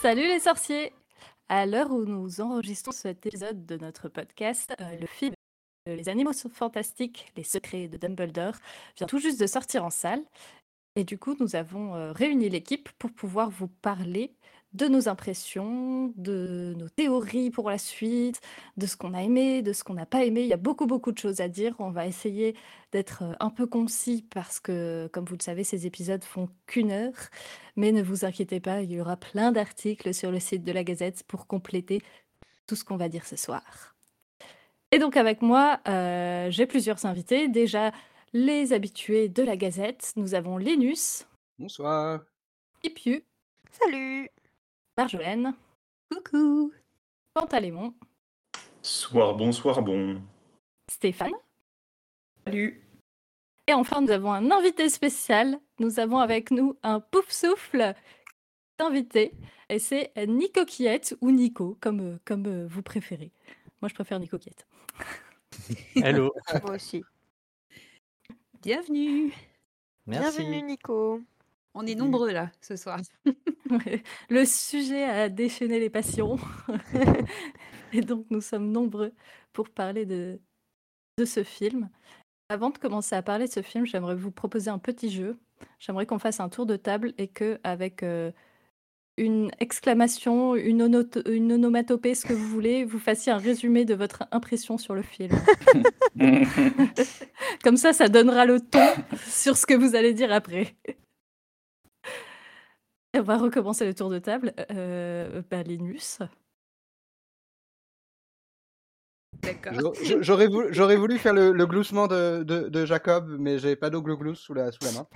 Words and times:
Salut 0.00 0.28
les 0.28 0.40
sorciers 0.40 0.94
À 1.50 1.66
l'heure 1.66 1.90
où 1.90 2.06
nous 2.06 2.40
enregistrons 2.40 2.90
cet 2.90 3.26
épisode 3.26 3.66
de 3.66 3.76
notre 3.76 4.08
podcast, 4.08 4.74
euh, 4.80 4.96
le 4.98 5.06
film 5.06 5.34
Les 5.84 6.08
animaux 6.08 6.32
fantastiques, 6.32 7.30
les 7.36 7.44
secrets 7.44 7.86
de 7.86 7.98
Dumbledore 7.98 8.54
vient 8.96 9.06
tout 9.06 9.18
juste 9.18 9.38
de 9.38 9.46
sortir 9.46 9.84
en 9.84 9.90
salle. 9.90 10.22
Et 10.96 11.04
du 11.04 11.18
coup, 11.18 11.36
nous 11.38 11.54
avons 11.54 11.94
euh, 11.96 12.12
réuni 12.12 12.48
l'équipe 12.48 12.88
pour 12.98 13.12
pouvoir 13.12 13.50
vous 13.50 13.68
parler 13.68 14.32
de 14.72 14.86
nos 14.86 15.08
impressions, 15.08 16.12
de 16.16 16.74
nos 16.78 16.88
théories 16.88 17.50
pour 17.50 17.70
la 17.70 17.78
suite, 17.78 18.40
de 18.76 18.86
ce 18.86 18.96
qu'on 18.96 19.14
a 19.14 19.22
aimé, 19.22 19.62
de 19.62 19.72
ce 19.72 19.82
qu'on 19.82 19.94
n'a 19.94 20.06
pas 20.06 20.24
aimé. 20.24 20.42
Il 20.42 20.46
y 20.46 20.52
a 20.52 20.58
beaucoup, 20.58 20.86
beaucoup 20.86 21.10
de 21.10 21.18
choses 21.18 21.40
à 21.40 21.48
dire. 21.48 21.74
On 21.80 21.90
va 21.90 22.06
essayer 22.06 22.54
d'être 22.92 23.22
euh, 23.22 23.32
un 23.40 23.50
peu 23.50 23.66
concis 23.66 24.24
parce 24.30 24.60
que, 24.60 25.08
comme 25.12 25.24
vous 25.24 25.36
le 25.36 25.42
savez, 25.42 25.64
ces 25.64 25.86
épisodes 25.86 26.22
font 26.22 26.48
qu'une 26.66 26.92
heure. 26.92 27.30
Mais 27.76 27.90
ne 27.90 28.02
vous 28.02 28.24
inquiétez 28.24 28.60
pas, 28.60 28.82
il 28.82 28.92
y 28.92 29.00
aura 29.00 29.16
plein 29.16 29.50
d'articles 29.52 30.14
sur 30.14 30.30
le 30.30 30.38
site 30.38 30.62
de 30.64 30.72
la 30.72 30.84
Gazette 30.84 31.24
pour 31.24 31.46
compléter 31.46 32.00
tout 32.66 32.76
ce 32.76 32.84
qu'on 32.84 32.96
va 32.96 33.08
dire 33.08 33.26
ce 33.26 33.36
soir. 33.36 33.96
Et 34.92 34.98
donc 34.98 35.16
avec 35.16 35.42
moi, 35.42 35.80
euh, 35.88 36.50
j'ai 36.50 36.66
plusieurs 36.66 37.06
invités. 37.06 37.48
Déjà, 37.48 37.92
les 38.32 38.72
habitués 38.72 39.28
de 39.28 39.42
la 39.42 39.56
Gazette. 39.56 40.12
Nous 40.16 40.34
avons 40.34 40.56
Linus. 40.56 41.26
Bonsoir. 41.58 42.22
Pipiu. 42.82 43.24
Salut. 43.72 44.30
Marjolaine. 44.96 45.54
Coucou. 46.10 46.72
Pantalémon. 47.34 47.94
Soir 48.82 49.34
bon, 49.34 49.52
soir 49.52 49.82
bon. 49.82 50.20
Stéphane. 50.90 51.32
Salut. 52.44 52.82
Et 53.66 53.74
enfin, 53.74 54.00
nous 54.00 54.10
avons 54.10 54.32
un 54.32 54.50
invité 54.50 54.88
spécial. 54.88 55.58
Nous 55.78 56.00
avons 56.00 56.18
avec 56.18 56.50
nous 56.50 56.76
un 56.82 57.00
pouf 57.00 57.30
souffle 57.30 57.94
invité. 58.80 59.32
Et 59.68 59.78
c'est 59.78 60.12
Nico 60.26 60.64
Quiette 60.64 61.16
ou 61.20 61.30
Nico, 61.30 61.76
comme, 61.80 62.00
euh, 62.00 62.18
comme 62.24 62.46
euh, 62.46 62.66
vous 62.68 62.82
préférez. 62.82 63.30
Moi, 63.80 63.88
je 63.88 63.94
préfère 63.94 64.18
Nico 64.18 64.38
Quiette. 64.38 64.66
Hello. 65.96 66.32
Moi 66.62 66.74
aussi. 66.74 67.04
Bienvenue. 68.62 69.32
Merci. 70.06 70.38
Bienvenue 70.38 70.62
Nico. 70.62 71.20
On 71.74 71.86
est 71.86 71.94
nombreux 71.94 72.32
là 72.32 72.50
ce 72.60 72.76
soir. 72.76 73.00
Le 74.28 74.44
sujet 74.44 75.04
a 75.04 75.28
déchaîné 75.28 75.78
les 75.78 75.90
passions. 75.90 76.38
Et 77.92 78.00
donc, 78.00 78.26
nous 78.30 78.40
sommes 78.40 78.70
nombreux 78.70 79.12
pour 79.52 79.68
parler 79.68 80.06
de, 80.06 80.40
de 81.18 81.24
ce 81.24 81.44
film. 81.44 81.88
Avant 82.48 82.70
de 82.70 82.78
commencer 82.78 83.14
à 83.14 83.22
parler 83.22 83.46
de 83.46 83.52
ce 83.52 83.62
film, 83.62 83.86
j'aimerais 83.86 84.16
vous 84.16 84.32
proposer 84.32 84.70
un 84.70 84.78
petit 84.78 85.10
jeu. 85.10 85.38
J'aimerais 85.78 86.06
qu'on 86.06 86.18
fasse 86.18 86.40
un 86.40 86.48
tour 86.48 86.66
de 86.66 86.76
table 86.76 87.12
et 87.18 87.28
que, 87.28 87.60
avec 87.62 88.02
euh, 88.02 88.32
une 89.16 89.50
exclamation, 89.60 90.56
une, 90.56 91.04
une 91.26 91.52
onomatopée, 91.52 92.14
ce 92.14 92.26
que 92.26 92.32
vous 92.32 92.48
voulez, 92.48 92.84
vous 92.84 92.98
fassiez 92.98 93.30
un 93.32 93.38
résumé 93.38 93.84
de 93.84 93.94
votre 93.94 94.24
impression 94.32 94.78
sur 94.78 94.94
le 94.94 95.02
film. 95.02 95.30
Comme 97.62 97.76
ça, 97.76 97.92
ça 97.92 98.08
donnera 98.08 98.46
le 98.46 98.60
ton 98.60 98.86
sur 99.28 99.56
ce 99.56 99.66
que 99.66 99.74
vous 99.74 99.94
allez 99.94 100.14
dire 100.14 100.32
après. 100.32 100.74
On 103.16 103.22
va 103.22 103.38
recommencer 103.38 103.86
le 103.86 103.94
tour 103.94 104.10
de 104.10 104.18
table. 104.18 104.52
Euh, 104.70 105.42
bah, 105.50 105.62
Linus. 105.62 106.18
D'accord. 109.42 109.94
J'aurais- 110.20 110.48
voulu, 110.48 111.18
faire 111.18 111.32
le, 111.34 111.52
le 111.52 111.66
gloussement 111.66 112.06
de, 112.06 112.42
de, 112.42 112.68
de 112.68 112.86
Jacob, 112.86 113.36
mais 113.38 113.58
j'ai 113.58 113.76
pas 113.76 113.90
d'eau 113.90 114.02
glousse 114.02 114.40
sous 114.40 114.54
la, 114.54 114.70
sous 114.70 114.84
la 114.84 114.92
main. 114.92 115.06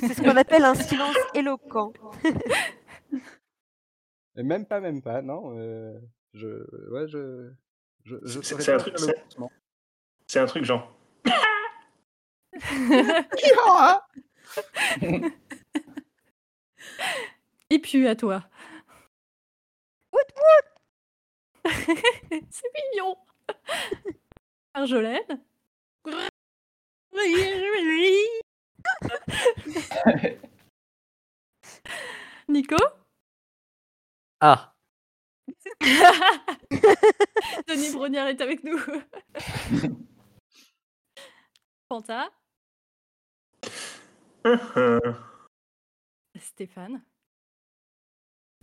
C'est 0.00 0.14
ce 0.14 0.22
qu'on 0.22 0.36
appelle 0.36 0.64
un 0.64 0.74
silence 0.74 1.16
éloquent. 1.34 1.92
Et 4.36 4.42
même 4.42 4.64
pas, 4.66 4.80
même 4.80 5.02
pas, 5.02 5.20
non. 5.20 5.54
euh, 5.58 5.98
je, 6.32 6.46
ouais, 6.90 7.06
je, 7.06 7.50
je, 8.04 8.16
je 8.22 8.40
C'est- 8.40 8.54
un 8.54 8.56
truc- 8.56 8.64
faire 8.64 8.78
le 8.78 8.96
c'est- 8.98 9.12
gloussement. 9.22 9.52
C'est 10.26 10.38
un 10.40 10.46
truc 10.46 10.64
genre. 10.64 10.90
Et 17.70 17.78
puis 17.78 18.06
à 18.06 18.16
toi. 18.16 18.44
C'est 22.50 22.72
mignon. 22.74 23.16
Marjolaine. 24.74 25.42
Nico. 32.48 32.76
Ah, 34.40 34.72
Denis 37.68 37.92
Brognard 37.92 38.28
est 38.28 38.40
avec 38.40 38.64
nous. 38.64 38.78
Panta. 41.88 42.30
Stéphane. 46.42 47.02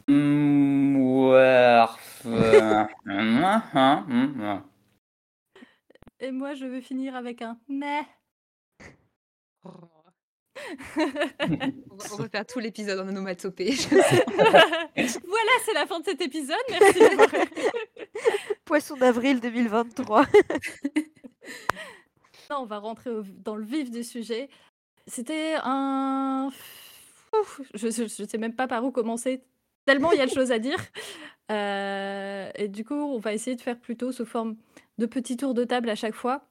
Mm, 0.08 0.96
euh, 1.34 1.86
hum, 2.26 3.62
hum, 3.74 4.42
hum. 4.42 4.64
Et 6.20 6.32
moi, 6.32 6.54
je 6.54 6.66
vais 6.66 6.82
finir 6.82 7.16
avec 7.16 7.42
un 7.42 7.60
mais. 7.68 8.02
On 9.62 9.72
va, 11.96 12.06
on 12.14 12.18
va 12.18 12.30
faire 12.30 12.46
tout 12.46 12.60
l'épisode 12.60 13.00
en 13.00 13.08
onomatopée. 13.08 13.72
voilà, 13.90 15.52
c'est 15.64 15.74
la 15.74 15.88
fin 15.88 16.00
de 16.02 16.06
cet 16.06 16.22
épisode. 16.22 16.58
Merci 16.70 17.00
Poisson 18.66 18.98
d'avril 18.98 19.40
2023. 19.40 20.26
Non, 22.50 22.58
on 22.60 22.66
va 22.66 22.80
rentrer 22.80 23.10
au- 23.10 23.24
dans 23.24 23.56
le 23.56 23.64
vif 23.64 23.90
du 23.90 24.04
sujet. 24.04 24.50
C'était 25.08 25.56
un. 25.64 26.50
Ouf, 27.42 27.62
je 27.74 27.88
ne 27.88 28.28
sais 28.28 28.38
même 28.38 28.56
pas 28.56 28.68
par 28.68 28.84
où 28.84 28.92
commencer, 28.92 29.44
tellement 29.86 30.12
il 30.12 30.18
y 30.18 30.22
a 30.22 30.26
de 30.26 30.32
choses 30.32 30.52
à 30.52 30.60
dire. 30.60 30.80
Euh, 31.52 32.50
et 32.56 32.68
du 32.68 32.84
coup, 32.86 32.94
on 32.94 33.18
va 33.20 33.34
essayer 33.34 33.56
de 33.56 33.62
faire 33.62 33.80
plutôt 33.80 34.12
sous 34.12 34.26
forme 34.26 34.56
de 34.98 35.06
petits 35.06 35.38
tours 35.38 35.54
de 35.54 35.64
table 35.64 35.90
à 35.90 35.96
chaque 35.96 36.14
fois. 36.16 36.48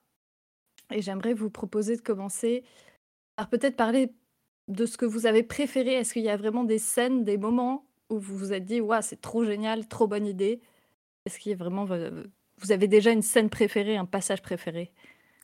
Et 0.91 1.03
j'aimerais 1.03 1.34
vous 1.34 1.50
proposer 1.50 1.97
de 1.97 2.00
commencer 2.03 2.65
par 3.37 3.49
peut-être 3.49 3.77
parler 3.77 4.12
de 4.69 4.87
ce 4.87 4.97
que 4.97 5.05
vous 5.06 5.27
avez 5.27 5.43
préféré. 5.43 5.93
Est-ce 5.94 6.12
qu'il 6.15 6.22
y 6.25 6.31
a 6.31 6.37
vraiment 6.37 6.65
des 6.65 6.78
scènes, 6.78 7.25
des 7.25 7.37
moments 7.38 7.87
où 8.11 8.19
vous 8.19 8.37
vous 8.37 8.53
êtes 8.53 8.65
dit, 8.65 8.81
waouh, 8.81 9.03
c'est 9.03 9.21
trop 9.21 9.44
génial, 9.44 9.87
trop 9.87 10.06
bonne 10.06 10.27
idée? 10.27 10.61
Est-ce 11.27 11.38
qu'il 11.38 11.50
y 11.50 11.55
a 11.55 11.59
vraiment. 11.59 11.84
vo- 11.84 12.25
Vous 12.59 12.72
avez 12.72 12.88
déjà 12.88 13.11
une 13.12 13.22
scène 13.22 13.50
préférée, 13.50 13.97
un 13.97 14.06
passage 14.06 14.43
préféré? 14.43 14.93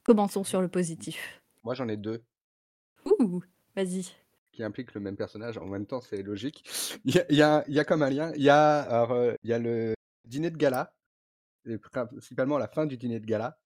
Commençons 0.03 0.45
sur 0.45 0.61
le 0.63 0.69
positif. 0.69 1.43
Moi, 1.63 1.75
j'en 1.75 1.89
ai 1.89 1.97
deux 1.97 2.25
Ouh, 3.05 3.43
vas-y. 3.77 4.07
Qui 4.55 4.63
impliquent 4.63 4.95
le 4.95 5.01
même 5.01 5.17
personnage. 5.17 5.59
En 5.59 5.67
même 5.67 5.87
temps, 5.87 6.01
c'est 6.01 6.23
logique. 6.23 6.65
Il 7.05 7.15
y 7.15 7.19
a, 7.19 7.33
y 7.33 7.43
a- 7.43 7.65
y 7.69 7.79
a 7.79 7.85
comme 7.85 8.03
un 8.03 8.11
lien. 8.11 8.33
Il 8.37 8.43
y 8.43 8.49
a, 8.51 8.81
alors, 8.83 9.13
euh, 9.13 9.35
y 9.43 9.53
a 9.53 9.59
le 9.59 9.95
dîner 10.25 10.51
de 10.51 10.57
gala, 10.57 10.95
et 11.67 11.79
principalement 11.79 12.59
la 12.59 12.69
fin 12.69 12.87
du 12.87 12.97
dîner 12.97 13.21
de 13.21 13.27
gala. 13.27 13.59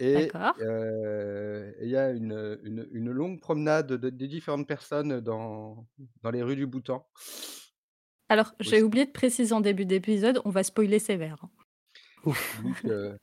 Et 0.00 0.28
D'accord. 0.28 0.54
euh, 0.60 1.72
et 1.80 1.84
il 1.86 1.90
y 1.90 1.96
a 1.96 2.10
une, 2.12 2.60
une, 2.62 2.88
une 2.92 3.10
longue 3.10 3.40
promenade 3.40 3.88
de, 3.88 4.10
des 4.10 4.28
différentes 4.28 4.68
personnes 4.68 5.20
dans, 5.20 5.88
dans 6.22 6.30
les 6.30 6.42
rues 6.42 6.54
du 6.54 6.66
Bhoutan. 6.68 7.04
Alors, 8.28 8.54
j'ai 8.60 8.82
oublié 8.82 9.06
de 9.06 9.10
préciser 9.10 9.52
en 9.52 9.60
début 9.60 9.86
d'épisode, 9.86 10.40
on 10.44 10.50
va 10.50 10.62
spoiler 10.62 11.00
sévère. 11.00 11.38
hein. 11.42 11.50
ouf. 12.24 12.62
Donc, 12.62 12.84
euh, 12.84 13.16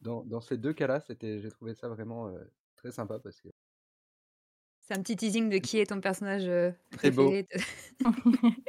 dans, 0.00 0.22
dans 0.24 0.40
ces 0.40 0.56
deux 0.56 0.72
cas-là, 0.72 1.00
c'était, 1.00 1.40
j'ai 1.40 1.50
trouvé 1.50 1.74
ça 1.74 1.88
vraiment 1.88 2.28
euh, 2.28 2.38
très 2.76 2.90
sympa 2.90 3.18
parce 3.18 3.40
que 3.42 3.48
C'est 4.88 4.94
un 4.96 5.02
petit 5.02 5.16
teasing 5.16 5.50
de 5.50 5.58
qui 5.58 5.78
est 5.78 5.86
ton 5.86 6.00
personnage 6.00 6.44
euh, 6.46 6.70
Très 6.96 7.10
beau. 7.10 7.28
préféré. 7.28 7.46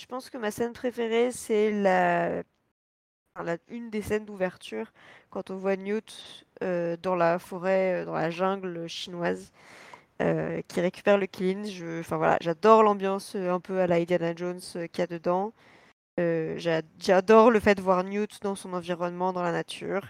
Je 0.00 0.06
pense 0.06 0.30
que 0.30 0.38
ma 0.38 0.50
scène 0.50 0.72
préférée, 0.72 1.30
c'est 1.30 1.70
la... 1.70 2.42
enfin, 3.34 3.44
la- 3.44 3.58
une 3.68 3.90
des 3.90 4.02
scènes 4.02 4.24
d'ouverture 4.24 4.92
quand 5.30 5.50
on 5.50 5.56
voit 5.56 5.76
Newt 5.76 6.46
euh, 6.62 6.96
dans 7.02 7.16
la 7.16 7.38
forêt, 7.38 8.02
euh, 8.02 8.04
dans 8.06 8.14
la 8.14 8.30
jungle 8.30 8.88
chinoise, 8.88 9.52
euh, 10.22 10.62
qui 10.68 10.80
récupère 10.80 11.18
le 11.18 11.26
Killing. 11.26 11.66
Je... 11.66 12.00
Enfin 12.00 12.16
voilà, 12.18 12.38
j'adore 12.40 12.82
l'ambiance 12.82 13.34
un 13.36 13.60
peu 13.60 13.80
à 13.80 13.86
la 13.86 13.96
Indiana 13.96 14.34
Jones 14.34 14.60
qu'il 14.62 14.98
y 14.98 15.02
a 15.02 15.06
dedans. 15.06 15.52
Euh, 16.20 16.56
j'a- 16.58 16.82
j'adore 17.00 17.50
le 17.50 17.60
fait 17.60 17.76
de 17.76 17.82
voir 17.82 18.04
Newt 18.04 18.40
dans 18.42 18.54
son 18.56 18.72
environnement, 18.74 19.32
dans 19.32 19.42
la 19.42 19.52
nature. 19.52 20.02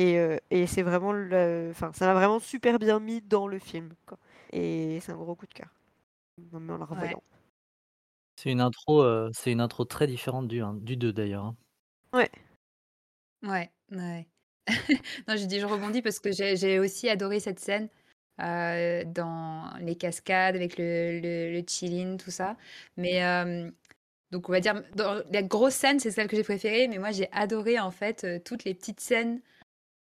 Et, 0.00 0.18
euh, 0.18 0.38
et 0.50 0.66
c'est 0.66 0.82
vraiment 0.82 1.12
le... 1.12 1.68
Enfin, 1.72 1.92
ça 1.94 2.06
m'a 2.06 2.14
vraiment 2.14 2.40
super 2.40 2.78
bien 2.80 3.00
mis 3.00 3.22
dans 3.22 3.48
le 3.48 3.58
film. 3.58 3.94
quoi. 4.06 4.18
Et 4.52 5.00
c'est 5.02 5.12
un 5.12 5.16
gros 5.16 5.34
coup 5.36 5.46
de 5.46 5.54
cœur. 5.54 5.68
Même 6.52 6.70
en 6.70 6.78
la 6.78 6.86
revoyant. 6.86 7.22
C'est 8.34 8.50
une 8.50 8.60
intro, 8.60 9.04
euh, 9.04 9.30
c'est 9.32 9.52
une 9.52 9.60
intro 9.60 9.84
très 9.84 10.08
différente 10.08 10.48
du, 10.48 10.62
du 10.80 10.96
2 10.96 11.12
d'ailleurs. 11.12 11.44
hein. 11.44 11.56
Ouais, 12.12 13.70
ouais. 13.90 14.28
non, 15.28 15.36
j'ai 15.36 15.46
dit 15.46 15.60
je 15.60 15.66
rebondis 15.66 16.02
parce 16.02 16.20
que 16.20 16.32
j'ai 16.32 16.56
j'ai 16.56 16.78
aussi 16.78 17.08
adoré 17.08 17.40
cette 17.40 17.60
scène. 17.60 17.88
euh, 18.42 19.04
dans 19.06 19.72
les 19.80 19.96
cascades 19.96 20.56
avec 20.56 20.78
le, 20.78 21.20
le, 21.20 21.52
le 21.52 21.64
chill-in, 21.68 22.18
tout 22.18 22.32
ça. 22.32 22.56
Mais 22.98 23.24
euh, 23.24 23.70
donc, 24.32 24.48
on 24.50 24.52
va 24.52 24.60
dire, 24.60 24.82
dans 24.96 25.22
la 25.32 25.42
grosse 25.44 25.74
scène, 25.74 26.00
c'est 26.00 26.10
celle 26.12 26.28
que 26.28 26.36
j'ai 26.36 26.44
préférée, 26.44 26.88
mais 26.88 26.98
moi, 26.98 27.12
j'ai 27.12 27.28
adoré 27.32 27.80
en 27.80 27.90
fait 27.92 28.24
euh, 28.24 28.40
toutes 28.44 28.64
les 28.64 28.74
petites 28.74 29.00
scènes 29.00 29.42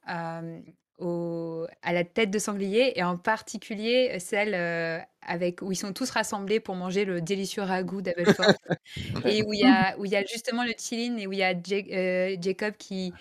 euh, 0.10 0.60
au, 1.00 1.66
à 1.82 1.92
la 1.94 2.04
tête 2.04 2.30
de 2.32 2.40
sanglier, 2.40 2.94
et 2.96 3.04
en 3.04 3.18
particulier 3.18 4.18
celle 4.20 4.54
euh, 4.54 5.00
avec, 5.22 5.62
où 5.62 5.72
ils 5.72 5.76
sont 5.76 5.94
tous 5.94 6.10
rassemblés 6.12 6.60
pour 6.60 6.76
manger 6.76 7.04
le 7.06 7.20
délicieux 7.22 7.64
ragoût 7.64 8.02
d'Abelfort, 8.02 8.54
et 9.28 9.44
où 9.44 9.54
il 9.54 9.60
y 9.62 9.66
a, 9.66 9.98
où 9.98 10.06
il 10.06 10.12
y 10.12 10.16
a 10.16 10.24
justement 10.26 10.64
le 10.64 10.74
Chilin, 10.78 11.18
et 11.18 11.28
où 11.28 11.34
il 11.34 11.40
y 11.40 11.44
a 11.44 11.54
Ja- 11.54 11.78
euh, 11.92 12.36
Jacob 12.40 12.76
qui, 12.78 13.14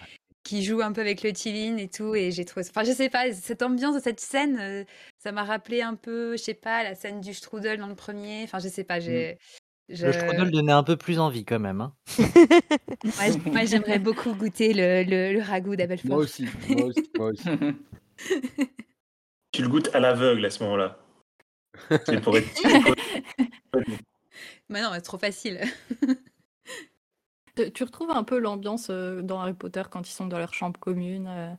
qui 0.44 0.62
joue 0.64 0.82
un 0.82 0.92
peu 0.92 1.00
avec 1.00 1.22
le 1.22 1.32
Chilin 1.34 1.76
et 1.78 1.88
tout, 1.88 2.14
et 2.14 2.30
j'ai 2.30 2.44
trouvé, 2.44 2.66
enfin, 2.68 2.84
je 2.84 2.92
sais 2.92 3.08
pas, 3.08 3.32
cette 3.32 3.62
ambiance 3.62 3.94
de 3.94 4.00
cette 4.00 4.20
scène, 4.20 4.58
euh, 4.60 4.84
ça 5.18 5.32
m'a 5.32 5.44
rappelé 5.44 5.80
un 5.82 5.94
peu, 5.94 6.36
je 6.36 6.42
sais 6.42 6.54
pas, 6.54 6.82
la 6.82 6.94
scène 6.94 7.20
du 7.20 7.32
strudel 7.32 7.78
dans 7.78 7.86
le 7.86 7.94
premier, 7.94 8.42
enfin, 8.44 8.58
je 8.58 8.68
sais 8.68 8.84
pas, 8.84 9.00
j'ai. 9.00 9.38
Je... 9.88 10.06
Le 10.06 10.12
strudel 10.12 10.50
donnait 10.50 10.72
un 10.72 10.82
peu 10.84 10.96
plus 10.96 11.18
envie 11.18 11.44
quand 11.44 11.58
même. 11.58 11.80
Hein. 11.80 11.94
Moi, 13.46 13.64
j'aimerais 13.64 13.98
beaucoup 13.98 14.34
goûter 14.34 14.72
le, 14.72 15.02
le, 15.04 15.32
le 15.34 15.42
ragoût 15.42 15.68
Moi 15.68 15.76
d'Abelfort. 15.76 16.16
aussi, 16.16 16.46
moi 16.68 16.86
aussi, 16.86 17.10
moi 17.18 17.28
aussi. 17.28 17.48
Tu 19.50 19.62
le 19.62 19.68
goûtes 19.68 19.94
à 19.94 20.00
l'aveugle 20.00 20.44
à 20.46 20.50
ce 20.50 20.62
moment-là. 20.64 20.98
C'est 22.06 22.20
pour 22.22 22.36
être. 22.38 22.48
Mais 24.68 24.80
non, 24.82 24.90
c'est 24.94 25.02
trop 25.02 25.18
facile. 25.18 25.60
Tu 27.56 27.70
tu 27.72 27.84
retrouves 27.84 28.10
un 28.10 28.24
peu 28.24 28.38
l'ambiance 28.38 28.88
euh, 28.90 29.20
dans 29.20 29.40
Harry 29.40 29.52
Potter 29.54 29.82
quand 29.90 30.08
ils 30.08 30.12
sont 30.12 30.26
dans 30.26 30.38
leur 30.38 30.54
chambre 30.54 30.80
commune. 30.80 31.26
euh, 31.28 31.52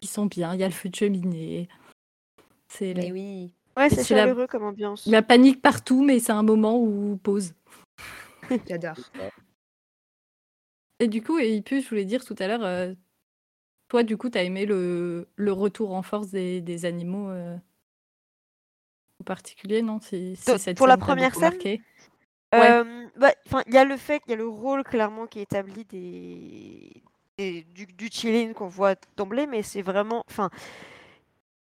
ils 0.00 0.08
sont 0.08 0.26
bien, 0.26 0.54
il 0.54 0.60
y 0.60 0.64
a 0.64 0.68
le 0.68 0.72
feu 0.74 0.88
de 0.88 0.94
cheminée. 0.94 1.68
C'est. 2.68 2.94
Mais 2.94 3.12
oui. 3.12 3.52
Ouais, 3.76 3.88
c'est 3.90 4.02
c'est 4.04 4.14
la- 4.14 4.22
chaleureux 4.22 4.46
comme 4.46 4.64
ambiance. 4.64 5.06
la 5.06 5.22
panique 5.22 5.62
partout, 5.62 6.02
mais 6.04 6.18
c'est 6.18 6.32
un 6.32 6.42
moment 6.42 6.78
où 6.80 7.16
pause. 7.22 7.54
J'adore. 8.68 8.96
Et 11.00 11.08
du 11.08 11.22
coup, 11.22 11.38
et 11.38 11.60
puis 11.62 11.82
je 11.82 11.88
voulais 11.88 12.04
dire 12.04 12.24
tout 12.24 12.36
à 12.38 12.46
l'heure, 12.46 12.64
euh, 12.64 12.92
toi, 13.88 14.02
du 14.02 14.16
coup, 14.16 14.30
t'as 14.30 14.42
aimé 14.44 14.66
le, 14.66 15.28
le 15.36 15.52
retour 15.52 15.94
en 15.94 16.02
force 16.02 16.28
des, 16.28 16.60
des 16.60 16.84
animaux 16.84 17.28
euh, 17.30 17.56
en 19.20 19.24
particulier, 19.24 19.82
non 19.82 20.00
Si- 20.00 20.36
si 20.36 20.44
Pour- 20.44 20.58
cette 20.58 20.76
pour 20.78 20.86
la 20.86 20.96
première 20.96 21.34
scène 21.34 21.50
marqué? 21.50 21.82
Ouais. 22.52 22.70
Euh, 22.70 23.06
bah, 23.16 23.32
enfin, 23.46 23.62
il 23.66 23.72
y 23.74 23.78
a 23.78 23.84
le 23.84 23.96
fait 23.96 24.20
qu'il 24.20 24.30
y 24.30 24.34
a 24.34 24.36
le 24.36 24.46
rôle 24.46 24.84
clairement 24.84 25.26
qui 25.26 25.38
est 25.38 25.42
établi 25.42 25.84
des, 25.86 27.02
des- 27.38 27.62
du, 27.74 27.86
du 27.86 28.08
chilling 28.10 28.52
qu'on 28.52 28.68
voit 28.68 28.94
d'emblée, 29.16 29.46
mais 29.46 29.62
c'est 29.62 29.82
vraiment, 29.82 30.22
enfin, 30.28 30.50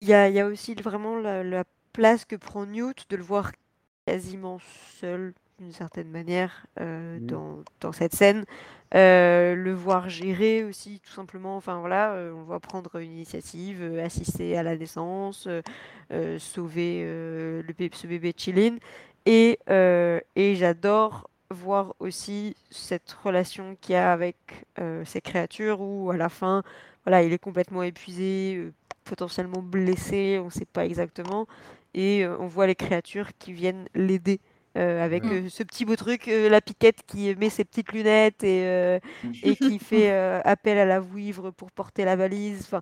il 0.01 0.07
y 0.09 0.13
a, 0.13 0.27
il 0.29 0.35
y 0.35 0.39
a 0.39 0.47
aussi 0.47 0.73
vraiment 0.75 1.15
la, 1.17 1.44
la 1.44 1.63
place 1.94 2.25
que 2.25 2.36
prend 2.36 2.65
Newt 2.65 3.06
de 3.09 3.15
le 3.18 3.24
voir 3.24 3.51
quasiment 4.06 4.59
seul 5.00 5.33
d'une 5.59 5.74
certaine 5.74 6.09
manière 6.09 6.65
euh, 6.80 7.19
Mhm. 7.19 7.27
dans, 7.27 7.63
dans 7.81 7.91
cette 7.91 8.15
scène, 8.15 8.45
Euh, 8.95 9.53
le 9.56 9.71
voir 9.74 10.09
gérer 10.09 10.63
aussi 10.63 11.00
tout 11.01 11.12
simplement, 11.13 11.56
enfin 11.57 11.80
voilà, 11.80 12.13
euh, 12.13 12.33
on 12.33 12.39
le 12.39 12.45
voit 12.45 12.59
prendre 12.59 12.95
une 13.00 13.12
initiative, 13.12 13.83
assister 14.03 14.57
à 14.57 14.63
la 14.63 14.75
naissance, 14.75 15.47
sauver 16.39 17.03
le 17.06 17.74
bébé, 17.77 17.92
ce 17.95 18.07
bébé 18.07 18.33
chilling. 18.35 18.80
Et, 19.25 19.59
et 20.35 20.56
j'adore 20.56 21.30
voir 21.51 21.95
aussi 22.00 22.56
cette 22.71 23.12
relation 23.24 23.75
qu'il 23.81 23.94
y 23.94 23.95
a 23.97 24.12
avec 24.12 24.38
ces 25.06 25.21
créatures 25.21 25.81
où 25.81 26.09
à 26.12 26.18
la 26.18 26.30
fin, 26.30 26.63
voilà, 27.06 27.24
il 27.24 27.33
est 27.33 27.39
complètement 27.39 27.83
épuisé, 27.83 28.71
potentiellement 29.03 29.62
blessé, 29.62 30.39
on 30.42 30.45
ne 30.45 30.50
sait 30.51 30.65
pas 30.65 30.85
exactement. 30.85 31.47
Et 31.94 32.24
euh, 32.25 32.38
on 32.39 32.47
voit 32.47 32.68
les 32.68 32.75
créatures 32.75 33.30
qui 33.39 33.53
viennent 33.53 33.88
l'aider. 33.95 34.39
euh, 34.77 35.03
avec 35.03 35.31
euh, 35.31 35.50
ce 35.50 35.63
petit 35.63 35.83
beau 35.86 35.95
truc, 35.95 36.27
euh, 36.27 36.47
la 36.50 36.62
piquette 36.62 37.00
qui 37.07 37.36
met 37.36 37.50
ses 37.50 37.65
petites 37.65 37.91
lunettes 37.91 38.44
et, 38.44 39.00
et 39.41 39.56
qui 39.57 39.80
fait 39.80 40.12
appel 40.45 40.77
à 40.77 40.86
la 40.86 41.00
vouivre 41.00 41.51
pour 41.51 41.71
porter 41.71 42.06
la 42.06 42.15
valise. 42.15 42.62
Enfin, 42.65 42.81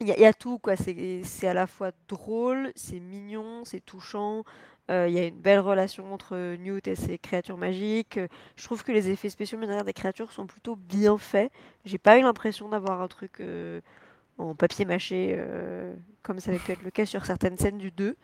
il 0.00 0.08
y, 0.08 0.12
a- 0.12 0.16
il 0.16 0.22
y 0.22 0.26
a 0.26 0.32
tout, 0.34 0.58
quoi. 0.58 0.74
C'est 0.76 1.46
à 1.46 1.54
la 1.54 1.66
fois 1.66 1.92
drôle, 2.08 2.72
c'est 2.76 3.00
mignon, 3.00 3.64
c'est 3.64 3.80
touchant. 3.84 4.44
Il 4.90 5.10
y 5.12 5.18
a 5.18 5.24
une 5.26 5.40
belle 5.40 5.60
relation 5.60 6.12
entre 6.12 6.56
Newt 6.56 6.86
et 6.86 6.96
ses 6.96 7.16
créatures 7.18 7.56
magiques. 7.56 8.20
Je 8.56 8.64
trouve 8.64 8.84
que 8.84 8.92
les 8.92 9.08
effets 9.10 9.30
spéciaux 9.30 9.58
derrière 9.58 9.84
des 9.84 9.94
créatures 9.94 10.32
sont 10.32 10.46
plutôt 10.46 10.76
bien 10.76 11.16
faits. 11.16 11.50
J'ai 11.86 11.96
pas 11.98 12.18
eu 12.18 12.22
l'impression 12.22 12.68
d'avoir 12.68 13.00
un 13.00 13.08
truc 13.08 13.40
en 14.38 14.54
papier 14.54 14.84
mâché 14.84 15.34
euh, 15.38 15.94
comme 16.22 16.40
ça 16.40 16.50
avait 16.50 16.58
pu 16.60 16.72
être 16.72 16.82
le 16.82 16.90
cas 16.90 17.06
sur 17.06 17.24
certaines 17.26 17.58
scènes 17.58 17.78
du 17.78 17.90
2. 17.90 18.16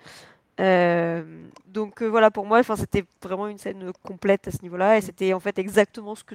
Euh, 0.61 1.23
donc 1.67 2.03
euh, 2.03 2.07
voilà, 2.07 2.31
pour 2.31 2.45
moi, 2.47 2.59
enfin, 2.59 2.77
c'était 2.77 3.05
vraiment 3.23 3.47
une 3.49 3.59
scène 3.59 3.93
complète 4.03 4.49
à 4.49 4.51
ce 4.51 4.63
niveau-là, 4.63 4.99
et 4.99 5.01
c'était 5.01 5.33
en 5.33 5.41
fait 5.41 5.59
exactement 5.59 6.15
ce 6.15 6.25
que 6.25 6.35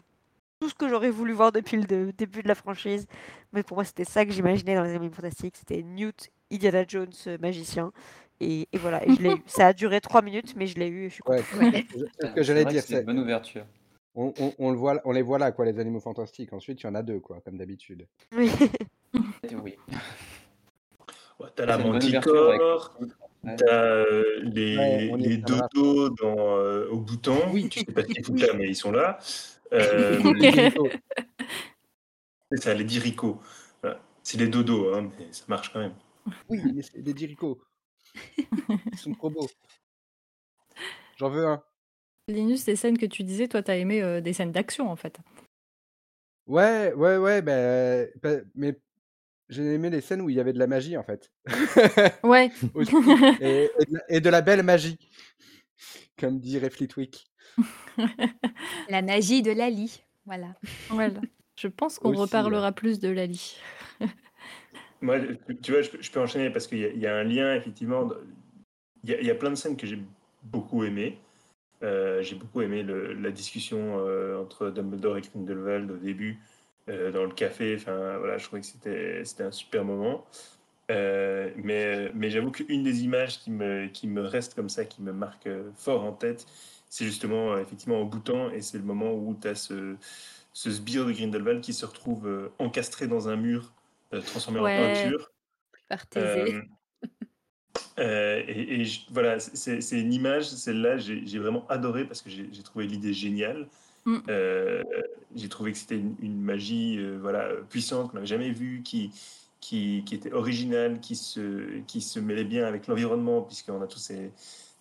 tout 0.59 0.69
ce 0.69 0.75
que 0.75 0.87
j'aurais 0.87 1.09
voulu 1.09 1.33
voir 1.33 1.51
depuis 1.51 1.75
le 1.75 1.83
de- 1.83 2.11
début 2.17 2.41
de 2.41 2.47
la 2.47 2.55
franchise. 2.55 3.05
Mais 3.51 3.63
pour 3.63 3.75
moi, 3.75 3.83
c'était 3.83 4.05
ça 4.05 4.25
que 4.25 4.31
j'imaginais 4.31 4.75
dans 4.75 4.83
les 4.83 4.95
Animaux 4.95 5.13
Fantastiques. 5.13 5.57
C'était 5.57 5.81
Newt, 5.83 6.29
Indiana 6.53 6.85
Jones, 6.87 7.11
euh, 7.27 7.37
magicien. 7.41 7.91
Et, 8.39 8.69
et 8.71 8.77
voilà, 8.77 9.05
et 9.05 9.13
je 9.13 9.21
eu. 9.21 9.35
Ça 9.45 9.67
a 9.67 9.73
duré 9.73 9.99
trois 9.99 10.21
minutes, 10.21 10.53
mais 10.55 10.67
je 10.67 10.75
l'ai 10.79 10.87
eu. 10.87 11.05
et 11.05 11.09
Je 11.09 11.15
suis 11.15 11.23
Ouais, 11.27 11.41
ce 11.41 12.33
que 12.33 12.43
j'allais 12.43 12.63
dire. 12.65 12.81
c'est 12.81 12.99
une 12.99 13.05
bonne 13.05 13.19
ouverture. 13.19 13.65
On, 14.15 14.33
on- 14.39 14.53
on 14.57 14.71
le 14.71 14.77
voit, 14.77 15.01
on 15.03 15.11
les 15.11 15.21
voit 15.21 15.37
là, 15.39 15.51
quoi, 15.51 15.65
les 15.65 15.77
animaux 15.79 15.99
fantastiques. 15.99 16.53
Ensuite, 16.53 16.81
il 16.81 16.85
y 16.85 16.89
en 16.89 16.95
a 16.95 17.01
deux, 17.03 17.19
quoi, 17.19 17.41
comme 17.43 17.57
d'habitude. 17.57 18.07
Oui. 19.55 19.75
Oui. 19.89 19.97
Ouais, 21.39 21.49
T'as 21.55 21.65
la 21.65 21.77
manticore, 21.79 22.95
Ouais. 23.43 23.55
t'as 23.57 23.65
euh, 23.73 24.39
les, 24.43 24.77
Ouais, 24.77 25.11
les 25.17 25.37
dodos 25.37 26.09
dans, 26.11 26.57
euh, 26.57 26.87
au 26.89 26.99
bouton. 26.99 27.37
Oui. 27.51 27.67
Tu 27.69 27.79
sais 27.79 27.85
pas 27.85 28.01
ce 28.03 28.07
qu'ils 28.07 28.23
foutent 28.23 28.39
là, 28.39 28.53
mais 28.53 28.67
ils 28.69 28.75
sont 28.75 28.91
là. 28.91 29.17
Euh, 29.73 30.19
Les 30.33 30.51
diricots. 30.51 30.89
c'est 32.51 32.61
ça, 32.63 32.73
les 32.75 32.83
diricots. 32.83 33.41
Voilà. 33.81 33.99
C'est 34.21 34.37
les 34.37 34.47
dodos, 34.47 34.93
hein, 34.93 35.09
mais 35.17 35.33
ça 35.33 35.43
marche 35.47 35.73
quand 35.73 35.79
même. 35.79 35.95
Oui, 36.49 36.61
mais 36.73 36.83
c'est 36.83 37.01
des. 37.01 37.13
Ils 38.37 38.97
sont 38.97 39.13
trop 39.13 39.31
beaux. 39.31 39.49
J'en 41.17 41.29
veux 41.29 41.47
un. 41.47 41.63
Linus, 42.27 42.67
les 42.67 42.75
scènes 42.75 42.97
que 42.97 43.07
tu 43.07 43.23
disais, 43.23 43.47
toi, 43.47 43.63
t'as 43.63 43.75
aimé 43.75 44.01
euh, 44.03 44.21
des 44.21 44.33
scènes 44.33 44.51
d'action, 44.51 44.89
en 44.89 44.95
fait. 44.95 45.17
Ouais, 46.45 46.93
ouais, 46.93 47.17
ouais, 47.17 47.41
bah, 47.41 48.41
mais 48.55 48.79
j'ai 49.49 49.63
aimé 49.73 49.89
les 49.89 50.01
scènes 50.01 50.21
où 50.21 50.29
il 50.29 50.35
y 50.35 50.39
avait 50.39 50.53
de 50.53 50.59
la 50.59 50.67
magie, 50.67 50.97
en 50.97 51.03
fait. 51.03 51.31
Ouais. 52.23 52.51
Et, 53.41 53.69
et 53.79 53.85
de 53.85 53.93
la, 53.93 54.01
et 54.09 54.21
de 54.21 54.29
la 54.29 54.41
belle 54.41 54.63
magie, 54.63 54.97
comme 56.19 56.39
dirait 56.39 56.69
Fleetwick. 56.69 57.25
La 58.89 59.01
magie 59.01 59.41
de 59.41 59.51
Lali. 59.51 60.03
Voilà. 60.25 60.55
voilà. 60.89 61.19
Je 61.55 61.67
pense 61.67 61.99
qu'on 61.99 62.13
reparlera 62.13 62.71
plus 62.71 62.99
de 62.99 63.09
Lali. 63.09 63.57
Moi, 65.01 65.19
tu- 65.61 65.71
vois, 65.73 65.81
je, 65.81 65.89
peux- 65.91 66.01
je 66.01 66.11
peux 66.11 66.19
enchaîner 66.21 66.49
parce 66.49 66.65
qu'il 66.65 66.79
y, 66.79 66.85
a- 66.85 66.89
il 66.89 66.99
y 66.99 67.07
a 67.07 67.15
un 67.15 67.23
lien, 67.23 67.53
effectivement. 67.55 68.09
Il 69.03 69.09
y, 69.09 69.13
a, 69.13 69.19
il 69.19 69.27
y 69.27 69.31
a 69.31 69.35
plein 69.35 69.49
de 69.49 69.55
scènes 69.55 69.75
que 69.75 69.85
j'ai 69.85 69.99
beaucoup 70.43 70.83
aimées. 70.83 71.19
Euh, 71.83 72.23
j'ai 72.23 72.35
beaucoup 72.35 72.61
aimé 72.61 72.81
le- 72.83 73.13
la 73.13 73.29
discussion 73.31 73.99
euh, 73.99 74.41
entre 74.41 74.69
Dumbledore 74.69 75.17
et 75.17 75.21
Grindelwald 75.21 75.91
au 75.91 75.97
début, 75.97 76.31
euh, 76.31 76.35
dans 76.87 77.23
le 77.25 77.33
café. 77.33 77.75
Enfin, 77.77 78.17
voilà, 78.17 78.37
je 78.37 78.45
trouvais 78.45 78.61
que 78.61 78.67
c'était 78.67 79.23
c'était 79.25 79.43
un 79.43 79.51
super 79.51 79.85
moment. 79.85 80.25
Euh, 80.91 81.51
mais 81.57 82.11
mais 82.13 82.29
j'avoue 82.29 82.51
qu'une 82.51 82.83
des 82.83 83.03
images 83.03 83.39
qui 83.39 83.51
me, 83.51 83.87
qui 83.87 84.07
me 84.07 84.21
reste 84.21 84.53
comme 84.55 84.69
ça, 84.69 84.85
qui 84.85 85.01
me 85.01 85.13
marque 85.13 85.47
euh, 85.47 85.71
fort 85.75 86.03
en 86.03 86.11
tête, 86.13 86.45
c'est 86.89 87.05
justement 87.05 87.53
euh, 87.53 87.61
effectivement 87.61 87.99
au 88.01 88.05
bouton 88.05 88.51
et 88.51 88.61
c'est 88.61 88.77
le 88.79 88.83
moment 88.83 89.13
où 89.13 89.33
tu 89.41 89.47
as 89.47 89.55
ce, 89.55 89.95
ce 90.53 90.71
sbire 90.71 91.05
de 91.05 91.13
Grindelwald 91.13 91.61
qui 91.61 91.73
se 91.73 91.85
retrouve 91.85 92.27
euh, 92.27 92.49
encastré 92.59 93.07
dans 93.07 93.29
un 93.29 93.37
mur, 93.37 93.73
euh, 94.13 94.21
transformé 94.21 94.59
en 94.59 94.69
peinture. 94.69 95.31
Euh, 96.17 96.61
euh, 97.99 98.43
et, 98.47 98.81
et 98.81 98.85
je- 98.85 99.01
voilà, 99.11 99.39
c'est 99.39 99.81
c'est 99.81 99.99
une 99.99 100.13
image, 100.13 100.45
celle-là, 100.49 100.97
j'ai 100.97 101.25
j'ai 101.25 101.39
vraiment 101.39 101.67
adoré 101.67 102.05
parce 102.05 102.21
que 102.21 102.29
j'ai 102.29 102.49
j'ai 102.51 102.63
trouvé 102.63 102.87
l'idée 102.87 103.13
géniale. 103.13 103.67
Mm. 104.05 104.17
Euh, 104.27 104.83
j'ai 105.35 105.49
trouvé 105.49 105.71
que 105.71 105.77
c'était 105.77 105.97
une, 105.97 106.15
une 106.21 106.41
magie 106.41 106.97
euh, 106.99 107.17
voilà, 107.19 107.49
puissante 107.69 108.09
qu'on 108.09 108.15
n'avait 108.15 108.25
jamais 108.25 108.51
vue, 108.51 108.81
qui, 108.83 109.11
qui, 109.59 110.03
qui 110.05 110.15
était 110.15 110.33
originale, 110.33 110.99
qui 110.99 111.15
se, 111.15 111.79
qui 111.87 112.01
se 112.01 112.19
mêlait 112.19 112.43
bien 112.43 112.65
avec 112.65 112.87
l'environnement, 112.87 113.41
puisqu'on 113.41 113.81
a 113.81 113.87
tous 113.87 113.99
ces, 113.99 114.31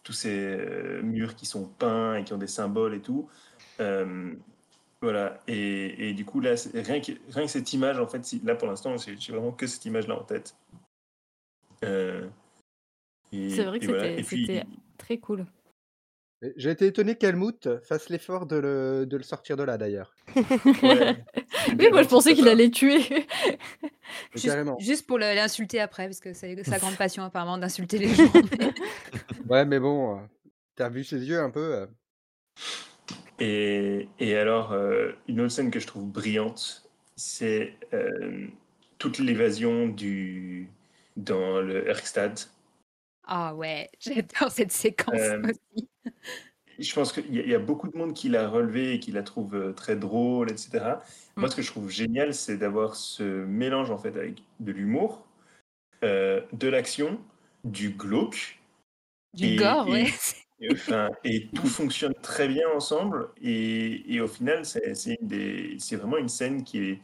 tous 0.03 0.13
ces 0.13 0.37
euh, 0.37 1.03
murs 1.03 1.37
qui 1.37 1.47
sont 1.47 1.67
peints 1.67 2.17
et 2.17 2.25
qui 2.25 2.33
ont 2.33 2.39
des 2.39 2.49
symboles 2.49 2.95
et 2.95 3.01
tout. 3.01 3.29
Euh, 3.81 4.35
voilà, 5.01 5.41
et, 5.49 6.11
et 6.11 6.15
du 6.15 6.25
coup, 6.25 6.41
là, 6.41 6.55
rien 6.75 7.01
que, 7.01 7.13
rien 7.31 7.45
que 7.45 7.51
cette 7.51 7.73
image, 7.73 7.99
en 7.99 8.07
fait, 8.07 8.25
si- 8.25 8.41
là 8.45 8.55
pour 8.55 8.69
l'instant, 8.69 8.97
j'ai 8.97 9.33
vraiment 9.33 9.53
que 9.53 9.67
cette 9.67 9.85
image-là 9.85 10.17
en 10.17 10.25
tête. 10.25 10.57
C'est 13.31 13.65
vrai 13.65 13.81
que 13.81 13.87
voilà. 13.87 14.05
c'était 14.05 14.23
c'était 14.23 14.67
très 14.99 15.19
cool. 15.19 15.47
J'ai 16.57 16.71
été 16.71 16.87
étonné 16.87 17.15
qu'Helmut 17.17 17.69
fasse 17.85 18.09
l'effort 18.09 18.47
de 18.47 18.57
le, 18.57 19.07
de 19.07 19.17
le 19.17 19.23
sortir 19.23 19.57
de 19.57 19.63
là 19.63 19.79
d'ailleurs. 19.79 20.15
Ouais. 20.37 21.25
Oui, 21.79 21.89
moi 21.93 22.03
je 22.03 22.09
pensais 22.09 22.35
qu'il 22.35 22.49
allait 22.49 22.71
tuer. 22.71 22.99
Juste, 24.81 25.07
pour 25.07 25.19
l'insulter 25.19 25.79
après, 25.81 26.07
parce 26.07 26.19
que 26.19 26.33
c'est 26.33 26.61
sa 26.65 26.79
grande 26.81 26.97
passion 26.97 27.23
apparemment 27.23 27.57
d'insulter 27.59 27.99
les 27.99 28.09
gens. 28.09 28.33
Ouais, 29.49 29.65
mais 29.65 29.79
bon, 29.79 30.17
euh, 30.19 30.23
t'as 30.75 30.89
vu 30.89 31.05
ses 31.05 31.19
yeux 31.25 31.39
un 31.41 31.51
peu. 31.51 31.75
euh. 31.75 31.87
Et, 33.39 34.09
et 34.19 34.37
alors, 34.37 34.73
euh, 34.73 35.13
une 35.29 35.41
autre 35.41 35.53
scène 35.53 35.71
que 35.71 35.81
je 35.81 35.87
trouve 35.87 36.07
brillante, 36.07 36.89
c'est 37.17 37.75
euh, 37.93 38.47
toute 38.99 39.19
l'évasion 39.19 39.87
du 39.89 40.69
dans 41.17 41.61
le 41.61 41.89
Erkstad. 41.89 42.39
Ah 43.25 43.55
ouais, 43.55 43.89
j'adore 44.01 44.51
cette 44.51 44.73
séquence 44.73 45.15
Euh, 45.19 45.43
aussi. 45.43 45.89
Je 46.79 46.95
pense 46.95 47.13
qu'il 47.13 47.35
y, 47.35 47.39
a- 47.39 47.43
il 47.43 47.49
y 47.49 47.55
a 47.55 47.59
beaucoup 47.59 47.89
de 47.89 47.97
monde 47.97 48.15
qui 48.15 48.29
l'a 48.29 48.49
relevé 48.49 48.95
et 48.95 49.01
qui 49.01 49.13
la 49.13 49.23
trouve 49.23 49.55
euh, 49.55 49.73
très 49.73 49.97
drôle, 49.97 50.51
etc. 50.51 50.71
Moi, 51.37 51.49
Mm. 51.49 51.51
ce 51.51 51.57
que 51.57 51.63
je 51.63 51.71
trouve 51.71 51.91
génial, 51.91 52.35
c'est 52.35 52.57
d'avoir 52.57 52.95
ce 52.97 53.23
mélange 53.45 53.91
en 53.91 53.99
fait 53.99 54.17
avec 54.17 54.43
de 54.61 54.73
l'humour, 54.73 55.27
euh, 56.05 56.41
de 56.53 56.69
l'action, 56.69 57.19
du 57.65 57.91
glauque. 57.91 58.59
Du 59.35 59.47
et- 59.47 59.57
gore, 59.57 59.87
et- 59.89 59.91
ouais. 59.93 60.09
et, 60.61 60.73
enfin, 60.73 61.09
et 61.25 61.49
tout 61.49 61.67
fonctionne 61.67 62.15
très 62.23 62.49
bien 62.49 62.69
ensemble. 62.75 63.29
Et, 63.43 64.21
au 64.21 64.29
final, 64.29 64.65
c'est 64.65 65.97
vraiment 65.97 66.19
une 66.19 66.29
scène 66.29 66.65
qui 66.65 66.79
est, 66.79 66.99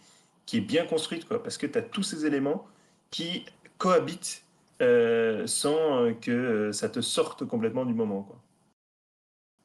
qui 0.46 0.58
est 0.58 0.60
bien 0.62 0.84
construite, 0.86 1.26
quoi, 1.26 1.42
parce 1.42 1.56
que 1.58 1.66
tu 1.66 1.78
as 1.78 1.82
tous 1.82 2.02
ces 2.02 2.26
éléments 2.26 2.66
qui 3.10 3.44
cohabitent 3.78 4.44
euh, 4.80 5.46
sans 5.46 6.04
euh, 6.04 6.12
que 6.12 6.30
euh, 6.30 6.72
ça 6.72 6.88
te 6.88 7.00
sorte 7.00 7.44
complètement 7.44 7.84
du 7.84 7.94
moment. 7.94 8.22
Quoi. 8.22 8.36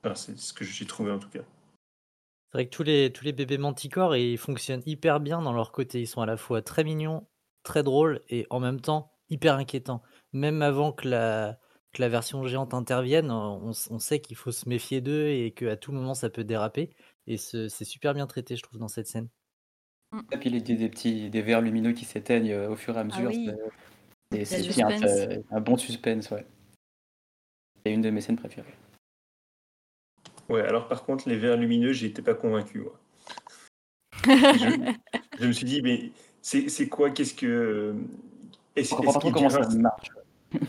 Enfin, 0.04 0.16
c'est 0.16 0.38
ce 0.38 0.54
que 0.54 0.66
j'ai 0.66 0.86
trouvé 0.86 1.12
en 1.12 1.20
tout 1.20 1.30
cas. 1.30 1.44
C'est 2.52 2.58
vrai 2.58 2.66
que 2.66 2.76
tous 2.76 2.84
les, 2.84 3.12
tous 3.12 3.24
les 3.26 3.34
bébés 3.34 3.58
manticores, 3.58 4.16
ils 4.16 4.38
fonctionnent 4.38 4.84
hyper 4.86 5.20
bien 5.20 5.42
dans 5.42 5.54
leur 5.54 5.72
côté. 5.72 6.02
Ils 6.02 6.08
sont 6.08 6.22
à 6.22 6.26
la 6.26 6.38
fois 6.38 6.62
très 6.62 6.84
mignons, 6.84 7.26
très 7.64 7.84
drôles 7.84 8.22
et 8.30 8.46
en 8.50 8.60
même 8.60 8.80
temps 8.80 9.12
hyper 9.30 9.56
inquiétants. 9.56 10.04
Même 10.34 10.62
avant 10.62 10.92
que 10.92 11.08
la, 11.08 11.58
que 11.94 12.02
la 12.02 12.10
version 12.10 12.46
géante 12.46 12.74
intervienne, 12.74 13.32
on, 13.32 13.72
on 13.90 14.00
sait 14.00 14.20
qu'il 14.20 14.36
faut 14.36 14.52
se 14.52 14.70
méfier 14.70 15.02
d'eux 15.02 15.30
et 15.30 15.52
qu'à 15.52 15.78
tout 15.78 15.92
moment 15.94 16.14
ça 16.14 16.30
peut 16.30 16.44
déraper. 16.44 16.92
Et 17.26 17.38
ce- 17.38 17.70
c'est 17.70 17.86
super 17.86 18.14
bien 18.14 18.28
traité, 18.28 18.56
je 18.56 18.62
trouve, 18.62 18.80
dans 18.80 18.88
cette 18.88 19.08
scène. 19.08 19.30
Et 20.32 20.38
puis 20.38 20.50
les, 20.52 20.62
des, 20.62 20.76
des 20.76 20.90
petits 20.90 21.30
des 21.32 21.42
verres 21.42 21.62
lumineux 21.62 21.94
qui 21.94 22.06
s'éteignent 22.06 22.52
euh, 22.52 22.70
au 22.70 22.76
fur 22.76 22.96
et 22.96 23.00
à 23.00 23.04
mesure. 23.04 23.30
oui. 23.30 23.46
c'est- 24.46 24.82
un, 24.84 24.90
euh, 25.08 25.42
un 25.50 25.62
bon 25.62 25.76
suspense, 25.78 26.30
ouais. 26.30 26.46
C'est 27.84 27.94
une 27.94 28.02
de 28.02 28.12
mes 28.12 28.22
scènes 28.22 28.36
préférées. 28.38 28.74
Ouais, 30.50 30.62
alors 30.62 30.88
par 30.88 31.04
contre, 31.04 31.28
les 31.30 31.38
verres 31.38 31.58
lumineux, 31.58 31.94
j'étais 31.94 32.22
pas 32.22 32.34
convaincu. 32.34 32.80
moi. 32.80 33.00
Je, 34.26 34.92
je 35.40 35.48
me 35.48 35.52
suis 35.52 35.66
dit, 35.66 35.82
mais 35.82 36.12
c'est 36.42 36.70
c'est 36.70 36.88
quoi 36.88 37.10
Qu'est-ce 37.10 37.34
que. 37.34 37.94
Est-ce 38.76 38.90
trop 38.96 39.20
qu'il 39.20 39.32
comment 39.34 39.48
dure 39.48 39.52
ça 39.52 39.68
un- 39.70 39.78
marche. 39.80 40.10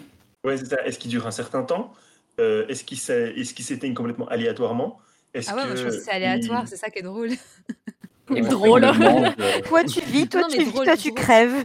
Ouais, 0.44 0.58
c'est 0.58 0.66
ça. 0.66 0.84
Est-ce 0.84 0.98
qu'il 0.98 1.10
dure 1.10 1.26
un 1.26 1.30
certain 1.30 1.62
temps? 1.62 1.94
Euh, 2.38 2.66
Est-ce 2.68 2.84
qu'il 2.84 2.98
s'est- 2.98 3.32
est-ce 3.34 3.54
qu'il 3.54 3.64
s'éteigne 3.64 3.94
complètement 3.94 4.28
aléatoirement? 4.28 4.98
Est-ce 5.32 5.50
Ah 5.50 5.56
ouais, 5.56 5.66
moi 5.66 5.74
je 5.74 5.80
que 5.82 5.86
pense 5.88 5.96
que 5.96 6.02
c'est 6.04 6.10
aléatoire, 6.10 6.62
il- 6.64 6.68
c'est 6.68 6.76
ça 6.76 6.90
qui 6.90 6.98
est 6.98 7.02
drôle. 7.02 7.30
Et 8.34 8.40
pour 8.40 8.50
Drôle. 8.50 8.84
euh, 8.84 9.30
Toi 9.66 9.84
tu 9.84 10.00
vis, 10.00 10.28
toi 10.28 10.42
Non, 10.42 10.48
tu 10.48 10.58
vis, 10.64 10.70
drôle, 10.70 10.84
toi 10.86 10.96
tu 10.96 11.08
drôle. 11.10 11.22
crèves. 11.22 11.64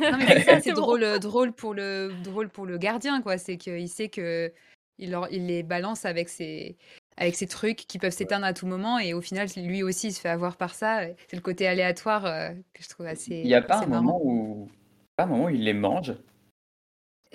Non 0.00 0.18
mais 0.18 0.60
c'est 0.62 0.72
drôle, 0.72 1.02
euh, 1.02 1.18
drôle 1.18 1.52
pour 1.52 1.74
le 1.74 2.10
drôle 2.24 2.48
pour 2.48 2.64
le 2.66 2.78
gardien 2.78 3.20
quoi. 3.22 3.36
C'est 3.38 3.56
qu'il 3.58 3.88
sait 3.88 4.08
que 4.08 4.50
il, 4.98 5.10
leur- 5.10 5.30
il 5.30 5.46
les 5.46 5.62
balance 5.62 6.04
avec 6.06 6.28
ses 6.30 6.76
avec 7.16 7.36
ces 7.36 7.46
trucs 7.46 7.76
qui 7.76 7.98
peuvent 7.98 8.12
s'éteindre 8.12 8.44
à 8.44 8.52
tout 8.52 8.66
moment 8.66 8.98
et 8.98 9.14
au 9.14 9.20
final 9.20 9.46
lui 9.56 9.82
aussi 9.82 10.08
il 10.08 10.12
se 10.12 10.20
fait 10.20 10.28
avoir 10.28 10.56
par 10.56 10.74
ça. 10.74 11.02
C'est 11.28 11.36
le 11.36 11.42
côté 11.42 11.66
aléatoire 11.66 12.26
euh, 12.26 12.50
que 12.72 12.82
je 12.82 12.88
trouve 12.88 13.06
assez. 13.06 13.36
Il 13.36 13.46
n'y 13.46 13.54
a 13.54 13.62
pas 13.62 13.78
un 13.82 13.86
marrant. 13.86 14.02
moment 14.02 14.20
où, 14.24 14.68
pas 15.16 15.24
un 15.24 15.26
moment 15.26 15.44
où 15.44 15.48
il 15.50 15.62
les 15.64 15.74
mange? 15.74 16.14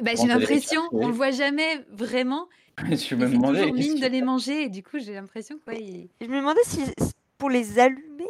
Bah, 0.02 0.12
j'ai 0.16 0.28
l'impression, 0.28 0.82
on 0.92 1.08
le 1.08 1.14
voit 1.14 1.32
jamais 1.32 1.84
vraiment. 1.92 2.48
Je 2.90 3.14
Il 3.14 3.18
me 3.18 3.28
demandais. 3.30 3.66
qu'est-ce 3.72 3.74
mine 3.94 4.00
de 4.00 4.08
les 4.12 4.22
manger 4.22 4.64
et 4.64 4.70
du 4.70 4.82
coup 4.84 5.00
j'ai 5.00 5.14
l'impression. 5.14 5.60
Il... 5.74 6.08
Je 6.22 6.28
me 6.28 6.38
demandais 6.38 6.62
si 6.64 6.80
pour 7.38 7.50
les 7.50 7.80
allumer, 7.80 8.28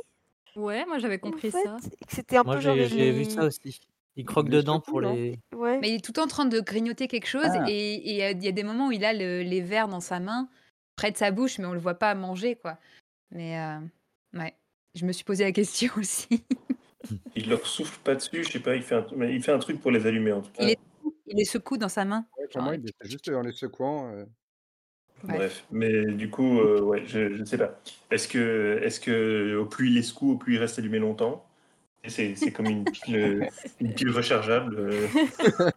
Ouais, 0.55 0.83
moi 0.87 0.97
j'avais 0.97 1.19
en 1.23 1.29
compris 1.29 1.51
fait, 1.51 1.61
ça. 1.63 1.77
et 2.01 2.05
que 2.05 2.11
c'était 2.15 2.37
un 2.37 2.43
Moi, 2.43 2.55
peu 2.55 2.61
genre 2.61 2.75
j'ai 2.75 3.09
il 3.09 3.13
vu 3.13 3.25
ça 3.25 3.43
aussi. 3.45 3.79
Ils 4.15 4.25
croquent 4.25 4.49
les 4.49 4.57
dedans 4.57 4.79
pour 4.79 4.99
les. 5.01 5.37
Ouais. 5.55 5.77
Mais 5.79 5.89
il 5.89 5.95
est 5.95 5.99
tout 6.03 6.09
le 6.11 6.15
temps 6.15 6.23
en 6.23 6.27
train 6.27 6.45
de 6.45 6.59
grignoter 6.59 7.07
quelque 7.07 7.27
chose 7.27 7.45
Ah. 7.45 7.65
et 7.69 8.23
euh, 8.23 8.31
il 8.31 8.43
y 8.43 8.47
a 8.47 8.51
des 8.51 8.63
moments 8.63 8.87
où 8.87 8.91
il 8.91 9.05
a 9.05 9.13
le- 9.13 9.43
les 9.43 9.61
verres 9.61 9.87
dans 9.87 9.99
sa 10.01 10.19
main, 10.19 10.49
près 10.99 11.11
de 11.11 11.17
sa 11.17 11.31
bouche, 11.31 11.59
mais 11.59 11.65
on 11.65 11.71
le 11.71 11.79
voit 11.79 11.97
pas 11.97 12.13
manger 12.13 12.55
quoi. 12.57 12.77
Mais 13.31 13.57
euh, 13.57 13.79
ouais, 14.37 14.53
je 14.95 15.05
me 15.05 15.13
suis 15.13 15.23
posé 15.23 15.45
la 15.45 15.53
question 15.53 15.89
aussi. 15.97 16.43
il 17.35 17.49
leur 17.49 17.65
souffle 17.65 17.99
pas 18.03 18.15
dessus 18.15 18.43
Je 18.43 18.51
sais 18.51 18.59
pas. 18.59 18.75
Il 18.75 18.83
fait 18.83 18.95
un, 18.95 19.07
mais 19.15 19.33
il 19.33 19.41
fait 19.41 19.53
un 19.53 19.59
truc 19.59 19.79
pour 19.79 19.91
les 19.91 20.05
allumer 20.05 20.33
en 20.33 20.41
tout 20.41 20.51
cas. 20.51 20.67
Il, 20.67 20.75
les 21.27 21.45
secoue 21.45 21.77
dans 21.77 21.89
sa 21.89 22.03
main. 22.03 22.25
Ouais, 22.37 22.47
pour 22.51 22.63
moi, 22.63 22.75
il 22.75 22.81
était 22.81 23.07
juste 23.07 23.29
en 23.29 23.41
les 23.41 23.53
secouant. 23.53 24.11
euh. 24.11 24.25
Bref. 25.23 25.37
Bref, 25.37 25.65
mais 25.71 26.05
du 26.05 26.29
coup, 26.29 26.59
euh, 26.59 26.81
ouais, 26.81 27.03
je, 27.05 27.19
ne 27.19 27.45
sais 27.45 27.57
pas. 27.57 27.79
Est-ce 28.09 28.27
que, 28.27 28.79
est-ce 28.83 28.99
que 28.99 29.57
au 29.57 29.65
plus 29.65 29.87
il 29.87 29.95
les 29.95 30.01
secoue, 30.01 30.31
au 30.31 30.37
plus 30.37 30.55
il 30.55 30.59
reste 30.59 30.79
allumé 30.79 30.99
longtemps? 30.99 31.45
C'est 32.07 32.51
comme 32.53 32.67
une 32.67 32.85
pile, 32.85 33.49
une 33.79 33.93
pile 33.93 34.09
rechargeable. 34.11 34.75
euh. 34.79 35.07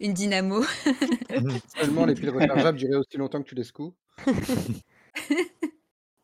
Une 0.00 0.12
dynamo. 0.12 0.62
Seulement 1.78 2.04
les 2.06 2.14
piles 2.14 2.30
rechargeables 2.30 2.78
duraient 2.78 2.96
aussi 2.96 3.16
longtemps 3.16 3.42
que 3.42 3.48
tu 3.48 3.54
les 3.54 3.62
secoues. 3.64 3.94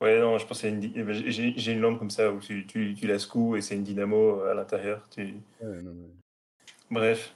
Ouais, 0.00 0.18
non, 0.18 0.38
je 0.38 0.46
pense 0.46 0.62
que 0.62 0.66
une, 0.66 0.82
eh 0.96 1.02
ben, 1.02 1.12
j'ai 1.12 1.72
une 1.72 1.80
lampe 1.80 1.98
comme 1.98 2.10
ça 2.10 2.32
où 2.32 2.40
tu, 2.40 2.66
tu, 2.66 2.94
tu 2.98 3.06
la 3.06 3.18
secoues 3.18 3.56
et 3.56 3.60
c'est 3.60 3.76
une 3.76 3.84
dynamo 3.84 4.40
à 4.42 4.54
l'intérieur. 4.54 5.06
Tu... 5.10 5.34
Ouais, 5.60 5.82
non, 5.82 5.92
mais- 5.94 6.08
Bref. 6.90 7.34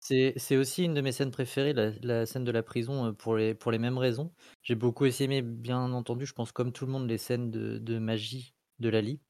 C'est 0.00 0.56
aussi 0.56 0.84
une 0.84 0.92
de 0.92 1.00
mes 1.00 1.12
scènes 1.12 1.30
préférées, 1.30 1.72
la, 1.72 1.90
la 2.02 2.26
scène 2.26 2.44
de 2.44 2.50
la 2.50 2.62
prison, 2.62 3.06
euh, 3.06 3.12
pour 3.12 3.36
les, 3.36 3.54
pour 3.54 3.70
les 3.72 3.78
mêmes 3.78 3.96
raisons. 3.96 4.32
J'ai 4.62 4.74
beaucoup 4.74 5.06
aimé, 5.06 5.40
bien 5.40 5.92
entendu, 5.92 6.26
je 6.26 6.34
pense 6.34 6.52
comme 6.52 6.72
tout 6.72 6.84
le 6.84 6.92
monde, 6.92 7.08
les 7.08 7.16
scènes 7.16 7.50
de, 7.50 7.78
de 7.78 7.98
magie 7.98 8.52
de 8.80 8.90
Lali. 8.90 9.20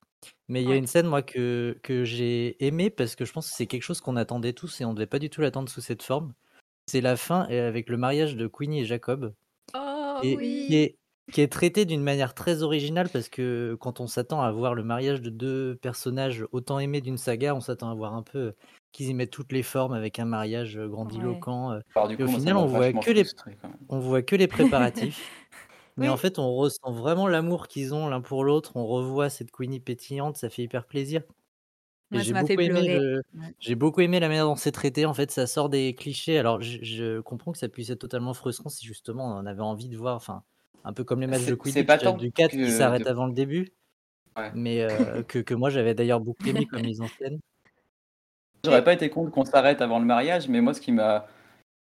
Mais 0.48 0.62
il 0.62 0.64
y 0.64 0.66
a 0.68 0.70
Ouais. 0.72 0.78
une 0.78 0.86
scène, 0.86 1.06
moi, 1.06 1.22
que, 1.22 1.78
que 1.82 2.04
j'ai 2.04 2.62
aimée 2.64 2.90
parce 2.90 3.16
que 3.16 3.24
je 3.24 3.32
pense 3.32 3.48
que 3.50 3.56
c'est 3.56 3.66
quelque 3.66 3.82
chose 3.82 4.00
qu'on 4.00 4.16
attendait 4.16 4.52
tous 4.52 4.80
et 4.80 4.84
on 4.84 4.90
ne 4.90 4.94
devait 4.96 5.06
pas 5.06 5.18
du 5.18 5.30
tout 5.30 5.40
l'attendre 5.40 5.68
sous 5.68 5.80
cette 5.80 6.02
forme. 6.02 6.32
C'est 6.86 7.00
la 7.00 7.16
fin 7.16 7.46
et 7.48 7.58
avec 7.60 7.88
le 7.88 7.96
mariage 7.96 8.36
de 8.36 8.46
Queenie 8.46 8.80
et 8.80 8.84
Jacob. 8.84 9.32
Oh 9.74 10.18
et 10.22 10.36
oui. 10.36 10.64
qui 10.68 10.76
est, 10.76 10.96
qui 11.32 11.40
est 11.40 11.48
traité 11.50 11.86
d'une 11.86 12.02
manière 12.02 12.34
très 12.34 12.62
originale 12.62 13.08
parce 13.08 13.28
que 13.30 13.76
quand 13.80 14.00
on 14.00 14.06
s'attend 14.06 14.42
à 14.42 14.52
voir 14.52 14.74
le 14.74 14.84
mariage 14.84 15.22
de 15.22 15.30
deux 15.30 15.76
personnages 15.76 16.44
autant 16.52 16.78
aimés 16.78 17.00
d'une 17.00 17.16
saga, 17.16 17.54
on 17.54 17.60
s'attend 17.60 17.90
à 17.90 17.94
voir 17.94 18.14
un 18.14 18.22
peu 18.22 18.52
qu'ils 18.92 19.08
y 19.08 19.14
mettent 19.14 19.30
toutes 19.30 19.50
les 19.52 19.62
formes 19.64 19.94
avec 19.94 20.18
un 20.18 20.26
mariage 20.26 20.76
euh, 20.76 20.86
grandiloquent. 20.86 21.72
euh, 21.72 21.80
Alors, 21.96 22.08
du 22.08 22.14
Et 22.14 22.16
coup, 22.18 22.22
au 22.24 22.26
moi, 22.26 22.34
ça 22.34 22.38
final, 22.40 22.54
m'a 22.54 22.60
on 22.60 22.66
voit 22.66 22.80
vachement 22.80 23.00
que 23.00 23.10
les- 23.10 23.24
frustré, 23.24 23.56
quand 23.60 23.68
même. 23.68 23.78
On 23.88 23.98
voit 23.98 24.22
que 24.22 24.36
les 24.36 24.46
préparatifs. 25.08 25.30
Mais 25.96 26.06
Oui. 26.06 26.12
en 26.12 26.16
fait, 26.16 26.38
on 26.38 26.54
ressent 26.54 26.90
vraiment 26.92 27.28
l'amour 27.28 27.68
qu'ils 27.68 27.94
ont 27.94 28.08
l'un 28.08 28.20
pour 28.20 28.44
l'autre. 28.44 28.72
On 28.76 28.86
revoit 28.86 29.30
cette 29.30 29.50
Queenie 29.52 29.80
pétillante, 29.80 30.36
ça 30.36 30.50
fait 30.50 30.62
hyper 30.62 30.86
plaisir. 30.86 31.22
J'ai 32.12 32.32
beaucoup 32.32 32.56
le- 32.56 33.22
Ouais. 33.34 33.54
j'ai 33.58 33.74
beaucoup 33.74 34.00
aimé 34.00 34.20
la 34.20 34.28
manière 34.28 34.44
dont 34.46 34.56
c'est 34.56 34.72
traité. 34.72 35.06
En 35.06 35.14
fait, 35.14 35.30
ça 35.32 35.46
sort 35.46 35.68
des 35.68 35.94
clichés. 35.94 36.38
Alors, 36.38 36.60
je, 36.62 36.78
je 36.82 37.20
comprends 37.20 37.52
que 37.52 37.58
ça 37.58 37.68
puisse 37.68 37.90
être 37.90 37.98
totalement 38.00 38.34
frustrant 38.34 38.68
si 38.68 38.86
justement 38.86 39.36
on 39.36 39.46
avait 39.46 39.62
envie 39.62 39.88
de 39.88 39.96
voir, 39.96 40.16
enfin, 40.16 40.42
un 40.84 40.92
peu 40.92 41.02
comme 41.04 41.20
les 41.20 41.26
matchs 41.26 41.46
de 41.46 41.54
Quidditch 41.54 42.04
du 42.18 42.30
4 42.32 42.52
que 42.52 42.56
qui 42.56 42.70
s'arrête 42.70 43.04
de- 43.04 43.08
avant 43.08 43.26
le 43.26 43.32
début, 43.32 43.72
Ouais. 44.36 44.50
mais 44.54 44.82
euh, 44.82 45.22
que, 45.24 45.38
que 45.40 45.54
moi 45.54 45.70
j'avais 45.70 45.94
d'ailleurs 45.94 46.20
beaucoup 46.20 46.46
aimé 46.46 46.66
comme 46.66 46.82
mise 46.86 47.00
en 47.00 47.08
scène. 47.08 47.40
J'aurais 48.64 48.84
pas 48.84 48.92
été 48.94 49.10
contre 49.10 49.30
qu'on 49.30 49.44
s'arrête 49.44 49.80
avant 49.82 49.98
le 49.98 50.04
mariage, 50.06 50.48
mais 50.48 50.60
moi, 50.60 50.72
ce 50.74 50.80
qui 50.80 50.92
m'a 50.92 51.26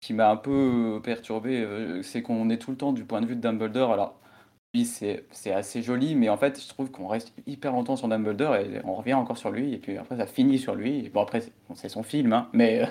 qui 0.03 0.15
m'a 0.15 0.31
un 0.31 0.37
peu 0.37 1.01
perturbé, 1.05 1.61
euh, 1.63 2.03
c'est 2.03 2.23
qu'on 2.23 2.51
est 2.51 2.59
tout 2.59 2.73
le 2.73 2.77
temps 2.79 2.93
du 2.93 3.07
point 3.07 3.23
de 3.23 3.27
vue 3.27 3.37
de 3.37 3.43
Dumbledore. 3.43 3.93
Alors, 3.93 4.21
oui, 4.75 4.85
c'est 4.87 5.27
c'est 5.33 5.53
assez 5.53 5.83
joli, 5.83 6.17
mais 6.17 6.29
en 6.31 6.37
fait, 6.39 6.61
je 6.63 6.69
trouve 6.69 6.91
qu'on 6.93 7.09
reste 7.09 7.35
hyper 7.47 7.73
longtemps 7.73 7.97
sur 7.97 8.09
Dumbledore 8.09 8.57
et 8.57 8.81
on 8.85 8.95
revient 8.97 9.15
encore 9.15 9.39
sur 9.39 9.51
lui, 9.53 9.75
et 9.75 9.79
puis 9.79 9.99
après, 9.99 10.17
ça 10.19 10.27
finit 10.27 10.59
sur 10.59 10.75
lui. 10.77 11.07
Et 11.07 11.11
bon, 11.11 11.23
après, 11.23 11.43
c'est 11.77 11.89
son 11.91 12.03
film, 12.05 12.33
hein, 12.35 12.51
mais 12.55 12.83
euh, 12.85 12.87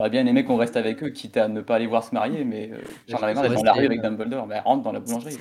j'aurais 0.00 0.10
bien 0.10 0.26
aimé 0.26 0.44
qu'on 0.44 0.56
reste 0.58 0.76
avec 0.76 1.02
eux, 1.04 1.10
quitte 1.10 1.36
à 1.38 1.48
ne 1.48 1.60
pas 1.62 1.76
aller 1.76 1.86
voir 1.88 2.04
se 2.04 2.14
marier, 2.14 2.44
mais 2.44 2.70
euh, 2.72 2.82
j'en 3.08 3.18
avais 3.22 3.34
marre 3.34 3.44
d'être 3.44 3.54
dans 3.54 3.62
la 3.64 3.72
c'est- 3.72 3.78
rue 3.80 3.86
avec 3.86 4.02
Dumbledore. 4.02 4.46
Mais 4.48 4.60
rentre 4.60 4.84
dans 4.84 4.92
la 4.92 5.00
boulangerie. 5.00 5.40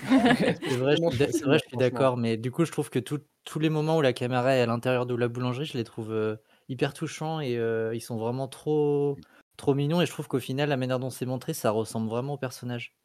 C'est 0.67 0.75
vrai, 0.77 0.95
je 0.97 1.01
Vraiment 1.01 1.11
suis 1.11 1.17
d'a- 1.17 1.31
c'est 1.31 1.43
facile, 1.43 1.45
vrai, 1.45 1.57
je 1.59 1.63
suis 1.67 1.77
franchement. 1.77 1.77
d'accord, 1.77 2.17
mais 2.17 2.37
du 2.37 2.51
coup, 2.51 2.65
je 2.65 2.71
trouve 2.71 2.89
que 2.89 2.99
tout- 2.99 3.21
tous 3.45 3.59
les 3.59 3.69
moments 3.69 3.97
où 3.97 4.01
la 4.01 4.13
caméra 4.13 4.55
est 4.55 4.61
à 4.61 4.65
l'intérieur 4.65 5.05
de 5.05 5.15
la 5.15 5.27
boulangerie, 5.27 5.65
je 5.65 5.77
les 5.77 5.83
trouve 5.83 6.11
euh, 6.11 6.35
hyper 6.69 6.93
touchants 6.93 7.39
et 7.41 7.57
euh, 7.57 7.93
ils 7.95 8.01
sont 8.01 8.17
vraiment 8.17 8.47
trop, 8.47 9.19
trop 9.63 9.75
mignons. 9.75 10.01
Et 10.01 10.05
je 10.05 10.11
trouve 10.11 10.27
qu'au 10.27 10.39
final, 10.39 10.69
la 10.69 10.77
manière 10.77 10.99
dont 10.99 11.09
c'est 11.09 11.25
montré, 11.25 11.53
ça 11.53 11.71
ressemble 11.71 12.09
vraiment 12.09 12.33
au 12.35 12.37
personnage. 12.37 12.97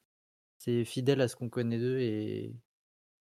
C'est 0.59 0.85
fidèle 0.85 1.21
à 1.23 1.29
ce 1.29 1.37
qu'on 1.37 1.49
connaît 1.51 1.79
d'eux 1.79 1.99
et, 2.01 2.57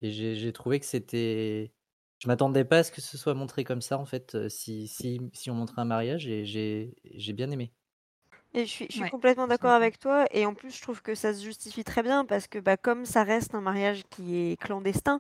et 0.02 0.12
j'ai 0.12 0.54
trouvé 0.54 0.80
que 0.80 0.86
c'était. 0.88 1.74
Je 2.20 2.28
m'attendais 2.30 2.66
pas 2.66 2.80
à 2.80 2.84
ce 2.84 2.92
que 2.92 3.02
ce 3.02 3.18
soit 3.18 3.34
montré 3.36 3.64
comme 3.66 3.82
ça, 3.82 4.00
en 4.00 4.06
fait, 4.06 4.36
euh, 4.36 4.50
si, 4.50 4.88
si, 4.88 5.22
si 5.34 5.52
on 5.52 5.56
montrait 5.56 5.82
un 5.82 5.86
mariage 5.86 6.28
et 6.28 6.46
j'ai 6.46 6.96
j'ai 7.06 7.34
bien 7.34 7.52
aimé. 7.52 7.74
Et 8.54 8.66
je 8.66 8.72
suis, 8.72 8.88
je 8.90 8.96
suis 8.96 9.06
Ouais, 9.06 9.12
complètement 9.12 9.48
d'accord 9.48 9.72
avec 9.72 10.00
toi. 10.00 10.26
Et 10.32 10.46
en 10.46 10.54
plus, 10.54 10.76
je 10.76 10.82
trouve 10.82 11.02
que 11.02 11.16
ça 11.16 11.34
se 11.34 11.44
justifie 11.44 11.84
très 11.84 12.04
bien 12.04 12.26
parce 12.26 12.48
que 12.48 12.60
bah, 12.60 12.78
comme 12.78 13.06
ça 13.06 13.24
reste 13.24 13.54
un 13.56 13.62
mariage 13.62 14.04
qui 14.10 14.36
est 14.38 14.58
clandestin, 14.60 15.20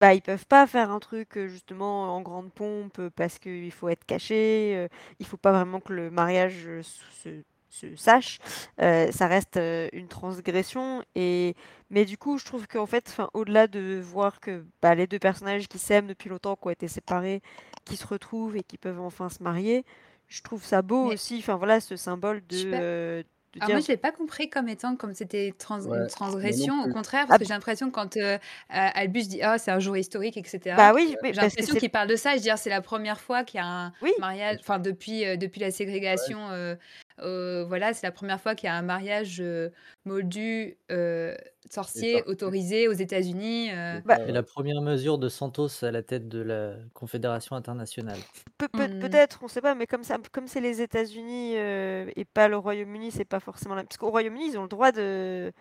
bah, 0.00 0.14
ils 0.14 0.22
peuvent 0.22 0.46
pas 0.46 0.66
faire 0.66 0.90
un 0.92 1.00
truc 1.00 1.38
euh, 1.38 1.48
justement 1.48 2.16
en 2.16 2.22
grande 2.22 2.52
pompe 2.52 3.00
parce 3.16 3.38
qu'il 3.38 3.72
faut 3.72 3.88
être 3.90 4.04
caché. 4.06 4.74
euh, 4.76 4.88
il 5.20 5.26
faut 5.26 5.38
pas 5.38 5.52
vraiment 5.52 5.80
que 5.80 5.92
le 5.94 6.10
mariage 6.10 6.68
se, 6.82 7.42
se 7.70 7.94
sache. 7.96 8.38
euh, 8.82 9.10
ça 9.12 9.26
reste 9.26 9.56
euh, 9.56 9.88
une 9.92 10.08
transgression. 10.08 11.02
Et... 11.14 11.54
Mais 11.90 12.04
du 12.04 12.16
coup, 12.18 12.38
je 12.38 12.44
trouve 12.44 12.66
qu'en 12.68 12.86
fait, 12.86 13.08
'fin, 13.08 13.28
au-delà 13.34 13.66
de 13.66 14.00
voir 14.02 14.40
que 14.40 14.64
bah, 14.82 14.94
les 14.94 15.06
deux 15.06 15.18
personnages 15.18 15.68
qui 15.68 15.78
s'aiment 15.78 16.06
depuis 16.06 16.28
longtemps, 16.28 16.56
qui 16.56 16.66
ont 16.66 16.70
été 16.70 16.88
séparés, 16.88 17.42
qui 17.84 17.96
se 17.96 18.06
retrouvent 18.06 18.56
et 18.56 18.62
qui 18.62 18.76
peuvent 18.78 19.00
enfin 19.00 19.28
se 19.28 19.42
marier, 19.42 19.84
je 20.28 20.42
trouve 20.42 20.64
ça 20.64 20.82
beau 20.82 21.06
Mais 21.08 21.14
aussi. 21.14 21.38
Enfin 21.38 21.56
voilà, 21.56 21.80
ce 21.80 21.96
symbole 21.96 22.42
de, 22.48 22.70
euh, 22.72 23.22
de 23.54 23.58
Alors 23.60 23.70
moi, 23.72 23.80
je 23.80 23.88
l'ai 23.88 23.96
pas 23.96 24.12
compris 24.12 24.48
comme 24.48 24.68
étant 24.68 24.94
comme 24.94 25.12
c'était 25.14 25.52
trans- 25.58 25.78
Ouais, 25.80 25.84
une 25.86 25.90
moi 25.90 25.98
non 26.02 26.06
transgression. 26.06 26.84
Au 26.84 26.92
contraire, 26.92 27.24
Ah, 27.24 27.30
parce 27.30 27.40
que 27.40 27.46
j'ai 27.46 27.54
l'impression 27.54 27.90
quand 27.90 28.16
euh, 28.16 28.34
euh, 28.36 28.38
Albus 28.68 29.26
dit 29.26 29.42
ah 29.42 29.58
c'est 29.58 29.72
un 29.72 29.80
jour 29.80 29.96
historique, 29.96 30.36
etc. 30.36 30.76
bah 30.76 30.92
oui, 30.94 31.08
J'ai 31.08 31.16
parce 31.16 31.32
que 31.36 31.40
l'impression 31.40 31.74
qu'il 31.74 31.90
parle 31.90 32.06
de 32.06 32.14
ça. 32.14 32.30
Je 32.30 32.36
veux 32.36 32.42
dire, 32.42 32.58
c'est 32.58 32.70
la 32.70 32.80
première 32.82 33.20
fois 33.20 33.42
qu'il 33.42 33.58
y 33.58 33.62
a 33.62 33.66
un 33.66 33.92
oui, 34.02 34.12
mariage, 34.20 34.58
enfin 34.60 34.78
depuis 34.78 35.24
euh, 35.26 35.36
depuis 35.36 35.60
la 35.60 35.72
ségrégation, 35.72 36.38
euh, 36.50 36.76
euh, 37.22 37.64
voilà, 37.64 37.94
c'est 37.94 38.06
la 38.06 38.12
première 38.12 38.40
fois 38.40 38.54
qu'il 38.54 38.66
y 38.66 38.70
a 38.70 38.74
un 38.74 38.82
mariage 38.82 39.38
euh, 39.40 39.70
moldu 40.04 40.78
euh, 40.90 41.34
sorcier 41.70 42.22
autorisé 42.24 42.88
aux 42.88 42.92
États-Unis. 42.92 43.70
euh. 43.72 44.00
C'est 44.00 44.06
bah, 44.06 44.18
ouais. 44.18 44.32
la 44.32 44.42
première 44.42 44.80
mesure 44.82 45.18
de 45.18 45.28
Santos 45.28 45.84
à 45.84 45.90
la 45.90 46.02
tête 46.02 46.28
de 46.28 46.40
la 46.40 46.74
Confédération 46.94 47.56
internationale. 47.56 48.18
Pe- 48.58 48.68
pe- 48.68 48.88
Hmm. 48.88 48.98
Peut-être, 49.00 49.40
on 49.42 49.48
sait 49.48 49.60
pas, 49.60 49.74
mais 49.74 49.86
comme 49.86 50.04
ça, 50.04 50.18
comme 50.32 50.46
c'est 50.46 50.60
les 50.60 50.80
États-Unis 50.82 51.54
euh, 51.56 52.10
et 52.16 52.24
pas 52.24 52.48
le 52.48 52.56
Royaume-Uni, 52.56 53.10
c'est 53.10 53.24
pas 53.24 53.40
forcément 53.40 53.74
la... 53.74 53.84
Parce 53.84 53.96
qu'au 53.98 54.10
Royaume-Uni, 54.10 54.48
ils 54.52 54.58
ont 54.58 54.62
le 54.62 54.68
droit 54.68 54.90
de, 54.92 55.52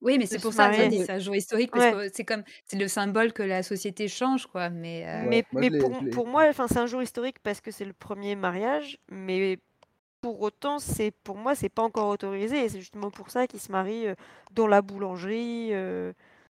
Oui, 0.00 0.16
mais 0.18 0.26
c'est 0.26 0.40
pour 0.40 0.52
ça 0.52 0.70
que 0.70 0.76
c'est 0.90 1.10
un 1.10 1.18
jour 1.18 1.34
historique 1.34 1.70
parce 1.72 1.94
Ouais. 1.94 2.08
que 2.08 2.14
c'est 2.14 2.24
comme 2.24 2.44
c'est 2.64 2.78
le 2.78 2.86
symbole 2.88 3.32
que 3.32 3.42
la 3.42 3.62
société 3.64 4.06
change, 4.08 4.46
quoi. 4.46 4.70
Mais 4.70 5.04
euh, 5.06 5.24
Mais, 5.28 5.38
Ouais, 5.38 5.44
moi 5.52 5.60
mais 5.62 5.78
pour, 5.78 6.08
pour 6.10 6.26
moi, 6.28 6.46
enfin, 6.48 6.68
c'est 6.68 6.78
un 6.78 6.86
jour 6.86 7.02
historique 7.02 7.38
parce 7.42 7.60
que 7.60 7.70
c'est 7.72 7.84
le 7.84 7.92
premier 7.92 8.36
mariage, 8.36 8.98
mais 9.10 9.58
pour 10.20 10.40
autant, 10.42 10.78
c'est 10.78 11.10
pour 11.24 11.36
moi, 11.36 11.54
c'est 11.54 11.68
pas 11.68 11.82
encore 11.82 12.08
autorisé 12.08 12.64
et 12.64 12.68
c'est 12.68 12.80
justement 12.80 13.10
pour 13.10 13.30
ça 13.30 13.46
qu'ils 13.46 13.60
se 13.60 13.70
marient 13.72 14.08
euh, 14.08 14.14
dans 14.52 14.66
la 14.66 14.82
boulangerie, 14.82 15.70
euh, 15.74 16.12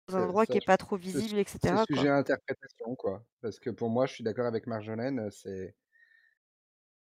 dans 0.08 0.18
un 0.18 0.20
c'est- 0.20 0.24
endroit 0.24 0.46
ça, 0.46 0.54
qui 0.54 0.58
est 0.58 0.62
pas 0.62 0.78
trop 0.78 0.98
c'est 1.06 1.20
visible, 1.20 1.40
c'est 1.64 1.72
etc. 1.72 1.86
sujet 1.88 2.08
quoi. 2.08 2.10
à 2.10 2.18
interprétation, 2.18 2.96
quoi. 2.96 3.26
Parce 3.42 3.60
que 3.60 3.70
pour 3.70 3.90
moi, 3.90 4.06
je 4.08 4.14
suis 4.16 4.24
d'accord 4.24 4.46
avec 4.48 4.68
Marjolaine, 4.68 5.30
c'est 5.32 5.76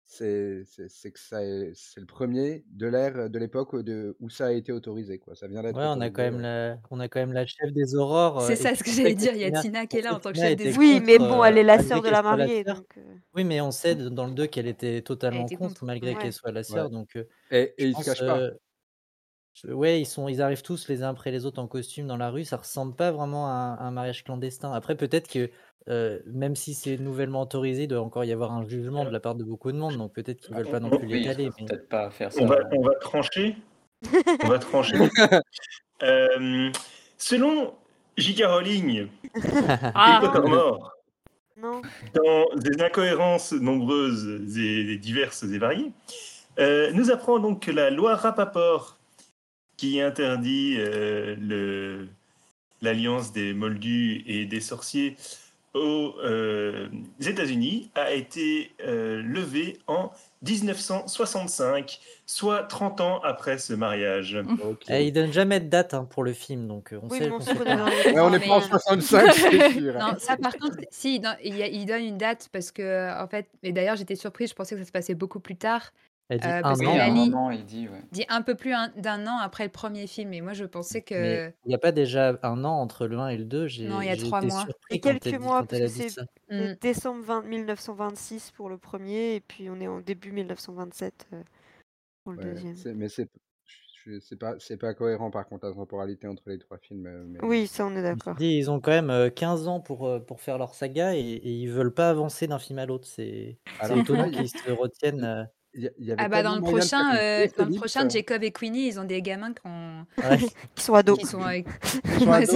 c'est 0.08 1.12
que 1.12 1.20
ça 1.20 1.44
est- 1.44 1.72
c'est 1.76 2.00
le 2.00 2.06
premier 2.06 2.64
de 2.72 2.88
l'ère 2.88 3.30
de 3.30 3.40
l'époque 3.40 3.76
de 3.84 4.16
où 4.20 4.30
ça 4.30 4.48
a 4.48 4.52
été 4.52 4.72
autorisé, 4.72 5.18
quoi. 5.20 5.36
Ça 5.36 5.48
vient 5.48 5.62
d'être 5.64 5.76
Ouais, 5.76 5.86
on 5.88 6.00
a 6.00 6.10
quand 6.10 6.22
même 6.22 6.40
la, 6.40 6.78
on 6.92 7.00
a 7.00 7.08
quand 7.08 7.20
même 7.20 7.34
la 7.34 7.46
chef 7.46 7.72
des 7.74 7.96
aurores. 7.96 8.42
c'est 8.44 8.56
ça 8.56 8.76
ce 8.76 8.84
que 8.84 8.92
j'allais 8.92 9.16
dire. 9.16 9.34
Il 9.34 9.42
y 9.42 9.46
a 9.46 9.52
Tina, 9.62 9.86
qui 9.88 9.98
est 9.98 10.02
là 10.02 10.16
en 10.16 10.20
tant 10.20 10.32
que 10.32 10.38
chef 10.38 10.56
des 10.56 10.78
Oui, 10.78 11.02
mais 11.04 11.18
bon, 11.18 11.44
elle 11.44 11.58
euh, 11.58 11.62
est 11.62 11.64
la 11.64 11.80
sœur 11.82 12.02
de 12.02 12.10
la 12.10 12.22
mariée, 12.22 12.64
donc. 12.64 12.86
Oui, 13.34 13.44
mais 13.44 13.62
on 13.62 13.72
sait 13.72 13.96
dans 13.96 14.28
le 14.28 14.34
2 14.34 14.48
qu'elle 14.48 14.68
était 14.68 15.02
totalement 15.02 15.46
était 15.46 15.56
contre, 15.56 15.70
contre. 15.74 15.86
malgré 15.86 16.14
Ouais. 16.14 16.22
qu'elle 16.22 16.34
soit 16.34 16.52
la 16.52 16.60
Ouais. 16.60 16.64
sœur. 16.64 16.90
Donc, 16.90 17.18
Et, 17.52 17.74
ils 17.78 17.96
se 17.96 18.04
cachent 18.06 18.20
pas. 18.20 18.50
Je- 19.56 19.72
ouais, 19.72 20.00
ils 20.02 20.06
sont, 20.06 20.28
ils 20.28 20.42
arrivent 20.42 20.62
tous 20.62 20.88
les 20.88 21.02
uns 21.04 21.10
après 21.10 21.32
les 21.32 21.46
autres 21.46 21.60
en 21.60 21.68
costume 21.68 22.06
dans 22.08 22.18
la 22.18 22.30
rue. 22.30 22.44
Ça 22.46 22.58
ressemble 22.58 22.96
pas 22.96 23.12
vraiment 23.12 23.48
à 23.48 23.52
un, 23.52 23.78
un 23.88 23.92
mariage 23.92 24.24
clandestin. 24.24 24.72
Après, 24.72 24.96
peut-être 24.96 25.28
que 25.30 25.50
euh, 25.88 26.20
même 26.26 26.56
si 26.56 26.74
c'est 26.74 26.98
nouvellement 26.98 27.42
autorisé, 27.44 27.84
il 27.84 27.88
doit 27.88 28.02
encore 28.02 28.24
y 28.26 28.32
avoir 28.32 28.52
un 28.52 28.68
jugement 28.68 29.06
de 29.06 29.10
la 29.12 29.20
part 29.20 29.36
de 29.36 29.44
beaucoup 29.44 29.72
de 29.72 29.78
monde. 29.78 29.98
Donc 29.98 30.14
peut-être 30.14 30.40
qu'ils 30.42 30.56
veulent 30.56 30.70
pas 30.70 30.80
non 30.80 30.90
On, 30.92 30.98
plus 30.98 31.08
Oui, 31.08 31.20
l'étaler. 31.22 31.50
Mais 31.60 31.66
peut-être 31.68 31.90
pas 31.90 32.10
faire 32.10 32.30
on 32.38 32.48
ça. 32.48 32.56
va, 32.56 32.60
on 32.72 32.82
va 32.82 32.96
trancher. 32.96 33.56
On 34.44 34.48
va 34.48 34.60
trancher. 34.60 34.98
Euh, 36.04 36.72
selon 37.18 37.74
J.K. 38.18 38.44
Rowling 38.46 39.08
Ah, 39.96 40.22
Non. 41.58 41.82
dans 42.14 42.46
des 42.58 42.82
incohérences 42.84 43.54
nombreuses 43.54 44.58
et 44.58 44.98
diverses 44.98 45.44
et 45.44 45.58
variées, 45.58 45.94
euh, 46.60 46.91
nous 46.91 47.12
apprend 47.12 47.39
donc 47.39 47.62
que 47.63 47.72
la 47.72 47.91
loi 47.91 48.15
Rappaport, 48.15 48.98
qui 49.78 50.00
interdit 50.02 50.76
euh, 50.80 51.36
le- 51.40 52.08
l'alliance 52.82 53.32
des 53.34 53.54
moldus 53.54 54.24
et 54.28 54.46
des 54.46 54.62
sorciers 54.62 55.16
aux 55.74 56.16
euh, 56.24 56.88
États-Unis, 57.20 57.90
a 57.96 58.14
été 58.14 58.72
euh, 58.86 59.22
levée 59.22 59.78
en 59.88 60.10
1965, 60.44 62.00
soit 62.26 62.64
30 62.64 63.02
ans 63.02 63.20
après 63.24 63.58
ce 63.58 63.74
mariage. 63.74 64.38
Ok. 64.64 64.84
Eh, 64.90 65.08
ils 65.08 65.12
donnent 65.12 65.34
jamais 65.34 65.60
de 65.60 65.68
date 65.68 65.94
hein, 65.94 66.08
pour 66.10 66.24
le 66.24 66.32
film, 66.34 66.68
donc 66.68 66.94
euh, 66.94 67.00
on 67.04 67.10
Oui, 67.10 67.18
sait 67.18 67.30
on 67.32 67.40
sait 67.42 67.54
pas. 67.56 67.64
est 67.66 68.14
Ouais, 68.14 68.20
on 68.22 68.32
pas 68.32 68.48
en 68.56 68.60
mais- 68.60 68.62
65, 68.70 69.34
c'est 69.34 69.72
sûr. 69.74 69.94
Non, 69.96 70.16
ça 70.18 70.38
par 70.38 70.56
contre, 70.58 70.78
si, 70.92 71.20
non, 71.20 71.32
il, 71.44 71.56
il 71.58 71.86
donne 71.86 72.04
une 72.04 72.18
date 72.18 72.48
parce 72.54 72.72
que, 72.72 73.22
en 73.22 73.28
fait, 73.28 73.48
et 73.64 73.72
d'ailleurs 73.74 73.96
j'étais 73.98 74.16
surprise, 74.16 74.50
je 74.52 74.56
pensais 74.56 74.76
que 74.76 74.82
ça 74.82 74.88
se 74.88 74.92
passait 74.94 75.16
beaucoup 75.16 75.40
plus 75.42 75.56
tard. 75.58 75.92
Elle 76.30 76.40
dit 76.40 76.48
Euh, 76.48 76.58
un 76.58 76.62
parce 76.64 76.82
an. 76.82 77.12
moment, 77.16 77.52
il 77.52 77.66
dit, 77.66 77.88
ouais. 77.88 78.02
dit 78.12 78.26
un 78.30 78.42
peu 78.42 78.56
plus 78.56 78.74
un- 78.74 78.90
d'un 78.98 79.28
an 79.28 79.38
après 79.38 79.64
le 79.66 79.70
premier 79.72 80.08
film, 80.08 80.34
et 80.34 80.42
moi 80.42 80.54
je 80.54 80.66
pensais 80.66 81.02
que. 81.04 81.52
Il 81.66 81.68
n'y 81.70 81.76
a 81.76 81.78
pas 81.78 81.92
déjà 81.92 82.38
un 82.42 82.64
an 82.66 82.72
entre 82.80 83.06
le 83.06 83.20
1 83.20 83.28
et 83.30 83.38
le 83.38 83.46
2 83.46 83.68
J'ai 83.68 83.88
Non, 83.88 84.02
il 84.02 84.08
y 84.08 84.10
a 84.10 84.18
trois 84.18 84.42
mois. 84.42 84.66
Et 84.90 85.00
quelques 85.00 85.34
mois, 85.40 85.64
parce 85.64 85.80
que 85.82 85.88
c'est 85.88 86.22
Mm. 86.50 86.74
décembre 86.82 87.24
20 87.24 87.42
1926 87.44 88.52
pour 88.52 88.70
le 88.70 88.78
premier, 88.78 89.36
et 89.36 89.40
puis 89.40 89.70
on 89.70 89.80
est 89.80 89.88
en 89.88 90.00
début 90.00 90.32
1927 90.32 91.28
euh, 91.34 91.42
pour 92.24 92.34
le 92.34 92.40
Ouais, 92.40 92.46
deuxième. 92.54 92.96
mais 92.98 93.10
c'est 93.10 93.30
c'est 94.22 94.38
pas 94.38 94.54
c'est 94.60 94.78
pas 94.78 94.94
cohérent 94.94 95.32
par 95.32 95.48
contre 95.48 95.66
la 95.66 95.74
temporalité 95.74 96.28
entre 96.28 96.44
les 96.50 96.60
trois 96.60 96.78
films. 96.78 97.08
euh, 97.08 97.24
Mais... 97.28 97.40
Oui, 97.44 97.66
ça 97.66 97.86
on 97.88 97.96
est 97.96 98.04
d'accord. 98.04 98.40
ils 98.40 98.70
ont 98.70 98.80
quand 98.80 98.92
même 98.92 99.10
euh, 99.10 99.30
15 99.32 99.68
ans 99.68 99.80
pour, 99.80 100.06
euh, 100.08 100.20
pour 100.20 100.42
faire 100.42 100.60
leur 100.60 100.76
saga 100.76 101.16
et, 101.16 101.20
et 101.22 101.50
ils 101.52 101.68
veulent 101.72 101.94
pas 101.94 102.12
avancer 102.12 102.46
d'un 102.46 102.60
film 102.60 102.78
à 102.80 102.86
l'autre. 102.86 103.08
C'est 103.08 103.58
étonnant 103.96 104.30
qu'ils 104.32 104.50
se 104.50 104.72
retiennent. 104.72 105.50
Euh, 105.78 105.90
y, 106.00 106.12
avait 106.12 106.22
Ah 106.24 106.30
bah 106.30 106.44
dans 106.44 106.56
le 106.56 106.62
faire 106.62 106.70
prochain, 106.72 107.16
euh, 107.16 107.48
dans 107.58 107.66
le 107.66 107.76
prochain, 107.76 108.06
euh, 108.06 108.10
Jacob 108.10 108.44
et 108.44 108.52
Queenie, 108.52 108.88
ils 108.88 109.00
ont 109.00 109.04
des 109.04 109.22
gamins 109.22 109.54
qui, 109.54 109.62
ont- 109.66 110.06
ouais. 110.30 110.38
Qui 110.76 110.84
sont 110.84 110.94
ados. 110.94 111.18
qui 111.20 111.26
sont 111.26 111.42
sont 111.42 111.46
Ouais, 111.46 111.64
ados 112.44 112.50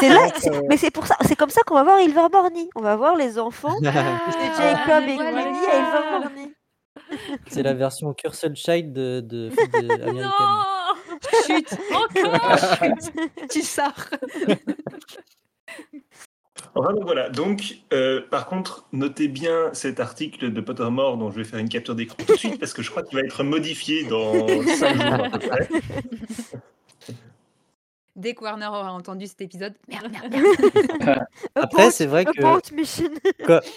c'est 0.00 0.08
là, 0.08 0.28
euh, 0.46 0.62
mais 0.68 0.76
c'est 0.76 0.90
pour 0.90 1.06
ça, 1.06 1.16
c'est 1.26 1.36
comme 1.36 1.50
ça 1.50 1.60
qu'on 1.66 1.74
va 1.74 1.84
voir 1.84 2.00
Ilvermorny. 2.00 2.70
On 2.74 2.80
va 2.80 2.96
voir 2.96 3.16
les 3.16 3.38
enfants 3.38 3.78
de 3.80 3.88
Ah, 3.88 4.20
Jacob 4.56 5.04
et 5.08 5.14
voilà. 5.14 5.42
Queenie 5.44 5.66
à 5.66 5.78
Ilvermorny. 5.78 6.54
C'est 7.46 7.62
la 7.62 7.74
version 7.74 8.12
Cursed 8.12 8.54
Child 8.56 8.92
de, 8.92 9.20
de, 9.20 9.48
de 9.50 9.92
américaine. 10.02 10.22
non 10.22 10.64
Chut, 11.46 11.76
Encore 11.94 12.56
tu 13.50 13.62
sors. 13.62 13.94
Enfin, 16.74 16.92
donc 16.92 17.04
voilà. 17.04 17.28
Donc, 17.30 17.78
euh, 17.92 18.20
par 18.30 18.46
contre, 18.46 18.86
notez 18.92 19.28
bien 19.28 19.70
cet 19.72 20.00
article 20.00 20.52
de 20.52 20.60
Pottermore 20.60 21.16
dont 21.16 21.30
je 21.30 21.36
vais 21.36 21.44
faire 21.44 21.58
une 21.58 21.68
capture 21.68 21.94
d'écran 21.94 22.16
tout 22.26 22.32
de 22.34 22.38
suite 22.38 22.58
parce 22.60 22.72
que 22.72 22.82
je 22.82 22.90
crois 22.90 23.02
qu'il 23.02 23.18
va 23.18 23.24
être 23.24 23.42
modifié 23.44 24.04
dans 24.04 24.46
5 24.48 24.94
jours 24.96 25.24
à 25.24 25.28
peu 25.30 25.38
près. 25.38 25.68
Dès 28.16 28.34
que 28.34 28.42
Warner 28.42 28.66
aura 28.66 28.92
entendu 28.92 29.28
cet 29.28 29.40
épisode, 29.42 29.74
merde, 29.88 30.10
merde, 30.10 30.32
merde. 30.32 31.20
Après, 31.54 31.92
c'est 31.92 32.06
vrai 32.06 32.24
que- 32.24 32.32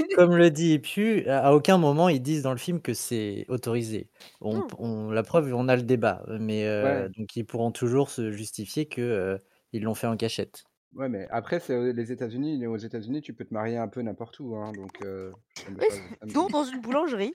Comme 0.16 0.36
le 0.36 0.50
dit 0.50 0.74
Epu, 0.76 1.28
à 1.30 1.54
aucun 1.54 1.78
moment 1.78 2.10
ils 2.10 2.22
disent 2.24 2.42
dans 2.42 2.52
le 2.52 2.58
film 2.58 2.82
que 2.82 2.96
c'est 2.96 3.46
autorisé. 3.50 4.10
On, 4.42 4.64
on- 4.80 5.12
la 5.12 5.22
preuve, 5.22 5.54
on 5.54 5.68
a 5.68 5.76
le 5.76 5.84
débat, 5.84 6.24
mais 6.40 6.66
euh, 6.66 7.04
Ouais. 7.04 7.10
donc 7.16 7.36
ils 7.36 7.46
pourront 7.46 7.72
toujours 7.72 8.10
se 8.10 8.32
justifier 8.32 8.88
que 8.88 9.02
euh, 9.02 9.38
ils 9.74 9.84
l'ont 9.84 9.94
fait 9.94 10.08
en 10.08 10.18
cachette. 10.18 10.64
Ouais, 10.94 11.08
mais 11.10 11.28
après, 11.32 11.60
c'est 11.60 11.94
les 11.94 12.12
États-Unis. 12.12 12.62
et 12.62 12.68
Aux 12.68 12.78
États-Unis, 12.78 13.22
tu 13.22 13.34
peux 13.34 13.46
te 13.46 13.54
marier 13.54 13.78
un 13.78 13.88
peu 13.88 14.02
n'importe 14.02 14.40
où. 14.40 14.56
Hein, 14.56 14.72
donc, 14.74 14.92
euh, 15.04 15.32
ça 15.56 15.70
me- 15.72 15.78
Oui, 15.80 15.86
ça- 15.90 15.96
ça 16.20 16.26
me- 16.26 16.34
Dont 16.34 16.48
dans 16.48 16.64
une 16.66 16.82
boulangerie. 16.82 17.34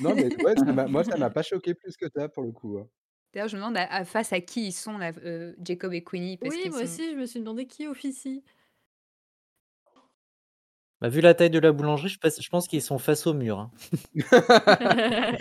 Non, 0.00 0.14
mais 0.14 0.34
ouais, 0.42 0.54
ça 0.56 0.64
m'a- 0.64 0.86
moi, 0.86 1.04
ça 1.04 1.16
m'a 1.16 1.30
pas 1.30 1.42
choqué 1.42 1.74
plus 1.74 1.96
que 1.96 2.06
ça 2.14 2.28
pour 2.28 2.42
le 2.42 2.52
coup. 2.52 2.78
hein. 2.78 2.88
D'ailleurs, 3.32 3.48
je 3.48 3.56
me 3.56 3.60
demande 3.62 3.76
à, 3.76 3.84
à 3.92 4.04
face 4.04 4.32
à 4.32 4.40
qui 4.40 4.68
ils 4.68 4.72
sont, 4.72 4.98
là, 4.98 5.12
euh, 5.24 5.54
Jacob 5.64 5.92
et 5.92 6.02
Queenie? 6.02 6.36
Parce 6.36 6.54
Oui, 6.54 6.62
qu'ils 6.62 6.70
moi 6.70 6.78
sont... 6.80 6.84
aussi, 6.84 7.12
je 7.12 7.16
me 7.16 7.26
suis 7.26 7.40
demandé 7.40 7.66
qui 7.66 7.86
officie. 7.86 8.42
Bah, 11.00 11.08
vu 11.08 11.20
la 11.20 11.32
taille 11.34 11.50
de 11.50 11.60
la 11.60 11.70
boulangerie, 11.70 12.08
je, 12.08 12.18
pense- 12.18 12.42
je 12.42 12.48
pense 12.48 12.66
qu'ils 12.66 12.82
sont 12.82 12.98
face 12.98 13.26
au 13.28 13.34
mur. 13.34 13.58
hein. 13.60 13.70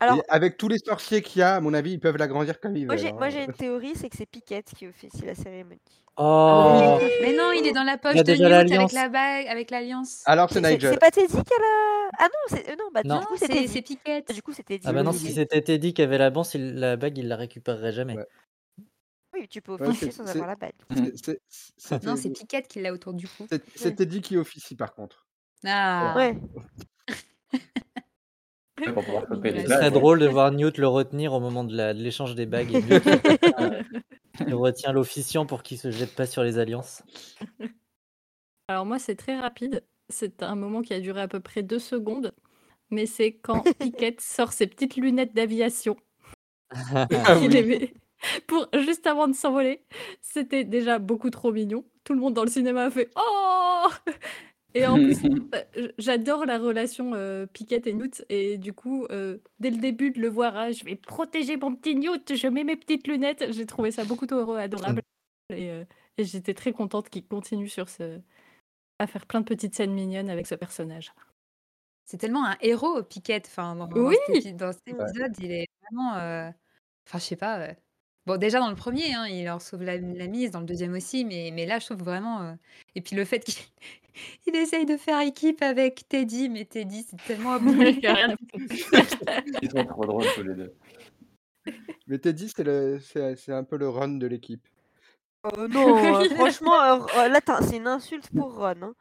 Alors, 0.00 0.18
Et 0.18 0.22
avec 0.28 0.56
tous 0.56 0.68
les 0.68 0.78
sorciers 0.78 1.22
qu'il 1.22 1.40
y 1.40 1.42
a, 1.42 1.56
à 1.56 1.60
mon 1.60 1.74
avis, 1.74 1.92
ils 1.92 2.00
peuvent 2.00 2.16
l'agrandir 2.16 2.60
comme 2.60 2.76
ils 2.76 2.86
moi 2.86 2.94
veulent. 2.94 3.04
j'ai, 3.04 3.12
moi 3.12 3.24
hein. 3.26 3.30
j'ai 3.30 3.44
une 3.44 3.52
théorie, 3.52 3.92
c'est 3.96 4.08
que 4.08 4.16
c'est 4.16 4.26
Piquette 4.26 4.70
qui 4.76 4.86
officie 4.86 5.24
la 5.24 5.34
cérémonie. 5.34 5.80
Oh, 6.16 6.98
Mais 7.22 7.32
non, 7.32 7.50
il 7.50 7.66
est 7.66 7.72
dans 7.72 7.82
la 7.82 7.98
poche 7.98 8.14
a 8.14 8.18
de 8.18 8.22
déjà 8.22 8.44
Newt 8.44 8.52
avec 8.54 8.68
l'alliance. 8.70 8.92
la 8.92 9.08
bague, 9.08 9.46
avec 9.48 9.70
l'alliance. 9.72 10.22
Alors, 10.26 10.48
c'est 10.48 10.60
C'est, 10.60 10.64
c'est- 10.68 10.74
Nigel. 10.74 10.92
c'est 10.92 11.00
pas 11.00 11.10
Teddy 11.10 11.32
qui 11.32 11.38
a 11.38 11.58
la... 11.58 12.10
Ah 12.20 12.24
non, 12.26 12.56
c'est... 12.56 12.70
euh, 12.70 12.76
non, 12.78 12.84
bah 12.94 13.00
Non. 13.04 13.18
du 13.18 13.26
coup 13.26 13.36
c'est 13.36 13.46
c'est 13.48 13.52
Teddy. 13.54 13.68
c'est 13.68 13.82
Piquette. 13.82 14.32
Du 14.32 14.40
coup 14.42 14.52
c'est 14.52 14.62
Teddy. 14.62 14.86
ah 14.86 14.92
bah 14.92 15.02
non, 15.02 15.10
si 15.10 15.32
c'était 15.32 15.60
Teddy 15.62 15.92
qui 15.92 16.02
avait 16.02 16.18
la, 16.18 16.30
banque, 16.30 16.54
il- 16.54 16.76
la 16.76 16.96
bague, 16.96 17.18
il 17.18 17.26
la 17.26 17.34
récupérerait 17.34 17.90
jamais. 17.92 18.14
Ouais. 18.16 18.26
Oui, 19.34 19.48
tu 19.48 19.60
peux 19.60 19.72
officier 19.72 20.10
c'est- 20.10 20.16
sans 20.18 20.24
c'est- 20.26 20.32
avoir 20.32 20.46
la 20.48 20.56
bague. 20.56 20.72
C'est- 20.94 21.16
c'est- 21.24 21.40
C'était 21.76 22.06
Non, 22.06 22.16
c'est 22.16 22.30
Piquette 22.30 22.68
qui 22.68 22.80
l'a 22.80 22.92
autour 22.92 23.12
du 23.14 23.26
cou. 23.26 23.46
c'est- 23.50 23.62
c'est 23.74 23.96
Teddy 23.96 24.20
qui 24.22 24.36
officie 24.36 24.76
par 24.76 24.94
contre. 24.94 25.26
Ah. 25.66 26.14
Ouais. 26.16 26.38
pour 28.94 29.04
pouvoir 29.04 29.26
choper 29.28 29.52
les 29.52 29.62
Ce 29.64 29.68
bagues. 29.68 29.78
serait 29.78 29.90
drôle 29.90 30.18
de 30.18 30.26
voir 30.26 30.50
Newt 30.52 30.78
le 30.78 30.88
retenir 30.88 31.32
au 31.32 31.40
moment 31.40 31.64
de 31.64 31.92
l'échange 31.92 32.34
des 32.34 32.46
bagues. 32.46 32.74
Et 32.74 32.82
Newt 32.82 33.02
qui 34.36 34.52
retient, 34.52 34.92
l'officiant 34.92 35.46
pour 35.46 35.62
qu'il 35.62 35.78
se 35.78 35.90
jette 35.90 36.14
pas 36.14 36.26
sur 36.26 36.42
les 36.42 36.58
alliances. 36.58 37.02
Alors 38.68 38.84
moi, 38.84 38.98
c'est 38.98 39.14
très 39.14 39.38
rapide. 39.38 39.84
C'est 40.08 40.42
un 40.42 40.54
moment 40.56 40.82
qui 40.82 40.92
a 40.92 41.00
duré 41.00 41.20
à 41.22 41.28
peu 41.28 41.40
près 41.40 41.62
deux 41.62 41.78
secondes. 41.78 42.34
Mais 42.90 43.06
c'est 43.06 43.32
quand 43.32 43.62
Piquette 43.78 44.20
sort 44.20 44.52
ses 44.52 44.66
petites 44.66 44.96
lunettes 44.96 45.34
d'aviation 45.34 45.96
Ah 46.70 47.06
qu'il 47.08 47.48
oui. 47.48 47.48
les 47.48 47.62
met 47.62 47.94
pour 48.46 48.68
juste 48.80 49.06
avant 49.06 49.28
de 49.28 49.34
s'envoler. 49.34 49.84
C'était 50.20 50.64
déjà 50.64 50.98
beaucoup 50.98 51.30
trop 51.30 51.52
mignon. 51.52 51.84
Tout 52.04 52.14
le 52.14 52.20
monde 52.20 52.34
dans 52.34 52.44
le 52.44 52.50
cinéma 52.50 52.84
a 52.84 52.90
fait 52.90 53.10
Oh 53.16 53.86
Et 54.76 54.86
en 54.86 54.96
plus, 54.96 55.20
j- 55.76 55.92
j'adore 55.98 56.46
la 56.46 56.58
relation 56.58 57.12
euh, 57.14 57.46
Piquette 57.46 57.86
et 57.86 57.92
Newt. 57.92 58.24
Et 58.28 58.58
du 58.58 58.72
coup, 58.72 59.06
euh, 59.10 59.38
dès 59.60 59.70
le 59.70 59.76
début 59.78 60.10
de 60.10 60.20
le 60.20 60.28
voir, 60.28 60.56
ah, 60.56 60.72
je 60.72 60.84
vais 60.84 60.96
protéger 60.96 61.56
mon 61.56 61.74
petit 61.76 61.94
Newt, 61.94 62.34
je 62.34 62.46
mets 62.48 62.64
mes 62.64 62.76
petites 62.76 63.06
lunettes. 63.06 63.52
J'ai 63.52 63.66
trouvé 63.66 63.90
ça 63.92 64.04
beaucoup 64.04 64.26
trop 64.26 64.38
heureux, 64.38 64.58
adorable. 64.58 65.02
Et, 65.50 65.70
euh, 65.70 65.84
et 66.18 66.24
j'étais 66.24 66.54
très 66.54 66.72
contente 66.72 67.08
qu'il 67.08 67.24
continue 67.26 67.68
sur 67.68 67.88
ce... 67.88 68.20
à 68.98 69.06
faire 69.06 69.26
plein 69.26 69.40
de 69.40 69.46
petites 69.46 69.74
scènes 69.76 69.94
mignonnes 69.94 70.28
avec 70.30 70.46
ce 70.46 70.54
personnage. 70.56 71.12
C'est 72.06 72.18
tellement 72.18 72.44
un 72.44 72.56
héros, 72.60 73.02
Piquette. 73.04 73.46
Enfin, 73.46 73.76
dans, 73.76 73.88
Oui 73.92 74.16
cet, 74.42 74.56
dans 74.56 74.72
cet 74.72 74.82
Ouais. 74.88 74.94
épisode, 75.08 75.32
il 75.38 75.52
est 75.52 75.66
vraiment. 75.82 76.16
euh, 76.16 76.50
Enfin, 77.06 77.18
je 77.18 77.24
sais 77.24 77.36
pas. 77.36 77.60
euh, 77.60 77.74
Bon, 78.26 78.38
déjà 78.38 78.58
dans 78.58 78.70
le 78.70 78.76
premier, 78.76 79.12
hein, 79.14 79.26
il 79.26 79.44
leur 79.44 79.60
sauve 79.60 79.82
la, 79.82 79.98
la 79.98 80.26
mise, 80.28 80.50
dans 80.50 80.60
le 80.60 80.66
deuxième 80.66 80.94
aussi, 80.94 81.24
mais, 81.24 81.50
mais 81.52 81.66
là, 81.66 81.78
je 81.78 81.86
trouve 81.86 81.98
vraiment. 81.98 82.42
euh, 82.42 82.54
Et 82.94 83.02
puis 83.02 83.16
le 83.16 83.24
fait 83.24 83.40
qu'il 83.40 83.54
il 84.46 84.56
essaye 84.56 84.86
de 84.86 84.96
faire 84.96 85.20
équipe 85.20 85.60
avec 85.62 86.08
Teddy, 86.08 86.48
mais 86.48 86.64
Teddy, 86.64 87.04
c'est 87.08 87.22
tellement 87.24 87.58
Il 87.82 88.00
y 88.02 88.06
a 88.06 88.14
rien 88.14 88.30
à 88.30 88.34
Ils 89.62 89.70
sont 89.70 89.84
trop 89.84 90.06
drôles 90.06 90.24
tous 90.34 90.42
les 90.42 90.54
deux. 90.54 90.72
Mais 92.06 92.18
Teddy, 92.18 92.50
c'est 92.54 92.64
le, 92.64 92.98
c'est, 93.00 93.36
c'est 93.36 93.52
un 93.52 93.64
peu 93.64 93.76
le 93.76 93.88
run 93.88 94.08
de 94.08 94.26
l'équipe. 94.26 94.66
Oh 95.42 95.68
non, 95.68 95.96
euh, 96.22 96.24
franchement, 96.30 96.80
euh, 96.82 96.98
euh, 97.18 97.28
là, 97.28 97.40
t'as- 97.42 97.60
c'est 97.62 97.76
une 97.76 97.86
insulte 97.86 98.30
pour 98.30 98.54
Ron. 98.56 98.74
hein. 98.82 98.94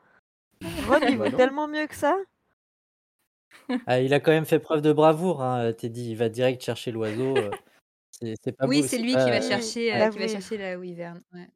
Ron, 0.88 1.00
il 1.08 1.18
Bah 1.18 1.26
vaut 1.26 1.30
non. 1.32 1.38
tellement 1.38 1.68
mieux 1.70 1.88
que 1.88 1.96
ça. 1.96 2.16
Ah, 3.86 4.00
il 4.02 4.14
a 4.14 4.20
quand 4.20 4.32
même 4.32 4.46
fait 4.46 4.60
preuve 4.60 4.82
de 4.82 4.92
bravoure, 4.94 5.42
hein, 5.42 5.72
Teddy. 5.74 6.12
Il 6.12 6.18
va 6.18 6.30
direct 6.30 6.62
chercher 6.64 6.92
l'oiseau. 6.92 7.38
euh, 7.38 7.52
C'est 8.24 8.36
c'est 8.44 8.52
pas 8.54 8.66
Oui, 8.68 8.82
beau, 8.82 8.88
c'est 8.88 8.98
c'est 8.98 9.02
lui 9.04 9.12
qui 9.12 9.16
va 9.18 9.40
Oui, 9.40 9.48
chercher, 9.48 9.94
euh, 9.94 9.98
la 10.00 10.10
qui 10.10 10.18
va 10.18 10.26
oui. 10.26 10.32
chercher 10.32 10.58
la 10.58 10.78
wyvern. 10.78 11.22
Ouais. 11.34 11.48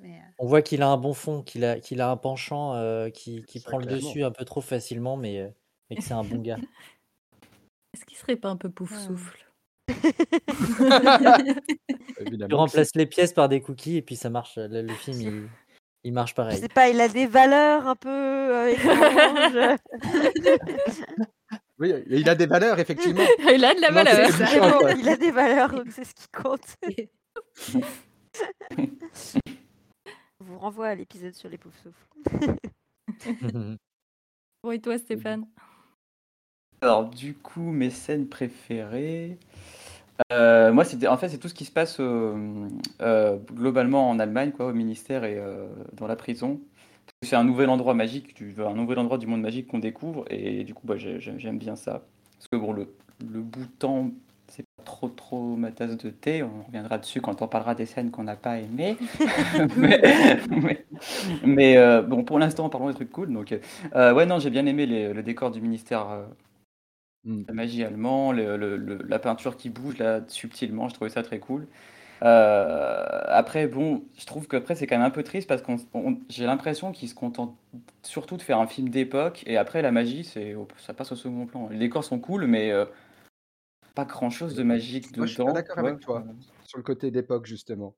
Mais, 0.00 0.16
euh, 0.16 0.20
On 0.38 0.46
voit 0.46 0.62
qu'il 0.62 0.82
a 0.82 0.88
un 0.88 0.96
bon 0.96 1.14
fond, 1.14 1.42
qu'il 1.42 1.64
a, 1.64 1.78
qu'il 1.80 2.00
a 2.00 2.10
un 2.10 2.16
penchant 2.16 2.74
euh, 2.74 3.10
qui, 3.10 3.42
qui 3.44 3.60
Ça, 3.60 3.68
prend 3.70 3.78
le 3.78 3.86
clairement. 3.86 4.06
dessus 4.08 4.24
un 4.24 4.30
peu 4.32 4.44
trop 4.44 4.60
facilement, 4.60 5.16
mais, 5.16 5.38
euh, 5.40 5.48
mais 5.88 5.96
que 5.96 6.02
c'est 6.02 6.14
un 6.14 6.24
bon 6.24 6.40
gars. 6.42 6.58
Est-ce 7.94 8.04
qu'il 8.04 8.16
serait 8.18 8.36
pas 8.36 8.48
un 8.50 8.56
peu 8.56 8.68
pouf 8.70 8.96
souffle? 8.98 9.44
Tu 9.88 9.94
Évidemment. 12.26 12.58
remplaces 12.58 12.94
les 12.94 13.06
pièces 13.06 13.32
par 13.32 13.48
des 13.48 13.60
cookies 13.60 13.96
et 13.96 14.02
puis 14.02 14.16
ça 14.16 14.30
marche. 14.30 14.56
Le, 14.56 14.82
le 14.82 14.94
film, 14.94 15.20
il, 15.20 15.48
il 16.04 16.12
marche 16.12 16.30
Je 16.30 16.34
pareil. 16.36 16.58
sais 16.58 16.68
pas, 16.68 16.88
il 16.90 17.00
a 17.00 17.08
des 17.08 17.26
valeurs 17.26 17.86
un 17.86 17.96
peu 17.96 18.08
euh, 18.10 18.68
étranges. 18.68 19.78
Oui, 21.80 21.92
il 22.08 22.28
a 22.28 22.34
des 22.34 22.46
valeurs, 22.46 22.78
effectivement. 22.80 23.22
Il 23.52 23.64
a 23.64 23.74
de 23.74 23.80
la 23.80 23.88
Non, 23.90 23.94
valeur. 23.94 24.78
quoi. 24.80 24.92
il 24.92 25.08
a 25.08 25.16
des 25.16 25.30
valeurs, 25.30 25.70
donc 25.70 25.86
c'est 25.92 26.04
ce 26.04 26.12
qui 26.14 26.26
compte. 26.32 26.76
Je 30.40 30.44
vous 30.44 30.58
renvoie 30.58 30.88
à 30.88 30.94
l'épisode 30.94 31.34
sur 31.34 31.48
les 31.48 31.58
poufs 31.58 31.76
souffles. 31.82 32.56
Bon, 34.64 34.72
et 34.72 34.80
toi, 34.80 34.98
Stéphane? 34.98 35.46
Alors, 36.80 37.08
du 37.08 37.34
coup, 37.34 37.70
mes 37.70 37.90
scènes 37.90 38.28
préférées. 38.28 39.38
euh, 40.32 40.72
moi, 40.72 40.84
c'était 40.84 41.06
en 41.06 41.16
fait, 41.16 41.28
c'est 41.28 41.38
tout 41.38 41.48
ce 41.48 41.54
qui 41.54 41.64
se 41.64 41.70
passe 41.70 41.98
euh, 42.00 42.68
euh, 43.00 43.36
globalement 43.52 44.10
en 44.10 44.18
Allemagne, 44.18 44.50
quoi, 44.50 44.66
au 44.66 44.72
ministère 44.72 45.22
et 45.24 45.38
euh, 45.38 45.68
dans 45.92 46.08
la 46.08 46.16
prison. 46.16 46.60
C'est 47.22 47.34
un 47.36 47.44
nouvel 47.44 47.68
endroit 47.68 47.94
magique, 47.94 48.36
du- 48.36 48.54
un 48.62 48.74
nouvel 48.74 48.98
endroit 48.98 49.18
du 49.18 49.26
monde 49.26 49.40
magique 49.42 49.66
qu'on 49.66 49.80
découvre, 49.80 50.24
et 50.30 50.62
du 50.64 50.72
coup, 50.74 50.86
bah, 50.86 50.96
j'ai- 50.96 51.18
j'ai- 51.20 51.38
j'aime 51.38 51.58
bien 51.58 51.74
ça. 51.74 52.04
Parce 52.36 52.46
que 52.48 52.56
bon, 52.56 52.72
le, 52.72 52.94
le 53.32 53.40
bouton, 53.42 54.12
c'est 54.46 54.62
pas 54.76 54.84
trop 54.84 55.08
trop 55.08 55.56
ma 55.56 55.72
tasse 55.72 55.96
de 55.96 56.10
thé. 56.10 56.42
On 56.44 56.62
reviendra 56.64 56.96
dessus 56.98 57.20
quand 57.20 57.42
on 57.42 57.48
parlera 57.48 57.74
des 57.74 57.86
scènes 57.86 58.10
qu'on 58.12 58.22
n'a 58.22 58.36
pas 58.36 58.58
aimées. 58.58 58.96
mais 59.76 60.00
mais, 60.50 60.86
mais, 61.44 61.76
euh, 61.76 62.02
bon, 62.02 62.24
pour 62.24 62.38
l'instant, 62.38 62.68
parlons 62.68 62.88
des 62.88 62.94
trucs 62.94 63.10
cool. 63.12 63.32
Donc, 63.32 63.58
euh, 63.96 64.14
ouais, 64.14 64.26
non, 64.26 64.38
j'ai 64.38 64.50
bien 64.50 64.66
aimé 64.66 64.86
les- 64.86 65.12
le 65.12 65.22
décor 65.22 65.50
du 65.50 65.60
ministère. 65.60 66.08
euh, 66.10 66.24
Mm. 67.24 67.48
la 67.48 67.54
magie 67.54 67.82
allemand, 67.84 68.32
le- 68.32 68.56
le- 68.56 68.76
le- 68.76 69.02
la 69.08 69.18
peinture 69.18 69.56
qui 69.56 69.70
bouge 69.70 69.98
là 69.98 70.20
subtilement, 70.28 70.88
je 70.88 70.94
trouvais 70.94 71.10
ça 71.10 71.22
très 71.22 71.38
cool. 71.40 71.66
Euh, 72.22 73.22
après, 73.26 73.68
bon, 73.68 74.04
je 74.18 74.26
trouve 74.26 74.48
qu'après 74.48 74.74
c'est 74.74 74.86
quand 74.86 74.96
même 74.96 75.06
un 75.06 75.10
peu 75.10 75.22
triste 75.22 75.48
parce 75.48 75.62
on- 75.94 76.18
j'ai 76.28 76.46
l'impression 76.46 76.92
qu'ils 76.92 77.08
se 77.08 77.14
contentent 77.14 77.56
surtout 78.02 78.36
de 78.36 78.42
faire 78.42 78.58
un 78.58 78.66
film 78.66 78.88
d'époque 78.88 79.44
et 79.46 79.56
après 79.56 79.82
la 79.82 79.92
magie, 79.92 80.24
c'est, 80.24 80.56
ça 80.78 80.94
passe 80.94 81.12
au 81.12 81.16
second 81.16 81.46
plan. 81.46 81.68
Les 81.68 81.78
décors 81.78 82.04
sont 82.04 82.18
cool, 82.18 82.46
mais 82.46 82.72
euh, 82.72 82.86
pas 83.94 84.04
grand 84.04 84.30
chose 84.30 84.54
de 84.54 84.62
magique 84.62 85.16
Moi, 85.16 85.26
je 85.26 85.32
suis 85.32 85.36
pas 85.38 85.44
dedans. 85.44 85.54
d'accord 85.54 85.78
avec 85.78 86.00
toi 86.00 86.24
sur 86.64 86.78
le 86.78 86.84
côté 86.84 87.10
d'époque, 87.10 87.46
justement. 87.46 87.96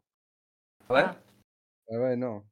Ouais? 0.91 1.03
Ah. 1.05 1.17
Ah 1.93 1.99
ouais, 1.99 2.17
non. 2.17 2.43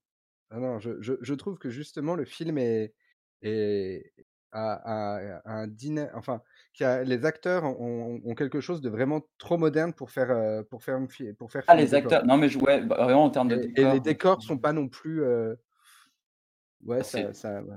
Ah 0.50 0.58
non, 0.58 0.78
je, 0.78 1.00
je, 1.00 1.14
je 1.20 1.34
trouve 1.34 1.58
que 1.58 1.68
justement 1.70 2.14
le 2.14 2.24
film 2.24 2.56
est, 2.58 2.94
est 3.42 4.12
a 4.52 5.40
un 5.44 5.66
dîner, 5.66 6.06
enfin, 6.14 6.42
qui 6.72 6.84
a, 6.84 7.04
les 7.04 7.24
acteurs 7.24 7.64
ont, 7.64 8.20
ont 8.24 8.34
quelque 8.34 8.60
chose 8.60 8.80
de 8.80 8.88
vraiment 8.88 9.22
trop 9.38 9.58
moderne 9.58 9.92
pour 9.92 10.10
faire, 10.10 10.30
euh, 10.30 10.62
pour 10.62 10.82
faire, 10.82 10.98
pour 11.38 11.50
faire 11.52 11.64
Ah, 11.66 11.74
les 11.76 11.94
acteurs, 11.94 12.24
non 12.26 12.36
mais 12.36 12.48
je, 12.48 12.58
ouais, 12.58 12.82
bah, 12.82 12.96
vraiment 13.04 13.24
en 13.24 13.30
termes 13.30 13.48
de 13.48 13.56
Et, 13.76 13.80
et 13.82 13.92
les 13.92 14.00
décors 14.00 14.42
sont 14.42 14.58
pas 14.58 14.72
non 14.72 14.88
plus. 14.88 15.22
euh, 15.22 15.54
Ouais, 16.84 17.02
C'est- 17.02 17.32
ça, 17.32 17.34
ça, 17.34 17.62
ouais. 17.62 17.76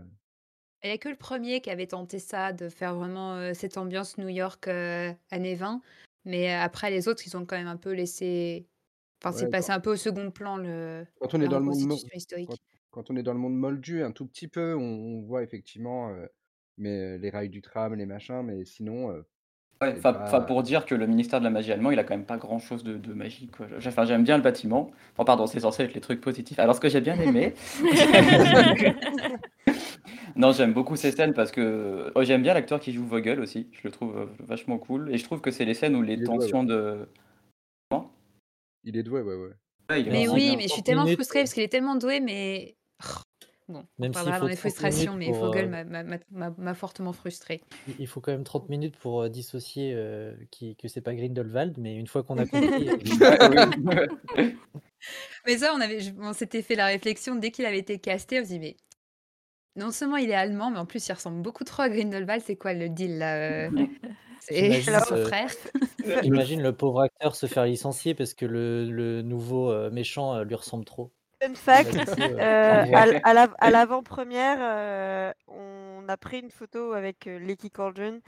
Il 0.83 0.87
n'y 0.87 0.93
a 0.93 0.97
que 0.97 1.09
le 1.09 1.15
premier 1.15 1.61
qui 1.61 1.69
avait 1.69 1.87
tenté 1.87 2.17
ça, 2.17 2.53
de 2.53 2.67
faire 2.69 2.95
vraiment 2.95 3.35
euh, 3.35 3.53
cette 3.53 3.77
ambiance 3.77 4.17
New 4.17 4.29
York 4.29 4.67
euh, 4.67 5.13
années 5.29 5.55
20. 5.55 5.81
Mais 6.25 6.53
euh, 6.53 6.59
après, 6.59 6.89
les 6.89 7.07
autres, 7.07 7.23
ils 7.25 7.37
ont 7.37 7.45
quand 7.45 7.55
même 7.57 7.67
un 7.67 7.77
peu 7.77 7.91
laissé. 7.91 8.67
Enfin, 9.23 9.37
c'est 9.37 9.49
passé 9.49 9.71
un 9.71 9.79
peu 9.79 9.91
au 9.91 9.95
second 9.95 10.31
plan, 10.31 10.57
le... 10.57 11.05
Quand 11.19 11.35
on 11.35 11.41
est 11.41 11.43
la 11.43 11.49
dans 11.49 11.59
le 11.59 11.65
monde, 11.65 11.99
historique. 12.15 12.49
quand, 12.49 12.57
quand 12.89 13.11
on 13.11 13.15
est 13.15 13.21
dans 13.23 13.33
le 13.33 13.39
monde 13.39 13.55
moldu, 13.55 14.01
un 14.01 14.11
tout 14.11 14.25
petit 14.25 14.47
peu, 14.47 14.73
on, 14.75 14.81
on 14.81 15.21
voit 15.21 15.43
effectivement, 15.43 16.09
euh, 16.09 16.25
mais 16.77 16.89
euh, 16.89 17.17
les 17.17 17.29
rails 17.29 17.49
du 17.49 17.61
tram, 17.61 17.95
les 17.95 18.05
machins, 18.05 18.41
mais 18.43 18.65
sinon, 18.65 19.11
euh, 19.11 19.21
Ouais, 19.81 19.95
pas- 19.95 20.41
pour 20.41 20.61
dire 20.61 20.85
que 20.85 20.93
le 20.93 21.07
ministère 21.07 21.39
de 21.39 21.43
la 21.43 21.49
magie 21.49 21.71
allemand, 21.71 21.89
il 21.89 21.97
a 21.97 22.03
quand 22.03 22.15
même 22.15 22.25
pas 22.25 22.37
grand 22.37 22.59
chose 22.59 22.83
de, 22.83 22.97
de 22.97 23.13
magique. 23.13 23.51
Enfin, 23.77 24.05
j'aime 24.05 24.23
bien 24.23 24.37
le 24.37 24.43
bâtiment. 24.43 24.91
Enfin, 25.13 25.25
pardon, 25.25 25.47
c'est 25.47 25.61
censé 25.61 25.81
être 25.81 25.95
les 25.95 26.01
trucs 26.01 26.21
positifs. 26.21 26.59
Alors, 26.59 26.75
ce 26.75 26.79
que 26.79 26.87
j'ai 26.87 27.01
bien 27.01 27.19
aimé, 27.19 27.55
non, 30.35 30.51
j'aime 30.51 30.73
beaucoup 30.73 30.95
ces 30.95 31.11
scènes 31.11 31.33
parce 31.33 31.51
que 31.51 32.11
oh, 32.13 32.23
j'aime 32.23 32.43
bien 32.43 32.53
l'acteur 32.53 32.79
qui 32.79 32.93
joue 32.93 33.07
Vogel 33.07 33.39
aussi. 33.39 33.69
Je 33.71 33.79
le 33.85 33.89
trouve 33.89 34.29
vachement 34.39 34.77
cool. 34.77 35.11
Et 35.11 35.17
je 35.17 35.23
trouve 35.23 35.41
que 35.41 35.49
c'est 35.49 35.65
les 35.65 35.73
scènes 35.73 35.95
où 35.95 36.03
les 36.03 36.13
Il 36.13 36.21
est 36.21 36.25
doué, 36.25 36.37
tensions 36.37 36.63
de. 36.63 37.07
il 38.83 38.97
est 38.97 39.03
doué, 39.03 39.21
ouais, 39.21 39.35
ouais. 39.35 39.49
Ouais, 39.89 40.01
il 40.01 40.07
est 40.07 40.11
Mais 40.11 40.27
oui, 40.27 40.57
mais 40.57 40.63
je 40.63 40.73
suis 40.73 40.83
30 40.83 40.85
tellement 40.85 41.07
frustrée 41.07 41.39
parce 41.39 41.53
qu'il 41.55 41.63
est 41.63 41.69
tellement 41.69 41.95
doué, 41.95 42.19
mais. 42.19 42.75
Bon, 43.67 43.79
on 43.79 44.01
Même 44.01 44.13
s'il 44.13 44.23
parlera 44.23 44.37
faut 44.37 44.41
dans 44.41 44.47
les 44.49 44.55
30 44.55 44.59
frustrations, 44.59 45.15
mais 45.15 45.31
Vogel 45.31 45.73
euh, 45.73 46.49
m'a- 46.57 46.73
fortement 46.73 47.13
frustrée. 47.13 47.61
Il- 47.99 48.07
faut 48.07 48.19
quand 48.19 48.31
même 48.31 48.43
30 48.43 48.69
minutes 48.69 48.95
pour 48.97 49.21
euh, 49.21 49.29
dissocier 49.29 49.93
euh, 49.95 50.33
qui, 50.51 50.75
que 50.75 50.87
c'est 50.87 51.01
pas 51.01 51.13
Grindelwald, 51.13 51.77
mais 51.77 51.95
une 51.95 52.07
fois 52.07 52.23
qu'on 52.23 52.37
a 52.37 52.45
compris. 52.45 52.89
euh. 52.89 52.95
Mais 55.47 55.57
ça, 55.57 55.73
on, 55.75 55.81
avait, 55.81 55.99
on 56.19 56.33
s'était 56.33 56.61
fait 56.61 56.75
la 56.75 56.85
réflexion 56.85 57.35
dès 57.35 57.51
qu'il 57.51 57.65
avait 57.65 57.79
été 57.79 57.97
casté. 57.97 58.39
On 58.39 58.43
se 58.43 58.49
dit, 58.49 58.59
mais 58.59 58.77
non 59.75 59.91
seulement 59.91 60.17
il 60.17 60.29
est 60.29 60.35
allemand, 60.35 60.69
mais 60.69 60.77
en 60.77 60.85
plus 60.85 61.07
il 61.07 61.13
ressemble 61.13 61.41
beaucoup 61.41 61.63
trop 61.63 61.83
à 61.83 61.89
Grindelwald. 61.89 62.43
C'est 62.45 62.55
quoi 62.57 62.73
le 62.73 62.89
deal 62.89 63.17
là 63.17 63.69
C'est 64.39 64.81
son 64.81 65.15
euh, 65.15 65.25
frère. 65.25 65.49
J'imagine 66.23 66.61
le 66.61 66.73
pauvre 66.75 67.01
acteur 67.01 67.35
se 67.35 67.45
faire 67.45 67.65
licencier 67.65 68.15
parce 68.15 68.33
que 68.33 68.45
le, 68.45 68.89
le 68.91 69.21
nouveau 69.21 69.89
méchant 69.91 70.43
lui 70.43 70.55
ressemble 70.55 70.85
trop. 70.85 71.11
Fun 71.41 71.55
fact, 71.55 71.95
euh, 72.19 72.85
à 73.61 73.71
l'avant-première, 73.71 74.57
euh, 74.61 75.31
on 75.47 76.07
a 76.07 76.17
pris 76.17 76.39
une 76.39 76.51
photo 76.51 76.93
avec 76.93 77.25
euh, 77.27 77.39
Lecky 77.39 77.71
Cauldron, 77.71 78.19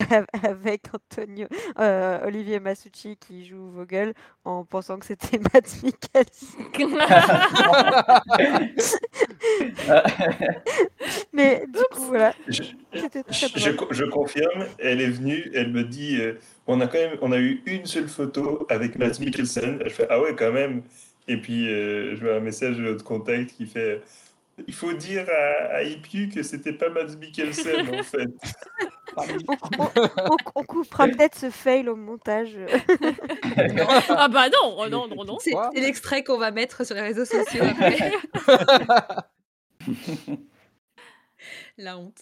avec 0.42 0.86
Antonio, 0.94 1.46
euh, 1.78 2.26
Olivier 2.26 2.58
Masucci 2.60 3.16
qui 3.18 3.44
joue 3.46 3.70
Vogel, 3.70 4.14
en 4.44 4.64
pensant 4.64 4.98
que 4.98 5.04
c'était 5.06 5.38
Matt 5.54 5.82
Mikkelsen. 5.82 6.72
Mais 11.32 11.64
du 11.68 11.80
coup, 11.90 12.04
voilà, 12.06 12.34
Je, 12.46 12.62
c'était 12.94 13.22
très 13.24 13.46
je, 13.46 13.58
je 13.58 13.70
drôle. 13.70 13.76
co- 13.76 13.86
je 13.90 14.04
confirme, 14.04 14.66
elle 14.78 15.00
est 15.00 15.08
venue, 15.10 15.50
elle 15.54 15.72
me 15.72 15.82
dit, 15.84 16.20
euh, 16.20 16.34
on 16.66 16.80
a 16.80 16.86
quand 16.86 16.98
même, 16.98 17.18
on 17.22 17.32
a 17.32 17.38
eu 17.38 17.62
une 17.66 17.86
seule 17.86 18.08
photo 18.08 18.66
avec 18.70 18.96
Matt 18.96 19.18
Mikkelsen. 19.20 19.80
Je 19.84 19.88
fais, 19.90 20.06
ah 20.10 20.20
ouais, 20.20 20.34
quand 20.36 20.52
même. 20.52 20.82
Et 21.28 21.36
puis, 21.36 21.68
euh, 21.68 22.16
je 22.16 22.24
vois 22.24 22.36
un 22.36 22.40
message 22.40 22.76
de 22.76 22.82
notre 22.82 23.04
contact 23.04 23.52
qui 23.52 23.66
fait, 23.66 24.02
il 24.66 24.74
faut 24.74 24.92
dire 24.92 25.26
à, 25.30 25.76
à 25.76 25.82
IPU 25.82 26.28
que 26.28 26.42
c'était 26.42 26.72
pas 26.72 26.88
Matt 26.90 27.16
Mikkelsen, 27.18 27.88
en 27.94 28.02
fait. 28.02 28.28
On, 29.16 29.22
on- 29.78 30.36
on 30.56 30.64
coupera 30.64 31.06
peut-être 31.06 31.36
ce 31.38 31.50
fail 31.50 31.88
au 31.88 31.96
montage. 31.96 32.56
Ah 34.08 34.28
bah 34.28 34.48
non, 34.48 34.76
oh 34.78 34.88
non, 34.88 35.06
non, 35.08 35.24
non. 35.24 35.38
C'est 35.38 35.52
l'extrait 35.74 36.24
qu'on 36.24 36.38
va 36.38 36.50
mettre 36.50 36.84
sur 36.86 36.94
les 36.94 37.02
réseaux 37.02 37.24
sociaux 37.26 37.62
après. 37.64 38.12
La 41.78 41.98
honte. 41.98 42.20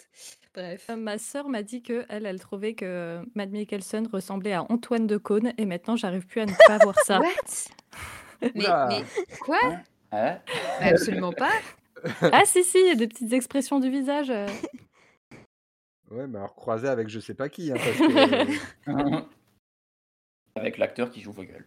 Bref. 0.53 0.87
Euh, 0.89 0.95
Ma 0.95 1.17
sœur 1.17 1.47
m'a 1.49 1.63
dit 1.63 1.81
que 1.81 2.05
elle, 2.09 2.25
elle 2.25 2.39
trouvait 2.39 2.73
que 2.73 3.19
Matt 3.35 3.51
Mikkelsen 3.51 4.07
ressemblait 4.07 4.53
à 4.53 4.63
Antoine 4.69 5.07
de 5.07 5.17
Caunes 5.17 5.53
et 5.57 5.65
maintenant 5.65 5.95
j'arrive 5.95 6.25
plus 6.25 6.41
à 6.41 6.45
ne 6.45 6.53
pas 6.67 6.77
voir 6.79 6.97
ça. 6.99 7.19
What? 7.19 7.27
mais, 8.55 9.03
quoi? 9.41 9.59
Hein? 10.11 10.39
Mais 10.81 10.89
Absolument 10.89 11.33
pas. 11.33 11.51
Ah 12.21 12.45
si 12.45 12.63
si, 12.63 12.79
il 12.79 12.87
y 12.87 12.91
a 12.91 12.95
des 12.95 13.07
petites 13.07 13.31
expressions 13.33 13.79
du 13.79 13.89
visage. 13.91 14.31
euh. 14.31 14.47
Ouais, 16.09 16.27
mais 16.27 16.39
alors 16.39 16.55
croisé 16.55 16.87
avec 16.89 17.07
je 17.07 17.19
sais 17.21 17.35
pas 17.35 17.47
qui. 17.47 17.71
hein, 17.71 17.75
parce 17.75 17.97
que, 17.97 19.23
Avec 20.55 20.77
l'acteur 20.77 21.09
qui 21.11 21.21
joue 21.21 21.31
Vogel. 21.31 21.63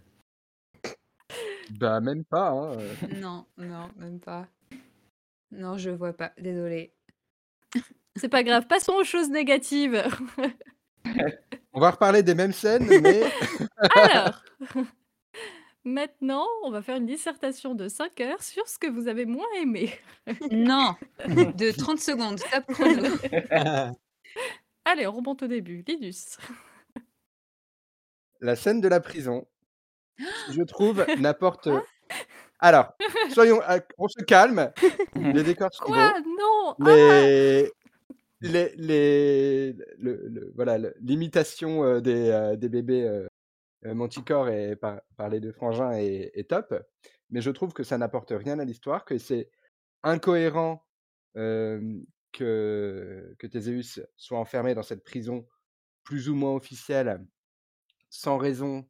bah, 1.71 2.01
même 2.01 2.25
pas. 2.25 2.51
hein, 2.51 2.77
euh. 2.79 2.95
Non, 3.15 3.47
non, 3.57 3.89
même 3.97 4.19
pas. 4.21 4.47
Non, 5.53 5.79
je 5.79 5.89
vois 5.91 6.13
pas. 6.13 6.33
Désolée. 6.37 6.93
C'est 8.17 8.29
pas 8.29 8.43
grave, 8.43 8.67
passons 8.67 8.93
aux 8.95 9.05
choses 9.05 9.31
négatives. 9.31 10.03
On 11.73 11.81
va 11.81 11.91
reparler 11.93 12.23
des 12.23 12.35
mêmes 12.35 12.53
scènes, 12.53 12.87
mais 13.01 13.23
Alors, 13.95 14.43
maintenant, 15.85 16.47
on 16.64 16.70
va 16.70 16.83
faire 16.83 16.97
une 16.97 17.07
dissertation 17.07 17.75
de 17.75 17.88
5 17.88 18.20
heures 18.20 18.42
sur 18.42 18.66
ce 18.68 18.79
que 18.79 18.87
vous 18.87 19.09
avez 19.09 19.27
moins 19.27 19.47
aimé. 19.61 19.90
Non 20.51 20.94
De 21.29 21.70
30 21.77 21.99
secondes, 21.99 22.40
top 22.51 22.64
chrono. 22.68 23.09
Allez, 24.85 25.07
on 25.07 25.12
remonte 25.12 25.42
au 25.42 25.47
début. 25.47 25.83
Linus. 25.87 26.37
la 28.40 28.57
scène 28.57 28.81
de 28.81 28.88
la 28.88 29.01
prison, 29.01 29.47
je 30.51 30.62
trouve, 30.62 31.05
n'apporte. 31.18 31.68
Alors, 32.59 32.94
soyons, 33.33 33.61
euh, 33.68 33.79
on 33.99 34.09
se 34.09 34.23
calme. 34.25 34.73
Les 35.16 35.42
décors 35.42 35.73
sont 35.73 35.85
beaux. 35.87 35.92
Quoi 35.92 36.14
Non 36.20 36.75
Ah 36.81 36.85
les, 36.97 37.70
les, 38.40 38.73
les, 38.77 39.73
le, 39.99 40.29
le- 40.29 40.53
voilà, 40.55 40.79
l'imitation 41.01 41.83
euh, 41.85 42.01
des, 42.01 42.29
euh, 42.31 42.57
des 42.57 42.68
bébés 42.68 43.05
euh, 43.09 43.27
manticore 43.85 44.49
et 44.49 44.77
par, 44.77 45.01
par 45.16 45.29
les 45.29 45.40
deux 45.40 45.53
frangins 45.53 45.92
est, 45.92 46.49
top, 46.49 46.75
mais 47.31 47.40
je 47.40 47.51
trouve 47.51 47.73
que 47.73 47.83
ça 47.83 47.99
n'apporte 47.99 48.33
rien 48.35 48.59
à 48.59 48.64
l'histoire, 48.64 49.05
que 49.05 49.18
c'est 49.18 49.51
incohérent 50.03 50.87
euh, 51.37 52.01
que, 52.33 53.35
que 53.38 53.47
Théséus 53.47 54.01
soit 54.16 54.38
enfermé 54.38 54.75
dans 54.75 54.83
cette 54.83 55.05
prison 55.05 55.47
plus 56.05 56.29
ou 56.29 56.35
moins 56.35 56.55
officielle, 56.55 57.25
sans 58.11 58.38
raison, 58.38 58.88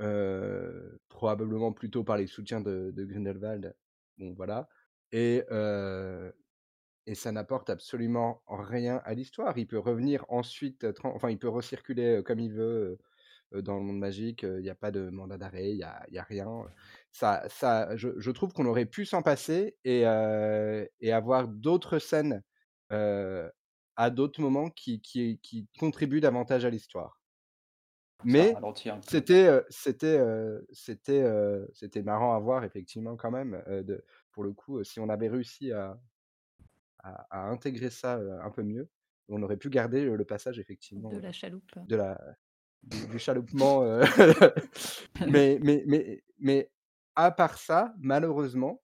euh, 0.00 0.98
probablement 1.08 1.72
plutôt 1.72 2.04
par 2.04 2.16
les 2.16 2.26
soutiens 2.26 2.60
de, 2.60 2.90
de 2.94 3.04
Grindelwald. 3.04 3.74
Bon, 4.18 4.32
voilà. 4.34 4.68
Et, 5.12 5.44
euh, 5.50 6.30
ça 7.14 7.32
n'apporte 7.32 7.70
absolument 7.70 8.42
rien 8.46 9.00
à 9.04 9.14
l'histoire. 9.14 9.58
Il 9.58 9.66
peut 9.66 9.78
revenir 9.78 10.24
ensuite, 10.28 10.84
euh, 10.84 10.92
enfin, 11.04 11.30
il 11.30 11.38
peut 11.38 11.48
recirculer 11.48 12.18
euh, 12.18 12.22
comme 12.22 12.38
il 12.38 12.52
veut 12.52 12.62
euh, 12.62 12.98
euh, 12.98 13.09
dans 13.52 13.76
le 13.76 13.82
monde 13.82 13.98
magique. 13.98 14.42
Il 14.42 14.62
n'y 14.62 14.70
a 14.70 14.74
pas 14.74 14.90
de 14.90 15.10
mandat 15.10 15.38
d'arrêt, 15.38 15.70
il 15.70 15.76
n'y 15.76 15.82
a, 15.82 16.04
il 16.08 16.14
y 16.14 16.18
a 16.18 16.22
rien. 16.22 16.48
Ça, 17.12 17.44
ça, 17.48 17.96
je, 17.96 18.10
je 18.18 18.30
trouve 18.30 18.52
qu'on 18.52 18.66
aurait 18.66 18.86
pu 18.86 19.04
s'en 19.04 19.22
passer 19.22 19.76
et, 19.84 20.06
euh, 20.06 20.86
et 21.00 21.12
avoir 21.12 21.48
d'autres 21.48 21.98
scènes 21.98 22.42
euh, 22.92 23.50
à 23.96 24.10
d'autres 24.10 24.40
moments 24.40 24.70
qui, 24.70 25.00
qui, 25.00 25.38
qui 25.42 25.68
contribuent 25.78 26.20
davantage 26.20 26.64
à 26.64 26.70
l'histoire. 26.70 27.20
Mais 28.22 28.54
c'était, 29.00 29.46
euh, 29.46 29.62
c'était, 29.70 30.18
euh, 30.18 30.60
c'était, 30.72 31.22
euh, 31.22 31.66
c'était 31.72 32.02
marrant 32.02 32.34
à 32.34 32.38
voir 32.38 32.64
effectivement 32.64 33.16
quand 33.16 33.30
même. 33.30 33.62
de, 33.66 34.04
pour 34.30 34.44
le 34.44 34.52
coup, 34.52 34.84
si 34.84 35.00
on 35.00 35.08
avait 35.08 35.28
réussi 35.28 35.72
à, 35.72 35.98
à, 36.98 37.26
à 37.30 37.48
intégrer 37.48 37.90
ça 37.90 38.20
un 38.42 38.50
peu 38.50 38.62
mieux, 38.62 38.90
on 39.28 39.42
aurait 39.42 39.56
pu 39.56 39.70
garder 39.70 40.04
le 40.04 40.24
passage 40.24 40.58
effectivement 40.58 41.08
De 41.10 41.18
la 41.18 41.32
chaloupe. 41.32 41.72
de 41.76 41.96
la, 41.96 42.20
du, 42.82 43.06
du 43.06 43.18
chaloupement. 43.18 43.82
euh, 43.84 44.04
mais, 45.28 45.58
mais, 45.62 45.84
mais, 45.86 46.22
mais 46.38 46.70
à 47.14 47.30
part 47.30 47.58
ça, 47.58 47.94
malheureusement, 47.98 48.82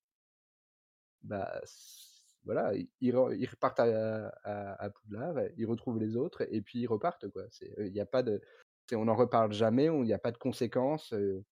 bah, 1.23 1.61
voilà, 2.45 2.75
ils, 2.75 2.89
ils 3.01 3.13
re- 3.13 3.37
ils 3.37 3.47
repartent 3.49 3.81
à, 3.81 4.29
à, 4.45 4.85
à 4.85 4.91
Poudlard, 4.91 5.35
ils 5.57 5.67
retrouvent 5.67 5.99
les 5.99 6.17
autres 6.17 6.47
et 6.53 6.61
puis 6.63 6.81
ils 6.81 6.87
repartent 6.87 7.29
quoi. 7.31 7.43
Il 7.79 7.93
y 7.93 8.01
a 8.01 8.07
pas 8.07 8.23
de, 8.23 8.41
on 8.93 9.07
n'en 9.07 9.17
reparle 9.17 9.53
jamais, 9.53 9.87
il 9.87 10.03
n'y 10.03 10.13
a 10.13 10.19
pas 10.19 10.31
de 10.33 10.39
conséquences. 10.39 11.13
euh, 11.13 11.43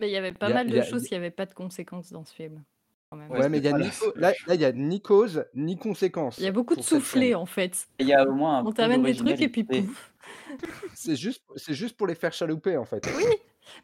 Mais 0.00 0.08
il 0.08 0.12
y 0.12 0.16
avait 0.16 0.32
pas 0.32 0.46
a- 0.46 0.54
mal 0.54 0.68
de 0.68 0.76
y 0.76 0.80
a- 0.80 0.82
choses 0.82 1.06
qui 1.06 1.14
n'avaient 1.14 1.30
pas 1.30 1.46
de 1.46 1.54
conséquences 1.54 2.10
dans 2.10 2.24
ce 2.24 2.34
film. 2.34 2.64
Quand 3.10 3.16
même. 3.16 3.30
Ouais, 3.30 3.40
Ouais, 3.40 3.48
mais 3.48 3.58
il 3.58 3.64
y 3.64 3.68
a 3.68 3.76
là, 3.78 4.32
là, 4.46 4.54
il 4.54 4.60
y 4.60 4.64
a 4.64 4.72
ni 4.72 5.00
cause 5.00 5.44
ni 5.54 5.76
conséquence. 5.76 6.38
Il 6.38 6.44
y 6.44 6.48
a 6.48 6.52
beaucoup 6.52 6.76
de 6.76 6.82
soufflés 6.82 7.34
en 7.34 7.46
fait. 7.46 7.86
Il 7.98 8.06
y 8.06 8.14
a 8.14 8.26
au 8.28 8.32
moins 8.32 8.58
un 8.58 8.66
On 8.66 8.72
t'amène 8.72 9.02
des 9.02 9.14
trucs 9.14 9.40
et 9.40 9.48
puis 9.48 9.64
pouf. 9.64 10.12
C'est 10.94 11.14
juste, 11.16 11.42
c'est 11.54 11.74
juste 11.74 11.96
pour 11.96 12.06
les 12.08 12.16
faire 12.16 12.32
chalouper 12.32 12.76
en 12.76 12.84
fait. 12.84 13.06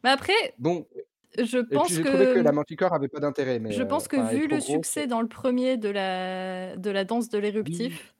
Mais 0.03 0.11
après, 0.11 0.33
Bon, 0.59 0.87
je 1.39 1.59
et 1.59 1.65
pense 1.65 1.87
puis 1.87 1.97
j'ai 1.97 2.03
trouvé 2.05 2.25
que 2.27 2.35
que 2.35 2.39
la 2.41 2.51
manticore 2.53 2.93
avait 2.95 3.09
pas 3.09 3.21
d'intérêt. 3.21 3.59
Mais 3.61 3.71
je 3.73 3.83
euh, 3.83 3.87
pense 3.87 4.09
que 4.09 4.17
enfin, 4.17 4.29
elle 4.31 4.37
est 4.37 4.41
vu 4.41 4.49
le 4.49 4.61
succès 4.61 5.07
dans 5.07 5.21
le 5.21 5.29
premier 5.29 5.77
de 5.77 5.89
la 5.89 6.77
de 6.77 6.91
la 6.91 7.05
danse 7.05 7.29
de 7.29 7.39
l'éruptif, 7.39 8.15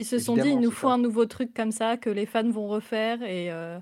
ils 0.00 0.06
se 0.06 0.18
sont 0.18 0.36
dit 0.36 0.48
il 0.48 0.60
nous 0.60 0.70
faut 0.70 0.88
ça. 0.88 0.94
un 0.94 0.98
nouveau 0.98 1.24
truc 1.26 1.54
comme 1.54 1.72
ça 1.72 1.96
que 1.96 2.10
les 2.10 2.26
fans 2.26 2.50
vont 2.50 2.68
refaire 2.68 3.22
et, 3.22 3.50
euh, 3.50 3.78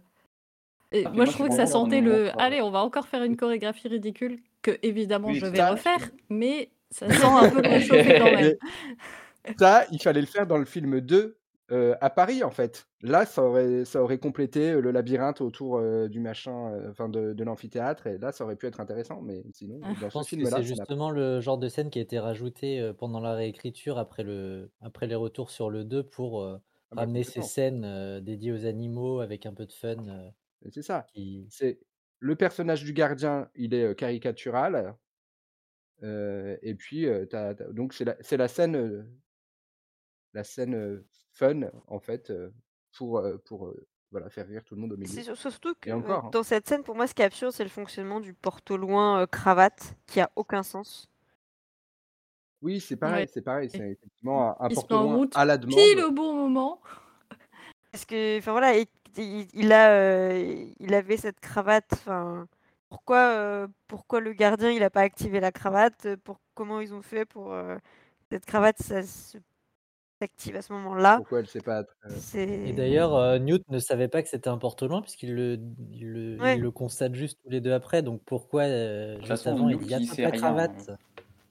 et 0.92 1.04
Ah, 1.04 1.08
moi 1.08 1.10
puis 1.10 1.16
moi, 1.16 1.24
je 1.26 1.30
trouvais 1.32 1.48
que 1.48 1.56
ça 1.56 1.66
sentait 1.66 2.00
le 2.00 2.30
allez 2.40 2.60
on 2.62 2.70
va 2.70 2.80
encore 2.84 3.08
faire 3.08 3.22
une 3.24 3.36
chorégraphie 3.36 3.88
ridicule 3.88 4.40
que 4.62 4.78
évidemment 4.82 5.28
Oui, 5.28 5.38
je 5.38 5.46
vais 5.46 5.58
ça. 5.58 5.70
refaire 5.72 6.10
mais 6.28 6.72
ça 6.90 7.08
sent 7.10 7.24
un 7.24 7.50
peu 7.50 7.60
réchauffé 7.60 8.18
quand 8.18 8.24
même. 8.32 8.56
Ça, 9.58 9.86
il 9.90 10.00
fallait 10.02 10.20
le 10.20 10.26
faire 10.26 10.46
dans 10.46 10.58
le 10.58 10.64
film 10.64 11.00
2 11.00 11.38
euh, 11.72 11.94
à 12.00 12.10
Paris 12.10 12.42
en 12.44 12.50
fait. 12.50 12.88
Là, 13.02 13.24
ça 13.24 13.42
aurait, 13.44 13.84
ça 13.84 14.02
aurait 14.02 14.18
complété 14.18 14.72
euh, 14.72 14.80
le 14.80 14.90
labyrinthe 14.90 15.40
autour 15.40 15.78
euh, 15.78 16.08
du 16.08 16.20
machin, 16.20 16.72
euh, 16.72 16.90
enfin 16.90 17.08
de, 17.08 17.32
de 17.32 17.44
l'amphithéâtre, 17.44 18.06
et 18.08 18.18
là, 18.18 18.32
ça 18.32 18.44
aurait 18.44 18.56
pu 18.56 18.66
être 18.66 18.80
intéressant. 18.80 19.20
Mais 19.22 19.42
sinon, 19.54 19.80
Ah. 19.82 19.94
dans 20.00 20.08
Je 20.08 20.08
ce 20.08 20.12
pense 20.12 20.30
que 20.30 20.44
c'est 20.44 20.62
justement 20.64 21.10
le 21.10 21.40
genre 21.40 21.58
de 21.58 21.68
scène 21.68 21.90
qui 21.90 21.98
a 22.00 22.02
été 22.02 22.18
rajouté 22.18 22.80
euh, 22.80 22.92
pendant 22.92 23.20
la 23.20 23.34
réécriture 23.34 23.98
après, 23.98 24.24
le, 24.24 24.70
après 24.80 25.06
les 25.06 25.14
retours 25.14 25.50
sur 25.50 25.70
le 25.70 25.84
2 25.84 26.02
pour 26.02 26.42
euh, 26.42 26.58
Ah 26.90 26.96
bah, 26.96 27.02
ramener 27.02 27.22
ces 27.22 27.42
scènes 27.42 27.84
euh, 27.84 28.20
dédiées 28.20 28.52
aux 28.52 28.66
animaux 28.66 29.20
avec 29.20 29.46
un 29.46 29.54
peu 29.54 29.64
de 29.64 29.72
fun. 29.72 29.96
euh, 30.08 30.28
C'est 30.70 30.82
ça. 30.82 31.06
qui... 31.14 31.46
C'est 31.50 31.78
le 32.20 32.36
personnage 32.36 32.84
du 32.84 32.92
gardien, 32.92 33.50
il 33.54 33.74
est 33.74 33.94
caricatural. 33.96 34.94
euh, 36.02 36.56
et 36.62 36.74
puis, 36.74 37.06
donc 37.70 37.92
c'est 37.94 38.36
la, 38.36 38.48
scène, 38.48 39.06
la 40.34 40.44
scène 40.44 41.02
fun 41.32 41.62
en 41.88 41.98
fait, 41.98 42.32
pour, 42.96 43.22
pour 43.44 43.74
voilà, 44.10 44.28
faire 44.28 44.46
rire 44.46 44.64
tout 44.64 44.74
le 44.74 44.80
monde 44.80 44.92
au 44.92 44.96
milieu. 44.96 45.34
surtout 45.34 45.74
que 45.80 45.88
euh, 45.90 45.94
encore. 45.94 46.24
hein. 46.26 46.30
dans 46.32 46.42
cette 46.42 46.68
scène, 46.68 46.82
pour 46.82 46.96
moi, 46.96 47.06
ce 47.06 47.14
qui 47.14 47.22
est 47.22 47.26
absurde, 47.26 47.52
c'est 47.52 47.62
le 47.64 47.70
fonctionnement 47.70 48.20
du 48.20 48.34
porte-au-loin 48.34 49.20
euh, 49.22 49.26
cravate 49.26 49.94
qui 50.06 50.20
a 50.20 50.30
aucun 50.36 50.62
sens. 50.62 51.08
Oui, 52.62 52.80
c'est 52.80 52.96
pareil, 52.96 53.22
Ouais. 53.24 53.30
c'est 53.32 53.40
pareil. 53.42 53.70
C'est 53.70 53.78
effectivement 53.90 54.60
un, 54.60 54.66
un 54.66 54.68
porte-loin 54.68 55.14
route 55.14 55.32
à 55.36 55.44
la 55.44 55.56
demande. 55.56 55.78
pile 55.78 56.00
au 56.04 56.10
bon 56.10 56.34
moment. 56.34 56.82
Parce 57.92 58.04
que, 58.04 58.38
enfin 58.38 58.50
voilà, 58.52 58.76
il, 58.76 58.86
il- 59.18 59.48
il 59.54 59.72
a, 59.72 59.92
euh, 59.92 60.66
il 60.78 60.94
avait 60.94 61.16
cette 61.16 61.40
cravate. 61.40 61.86
Enfin, 61.92 62.46
pourquoi, 62.88 63.18
euh, 63.34 63.68
pourquoi 63.88 64.20
le 64.20 64.32
gardien 64.32 64.70
il 64.70 64.82
a 64.82 64.90
pas 64.90 65.02
activé 65.02 65.40
la 65.40 65.52
cravate 65.52 66.06
euh, 66.06 66.16
Pour 66.16 66.40
comment 66.54 66.80
ils 66.80 66.94
ont 66.94 67.02
fait 67.02 67.24
pour 67.24 67.52
euh, 67.52 67.76
cette 68.30 68.46
cravate 68.46 68.78
ça 68.82 69.02
s'active 70.20 70.56
à 70.56 70.62
ce 70.62 70.72
moment-là? 70.74 71.22
Pourquoi 71.22 71.40
elle 71.40 71.46
sait 71.46 71.60
pas 71.60 71.82
Et 72.66 72.72
d'ailleurs, 72.72 73.14
euh, 73.16 73.38
Newt 73.38 73.62
ne 73.68 73.78
savait 73.78 74.08
pas 74.08 74.22
que 74.22 74.28
c'était 74.28 74.48
un 74.48 74.58
porte-loin 74.58 75.02
puisqu'il 75.02 75.34
le, 75.34 75.58
il 75.92 76.06
le, 76.12 76.38
il 76.40 76.44
Ouais. 76.44 76.60
le 76.60 76.70
constate 76.70 77.14
juste 77.14 77.38
tous 77.42 77.50
les 77.50 77.60
deux 77.60 77.72
après. 77.72 78.02
Donc 78.02 78.22
pourquoi, 78.24 78.62
euh, 78.64 79.20
juste 79.22 79.46
façon, 79.46 79.46
avant, 79.46 79.68
il 79.68 79.82
il 79.82 79.94
attrape 79.94 80.18
sait 80.18 80.22
la 80.22 80.30
rien, 80.30 80.38
cravate? 80.38 80.90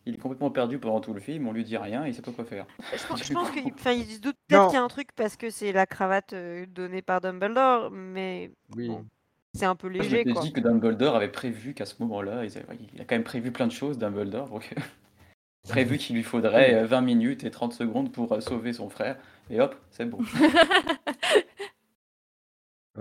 Il 0.09 0.15
est 0.15 0.17
complètement 0.17 0.49
perdu 0.51 0.79
pendant 0.79 0.99
tout 0.99 1.13
le 1.13 1.19
film, 1.19 1.47
on 1.47 1.53
lui 1.53 1.63
dit 1.63 1.77
rien, 1.77 2.05
il 2.07 2.13
sait 2.13 2.21
pas 2.21 2.31
quoi 2.31 2.45
faire. 2.45 2.65
Je 2.95 3.07
pense, 3.07 3.23
je 3.23 3.33
pense 3.33 3.51
qu'il 3.51 4.05
se 4.05 4.19
doute 4.19 4.35
peut-être 4.47 4.67
qu'il 4.67 4.75
y 4.75 4.81
a 4.81 4.83
un 4.83 4.87
truc 4.87 5.09
parce 5.15 5.37
que 5.37 5.49
c'est 5.49 5.71
la 5.71 5.85
cravate 5.85 6.33
euh, 6.33 6.65
donnée 6.67 7.01
par 7.01 7.21
Dumbledore, 7.21 7.91
mais 7.91 8.51
Oui. 8.75 8.87
bon, 8.87 9.05
c'est 9.53 9.65
un 9.65 9.75
peu 9.75 9.87
je 9.87 9.93
léger 9.93 10.17
m'étais 10.17 10.33
quoi. 10.33 10.41
dit 10.41 10.51
que 10.51 10.59
Dumbledore 10.59 11.15
avait 11.15 11.31
prévu 11.31 11.73
qu'à 11.73 11.85
ce 11.85 11.95
moment-là, 11.99 12.43
il 12.45 13.01
a 13.01 13.05
quand 13.05 13.15
même 13.15 13.23
prévu 13.23 13.51
plein 13.51 13.67
de 13.67 13.71
choses, 13.71 13.97
Dumbledore, 13.97 14.49
donc 14.49 14.73
prévu 15.69 15.97
qu'il 15.97 16.15
lui 16.15 16.23
faudrait 16.23 16.73
euh, 16.73 16.85
20 16.85 17.01
minutes 17.01 17.43
et 17.43 17.51
30 17.51 17.73
secondes 17.73 18.11
pour 18.11 18.31
euh, 18.33 18.41
sauver 18.41 18.73
son 18.73 18.89
frère, 18.89 19.17
et 19.49 19.61
hop, 19.61 19.75
c'est 19.91 20.05
bon. 20.05 20.19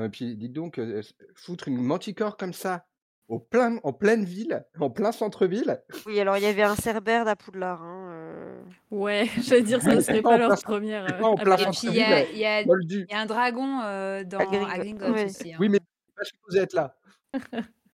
Et 0.01 0.09
puis, 0.11 0.37
dites 0.37 0.53
donc, 0.53 0.79
euh, 0.79 1.03
foutre 1.35 1.69
une 1.69 1.79
manticore 1.79 2.37
comme 2.37 2.53
ça, 2.53 2.87
au 3.29 3.39
plein, 3.39 3.79
en 3.85 3.93
pleine 3.93 4.25
ville, 4.25 4.67
en 4.81 4.91
plein 4.91 5.13
centre-ville, 5.13 5.83
Oui, 6.07 6.19
alors 6.21 6.37
il 6.37 6.43
y 6.43 6.47
avait 6.47 6.63
un 6.63 6.77
Cerbère 6.77 7.27
à 7.29 7.37
Poudlard. 7.37 7.83
Hein, 7.83 8.09
euh, 8.13 8.63
Ouais, 8.91 9.27
je 9.37 9.55
veux 9.55 9.63
dire, 9.63 9.83
ça 9.83 10.01
C'est 10.01 10.01
serait 10.01 10.23
pas 10.23 10.39
leur 10.39 10.59
première. 10.59 11.05
euh, 11.05 11.21
pas 11.21 11.29
en 11.29 11.39
plein 11.39 11.57
puis 11.71 11.89
il 11.89 11.95
y 11.95 12.03
centre-ville, 12.03 12.03
a, 12.03 12.23
y 12.31 12.73
y 13.11 13.15
un 13.15 13.27
dragon 13.27 13.81
euh, 13.83 14.25
dans 14.25 14.41
à 14.41 14.47
Gringotts. 14.47 14.71
à 14.71 14.79
Gringotts 14.79 15.11
Ouais. 15.13 15.25
aussi. 15.25 15.55
Oui, 15.59 15.69
hein. 15.69 15.69
mais 15.69 15.79
c'est 16.07 16.15
pas 16.17 16.25
supposé 16.25 16.59
être 16.61 16.73
là. 16.75 16.97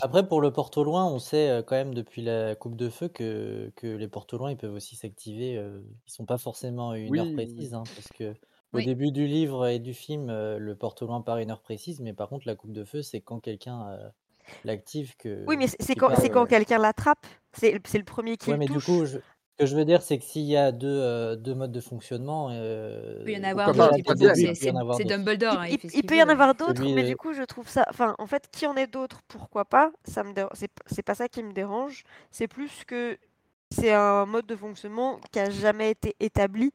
Après, 0.00 0.26
pour 0.26 0.40
le 0.40 0.52
porte 0.52 0.76
loin, 0.78 1.06
on 1.06 1.18
sait 1.18 1.48
euh, 1.50 1.62
quand 1.62 1.76
même 1.76 1.94
depuis 1.94 2.22
la 2.22 2.54
coupe 2.56 2.76
de 2.76 2.88
feu 2.88 3.08
que, 3.08 3.70
que 3.76 3.86
les 3.86 4.08
porte 4.08 4.32
loin, 4.32 4.50
ils 4.50 4.56
peuvent 4.56 4.72
aussi 4.74 4.96
s'activer. 4.96 5.56
euh, 5.58 5.82
ils 6.06 6.12
sont 6.12 6.24
pas 6.26 6.38
forcément 6.38 6.90
à 6.90 6.98
une 6.98 7.18
heure 7.18 7.30
Oui, 7.30 7.34
oui, 7.36 7.54
oui. 7.58 7.66
précise, 7.66 7.74
hein, 7.74 7.88
parce 7.94 8.10
que 8.10 8.34
au 8.72 8.80
Oui. 8.80 8.82
début 8.82 9.12
du 9.12 9.26
livre 9.26 9.66
et 9.66 9.78
du 9.78 9.92
film, 9.94 10.28
le 10.30 10.74
porte 10.76 11.02
loin 11.02 11.20
part 11.20 11.36
à 11.36 11.42
une 11.42 11.50
heure 11.50 11.60
précise, 11.60 12.00
mais 12.00 12.14
par 12.14 12.28
contre, 12.30 12.46
la 12.46 12.56
coupe 12.56 12.72
de 12.72 12.84
feu, 12.84 13.02
c'est 13.02 13.20
quand 13.20 13.38
quelqu'un 13.40 14.12
euh, 14.48 14.52
l'active 14.64 15.16
que 15.16 15.28
Oui, 15.48 15.56
mais 15.56 15.66
c'est 15.68 15.76
c'est 15.80 15.94
qu'il 15.94 16.00
quand, 16.00 16.10
c'est 16.16 16.30
quelqu'un 16.46 16.78
l'attrape. 16.78 17.26
C'est 17.52 17.80
c'est 17.86 17.98
le 17.98 18.04
premier 18.04 18.36
qui 18.36 18.50
Ouais, 18.50 18.54
le 18.54 18.58
mais 18.58 18.68
du 18.68 18.80
coup, 18.80 19.04
je- 19.04 19.18
ce 19.18 19.22
que 19.58 19.66
je 19.66 19.76
veux 19.76 19.84
dire, 19.84 20.02
c'est 20.02 20.18
que 20.18 20.24
s'il 20.24 20.42
y 20.42 20.56
a 20.56 20.72
deux, 20.72 20.88
euh, 20.88 21.36
deux 21.36 21.54
modes 21.54 21.72
de 21.72 21.80
fonctionnement, 21.80 22.50
Il 22.50 22.56
euh, 22.56 23.24
peut 23.24 23.32
y 23.32 23.36
en 23.36 23.44
Pourquoi 23.52 23.72
avoir 23.72 23.74
pas, 23.74 24.14
d'autres, 24.14 24.14
déjà 24.14 24.34
il 24.34 24.44
peut- 24.46 24.54
c'est 24.54 24.54
y 24.64 24.70
en 24.70 24.76
c'est- 24.76 24.80
avoir 24.80 24.96
c'est 24.96 25.04
d'autres. 25.04 25.16
Dumbledore, 25.16 25.52
Il, 25.52 25.58
hein, 25.62 25.66
il- 25.70 25.78
il 25.94 26.02
peut 26.04 26.16
y 26.16 26.22
en 26.22 26.28
avoir 26.28 26.54
d'autres, 26.54 26.82
Celui 26.82 26.94
mais 26.94 27.04
du 27.04 27.16
coup, 27.16 27.32
je 27.34 27.42
trouve 27.42 27.68
ça. 27.68 27.84
Enfin, 27.90 28.14
en 28.18 28.26
fait, 28.26 28.48
qu'il 28.50 28.64
y 28.64 28.70
en 28.70 28.76
ait 28.76 28.86
d'autres, 28.86 29.20
pourquoi 29.28 29.64
pas 29.64 29.92
Ça 30.04 30.24
me 30.24 30.32
c'est 30.54 30.70
c'est 30.86 31.02
pas 31.02 31.14
ça 31.14 31.28
qui 31.28 31.42
me 31.42 31.52
dérange. 31.52 32.04
C'est 32.30 32.48
plus 32.48 32.84
que 32.86 33.18
c'est 33.70 33.92
un 33.92 34.26
mode 34.26 34.46
de 34.46 34.56
fonctionnement 34.56 35.20
qui 35.32 35.38
a 35.40 35.50
jamais 35.50 35.90
été 35.90 36.16
établi. 36.20 36.72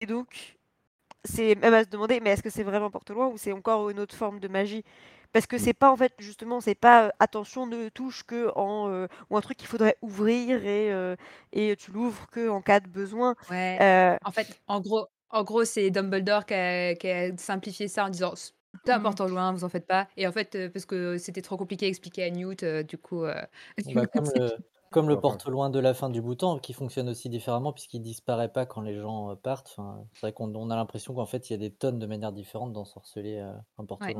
Et 0.00 0.06
donc, 0.06 0.56
c'est 1.24 1.54
même 1.56 1.74
à 1.74 1.84
se 1.84 1.88
demander, 1.90 2.20
mais 2.20 2.30
est-ce 2.30 2.42
que 2.42 2.50
c'est 2.50 2.62
vraiment 2.64 2.90
porte-loin 2.90 3.28
ou 3.28 3.38
c'est 3.38 3.52
encore 3.52 3.90
une 3.90 4.00
autre 4.00 4.14
forme 4.16 4.40
de 4.40 4.48
magie? 4.48 4.84
Parce 5.34 5.46
que 5.48 5.58
Mm. 5.58 5.58
c'est 5.58 5.74
pas, 5.74 5.92
en 5.92 5.96
fait, 5.98 6.14
justement, 6.18 6.62
c'est 6.62 6.76
pas 6.76 7.08
euh, 7.08 7.10
attention, 7.20 7.66
ne 7.66 7.90
touche 7.90 8.24
que 8.24 8.50
en. 8.56 8.88
euh, 8.90 9.08
ou 9.30 9.36
un 9.38 9.42
truc 9.42 9.58
qu'il 9.58 9.68
faudrait 9.68 9.98
ouvrir 10.02 10.64
et, 10.66 10.92
euh, 10.92 11.16
et 11.52 11.76
tu 11.76 11.92
l'ouvres 11.92 12.28
que 12.30 12.48
en 12.48 12.62
cas 12.62 12.80
de 12.80 12.88
besoin. 12.88 13.36
Ouais. 13.48 13.82
Euh, 13.82 14.16
En 14.24 14.32
fait, 14.32 14.58
en 14.66 14.80
gros, 14.80 15.06
en 15.30 15.44
gros 15.44 15.64
c'est 15.64 15.90
Dumbledore 15.90 16.46
qui 16.46 16.54
a, 16.54 16.94
qui 16.94 17.08
a 17.10 17.36
simplifié 17.36 17.88
ça 17.88 18.06
en 18.06 18.08
disant 18.10 18.34
c'est 18.36 18.52
un 18.92 19.00
Mm. 19.00 19.00
porte 19.00 19.20
au 19.20 19.28
loin, 19.28 19.52
vous 19.52 19.64
en 19.64 19.68
faites 19.68 19.86
pas. 19.86 20.08
Et 20.16 20.26
en 20.26 20.32
fait, 20.32 20.54
euh, 20.56 20.70
parce 20.70 20.86
que 20.86 21.18
c'était 21.18 21.42
trop 21.42 21.56
compliqué 21.56 21.86
à 21.86 21.88
expliquer 21.88 22.24
à 22.24 22.30
Newt, 22.30 22.62
euh, 22.62 22.82
du 22.82 22.98
coup. 22.98 23.24
euh, 23.24 23.34
Bah, 23.84 24.06
comme 24.06 24.30
le, 24.30 24.58
comme 24.90 25.08
le 25.08 25.18
Enfin, 25.18 25.20
porte 25.20 25.46
loin 25.46 25.70
de 25.70 25.78
la 25.78 25.94
fin 25.94 26.08
du 26.10 26.20
bouton, 26.22 26.58
qui 26.58 26.72
fonctionne 26.72 27.08
aussi 27.08 27.28
différemment 27.28 27.72
puisqu'il 27.72 28.00
disparaît 28.02 28.50
pas 28.52 28.66
quand 28.66 28.80
les 28.82 28.98
gens 28.98 29.30
euh, 29.30 29.34
partent. 29.36 29.68
Enfin, 29.70 30.06
c'est 30.14 30.20
vrai 30.26 30.32
qu'on 30.32 30.54
on 30.54 30.70
a 30.70 30.76
l'impression 30.76 31.14
qu'en 31.14 31.26
fait, 31.26 31.50
il 31.50 31.52
y 31.52 31.56
a 31.56 31.58
des 31.58 31.72
tonnes 31.74 31.98
de 31.98 32.06
manières 32.06 32.32
différentes 32.32 32.72
d'ensorceler 32.72 33.36
euh, 33.38 33.52
un 33.78 33.84
porte 33.86 34.00
Ouais. 34.00 34.14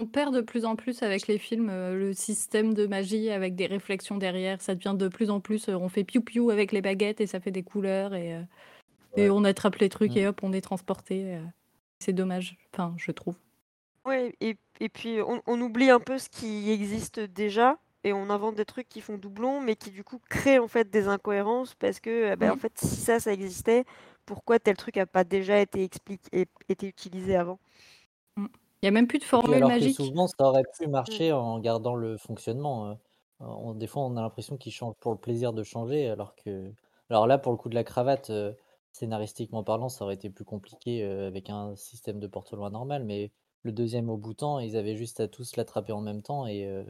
On 0.00 0.06
perd 0.06 0.32
de 0.34 0.40
plus 0.40 0.64
en 0.64 0.76
plus 0.76 1.02
avec 1.02 1.26
les 1.26 1.38
films 1.38 1.70
euh, 1.70 1.94
le 1.94 2.12
système 2.12 2.72
de 2.72 2.86
magie 2.86 3.30
avec 3.30 3.54
des 3.56 3.66
réflexions 3.66 4.16
derrière. 4.16 4.60
Ça 4.62 4.74
devient 4.74 4.94
de 4.96 5.08
plus 5.08 5.30
en 5.30 5.40
plus. 5.40 5.68
euh, 5.68 5.74
on 5.76 5.88
fait 5.88 6.04
piou-piou 6.04 6.50
avec 6.50 6.70
les 6.72 6.82
baguettes 6.82 7.20
et 7.20 7.26
ça 7.26 7.40
fait 7.40 7.50
des 7.50 7.64
couleurs 7.64 8.14
et, 8.14 8.34
euh, 8.34 8.42
et 9.16 9.30
on 9.30 9.44
attrape 9.44 9.76
les 9.76 9.88
trucs 9.88 10.12
Mm. 10.12 10.18
et 10.18 10.26
hop, 10.28 10.40
on 10.42 10.52
est 10.52 10.60
transporté. 10.60 11.38
C'est 12.00 12.12
dommage. 12.12 12.58
Enfin, 12.74 12.94
je 12.98 13.12
trouve. 13.12 13.36
Ouais, 14.04 14.34
et, 14.40 14.56
et 14.80 14.88
puis 14.88 15.20
on, 15.20 15.42
on 15.46 15.60
oublie 15.60 15.90
un 15.90 16.00
peu 16.00 16.18
ce 16.18 16.28
qui 16.28 16.70
existe 16.70 17.20
déjà 17.20 17.78
et 18.04 18.12
on 18.12 18.30
invente 18.30 18.54
des 18.54 18.64
trucs 18.64 18.88
qui 18.88 19.00
font 19.00 19.18
doublon, 19.18 19.60
mais 19.60 19.76
qui 19.76 19.90
du 19.90 20.04
coup 20.04 20.20
créent 20.30 20.58
en 20.58 20.68
fait 20.68 20.88
des 20.90 21.08
incohérences 21.08 21.74
parce 21.74 22.00
que 22.00 22.32
euh, 22.32 22.36
ben, 22.36 22.52
en 22.52 22.54
Mhm. 22.54 22.60
fait 22.60 22.72
si 22.78 23.00
ça 23.00 23.20
ça 23.20 23.32
existait, 23.32 23.84
pourquoi 24.24 24.58
tel 24.58 24.76
truc 24.76 24.96
a 24.96 25.06
pas 25.06 25.24
déjà 25.24 25.58
été 25.60 25.82
expliqué, 25.84 26.46
été 26.68 26.86
utilisé 26.86 27.36
avant? 27.36 27.58
Il 28.82 28.86
n'y 28.86 28.88
a 28.88 28.92
même 28.92 29.06
plus 29.08 29.18
de 29.18 29.24
formule 29.24 29.54
alors 29.56 29.68
que 29.70 29.74
magique. 29.74 29.96
souvent, 29.96 30.26
ça 30.26 30.36
aurait 30.40 30.62
pu 30.78 30.86
marcher 30.86 31.32
en 31.32 31.58
gardant 31.58 31.94
le 31.94 32.16
fonctionnement. 32.16 32.96
on- 33.40 33.74
des 33.74 33.86
fois, 33.86 34.02
on 34.04 34.16
a 34.16 34.20
l'impression 34.22 34.56
qu'ils 34.56 34.72
changent 34.72 34.96
pour 35.00 35.12
le 35.12 35.18
plaisir 35.18 35.52
de 35.52 35.62
changer, 35.62 36.08
alors 36.08 36.34
que... 36.34 36.72
Alors 37.10 37.26
là, 37.28 37.38
pour 37.38 37.52
le 37.52 37.58
coup 37.58 37.68
de 37.68 37.74
la 37.76 37.84
cravate, 37.84 38.30
euh, 38.30 38.52
scénaristiquement 38.92 39.62
parlant, 39.64 39.88
ça 39.88 40.04
aurait 40.04 40.14
été 40.14 40.28
plus 40.30 40.44
compliqué 40.44 41.04
euh, 41.04 41.28
avec 41.28 41.48
un 41.50 41.76
système 41.76 42.18
de 42.20 42.26
porte-loin 42.26 42.70
normal, 42.70 43.04
mais 43.04 43.30
le 43.62 43.72
deuxième 43.72 44.10
au 44.10 44.16
bouton, 44.16 44.58
ils 44.58 44.76
avaient 44.76 44.96
juste 44.96 45.20
à 45.20 45.28
tous 45.28 45.56
l'attraper 45.56 45.92
en 45.92 46.00
même 46.00 46.22
temps 46.22 46.46
et, 46.46 46.66
euh, 46.66 46.84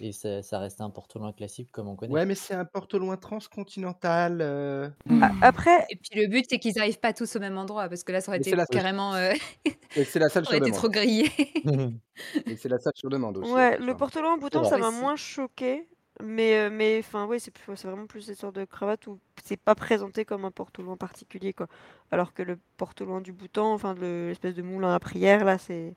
et 0.00 0.12
ça, 0.12 0.42
ça 0.42 0.58
restait 0.58 0.82
un 0.82 0.90
porte-loin 0.90 1.32
classique 1.32 1.70
comme 1.72 1.88
on 1.88 1.96
connaît. 1.96 2.12
Ouais, 2.12 2.26
mais 2.26 2.34
c'est 2.34 2.54
un 2.54 2.64
porte 2.64 2.94
loin 2.94 3.16
transcontinental. 3.16 4.38
euh, 4.40 4.88
A- 5.22 5.32
Après, 5.42 5.86
Et 5.90 5.96
puis 5.96 6.20
le 6.20 6.28
but, 6.28 6.44
c'est 6.48 6.58
qu'ils 6.58 6.74
n'arrivent 6.76 7.00
pas 7.00 7.12
tous 7.12 7.36
au 7.36 7.40
même 7.40 7.56
endroit, 7.58 7.88
parce 7.88 8.04
que 8.04 8.12
là, 8.12 8.20
ça 8.20 8.30
aurait 8.30 8.38
Mais 8.38 8.44
c'est 8.44 8.50
été 8.50 8.56
la 8.56 8.66
carrément. 8.66 9.14
euh, 9.14 9.32
Et 9.96 10.04
c'est 10.04 10.18
la 10.18 10.28
salle 10.28 10.44
ça 10.44 10.50
sur 10.50 10.56
aurait 10.56 10.58
été 10.58 10.66
demande. 10.66 10.78
trop 10.78 10.88
grillé. 10.88 11.30
Et 12.46 12.56
c'est 12.56 12.68
la 12.68 12.78
salle 12.78 12.92
sur 12.96 13.10
demande 13.10 13.38
aussi. 13.38 13.52
ouais, 13.52 13.78
le 13.78 13.94
porte-loin 13.94 14.34
en 14.34 14.38
bouton 14.38 14.60
vrai. 14.60 14.70
ça 14.70 14.78
m'a 14.78 14.88
Aussi. 14.88 15.00
moins 15.00 15.16
choqué, 15.16 15.86
mais 16.22 16.54
euh, 16.58 16.70
mais 16.70 16.98
enfin 17.00 17.26
ouais 17.26 17.38
c'est 17.38 17.50
plus- 17.50 17.76
c'est 17.76 17.88
vraiment 17.88 18.06
plus 18.06 18.22
cette 18.22 18.38
sorte 18.38 18.54
de 18.56 18.64
cravate 18.64 19.06
où 19.08 19.18
c'est 19.44 19.56
pas 19.56 19.74
présenté 19.74 20.24
comme 20.24 20.44
un 20.44 20.50
porte-loin 20.50 20.96
particulier 20.96 21.52
quoi, 21.52 21.66
alors 22.12 22.32
que 22.34 22.42
le 22.42 22.58
porte-loin 22.76 23.20
du 23.20 23.32
bouton, 23.32 23.72
enfin 23.72 23.94
le- 23.94 24.28
l'espèce 24.28 24.54
de 24.54 24.62
moulin 24.62 24.94
à 24.94 25.00
prière 25.00 25.44
là 25.44 25.58
c'est 25.58 25.94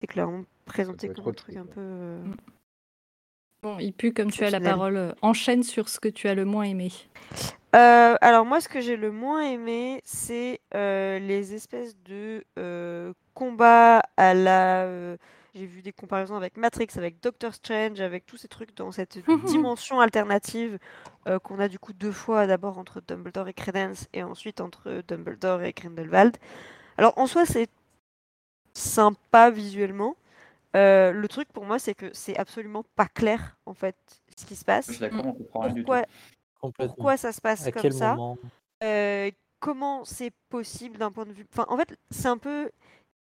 c'est 0.00 0.06
clairement 0.08 0.42
présenté 0.64 1.06
peut 1.08 1.12
être 1.12 1.16
comme 1.18 1.26
un 1.26 1.30
autre 1.30 1.42
truc 1.44 1.54
chose, 1.54 1.62
un 1.62 1.66
ouais. 1.66 1.74
peu. 1.74 1.80
euh, 1.80 2.24
Bon, 3.66 3.80
il 3.80 3.92
pue 3.92 4.12
comme 4.12 4.30
tu 4.30 4.44
as 4.44 4.50
la 4.50 4.60
parole. 4.60 4.96
euh, 4.96 5.12
Enchaîne 5.22 5.64
sur 5.64 5.88
ce 5.88 5.98
que 5.98 6.08
tu 6.08 6.28
as 6.28 6.36
le 6.36 6.44
moins 6.44 6.62
aimé. 6.62 6.92
Euh, 7.74 8.14
alors 8.20 8.46
moi, 8.46 8.60
ce 8.60 8.68
que 8.68 8.80
j'ai 8.80 8.96
le 8.96 9.10
moins 9.10 9.42
aimé, 9.42 10.00
c'est 10.04 10.60
euh, 10.76 11.18
les 11.18 11.52
espèces 11.52 11.96
de 12.04 12.44
euh, 12.60 13.12
combats 13.34 14.02
à 14.16 14.34
la... 14.34 15.16
j'ai 15.56 15.66
vu 15.66 15.82
des 15.82 15.92
comparaisons 15.92 16.36
avec 16.36 16.56
Matrix, 16.56 16.86
avec 16.94 17.20
Doctor 17.20 17.52
Strange, 17.54 18.00
avec 18.00 18.24
tous 18.24 18.36
ces 18.36 18.46
trucs 18.46 18.72
dans 18.76 18.92
cette 18.92 19.18
dimension 19.46 19.98
alternative 20.00 20.78
qu'on 21.42 21.58
a 21.58 21.66
du 21.66 21.80
coup 21.80 21.92
deux 21.92 22.12
fois, 22.12 22.46
d'abord 22.46 22.78
entre 22.78 23.02
Dumbledore 23.06 23.48
et 23.48 23.52
Credence, 23.52 24.06
et 24.12 24.22
ensuite 24.22 24.60
entre 24.60 25.02
Dumbledore 25.08 25.62
et 25.64 25.72
Grindelwald. 25.72 26.36
Alors 26.98 27.18
en 27.18 27.26
soi, 27.26 27.44
c'est 27.44 27.68
sympa 28.74 29.50
visuellement. 29.50 30.14
Euh, 30.76 31.12
le 31.12 31.28
truc 31.28 31.48
pour 31.52 31.64
moi, 31.64 31.78
c'est 31.78 31.94
que 31.94 32.10
c'est 32.12 32.36
absolument 32.36 32.84
pas 32.96 33.06
clair 33.06 33.56
en 33.66 33.74
fait 33.74 33.96
ce 34.36 34.44
qui 34.44 34.54
se 34.54 34.60
Je 34.60 34.64
passe. 34.66 34.86
suis 34.86 34.98
d'accord, 34.98 35.26
on 35.26 35.32
comprend 35.32 35.60
rien 35.60 35.72
du 35.72 35.84
tout. 35.84 35.92
Pourquoi, 36.60 37.16
ça 37.16 37.32
se 37.32 37.40
passe 37.40 37.66
À 37.66 37.72
comme 37.72 37.82
quel 37.82 37.92
ça? 37.92 38.14
moment? 38.14 38.38
Euh, 38.82 39.30
comment 39.60 40.04
c'est 40.04 40.32
possible 40.50 40.98
d'un 40.98 41.10
point 41.10 41.24
de 41.24 41.32
vue? 41.32 41.46
Enfin, 41.52 41.66
en 41.68 41.76
fait, 41.76 41.96
c'est 42.10 42.28
un 42.28 42.38
peu. 42.38 42.70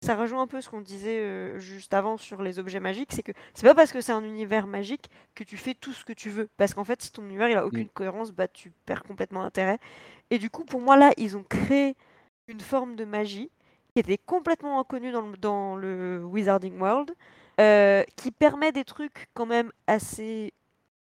Ça 0.01 0.15
rejoint 0.15 0.43
un 0.43 0.47
peu 0.47 0.61
ce 0.61 0.69
qu'on 0.69 0.79
disait 0.79 1.19
euh, 1.19 1.59
juste 1.59 1.93
avant 1.93 2.15
sur 2.15 2.41
les 2.41 2.57
objets 2.57 2.79
magiques, 2.79 3.11
c'est 3.11 3.21
que 3.23 3.33
c'est 3.53 3.67
pas 3.67 3.75
parce 3.75 3.91
que 3.91 3.99
c'est 3.99 4.13
un 4.13 4.23
univers 4.23 4.65
magique 4.65 5.09
que 5.35 5.43
tu 5.43 5.57
fais 5.57 5.73
tout 5.73 5.91
ce 5.91 6.05
que 6.05 6.13
tu 6.13 6.29
veux. 6.29 6.47
Parce 6.55 6.73
qu'en 6.73 6.85
fait, 6.85 7.01
si 7.01 7.11
ton 7.11 7.23
univers 7.25 7.49
il 7.49 7.57
a 7.57 7.65
aucune 7.65 7.89
cohérence, 7.89 8.31
bah 8.31 8.47
tu 8.47 8.71
perds 8.85 9.03
complètement 9.03 9.41
l'intérêt. 9.41 9.77
Et 10.29 10.39
du 10.39 10.49
coup, 10.49 10.63
pour 10.63 10.79
moi, 10.79 10.95
là, 10.95 11.11
ils 11.17 11.35
ont 11.35 11.43
créé 11.43 11.95
une 12.47 12.61
forme 12.61 12.95
de 12.95 13.03
magie 13.05 13.49
qui 13.93 13.99
était 13.99 14.17
complètement 14.17 14.79
inconnue 14.79 15.11
dans 15.11 15.21
le, 15.27 15.37
dans 15.37 15.75
le 15.75 16.23
Wizarding 16.23 16.79
World, 16.79 17.13
euh, 17.59 18.03
qui 18.15 18.31
permet 18.31 18.71
des 18.71 18.83
trucs 18.83 19.27
quand 19.33 19.45
même 19.45 19.71
assez 19.87 20.53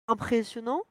impressionnants. 0.08 0.84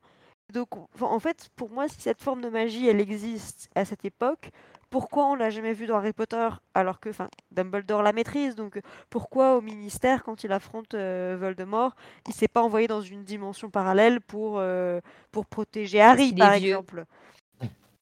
Donc, 0.53 0.69
en 1.01 1.19
fait, 1.19 1.49
pour 1.57 1.71
moi, 1.71 1.89
si 1.89 2.01
cette 2.01 2.23
forme 2.23 2.41
de 2.41 2.49
magie, 2.49 2.87
elle 2.87 3.01
existe 3.01 3.69
à 3.75 3.85
cette 3.85 4.05
époque, 4.05 4.51
pourquoi 4.91 5.27
on 5.27 5.35
l'a 5.35 5.51
jamais 5.51 5.73
vu 5.73 5.87
dans 5.87 5.97
Harry 5.97 6.13
Potter 6.13 6.49
alors 6.73 7.01
que, 7.01 7.09
enfin, 7.09 7.29
Dumbledore 7.51 8.05
la 8.05 8.13
maîtrise? 8.13 8.55
Donc, 8.55 8.81
pourquoi 9.11 9.57
au 9.57 9.61
ministère, 9.61 10.23
quand 10.23 10.45
il 10.45 10.53
affronte 10.53 10.95
euh, 10.95 11.37
Voldemort, 11.39 11.97
il 12.29 12.33
s'est 12.33 12.47
pas 12.47 12.63
envoyé 12.63 12.87
dans 12.87 13.01
une 13.01 13.25
dimension 13.25 13.71
parallèle 13.71 14.21
pour 14.21 14.59
euh, 14.61 15.01
pour 15.33 15.47
protéger 15.47 16.01
Harry, 16.01 16.33
par 16.33 16.53
vieux. 16.53 16.69
exemple? 16.69 17.05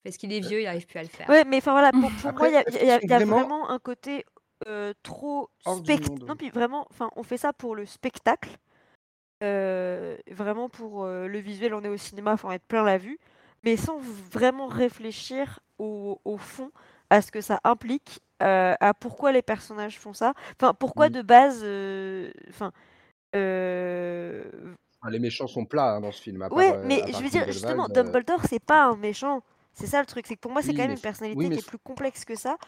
Parce 0.04 0.18
qu'il 0.18 0.30
est 0.34 0.40
vieux, 0.40 0.60
il 0.60 0.64
n'arrive 0.64 0.86
plus 0.86 0.98
à 0.98 1.02
le 1.02 1.08
faire. 1.08 1.26
Ouais, 1.30 1.44
mais 1.44 1.56
enfin 1.56 1.72
voilà, 1.72 1.90
pour, 1.90 2.10
pour 2.10 2.28
Après, 2.28 2.50
moi, 2.50 2.62
il 2.68 2.86
y 2.86 2.90
a, 2.90 2.98
y 3.00 3.22
y 3.22 3.24
vraiment 3.24 3.70
un 3.70 3.78
côté 3.78 4.26
euh, 4.66 4.92
trop 5.02 5.50
hors 5.64 5.80
du 5.80 5.92
spect... 5.92 6.08
monde 6.08 6.24
Non, 6.28 6.36
puis 6.36 6.50
vraiment, 6.50 6.86
enfin, 6.90 7.10
on 7.16 7.22
fait 7.22 7.36
ça 7.36 7.52
pour 7.52 7.74
le 7.74 7.86
spectacle. 7.86 8.50
Euh, 9.42 10.16
vraiment 10.30 10.68
pour 10.68 11.04
euh, 11.04 11.26
le 11.26 11.38
visuel, 11.38 11.74
on 11.74 11.82
est 11.82 11.88
au 11.88 11.96
cinéma, 11.96 12.36
faut 12.36 12.48
en 12.48 12.52
être 12.52 12.66
plein 12.66 12.82
la 12.82 12.98
vue, 12.98 13.18
mais 13.62 13.76
sans 13.76 13.98
vraiment 13.98 14.66
réfléchir 14.66 15.60
au, 15.78 16.20
au 16.24 16.38
fond 16.38 16.70
à 17.10 17.20
ce 17.20 17.30
que 17.30 17.40
ça 17.40 17.60
implique, 17.64 18.20
à 18.40 18.94
pourquoi 18.98 19.32
les 19.32 19.42
personnages 19.42 19.98
font 19.98 20.12
ça. 20.12 20.34
Enfin, 20.58 20.74
pourquoi 20.74 21.08
Mm. 21.08 21.12
de 21.12 21.22
base, 21.22 21.58
enfin, 22.48 22.72
Les 25.10 25.18
méchants 25.18 25.46
sont 25.46 25.64
plats 25.64 25.96
hein, 25.96 26.00
dans 26.00 26.12
ce 26.12 26.22
film. 26.22 26.42
À 26.42 26.48
part, 26.48 26.58
Ouais, 26.58 26.76
mais 26.84 27.02
à 27.02 27.06
je 27.12 27.22
veux 27.22 27.28
dire, 27.28 27.46
justement, 27.46 27.88
Dumbledore, 27.88 28.44
c'est 28.48 28.64
pas 28.64 28.84
un 28.84 28.96
méchant. 28.96 29.42
C'est 29.74 29.86
ça 29.86 30.00
le 30.00 30.06
truc, 30.06 30.26
c'est 30.26 30.36
que 30.36 30.40
pour 30.40 30.52
moi, 30.52 30.62
c'est 30.62 30.72
quand 30.74 30.82
même 30.82 30.92
une 30.92 31.00
personnalité 31.00 31.48
oui, 31.48 31.50
qui 31.50 31.58
est 31.58 31.62
plus 31.62 31.78
complexe 31.78 32.24
que 32.24 32.36
ça. 32.36 32.58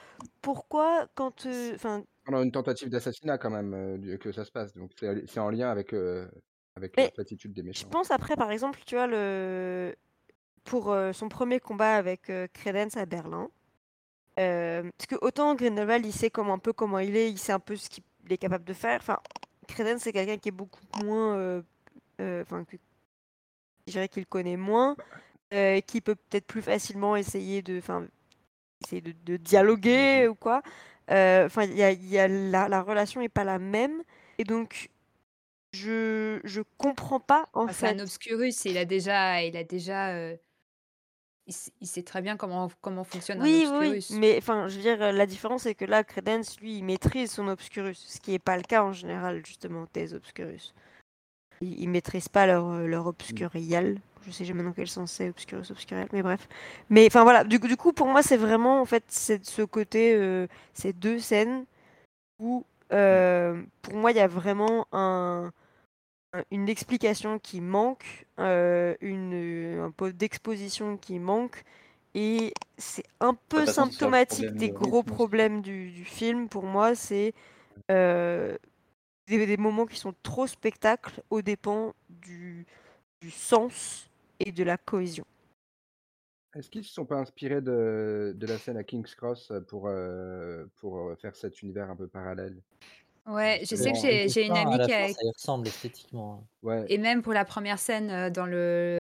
Pourquoi, 0.43 1.09
quand. 1.15 1.47
euh, 1.47 1.75
Enfin, 1.75 2.05
pendant 2.25 2.43
une 2.43 2.53
tentative 2.53 2.89
d'assassinat 2.91 3.39
quand 3.39 3.51
même 3.51 3.73
euh, 3.75 4.17
que 4.19 4.33
ça 4.33 4.45
se 4.45 4.51
passe. 4.53 4.75
Donc 4.75 4.93
c'est 4.99 5.41
en 5.41 5.51
lien 5.51 5.71
avec, 5.71 5.93
euh, 5.95 6.29
avec 6.75 6.99
la 7.01 7.09
Mais 7.09 7.11
platitude 7.11 7.53
des 7.55 7.63
je 7.75 7.85
méchants. 7.85 7.91
pense 7.91 8.11
après, 8.11 8.37
par 8.37 8.51
exemple, 8.51 8.81
tu 8.87 8.95
vois, 8.97 9.07
le... 9.07 9.95
pour 10.65 10.93
euh, 10.93 11.13
son 11.13 11.29
premier 11.31 11.61
combat 11.61 11.97
avec 11.97 12.31
euh, 12.31 12.49
Credence 12.55 12.97
à 12.97 13.07
Berlin. 13.07 13.51
euh, 14.41 14.91
parce 14.99 15.07
que 15.09 15.17
autant 15.23 15.55
Grindelwald, 15.57 16.07
il 16.07 16.13
sait 16.15 16.31
comment, 16.31 16.55
un 16.55 16.59
peu 16.61 16.73
comment 16.73 16.99
il 17.01 17.17
est, 17.17 17.31
il 17.31 17.39
sait 17.39 17.53
un 17.53 17.61
peu 17.61 17.77
ce 17.77 17.91
qu'il 17.91 18.05
est 18.31 18.39
capable 18.39 18.65
de 18.65 18.75
faire. 18.75 19.01
Enfin, 19.01 19.21
Credence, 19.69 20.03
c'est 20.03 20.13
quelqu'un 20.13 20.39
qui 20.39 20.51
est 20.51 20.53
beaucoup 20.53 20.81
moins. 21.05 21.37
euh, 21.39 21.63
euh, 22.21 22.43
Enfin, 22.43 22.65
que- 22.65 22.77
je 23.87 23.93
dirais 23.93 24.09
qu'il 24.09 24.27
connaît 24.27 24.57
moins. 24.57 24.97
Euh, 25.55 25.81
qui 25.81 26.01
peut 26.01 26.15
peut-être 26.17 26.47
plus 26.47 26.63
facilement 26.63 27.17
essayer 27.17 27.63
de, 27.63 27.81
essayer 28.85 29.01
de, 29.01 29.13
de 29.25 29.37
dialoguer 29.37 30.29
ou 30.29 30.35
quoi. 30.35 30.63
Euh, 31.11 31.47
Enfin, 31.47 31.65
il 31.65 31.77
y 31.77 31.83
a, 31.83 31.93
il 31.93 32.07
y 32.09 32.19
a 32.19 32.29
la, 32.29 32.69
la 32.69 32.83
relation 32.83 33.21
est 33.21 33.29
pas 33.29 33.45
la 33.45 33.59
même 33.59 34.03
et 34.39 34.45
donc 34.45 34.91
je 35.73 36.41
je 36.45 36.63
comprends 36.79 37.21
pas 37.21 37.49
en 37.53 37.69
Ah, 37.69 37.73
c'est 37.73 37.87
un 37.87 37.95
fait. 37.95 38.03
obscurus, 38.03 38.65
il 38.65 38.77
a 38.79 38.85
déjà, 38.85 39.43
il 39.43 39.57
a 39.57 39.65
déjà, 39.65 40.15
euh, 40.15 40.37
il, 41.47 41.53
s- 41.55 41.71
il 41.81 41.87
sait 41.87 42.03
très 42.03 42.23
bien 42.23 42.37
comment 42.37 42.69
comment 42.81 43.05
fonctionne 43.05 43.41
un 43.41 43.45
Oui, 43.45 43.67
oui, 43.71 43.77
oui, 43.79 43.89
obscurus. 43.89 44.19
mais 44.21 44.37
enfin, 44.39 44.69
je 44.69 44.77
veux 44.77 44.83
dire, 44.83 44.99
la 45.13 45.27
différence 45.27 45.63
c'est 45.63 45.75
que 45.75 45.85
là, 45.85 46.03
Credence, 46.03 46.59
lui, 46.61 46.79
il 46.79 46.85
maîtrise 46.85 47.31
son 47.31 47.49
obscurus, 47.49 47.99
ce 48.07 48.21
qui 48.21 48.35
est 48.35 48.39
pas 48.39 48.57
le 48.57 48.63
cas 48.63 48.83
en 48.83 48.93
général 48.93 49.45
justement 49.47 49.87
des 49.93 50.15
obscurus. 50.15 50.75
Ils, 51.61 51.81
ils 51.81 51.89
maîtrisent 51.89 52.29
pas 52.29 52.47
leur, 52.47 52.67
euh, 52.69 52.87
leur 52.87 53.07
obscurial. 53.07 54.01
Je 54.27 54.33
sais 54.33 54.45
jamais 54.45 54.63
dans 54.65 54.73
quel 54.73 54.89
sens 54.89 55.13
c'est 55.13 55.29
obscurus, 55.31 55.71
obscurial, 55.71 56.09
mais 56.13 56.23
bref. 56.23 56.49
Mais 56.91 57.07
enfin 57.07 57.23
voilà, 57.23 57.45
du, 57.45 57.61
coup- 57.61 57.69
du 57.69 57.77
coup, 57.77 57.93
pour 57.93 58.09
moi, 58.09 58.23
c'est 58.23 58.37
vraiment 58.37 58.81
en 58.81 58.85
fait 58.85 59.05
c'est 59.09 59.45
ce 59.45 59.63
côté, 59.63 60.15
euh, 60.17 60.49
ces 60.75 60.93
deux 60.93 61.19
scènes 61.21 61.65
où, 62.41 62.65
euh, 62.93 63.63
pour 63.83 63.95
moi, 63.97 64.13
il 64.13 64.19
y 64.19 64.21
a 64.21 64.29
vraiment 64.29 64.87
un, 64.93 65.53
un- 66.35 66.45
une 66.53 66.69
explication 66.69 67.39
qui 67.39 67.61
manque, 67.61 68.27
euh, 68.41 68.95
une, 69.01 69.81
un 69.85 69.91
peu 69.93 70.13
d'exposition 70.13 70.97
qui 70.99 71.19
manque, 71.21 71.65
et 72.15 72.55
c'est 72.79 73.05
un 73.21 73.35
peu 73.49 73.67
symptomatique 73.67 74.57
des 74.57 74.71
de 74.71 74.73
gros 74.73 75.03
rythme 75.03 75.03
problèmes 75.03 75.63
du, 75.63 75.91
du 75.93 76.05
film. 76.05 76.49
Pour 76.49 76.65
moi, 76.65 76.95
c'est 76.95 77.35
des, 79.27 79.47
des 79.47 79.57
moments 79.57 79.87
qui 79.87 79.99
sont 79.99 80.15
trop 80.23 80.47
spectacles 80.47 81.23
aux 81.31 81.43
dépens 81.43 81.95
du, 82.09 82.67
du 83.21 83.31
sens 83.31 84.11
et 84.41 84.53
de 84.53 84.65
la 84.65 84.77
cohésion. 84.77 85.25
Est-ce 86.55 86.71
qu'ils 86.71 86.81
ne 86.81 86.87
se 86.87 86.93
sont 86.95 87.05
pas 87.05 87.17
inspirés 87.17 87.61
de, 87.61 88.35
de 88.35 88.47
la 88.47 88.57
scène 88.59 88.79
à 88.79 88.85
King's 88.85 89.15
Cross 89.15 89.53
pour, 89.69 89.89
euh, 89.89 90.65
pour 90.77 90.97
euh, 90.99 91.17
faire 91.17 91.37
cet 91.37 91.61
univers 91.63 91.91
un 91.91 91.97
peu 91.97 92.09
parallèle? 92.09 92.63
Ouais, 93.27 93.61
je 93.63 93.75
sais 93.75 93.93
que 93.93 93.99
j'ai 94.29 94.47
une 94.47 94.57
amie 94.57 94.79
qui 94.79 94.93
a, 94.93 95.09
ça 95.09 95.23
y 95.23 95.31
ressemble 95.37 95.67
esthétiquement. 95.67 96.35
hein. 96.35 96.47
Ouais, 96.63 96.85
et 96.89 96.97
même 96.97 97.23
pour 97.23 97.33
la 97.33 97.45
première 97.45 97.79
scène 97.79 98.11
euh, 98.11 98.31
dans 98.31 98.47
le 98.47 98.99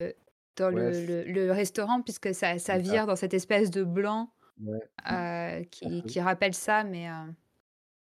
dans 0.57 0.71
ouais, 0.71 0.77
le, 0.77 0.93
c'est 0.93 1.07
le, 1.07 1.33
le 1.33 1.53
restaurant, 1.53 2.03
puisque 2.03 2.35
ça, 2.35 2.59
ça 2.59 2.77
c'est 2.79 2.85
ça. 2.85 2.93
vire 2.93 3.07
dans 3.07 3.17
cette 3.17 3.35
espèce 3.35 3.71
de 3.71 3.83
blanc 3.85 4.31
Ouais, 4.63 4.79
euh, 5.11 5.65
qui, 5.65 6.21
rappelle 6.21 6.55
ça, 6.55 6.85
mais 6.85 7.09
euh, 7.09 7.13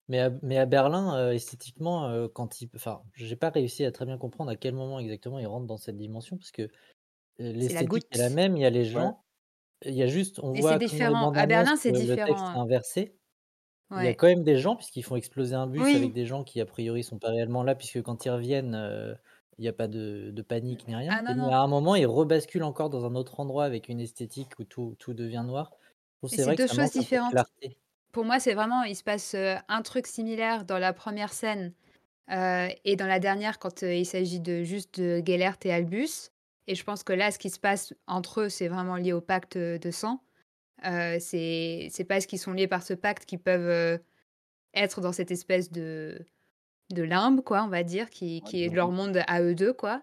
Mais 0.09 0.21
à, 0.21 0.31
mais 0.43 0.59
à 0.59 0.67
Berlin, 0.67 1.17
euh, 1.17 1.33
esthétiquement, 1.33 2.09
euh, 2.09 2.29
quand 2.29 2.61
il, 2.61 2.69
enfin, 2.77 3.03
j'ai 3.15 3.37
pas 3.37 3.49
réussi 3.51 3.85
à 3.85 3.93
très 3.93 4.05
bien 4.05 4.19
comprendre 4.19 4.51
à 4.51 4.57
quel 4.57 4.75
moment 4.75 4.99
exactement 4.99 5.39
il 5.39 5.47
rentre 5.47 5.67
dans 5.67 5.79
cette 5.79 5.97
dimension, 5.97 6.37
parce 6.37 6.51
que 6.53 6.63
euh, 6.63 6.69
l'esthétique 7.39 8.05
est 8.13 8.19
la 8.19 8.31
même, 8.31 8.57
il 8.57 8.63
y 8.63 8.67
a 8.67 8.71
les 8.71 8.85
Ouais, 8.95 9.11
gens, 9.13 9.25
il 9.85 9.95
y 9.95 10.03
a 10.03 10.07
juste, 10.07 10.41
on 10.43 10.55
c'est 10.55 10.61
voit 10.63 10.79
les 10.79 10.87
différent. 10.87 11.33
À 11.33 11.47
Berlin, 11.47 11.77
c'est 11.77 11.91
euh, 11.91 11.93
le 11.93 11.99
texte 12.09 12.11
différent. 12.11 12.37
est 12.37 12.59
hein. 12.59 12.61
inversé. 12.63 13.17
Il 13.97 14.03
y 14.05 14.09
a 14.09 14.15
quand 14.15 14.27
même 14.27 14.43
des 14.45 14.57
gens, 14.59 14.77
puisqu'ils 14.77 15.05
font 15.05 15.17
exploser 15.17 15.55
un 15.55 15.67
bus 15.69 15.83
avec 15.95 16.13
des 16.13 16.27
gens 16.27 16.43
qui, 16.45 16.61
a 16.61 16.67
priori, 16.67 17.05
sont 17.05 17.19
pas 17.19 17.31
réellement 17.31 17.63
là, 17.63 17.75
puisque 17.77 18.03
quand 18.03 18.25
ils 18.25 18.31
reviennent, 18.31 18.75
euh, 18.75 19.15
il 19.59 19.63
n'y 19.63 19.69
a 19.69 19.73
pas 19.73 19.87
de, 19.89 20.31
de 20.33 20.43
panique 20.43 20.89
ni 20.89 20.97
rien. 20.97 21.15
Ah 21.15 21.23
non, 21.23 21.31
Et, 21.31 21.35
non. 21.35 21.49
à 21.53 21.59
un 21.59 21.69
moment, 21.69 21.95
ils 21.95 22.07
rebasculent 22.07 22.65
encore 22.65 22.91
dans 22.91 23.05
un 23.07 23.15
autre 23.15 23.39
endroit 23.41 23.65
avec 23.65 23.89
une 23.89 24.01
esthétique 24.01 24.59
où 24.59 24.65
tout, 24.65 24.97
tout 24.99 25.15
devient 25.15 25.45
noir. 25.47 25.71
Que 26.23 26.29
c'est 26.29 26.45
c'est 26.45 26.57
que 26.57 26.63
deux 26.63 26.67
ça 26.67 26.83
choses 26.83 26.91
différentes. 26.93 27.35
Pour 28.13 28.25
moi, 28.25 28.41
c'est 28.41 28.55
vraiment, 28.55 28.83
il 28.85 28.97
se 28.97 29.05
passe 29.05 29.35
un 29.37 29.83
truc 29.83 30.07
similaire 30.07 30.65
dans 30.65 30.79
la 30.79 30.93
première 30.93 31.33
scène 31.33 31.73
euh, 32.31 32.69
et 32.85 32.97
dans 32.97 33.07
la 33.07 33.21
dernière 33.21 33.59
quand 33.59 33.83
il 33.83 34.07
s'agit 34.07 34.41
de 34.41 34.63
juste 34.65 35.01
de 35.01 35.23
Gellert 35.25 35.59
et 35.65 35.73
Albus. 35.73 36.31
Et 36.67 36.75
je 36.75 36.85
pense 36.85 37.03
que 37.03 37.13
là, 37.13 37.31
ce 37.31 37.39
qui 37.39 37.51
se 37.51 37.59
passe 37.59 37.95
entre 38.07 38.43
eux, 38.43 38.49
c'est 38.49 38.69
vraiment 38.69 38.97
lié 38.97 39.13
au 39.13 39.21
pacte 39.21 39.59
de 39.59 39.91
sang. 39.91 40.23
Euh, 40.87 41.19
c'est 41.21 42.07
parce 42.09 42.27
qu'ils 42.27 42.39
sont 42.39 42.53
liés 42.53 42.69
par 42.69 42.83
ce 42.83 42.95
pacte 42.95 43.25
qu'ils 43.25 43.39
peuvent 43.39 43.69
euh, 43.69 43.99
être 44.75 45.01
dans 45.01 45.13
cette 45.13 45.31
espèce 45.31 45.71
de, 45.71 46.25
de 46.93 47.03
limbe, 47.03 47.43
quoi, 47.43 47.65
on 47.65 47.69
va 47.69 47.83
dire, 47.83 48.11
qui, 48.11 48.43
qui 48.43 48.65
est 48.65 48.69
leur 48.69 48.91
monde 48.91 49.23
à 49.27 49.43
eux 49.43 49.55
deux, 49.55 49.73
quoi. 49.73 50.03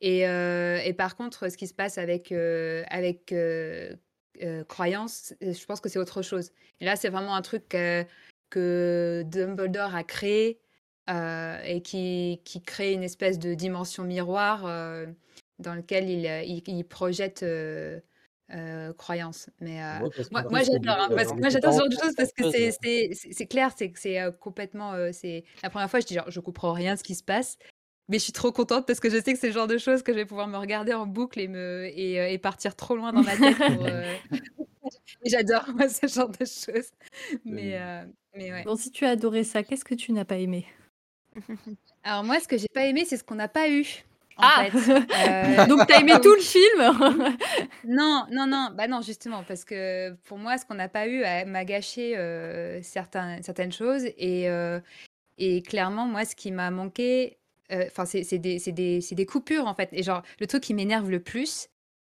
Et, 0.00 0.28
euh, 0.28 0.78
et 0.84 0.92
par 0.92 1.16
contre, 1.16 1.50
ce 1.50 1.56
qui 1.56 1.66
se 1.66 1.74
passe 1.74 1.98
avec, 1.98 2.32
euh, 2.32 2.84
avec 2.88 3.32
euh, 3.32 3.94
euh, 4.42 4.64
croyance, 4.64 5.34
je 5.40 5.64
pense 5.66 5.80
que 5.80 5.88
c'est 5.88 5.98
autre 5.98 6.22
chose. 6.22 6.52
Et 6.80 6.84
là, 6.84 6.96
c'est 6.96 7.08
vraiment 7.08 7.34
un 7.34 7.42
truc 7.42 7.74
euh, 7.74 8.04
que 8.50 9.24
Dumbledore 9.26 9.94
a 9.94 10.04
créé 10.04 10.60
euh, 11.10 11.60
et 11.64 11.82
qui, 11.82 12.40
qui 12.44 12.62
crée 12.62 12.92
une 12.92 13.02
espèce 13.02 13.38
de 13.38 13.54
dimension 13.54 14.04
miroir 14.04 14.66
euh, 14.66 15.06
dans 15.58 15.74
lequel 15.74 16.08
il, 16.08 16.24
il, 16.46 16.62
il 16.66 16.84
projette 16.84 17.42
euh, 17.42 18.00
euh, 18.54 18.92
croyance. 18.94 19.50
Mais 19.60 19.82
euh, 19.82 20.00
Ouais, 20.00 20.10
moi, 20.30 20.44
moi 20.50 20.62
j'adore, 20.62 20.96
hein, 20.98 21.08
euh, 21.10 21.24
ce 21.24 21.66
en 21.66 21.72
genre 21.72 21.88
de 21.88 21.96
choses 21.96 22.14
parce 22.16 22.32
que 22.32 22.50
c'est 22.50 22.68
euh, 23.42 23.46
clair, 23.46 23.72
c'est 23.76 23.90
que 23.90 23.98
c'est 23.98 24.20
euh, 24.20 24.30
complètement. 24.30 24.92
euh, 24.94 25.10
c'est 25.12 25.44
la 25.62 25.70
première 25.70 25.90
fois, 25.90 26.00
je 26.00 26.06
dis 26.06 26.14
genre, 26.14 26.30
je 26.30 26.40
comprends 26.40 26.72
rien 26.72 26.94
de 26.94 26.98
ce 26.98 27.04
qui 27.04 27.14
se 27.14 27.24
passe. 27.24 27.58
Mais 28.10 28.18
je 28.18 28.24
suis 28.24 28.32
trop 28.32 28.52
contente 28.52 28.86
parce 28.86 29.00
que 29.00 29.10
je 29.10 29.20
sais 29.22 29.34
que 29.34 29.38
c'est 29.38 29.48
le 29.48 29.52
genre 29.52 29.66
de 29.66 29.76
choses 29.76 30.02
que 30.02 30.12
je 30.12 30.16
vais 30.18 30.24
pouvoir 30.24 30.48
me 30.48 30.56
regarder 30.56 30.94
en 30.94 31.06
boucle 31.06 31.40
et, 31.40 31.48
me, 31.48 31.90
et, 31.94 32.18
euh, 32.18 32.30
et 32.30 32.38
partir 32.38 32.74
trop 32.74 32.96
loin 32.96 33.12
dans 33.12 33.22
ma 33.22 33.36
tête. 33.36 33.56
Euh, 33.68 34.14
J'adore 35.26 35.68
moi 35.74 35.90
ce 35.90 36.06
genre 36.06 36.30
de 36.30 36.46
choses. 36.46 36.90
Mais, 37.44 37.78
euh, 37.78 38.04
mais 38.34 38.50
ouais. 38.50 38.64
Bon, 38.64 38.76
si 38.76 38.90
tu 38.90 39.04
as 39.04 39.10
adoré 39.10 39.44
ça, 39.44 39.62
qu'est-ce 39.62 39.84
que 39.84 39.94
tu 39.94 40.12
n'as 40.12 40.24
pas 40.24 40.38
aimé? 40.38 40.66
Alors 42.02 42.24
moi, 42.24 42.40
ce 42.40 42.48
que 42.48 42.56
j'ai 42.56 42.68
pas 42.72 42.86
aimé, 42.86 43.04
c'est 43.04 43.18
ce 43.18 43.24
qu'on 43.24 43.34
n'a 43.34 43.48
pas 43.48 43.68
eu. 43.68 43.84
En 44.38 44.42
Ah 44.42 44.64
fait. 44.70 44.78
Euh, 45.28 45.66
Donc 45.66 45.86
t'as 45.86 46.00
aimé 46.00 46.12
tout 46.22 46.34
le 46.34 46.40
film 46.40 46.80
Non, 47.84 48.24
non, 48.30 48.46
non, 48.46 48.68
bah 48.74 48.86
non, 48.86 49.02
justement, 49.02 49.42
parce 49.42 49.64
que 49.64 50.12
pour 50.24 50.38
moi, 50.38 50.56
ce 50.58 50.64
qu'on 50.64 50.74
n'a 50.74 50.88
pas 50.88 51.08
eu 51.08 51.22
m'a 51.46 51.64
gâché 51.64 52.16
euh, 52.16 52.80
certains, 52.82 53.42
certaines 53.42 53.72
choses. 53.72 54.04
Et, 54.16 54.48
euh, 54.48 54.78
et 55.38 55.62
clairement, 55.62 56.06
moi, 56.06 56.24
ce 56.24 56.36
qui 56.36 56.52
m'a 56.52 56.70
manqué, 56.70 57.38
euh, 57.72 57.84
enfin, 57.86 58.04
c'est 58.04 58.38
des, 58.38 58.58
des, 58.58 59.26
coupures, 59.26 59.66
en 59.66 59.74
fait. 59.74 59.88
Et 59.92 60.02
genre, 60.02 60.22
le 60.38 60.46
truc 60.46 60.62
qui 60.62 60.74
m'énerve 60.74 61.10
le 61.10 61.20
plus, 61.20 61.68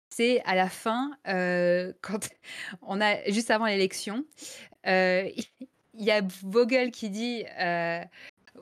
c'est 0.10 0.42
à 0.44 0.56
la 0.56 0.68
fin, 0.70 1.12
quand 1.24 2.30
on 2.82 3.00
a, 3.00 3.24
juste 3.32 3.52
avant 3.52 3.66
l'élection, 3.66 4.26
il 4.86 5.34
y 6.06 6.12
a 6.12 6.22
Vogel 6.44 6.92
qui 6.92 7.10
dit 7.10 7.46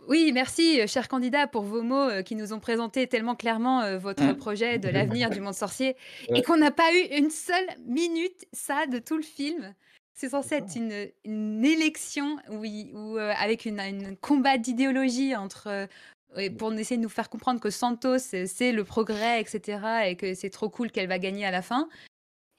Oui, 0.08 0.32
merci, 0.34 0.80
euh, 0.82 0.88
cher 0.88 1.08
candidat, 1.10 1.48
pour 1.48 1.64
vos 1.64 1.82
mots 1.82 2.10
euh, 2.10 2.22
qui 2.22 2.36
nous 2.36 2.54
ont 2.54 2.60
présenté 2.60 3.08
tellement 3.08 3.36
clairement 3.36 3.82
euh, 3.82 3.98
votre 3.98 4.24
Mm. 4.24 4.38
projet 4.38 4.78
de 4.80 4.88
l'avenir 4.88 5.30
du 5.30 5.42
monde 5.42 5.54
sorcier, 5.54 5.96
Ouais. 6.30 6.40
et 6.40 6.42
qu'on 6.44 6.58
n'a 6.58 6.72
pas 6.72 6.94
eu 6.94 7.18
une 7.18 7.30
seule 7.30 7.68
minute, 7.86 8.46
ça, 8.54 8.86
de 8.88 9.00
tout 9.00 9.18
le 9.18 9.24
film. 9.24 9.74
C'est 10.14 10.30
censé 10.30 10.56
être 10.56 10.76
une, 10.76 11.10
une 11.26 11.64
élection 11.66 12.38
où, 12.50 12.64
il- 12.66 12.92
où, 12.96 13.18
euh, 13.18 13.34
avec 13.38 13.66
une, 13.66 13.80
une 13.80 14.16
combat 14.18 14.58
d'idéologie 14.58 15.36
entre. 15.36 15.88
et 16.38 16.50
pour 16.50 16.72
essayer 16.74 16.98
de 16.98 17.02
nous 17.02 17.10
faire 17.10 17.30
comprendre 17.30 17.60
que 17.60 17.70
Santos, 17.70 18.18
c'est 18.20 18.72
le 18.72 18.84
progrès, 18.84 19.42
etc., 19.42 19.80
et 20.08 20.16
que 20.16 20.34
c'est 20.36 20.50
trop 20.50 20.70
cool 20.70 20.92
qu'elle 20.92 21.08
va 21.08 21.20
gagner 21.20 21.46
à 21.46 21.52
la 21.52 21.62
fin. 21.62 21.88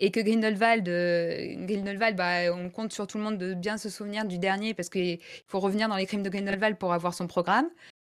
Et 0.01 0.11
que 0.11 0.21
Grindelwald, 0.21 0.89
euh, 0.89 1.55
Grindelwald 1.67 2.17
bah, 2.17 2.53
on 2.55 2.71
compte 2.71 2.93
sur 2.93 3.07
tout 3.07 3.19
le 3.19 3.25
monde 3.25 3.39
de 3.39 3.55
bien 3.55 3.79
se 3.79 3.89
souvenir 3.89 4.25
du 4.25 4.39
dernier 4.39 4.73
parce 4.75 4.89
qu'il 4.89 5.19
faut 5.47 5.59
revenir 5.59 5.89
dans 5.89 5.97
les 5.97 6.07
crimes 6.07 6.23
de 6.23 6.31
Grindelwald 6.31 6.77
pour 6.77 6.93
avoir 6.93 7.15
son 7.15 7.27
programme. 7.27 7.69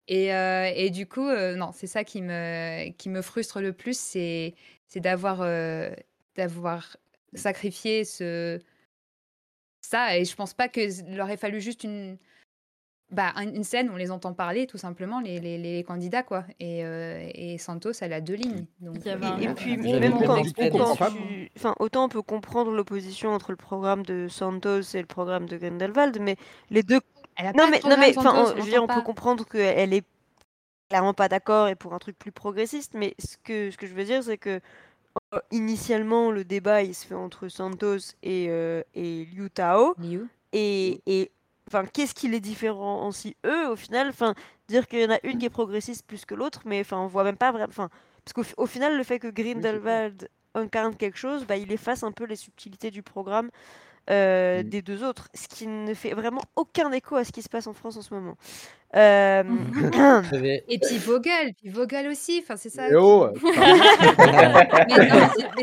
Et, 0.07 0.34
euh, 0.34 0.89
du 0.89 1.07
coup, 1.07 1.27
euh, 1.27 1.55
non, 1.55 1.71
c'est 1.73 1.88
ça 1.88 2.03
qui 2.03 2.21
me, 2.21 2.89
qui 2.91 3.09
me 3.09 3.21
frustre 3.21 3.61
le 3.61 3.73
plus, 3.73 3.97
c'est 3.97 4.55
d'avoir 4.95 5.39
d'avoir 6.36 6.97
sacrifié 7.34 8.05
ce, 8.05 8.59
ça. 9.82 10.17
Et 10.17 10.25
je 10.25 10.36
pense 10.36 10.53
pas 10.53 10.67
qu'il 10.67 11.19
aurait 11.21 11.38
fallu 11.38 11.61
juste 11.61 11.84
une, 11.84 12.17
bah, 13.12 13.32
un- 13.36 13.53
une 13.53 13.64
scène 13.64 13.89
où 13.89 13.93
on 13.93 13.97
les 13.97 14.12
entend 14.12 14.34
parler, 14.34 14.68
tout 14.68 14.78
simplement, 14.78 15.20
les, 15.20 15.39
les, 15.39 15.57
les 15.57 15.84
candidats, 15.84 16.24
quoi. 16.24 16.43
Et, 16.60 16.86
euh, 16.86 17.28
et 17.34 17.57
Santos, 17.57 17.91
elle 18.01 18.14
a 18.14 18.22
deux 18.22 18.36
lignes. 18.36 18.66
Donc, 18.82 19.05
euh, 19.07 19.18
un- 19.22 19.39
Et, 19.39 19.43
et 19.45 19.53
puis 19.53 19.78
même 19.99 20.14
tu... 21.12 21.49
Enfin, 21.57 21.76
autant 21.80 22.05
on 22.05 22.10
peut 22.10 22.22
comprendre 22.22 22.72
l'opposition 22.72 23.32
entre 23.32 23.51
le 23.51 23.57
programme 23.57 24.03
de 24.03 24.28
Santos 24.30 24.82
et 24.93 24.99
le 24.99 25.05
programme 25.07 25.47
de 25.47 25.57
Grindelwald, 25.57 26.20
mais 26.22 26.36
les 26.70 26.84
deux... 26.84 26.99
elle 27.36 27.47
a 27.47 27.53
Non 27.53 27.60
pas 27.60 27.66
de 27.66 27.72
mais, 27.72 27.89
non 27.89 27.97
mais, 27.99 28.14
Santos, 28.14 28.30
on- 28.53 28.57
je 28.57 28.62
veux 28.62 28.70
dire, 28.70 28.84
on 28.84 28.88
peut 28.88 29.01
comprendre 29.01 29.45
qu'elle 29.45 29.93
est 29.93 30.05
clairement 30.89 31.14
pas 31.14 31.28
d'accord 31.30 31.68
et 31.68 31.76
pour 31.76 31.93
un 31.93 31.99
truc 31.99 32.18
plus 32.18 32.32
progressiste, 32.32 32.93
mais 32.95 33.14
ce 33.20 33.38
que, 33.43 33.70
ce 33.72 33.78
que 33.78 33.86
je 33.88 33.93
veux 33.93 34.03
dire, 34.05 34.24
c'est 34.24 34.38
que 34.38 34.60
euh, 35.34 35.39
initialement, 35.51 36.32
le 36.32 36.43
débat, 36.43 36.84
il 36.84 36.93
se 36.95 37.05
fait 37.05 37.16
entre 37.16 37.47
Santos 37.47 38.14
et, 38.24 38.47
euh, 38.49 38.82
et 38.95 39.26
Liu 39.26 39.49
Tao, 39.49 39.95
Liu. 39.99 40.28
et, 40.53 41.01
et 41.07 41.32
enfin, 41.72 41.86
qu'est-ce 41.86 42.13
qui 42.13 42.28
les 42.28 42.39
différencie 42.39 43.34
eux 43.45 43.70
au 43.70 43.76
final? 43.76 44.09
Enfin, 44.09 44.34
dire 44.67 44.88
qu'il 44.88 45.01
y 45.01 45.05
en 45.05 45.11
a 45.11 45.20
une 45.24 45.38
qui 45.38 45.45
est 45.45 45.49
progressiste 45.49 46.05
plus 46.05 46.26
que 46.26 46.36
l'autre, 46.36 46.61
mais 46.65 46.82
enfin, 46.82 46.97
on 46.99 47.07
voit 47.07 47.24
même 47.24 47.38
pas 47.38 47.51
vraiment. 47.51 47.67
Enfin, 47.70 47.89
parce 48.26 48.34
qu'au 48.34 48.43
fi- 48.43 48.53
au 48.57 48.65
final, 48.65 48.97
le 48.97 49.03
fait 49.03 49.20
que 49.20 49.28
Grindelwald 49.28 50.30
incarne 50.55 50.95
quelque 50.95 51.17
chose, 51.17 51.45
bah, 51.45 51.57
il 51.57 51.72
efface 51.72 52.03
un 52.03 52.11
peu 52.11 52.26
les 52.26 52.36
subtilités 52.36 52.91
du 52.91 53.03
programme 53.03 53.49
euh, 54.09 54.63
Mm. 54.63 54.70
des 54.70 54.82
deux 54.82 55.03
autres, 55.03 55.30
ce 55.36 55.47
qui 55.47 55.67
ne 55.67 55.93
fait 55.93 56.13
vraiment 56.15 56.41
aucun 56.55 56.91
écho 56.91 57.15
à 57.15 57.24
ce 57.24 57.32
qui 57.32 57.43
se 57.43 57.49
passe 57.49 57.67
en 57.67 57.74
France 57.74 57.95
en 57.97 58.01
ce 58.01 58.11
moment. 58.13 58.36
Euh, 58.95 59.43
J'avais- 60.31 60.63
Et 60.67 60.79
puis 60.79 60.97
Vogel, 60.97 61.53
puis 61.53 61.69
Vogel 61.69 62.07
aussi, 62.07 62.39
enfin 62.41 62.55
c'est 62.57 62.69
ça. 62.71 62.87
Oh, 62.97 63.29
Mais 63.43 63.51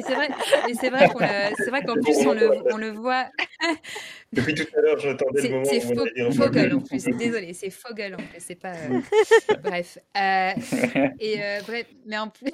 c'est- 0.02 0.14
vrai, 0.14 0.28
mais 0.66 0.74
c'est 0.74 0.90
vrai 0.90 1.08
qu'on 1.08 1.18
le- 1.20 1.54
c'est 1.56 1.70
vrai 1.70 1.82
qu'en 1.84 1.94
plus 1.94 2.16
on 2.26 2.34
le, 2.34 2.50
on 2.72 2.76
le 2.76 2.90
voit. 2.90 3.26
Depuis 4.32 4.54
tout 4.54 4.66
à 4.76 4.80
l'heure, 4.80 4.98
j'attendais 4.98 5.42
le 5.42 5.48
moment 5.50 5.64
c'est 5.64 5.84
on 5.86 5.94
Vogel 5.94 6.26
en 6.26 6.30
Vogel. 6.30 6.78
plus. 6.82 7.04
Désolé, 7.16 7.52
c'est 7.54 7.70
Fogel 7.70 8.14
en 8.14 8.18
plus. 8.18 8.26
C'est 8.38 8.54
pas. 8.60 8.74
euh, 8.74 9.00
Bref. 9.64 9.98
Euh, 10.16 10.50
et 11.18 11.42
euh, 11.42 11.60
bref, 11.66 11.86
mais 12.06 12.18
en 12.18 12.28
plus, 12.28 12.52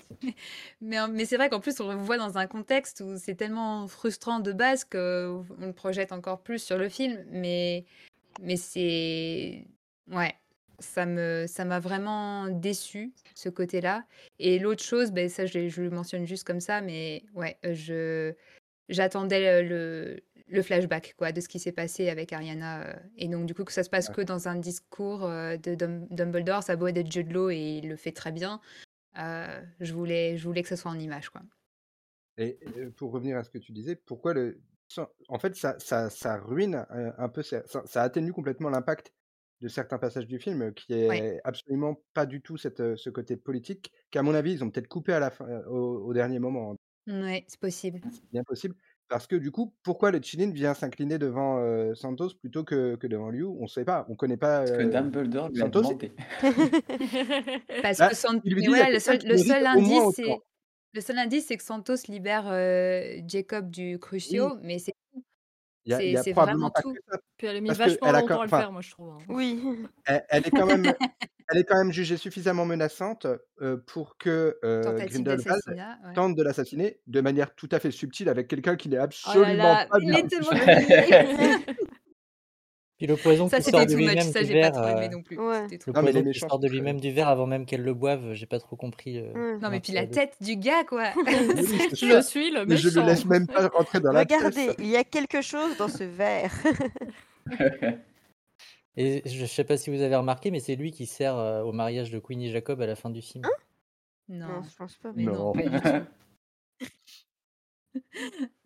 mais, 0.81 1.01
en- 1.01 1.09
mais 1.09 1.25
c'est 1.25 1.37
vrai 1.37 1.49
qu'en 1.51 1.61
plus 1.61 1.79
on 1.81 1.89
le 1.91 1.97
voit 1.97 2.19
dans 2.19 2.39
un 2.39 2.47
contexte 2.47 3.03
où 3.05 3.17
c'est 3.19 3.35
tellement 3.35 3.89
frustrant 3.89 4.39
de 4.41 4.53
base 4.53 4.85
qu'on 4.85 5.45
le 5.61 5.73
projette 5.75 6.13
encore 6.13 6.41
plus 6.41 6.61
sur 6.63 6.79
le 6.79 6.89
film. 6.89 7.19
Mais 7.31 7.85
mais 8.41 8.57
c'est 8.57 9.65
ouais, 10.11 10.33
ça 10.83 11.07
me 11.07 11.47
ça 11.49 11.65
m'a 11.65 11.81
vraiment 11.81 12.49
déçu 12.49 13.13
ce 13.35 13.49
côté-là. 13.49 14.05
Et 14.39 14.59
l'autre 14.59 14.83
chose, 14.83 15.13
ben 15.13 15.29
ça 15.29 15.47
je, 15.47 15.69
je 15.69 15.83
le 15.83 15.91
mentionne 15.91 16.27
juste 16.27 16.45
comme 16.45 16.61
ça, 16.61 16.81
mais 16.81 17.25
ouais, 17.35 17.57
euh, 17.65 17.75
je 17.75 18.35
j'attendais 18.89 19.63
le, 19.63 20.21
flashback 20.63 21.15
quoi 21.17 21.33
de 21.33 21.41
ce 21.41 21.49
qui 21.49 21.59
s'est 21.59 21.73
passé 21.73 22.11
avec 22.11 22.33
Ariana 22.33 22.83
euh, 22.83 22.95
et 23.17 23.29
donc 23.29 23.47
du 23.47 23.55
coup 23.55 23.65
que 23.65 23.73
ça 23.73 23.83
se 23.85 23.89
passe 23.89 24.11
que 24.11 24.21
dans 24.21 24.49
un 24.49 24.57
discours 24.57 25.25
euh, 25.25 25.57
de 25.57 25.75
Dum- 25.75 26.07
Dumbledore, 26.11 26.63
ça 26.63 26.75
a 26.75 26.77
beau 26.77 26.89
être 26.89 27.11
Jude 27.11 27.33
Law 27.33 27.49
et 27.51 27.79
il 27.83 27.89
le 27.89 27.97
fait 27.97 28.13
très 28.13 28.33
bien. 28.33 28.61
euh, 29.19 29.63
je 29.81 29.95
voulais 29.95 30.37
je 30.37 30.45
voulais 30.45 30.63
que 30.63 30.69
ça 30.69 30.77
soit 30.77 30.91
en 30.91 30.99
image 30.99 31.31
quoi. 31.31 31.41
Et 32.39 32.59
pour 32.97 33.13
revenir 33.13 33.37
à 33.37 33.45
ce 33.45 33.51
que 33.51 33.59
tu 33.59 33.73
disais, 33.73 33.95
pourquoi 33.97 34.35
le. 34.35 34.61
En 35.29 35.39
fait, 35.39 35.55
ça, 35.57 35.77
ça, 35.79 36.11
ça 36.11 36.37
ruine 36.37 36.87
un 36.91 37.29
peu, 37.29 37.43
ça, 37.43 37.63
ça- 37.67 37.83
ça 37.87 38.03
atténue 38.03 38.33
complètement 38.33 38.69
l'impact 38.69 39.13
de 39.63 39.69
certains 39.69 39.99
passages 39.99 40.27
du 40.27 40.39
film, 40.39 40.63
euh, 40.63 40.73
qui 40.73 40.93
est 40.93 41.41
absolument 41.45 42.03
pas 42.15 42.27
du 42.27 42.43
tout 42.43 42.57
cette, 42.57 42.81
euh, 42.81 42.97
ce 42.97 43.11
côté 43.11 43.37
politique, 43.37 43.93
qu'à 44.11 44.23
mon 44.23 44.35
avis, 44.35 44.53
ils 44.53 44.65
ont 44.65 44.71
peut-être 44.71 44.89
coupé 44.89 45.13
à 45.13 45.21
la 45.21 45.31
fin, 45.31 45.47
euh, 45.49 45.65
au, 45.69 46.05
au 46.09 46.13
dernier 46.13 46.39
moment. 46.41 46.77
Ouais, 47.07 47.45
c'est 47.49 47.59
possible. 47.61 48.01
C'est 48.11 48.31
bien 48.31 48.45
possible. 48.45 48.77
Parce 49.09 49.27
que 49.27 49.37
du 49.37 49.51
coup, 49.51 49.75
pourquoi 49.83 50.11
le 50.11 50.23
Chilin 50.23 50.53
vient 50.53 50.73
s'incliner 50.73 51.19
devant 51.19 51.59
euh, 51.59 51.95
Santos 51.95 52.31
plutôt 52.41 52.65
que, 52.65 52.97
que 52.97 53.07
devant 53.07 53.29
Liu? 53.31 53.45
On 53.45 53.63
ne 53.63 53.67
sait 53.67 53.85
pas, 53.85 54.07
on 54.09 54.15
connaît 54.15 54.37
pas. 54.37 54.61
Parce 54.61 54.71
que 54.71 54.83
euh, 54.83 54.89
Dumbledore 54.89 55.49
lui 55.51 55.61
a 55.61 55.65
Santos, 55.65 55.83
demandé. 55.83 56.13
Parce 57.83 57.99
Bah, 57.99 58.09
que 58.11 58.55
dit, 58.61 58.67
voilà, 58.67 58.91
le 58.91 58.99
seul, 59.01 59.19
le 59.25 59.67
indice, 59.67 60.15
c'est 60.17 60.39
le 60.95 61.01
seul 61.01 61.19
indice, 61.19 61.47
c'est 61.47 61.57
que 61.57 61.63
Santos 61.63 61.95
libère 62.09 62.49
euh, 62.49 63.21
Jacob 63.27 63.71
du 63.71 63.95
Oui, 63.95 63.99
Crucio, 63.99 64.57
mais 64.63 64.79
c'est 64.79 64.93
il 65.85 65.91
y 65.91 65.95
a, 65.95 66.03
il 66.03 66.13
y 66.13 66.19
c'est 66.19 66.31
a 66.31 66.33
probablement 66.35 66.71
pas 66.71 66.83
tout. 66.83 66.93
que 66.93 67.01
ça. 67.11 67.19
Puis 67.37 67.47
elle 67.47 67.57
a 67.57 67.61
mis 67.61 67.69
Parce 67.69 67.79
vachement 67.79 67.97
qu'elle 68.07 68.15
a, 68.17 68.21
longtemps 68.21 68.41
à 68.41 68.45
le 68.45 68.49
faire, 68.49 68.73
moi, 68.73 68.81
je 68.83 68.91
trouve. 68.91 69.11
hein. 69.11 69.19
oui. 69.29 69.61
elle, 70.07 70.25
elle 70.29 70.47
est 70.47 70.51
quand 70.51 70.67
même, 70.67 70.95
elle 71.49 71.59
est 71.59 71.65
quand 71.65 71.77
même 71.77 71.93
jugée 71.93 72.17
suffisamment 72.17 72.65
menaçante 72.65 73.27
euh, 73.61 73.77
pour 73.87 74.17
que 74.17 74.59
euh, 74.65 74.83
Grindelwald 75.07 75.63
ouais. 75.67 76.13
tente 76.15 76.37
de 76.37 76.43
l'assassiner 76.43 77.01
de 77.07 77.21
manière 77.21 77.55
tout 77.55 77.69
à 77.73 77.79
fait 77.81 77.91
subtile 77.91 78.29
avec 78.29 78.49
quelqu'un 78.49 78.77
qui 78.77 78.89
n'est 78.89 78.97
Oh 78.97 79.01
là 79.01 79.05
absolument 79.05 79.57
là, 79.57 79.87
pas 79.87 79.99
il 80.01 80.07
du 80.07 80.19
est 80.19 80.29
tellement. 80.29 80.51
Puis 82.99 83.07
le 83.09 83.17
poison 83.17 83.49
Ça, 83.49 83.59
qui 83.59 83.71
sort 83.71 83.85
de 83.85 83.95
lui-même 83.95 84.21
Ça, 84.21 84.41
du 84.43 84.47
j'ai 84.47 84.61
pas 84.61 84.71
verre, 84.71 84.73
trop 84.73 84.87
aimé 84.97 85.07
euh, 85.07 85.09
non 85.09 85.23
plus. 85.23 85.37
Ouais. 85.39 85.67
Le 85.67 85.93
Non, 85.93 86.03
mais 86.03 86.13
les 86.13 86.23
poison 86.23 86.31
qui 86.33 86.39
sort 86.39 86.59
de 86.61 86.69
lui-même 86.69 87.01
du 87.01 87.11
verre 87.11 87.29
avant 87.29 87.47
même 87.47 87.67
qu'elle 87.67 87.83
le 87.83 87.95
boive, 87.95 88.33
j'ai 88.35 88.47
pas 88.47 88.61
trop 88.61 88.77
compris. 88.77 89.19
euh. 89.19 89.59
Non, 89.59 89.71
mais 89.71 89.81
puis 89.81 89.93
la 89.93 90.07
tête 90.07 90.37
du 90.41 90.57
gars, 90.57 90.85
quoi. 90.85 91.11
Oui, 91.17 91.25
Je 91.93 92.13
ça. 92.13 92.23
suis 92.23 92.51
le 92.53 92.65
Mais 92.65 92.77
je 92.77 92.89
ne 92.89 92.95
méchant. 92.95 93.07
laisse 93.07 93.25
même 93.25 93.47
pas 93.49 93.67
rentrer 93.69 93.99
dans 94.01 94.13
la. 94.13 94.21
Regardez, 94.21 94.71
il 94.79 94.87
y 94.89 94.97
a 94.97 95.03
quelque 95.05 95.41
chose 95.43 95.77
dans 95.79 95.89
ce 95.89 96.05
verre. 96.05 96.53
Et 98.97 99.23
je 99.27 99.47
sais 99.47 99.65
pas 99.65 99.77
si 99.79 99.89
vous 99.91 100.03
avez 100.03 100.15
remarqué, 100.17 100.51
mais 100.51 100.61
c'est 100.61 100.77
lui 100.77 100.91
qui 100.93 101.07
sert 101.07 101.37
euh, 101.39 101.63
au 101.63 101.73
mariage 101.73 102.11
de 102.11 102.19
Queenie 102.19 102.51
Jacob 102.51 102.81
à 102.83 102.87
la 102.87 102.95
fin 102.95 103.09
du 103.11 103.23
film. 103.23 103.43
non, 104.29 104.47
Non, 104.49 104.63
je 104.63 104.77
pense 104.77 104.97
pas. 104.97 105.13
mais 105.17 105.25
non, 105.25 105.33
Non. 105.33 105.53
pas 105.55 105.63
du 105.63 105.81
tout. 105.81 106.89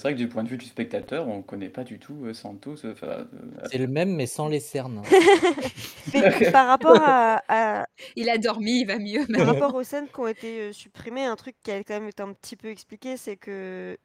C'est 0.00 0.08
vrai 0.08 0.14
que 0.14 0.18
du 0.18 0.28
point 0.28 0.42
de 0.44 0.48
vue 0.48 0.56
du 0.56 0.64
spectateur, 0.64 1.28
on 1.28 1.42
connaît 1.42 1.68
pas 1.68 1.84
du 1.84 1.98
tout 1.98 2.24
euh, 2.24 2.32
Santos. 2.32 2.86
euh, 2.86 2.92
enfin, 2.92 3.06
euh, 3.06 3.26
C'est 3.70 3.76
le 3.76 3.86
même, 3.86 4.14
mais 4.16 4.24
sans 4.24 4.48
les 4.48 4.58
cernes. 4.58 5.02
Mais 6.14 6.50
par 6.50 6.68
rapport 6.68 6.96
à, 7.02 7.42
à- 7.48 7.86
Il 8.16 8.30
a 8.30 8.38
dormi, 8.38 8.80
il 8.80 8.86
va 8.86 8.98
mieux 8.98 9.26
par 9.26 9.46
rapport 9.46 9.74
aux 9.74 9.82
scènes 9.82 10.08
qui 10.08 10.18
ont 10.18 10.26
été 10.26 10.60
euh, 10.60 10.72
supprimées, 10.72 11.26
un 11.26 11.36
truc 11.36 11.54
qui 11.62 11.70
a 11.70 11.84
quand 11.84 11.92
même 12.00 12.08
été 12.08 12.22
un 12.22 12.32
petit 12.32 12.56
peu 12.56 12.68
expliqué, 12.68 13.18
c'est 13.18 13.36
que, 13.36 13.98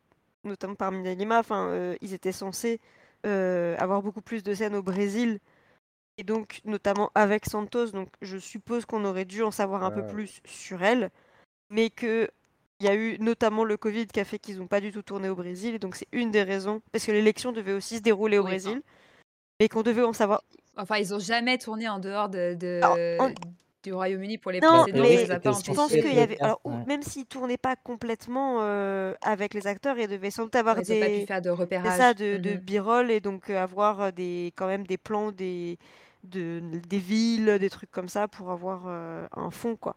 notamment 0.44 0.76
par 0.76 0.92
Minalima, 0.92 1.40
enfin, 1.40 1.70
euh, 1.70 1.96
ils 2.02 2.14
étaient 2.14 2.34
censés 2.34 2.82
euh, 3.26 3.78
avoir 3.80 4.02
beaucoup 4.02 4.22
plus 4.22 4.44
de 4.44 4.54
scènes 4.54 4.76
au 4.76 4.84
Brésil, 4.84 5.40
et 6.18 6.24
donc 6.26 6.60
notamment 6.66 7.10
avec 7.16 7.46
Santos, 7.46 7.92
donc 7.92 8.10
je 8.22 8.38
suppose 8.38 8.86
qu'on 8.86 9.06
aurait 9.06 9.24
dû 9.24 9.44
en 9.44 9.52
savoir 9.52 9.86
un 9.86 9.92
peu 9.92 10.04
Ah. 10.04 10.12
plus 10.12 10.42
sur 10.46 10.84
elle, 10.84 11.10
mais 11.70 11.90
que 11.90 12.30
il 12.80 12.86
y 12.86 12.90
a 12.90 12.96
eu 12.96 13.18
notamment 13.20 13.64
le 13.64 13.78
Covid 13.78 14.08
qui 14.08 14.20
a 14.20 14.26
fait 14.26 14.40
qu'ils 14.40 14.58
n'ont 14.58 14.68
pas 14.68 14.82
du 14.82 14.92
tout 14.92 15.02
tourné 15.02 15.30
au 15.30 15.36
Brésil, 15.36 15.76
et 15.76 15.80
donc 15.80 15.96
c'est 15.96 16.08
une 16.12 16.32
des 16.32 16.44
raisons, 16.44 16.82
parce 16.92 17.06
que 17.06 17.12
l'élection 17.12 17.52
devait 17.52 17.74
aussi 17.74 17.98
se 17.98 18.02
dérouler 18.02 18.38
au 18.38 18.44
Oui, 18.44 18.50
Brésil, 18.50 18.82
mais 19.60 19.70
qu'on 19.70 19.82
devait 19.84 20.04
en 20.04 20.14
savoir. 20.14 20.42
Enfin, 20.78 20.98
ils 20.98 21.14
ont 21.14 21.20
jamais 21.20 21.58
tourné 21.58 21.88
en 21.88 22.00
dehors 22.00 22.28
de, 22.28 22.54
de- 22.54 22.82
Alors, 22.84 23.30
en- 23.30 23.34
du 23.84 23.94
Royaume-Uni 23.94 24.40
pour 24.40 24.52
les 24.52 24.60
Non, 24.62 24.80
précédents, 24.84 25.04
mais 25.04 25.10
les 25.16 25.26
je 25.26 25.72
pense 25.74 25.92
qu'il 25.92 26.14
y 26.14 26.20
avait. 26.20 26.42
Alors, 26.42 26.60
ouais. 26.66 26.74
même 26.88 27.04
s'ils 27.04 27.28
tournaient 27.28 27.56
pas 27.58 27.76
complètement 27.76 28.58
euh, 28.62 29.14
avec 29.22 29.54
les 29.54 29.68
acteurs, 29.68 29.98
ils 30.00 30.08
devaient 30.08 30.32
sans 30.32 30.44
doute 30.46 30.56
avoir 30.56 30.76
Ouais, 30.76 30.82
ils 30.86 30.92
ont 30.92 31.00
pas 31.00 31.06
pu 31.06 31.20
des. 31.20 31.26
faire 31.28 31.42
de 31.42 31.50
C'est 31.52 31.56
repérage. 31.56 31.98
ça, 31.98 32.14
de, 32.14 32.38
de 32.38 32.56
b-roll 32.56 33.12
et 33.12 33.20
donc 33.22 33.50
euh, 33.50 33.62
avoir 33.62 34.02
euh, 34.02 34.12
des, 34.12 34.52
quand 34.56 34.68
même 34.68 34.86
des 34.88 34.98
plans 34.98 35.32
des, 35.32 35.78
de, 36.24 36.62
des 36.90 36.98
villes, 36.98 37.58
des 37.60 37.70
trucs 37.70 37.92
comme 37.92 38.10
ça 38.10 38.28
pour 38.28 38.50
avoir 38.52 38.86
euh, 38.88 39.28
un 39.36 39.52
fond, 39.52 39.76
quoi. 39.76 39.96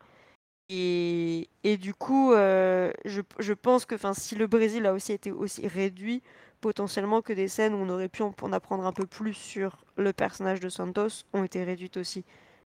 Et, 0.71 1.49
du 1.81 1.95
coup, 1.95 2.33
euh, 2.33 2.93
je, 3.05 3.53
pense 3.53 3.87
que 3.87 3.97
si 4.15 4.35
le 4.35 4.47
Brésil 4.47 4.87
a 4.87 4.93
aussi 4.93 5.13
été 5.13 5.33
aussi 5.33 5.67
réduit, 5.67 6.23
potentiellement 6.61 7.23
que 7.23 7.33
des 7.33 7.49
scènes 7.49 7.75
où 7.75 7.79
on 7.79 7.89
aurait 7.89 8.09
pu 8.09 8.23
en, 8.23 8.35
en 8.43 8.53
apprendre 8.53 8.85
un 8.85 8.93
peu 8.93 9.07
plus 9.07 9.35
sur 9.35 9.85
le 9.97 10.13
personnage 10.13 10.61
de 10.61 10.69
Santos 10.69 11.25
ont 11.33 11.45
été 11.45 11.65
réduites 11.65 11.97
aussi. 11.97 12.25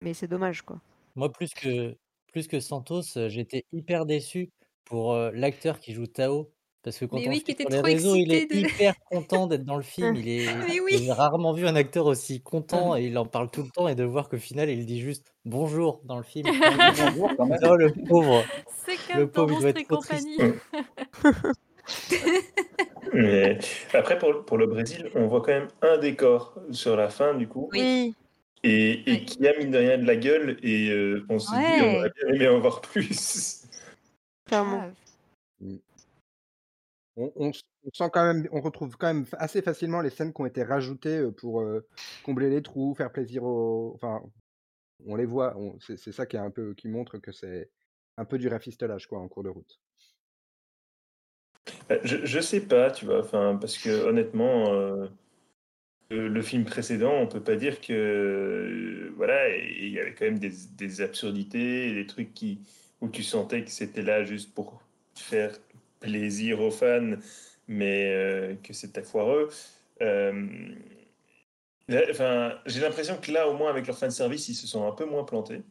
Mais 0.02 0.14
c'est 0.14 0.28
dommage, 0.28 0.62
quoi. 0.62 0.80
Moi, 1.16 1.30
plus 1.32 1.52
que, 1.52 1.96
plus 2.32 2.46
que 2.46 2.60
Santos, 2.60 3.16
euh, 3.16 3.28
j'étais 3.28 3.64
hyper 3.72 4.06
déçu 4.06 4.50
pour 4.84 5.12
euh, 5.12 5.30
l'acteur 5.34 5.80
qui 5.80 5.92
joue 5.92 6.06
Tao. 6.06 6.52
Parce 6.82 6.98
que 6.98 7.04
quand 7.04 7.18
Mais 7.18 7.28
on 7.28 7.30
oui, 7.30 7.42
qui 7.42 7.50
était 7.50 7.64
sur 7.64 7.70
les 7.70 7.76
trop 7.78 7.86
réseaux, 7.86 8.14
il 8.16 8.32
est 8.32 8.46
de. 8.46 8.56
hyper 8.56 8.94
content 9.10 9.46
d'être 9.46 9.64
dans 9.64 9.76
le 9.76 9.82
film. 9.82 10.16
Il 10.16 10.28
est, 10.28 10.46
Mais 10.66 10.80
oui. 10.80 10.98
j'ai 10.98 11.12
rarement 11.12 11.52
vu 11.52 11.66
un 11.66 11.76
acteur 11.76 12.06
aussi 12.06 12.40
content 12.40 12.96
et 12.96 13.04
il 13.04 13.18
en 13.18 13.26
parle 13.26 13.50
tout 13.50 13.62
le 13.62 13.68
temps. 13.68 13.86
Et 13.86 13.94
de 13.94 14.04
voir 14.04 14.30
qu'au 14.30 14.38
final, 14.38 14.70
il 14.70 14.86
dit 14.86 15.00
juste 15.00 15.34
bonjour 15.44 16.00
dans 16.04 16.16
le 16.16 16.22
film. 16.22 16.46
Bonjour 16.96 17.30
quand 17.36 17.46
même. 17.46 17.58
Oh, 17.64 17.76
le 17.76 17.92
pauvre. 18.08 18.44
C'est 18.86 19.14
Le 19.14 19.26
dans 19.26 19.32
pauvre, 19.32 19.52
il 19.54 19.60
doit 19.60 19.70
être 19.70 19.86
trop 19.88 19.98
triste. 19.98 20.26
compagnie. 20.36 20.54
Mais 23.12 23.58
après, 23.92 24.18
pour, 24.18 24.44
pour 24.44 24.56
le 24.56 24.66
Brésil, 24.66 25.10
on 25.14 25.26
voit 25.26 25.40
quand 25.40 25.52
même 25.52 25.68
un 25.82 25.98
décor 25.98 26.54
sur 26.70 26.96
la 26.96 27.08
fin, 27.08 27.34
du 27.34 27.48
coup, 27.48 27.68
Oui. 27.72 28.14
Et, 28.62 29.24
qui 29.24 29.46
a 29.48 29.56
mine 29.58 29.70
de 29.70 29.78
rien 29.78 29.96
de 29.98 30.06
la 30.06 30.16
gueule, 30.16 30.58
et 30.62 30.90
euh, 30.90 31.24
on 31.30 31.38
se 31.38 31.50
dit, 31.50 31.82
on 31.82 31.96
aurait 31.96 32.12
bien 32.14 32.34
aimé 32.34 32.48
en 32.48 32.60
voir 32.60 32.80
plus. 32.82 33.62
clairement. 34.46 34.90
On, 37.16 37.52
sent 37.52 38.10
quand 38.12 38.24
même, 38.24 38.48
on 38.52 38.60
retrouve 38.60 38.96
quand 38.96 39.08
même 39.08 39.26
assez 39.32 39.62
facilement 39.62 40.00
les 40.00 40.10
scènes 40.10 40.32
qui 40.32 40.40
ont 40.40 40.46
été 40.46 40.62
rajoutées 40.62 41.28
pour 41.36 41.64
combler 42.24 42.48
les 42.48 42.62
trous, 42.62 42.94
faire 42.94 43.12
plaisir 43.12 43.42
aux. 43.44 43.92
Enfin, 43.94 44.22
on 45.06 45.16
les 45.16 45.26
voit. 45.26 45.56
C'est 45.80 46.12
ça 46.12 46.24
qui 46.24 46.36
est 46.36 46.40
un 46.40 46.50
peu, 46.50 46.72
qui 46.74 46.88
montre 46.88 47.18
que 47.18 47.32
c'est 47.32 47.68
un 48.16 48.24
peu 48.24 48.38
du 48.38 48.48
rafistolage 48.48 49.06
quoi 49.06 49.18
en 49.18 49.28
cours 49.28 49.42
de 49.42 49.48
route. 49.50 49.80
Euh, 51.90 51.98
Je, 52.04 52.24
je 52.24 52.40
sais 52.40 52.60
pas, 52.60 52.90
tu 52.90 53.04
vois, 53.04 53.20
enfin, 53.20 53.58
parce 53.60 53.76
que 53.76 53.90
honnêtement, 54.06 54.70
le, 56.10 56.42
film 56.42 56.64
précédent, 56.64 57.14
on 57.14 57.26
peut 57.26 57.42
pas 57.42 57.56
dire 57.56 57.80
que, 57.80 59.12
voilà, 59.16 59.56
il 59.56 59.90
y 59.90 60.00
avait 60.00 60.14
quand 60.14 60.24
même 60.24 60.38
des, 60.38 60.52
des 60.76 61.00
absurdités, 61.00 61.94
des 61.94 62.06
trucs 62.06 62.34
qui, 62.34 62.60
où 63.00 63.08
tu 63.08 63.22
sentais 63.22 63.64
que 63.64 63.70
c'était 63.70 64.02
là 64.02 64.24
juste 64.24 64.52
pour 64.54 64.82
faire 65.14 65.52
plaisir 66.00 66.60
aux 66.60 66.70
fans, 66.70 67.16
mais 67.68 68.08
euh, 68.14 68.56
que 68.56 68.72
c'était 68.72 69.02
foireux. 69.02 69.48
Euh, 70.02 70.74
enfin, 72.10 72.58
j'ai 72.66 72.80
l'impression 72.80 73.18
que 73.20 73.30
là, 73.32 73.48
au 73.48 73.54
moins 73.56 73.70
avec 73.70 73.86
leur 73.86 73.98
fanservice, 73.98 74.48
ils 74.48 74.54
se 74.54 74.66
sont 74.66 74.86
un 74.86 74.92
peu 74.92 75.04
moins 75.04 75.24
plantés. 75.24 75.62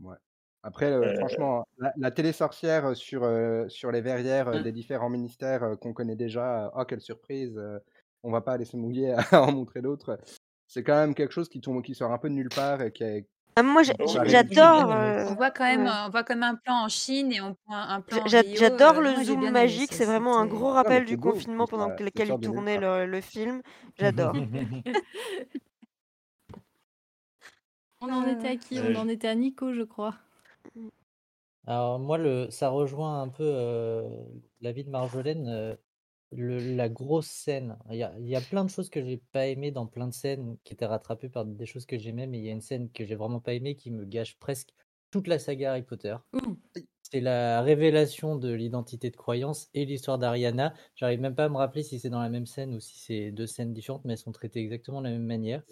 Ouais. 0.00 0.16
Après, 0.62 0.90
euh, 0.92 1.02
Euh, 1.02 1.14
franchement, 1.14 1.64
la, 1.78 1.92
la 1.96 2.10
télé 2.10 2.32
sorcière 2.32 2.96
sur, 2.96 3.22
euh, 3.24 3.68
sur 3.68 3.90
les 3.92 4.00
verrières 4.00 4.54
Mm. 4.54 4.62
des 4.62 4.72
différents 4.72 5.10
ministères 5.10 5.62
euh, 5.62 5.76
qu'on 5.76 5.92
connaît 5.92 6.16
déjà, 6.16 6.70
oh 6.74 6.84
quelle 6.84 7.00
surprise, 7.00 7.56
euh, 7.58 7.78
on 8.22 8.30
va 8.32 8.40
pas 8.40 8.52
aller 8.54 8.64
se 8.64 8.76
mouiller 8.76 9.12
à 9.32 9.42
en 9.42 9.52
montrer 9.52 9.82
d'autres. 9.82 10.18
C'est 10.66 10.82
quand 10.82 10.96
même 10.96 11.14
quelque 11.14 11.32
chose 11.32 11.48
qui 11.48 11.60
tombe, 11.60 11.82
qui 11.82 11.94
sort 11.94 12.12
un 12.12 12.18
peu 12.18 12.28
de 12.28 12.34
nulle 12.34 12.48
part 12.48 12.82
et 12.82 12.92
qui 12.92 13.04
est. 13.04 13.28
Ah, 13.56 13.62
moi, 13.62 13.82
j'adore. 13.82 14.88
Oui, 14.88 14.94
euh, 14.94 15.26
On 15.30 15.34
voit 15.34 15.50
quand 15.50 15.64
même, 15.64 15.84
ouais. 15.84 15.88
euh, 15.88 16.06
on 16.06 16.10
voit 16.10 16.24
quand 16.24 16.34
même 16.34 16.42
un 16.42 16.54
plan 16.56 16.84
en 16.84 16.88
Chine 16.88 17.32
et 17.32 17.40
on 17.40 17.56
voit 17.66 17.76
un 17.76 18.00
plan. 18.00 18.18
J'adore 18.26 18.98
euh, 18.98 19.00
le 19.00 19.24
zoom 19.24 19.50
magique, 19.50 19.92
c'est 19.92 20.04
vraiment 20.06 20.38
un 20.38 20.46
gros 20.46 20.72
rappel 20.72 21.04
du 21.04 21.16
beau, 21.16 21.30
confinement 21.30 21.66
pendant 21.66 21.88
lequel 21.88 22.30
ils 22.30 22.40
tournaient 22.40 22.78
le, 22.78 23.06
le 23.06 23.20
film. 23.20 23.62
J'adore. 23.98 24.34
On 28.00 28.12
en 28.12 28.26
était 28.26 28.48
à 28.48 28.56
qui? 28.56 28.78
On 28.80 28.94
en 28.96 29.08
était 29.08 29.28
à 29.28 29.34
Nico, 29.34 29.72
je 29.72 29.82
crois. 29.82 30.14
Alors 31.66 31.98
moi, 31.98 32.18
le, 32.18 32.50
ça 32.50 32.68
rejoint 32.68 33.22
un 33.22 33.28
peu 33.28 33.42
euh, 33.44 34.08
l'avis 34.60 34.84
de 34.84 34.90
Marjolaine. 34.90 35.48
euh, 35.48 35.74
le- 36.36 36.74
la 36.76 36.88
grosse 36.88 37.26
scène. 37.28 37.78
Il 37.90 37.96
y 37.96 38.02
a, 38.02 38.14
il 38.18 38.26
y 38.28 38.36
a 38.36 38.40
plein 38.40 38.64
de 38.64 38.70
choses 38.70 38.90
que 38.90 39.04
j'ai 39.04 39.18
pas 39.32 39.46
aimé 39.46 39.70
dans 39.70 39.86
plein 39.86 40.08
de 40.08 40.14
scènes 40.14 40.56
qui 40.64 40.72
étaient 40.74 40.86
rattrapées 40.86 41.28
par 41.28 41.44
des 41.44 41.66
choses 41.66 41.86
que 41.86 41.98
j'aimais, 41.98 42.26
mais 42.26 42.38
il 42.38 42.44
y 42.44 42.48
a 42.48 42.52
une 42.52 42.60
scène 42.60 42.90
que 42.90 43.04
j'ai 43.04 43.14
vraiment 43.14 43.40
pas 43.40 43.54
aimée 43.54 43.76
qui 43.76 43.90
me 43.90 44.04
gâche 44.04 44.38
presque 44.38 44.70
toute 45.10 45.28
la 45.28 45.38
saga 45.38 45.72
Harry 45.72 45.82
Potter. 45.82 46.16
C'est 47.02 47.20
la 47.20 47.62
révélation 47.62 48.36
de 48.36 48.52
l'identité 48.52 49.10
de 49.10 49.16
croyance 49.16 49.68
et 49.74 49.84
l'histoire 49.84 50.18
d'Ariana. 50.18 50.74
J'arrive 50.96 51.20
même 51.20 51.34
pas 51.34 51.44
à 51.44 51.48
me 51.48 51.56
rappeler 51.56 51.82
si 51.82 52.00
c'est 52.00 52.10
dans 52.10 52.20
la 52.20 52.30
même 52.30 52.46
scène 52.46 52.74
ou 52.74 52.80
si 52.80 52.98
c'est 52.98 53.30
deux 53.30 53.46
scènes 53.46 53.72
différentes, 53.72 54.04
mais 54.04 54.14
elles 54.14 54.18
sont 54.18 54.32
traitées 54.32 54.60
exactement 54.60 55.00
de 55.00 55.06
la 55.08 55.12
même 55.12 55.26
manière. 55.26 55.62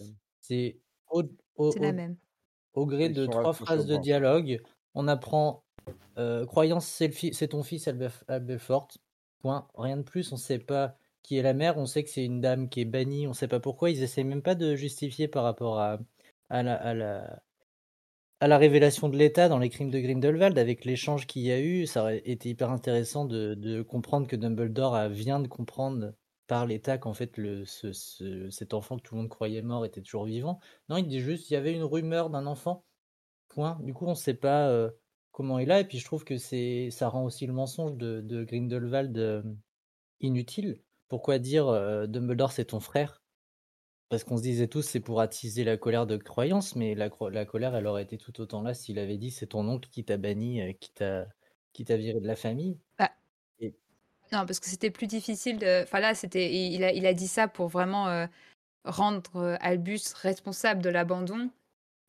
C'est 0.40 0.80
au, 1.10 1.22
au- 1.56 1.72
au- 2.74 2.86
gré 2.86 3.06
Ils 3.06 3.14
de 3.14 3.26
trois 3.26 3.52
phrases 3.54 3.86
de 3.86 3.96
dialogue, 3.96 4.62
on 4.94 5.08
apprend 5.08 5.64
euh, 6.18 6.46
croyance, 6.46 6.86
c'est 6.86 7.08
le 7.08 7.12
fi- 7.12 7.34
c'est 7.34 7.48
ton 7.48 7.62
fils 7.62 7.86
Albef- 7.88 8.24
Albelfort. 8.28 8.88
Rien 9.44 9.96
de 9.96 10.02
plus. 10.02 10.32
On 10.32 10.36
sait 10.36 10.58
pas 10.58 10.96
qui 11.22 11.36
est 11.38 11.42
la 11.42 11.54
mère. 11.54 11.78
On 11.78 11.86
sait 11.86 12.02
que 12.04 12.10
c'est 12.10 12.24
une 12.24 12.40
dame 12.40 12.68
qui 12.68 12.80
est 12.80 12.84
bannie. 12.84 13.26
On 13.26 13.32
sait 13.32 13.48
pas 13.48 13.60
pourquoi. 13.60 13.90
Ils 13.90 14.02
essaient 14.02 14.24
même 14.24 14.42
pas 14.42 14.54
de 14.54 14.74
justifier 14.76 15.28
par 15.28 15.44
rapport 15.44 15.78
à, 15.80 15.98
à 16.50 16.62
la, 16.62 16.74
à 16.74 16.94
la, 16.94 17.42
à 18.40 18.48
la 18.48 18.58
révélation 18.58 19.08
de 19.08 19.16
l'État 19.16 19.48
dans 19.48 19.58
les 19.58 19.68
crimes 19.68 19.90
de 19.90 19.98
Grindelwald, 20.00 20.58
avec 20.58 20.84
l'échange 20.84 21.26
qu'il 21.26 21.42
y 21.42 21.52
a 21.52 21.60
eu. 21.60 21.86
Ça 21.86 22.02
aurait 22.02 22.22
été 22.24 22.48
hyper 22.50 22.70
intéressant 22.70 23.24
de, 23.24 23.54
de 23.54 23.82
comprendre 23.82 24.26
que 24.26 24.36
Dumbledore 24.36 24.94
a- 24.94 25.08
vient 25.08 25.40
de 25.40 25.48
comprendre 25.48 26.14
par 26.48 26.66
l'État 26.66 26.98
qu'en 26.98 27.14
fait 27.14 27.36
le, 27.38 27.64
ce- 27.64 27.92
ce- 27.92 28.50
cet 28.50 28.74
enfant 28.74 28.96
que 28.96 29.02
tout 29.02 29.14
le 29.14 29.22
monde 29.22 29.30
croyait 29.30 29.62
mort 29.62 29.84
était 29.86 30.02
toujours 30.02 30.24
vivant. 30.24 30.60
Non, 30.88 30.96
il 30.98 31.06
dit 31.06 31.20
juste 31.20 31.50
il 31.50 31.54
y 31.54 31.56
avait 31.56 31.72
une 31.72 31.84
rumeur 31.84 32.30
d'un 32.30 32.46
enfant. 32.46 32.84
Point. 33.48 33.78
Du 33.82 33.94
coup, 33.94 34.06
on 34.06 34.10
ne 34.10 34.14
sait 34.14 34.34
pas 34.34 34.68
euh, 34.68 34.90
comment 35.32 35.58
il 35.58 35.70
a. 35.72 35.80
Et 35.80 35.84
puis, 35.84 35.98
je 35.98 36.04
trouve 36.04 36.24
que 36.24 36.38
c'est, 36.38 36.90
ça 36.90 37.08
rend 37.08 37.24
aussi 37.24 37.46
le 37.46 37.52
mensonge 37.52 37.96
de, 37.96 38.20
de 38.20 38.44
Grindelwald 38.44 39.44
inutile. 40.22 40.80
Pourquoi 41.08 41.38
dire 41.38 41.68
euh, 41.68 42.06
Dumbledore, 42.06 42.52
c'est 42.52 42.66
ton 42.66 42.80
frère? 42.80 43.20
Parce 44.08 44.24
qu'on 44.24 44.36
se 44.36 44.42
disait 44.42 44.68
tous, 44.68 44.82
c'est 44.82 45.00
pour 45.00 45.20
attiser 45.20 45.64
la 45.64 45.76
colère 45.76 46.06
de 46.06 46.16
croyance, 46.16 46.76
mais 46.76 46.94
la, 46.94 47.10
colère, 47.10 47.74
elle 47.74 47.86
aurait 47.86 48.02
été 48.02 48.18
tout 48.18 48.40
autant 48.40 48.62
là 48.62 48.74
s'il 48.74 48.98
avait 48.98 49.16
dit 49.16 49.30
c'est 49.30 49.48
ton 49.48 49.66
oncle 49.68 49.88
qui 49.90 50.04
t'a 50.04 50.16
banni, 50.16 50.60
euh, 50.60 50.72
qui 50.72 50.90
t'a, 50.92 51.26
qui 51.72 51.84
t'a 51.84 51.96
viré 51.96 52.20
de 52.20 52.26
la 52.26 52.36
famille. 52.36 52.78
Non, 54.32 54.46
parce 54.46 54.60
que 54.60 54.66
c'était 54.66 54.90
plus 54.90 55.06
difficile 55.06 55.58
de. 55.58 55.82
Enfin 55.82 56.00
là, 56.00 56.14
c'était. 56.14 56.50
Il 56.50 56.82
a, 56.84 56.92
il 56.94 57.04
a 57.04 57.12
dit 57.12 57.28
ça 57.28 57.48
pour 57.48 57.68
vraiment 57.68 58.08
euh, 58.08 58.26
rendre 58.84 59.58
Albus 59.60 60.14
responsable 60.14 60.80
de 60.80 60.88
l'abandon. 60.88 61.50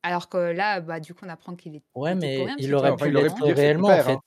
Alors 0.03 0.29
que 0.29 0.37
là, 0.37 0.81
bah, 0.81 0.99
du 0.99 1.13
coup, 1.13 1.25
on 1.25 1.29
apprend 1.29 1.55
qu'il 1.55 1.75
est. 1.77 1.83
Ouais, 1.95 2.13
mais 2.15 2.45
il 2.59 2.73
aurait 2.75 2.95
pu 2.95 3.09
l'être 3.09 3.43
réellement, 3.53 3.87
en 3.87 3.91
père, 3.91 4.05
fait. 4.05 4.11
hein. 4.13 4.21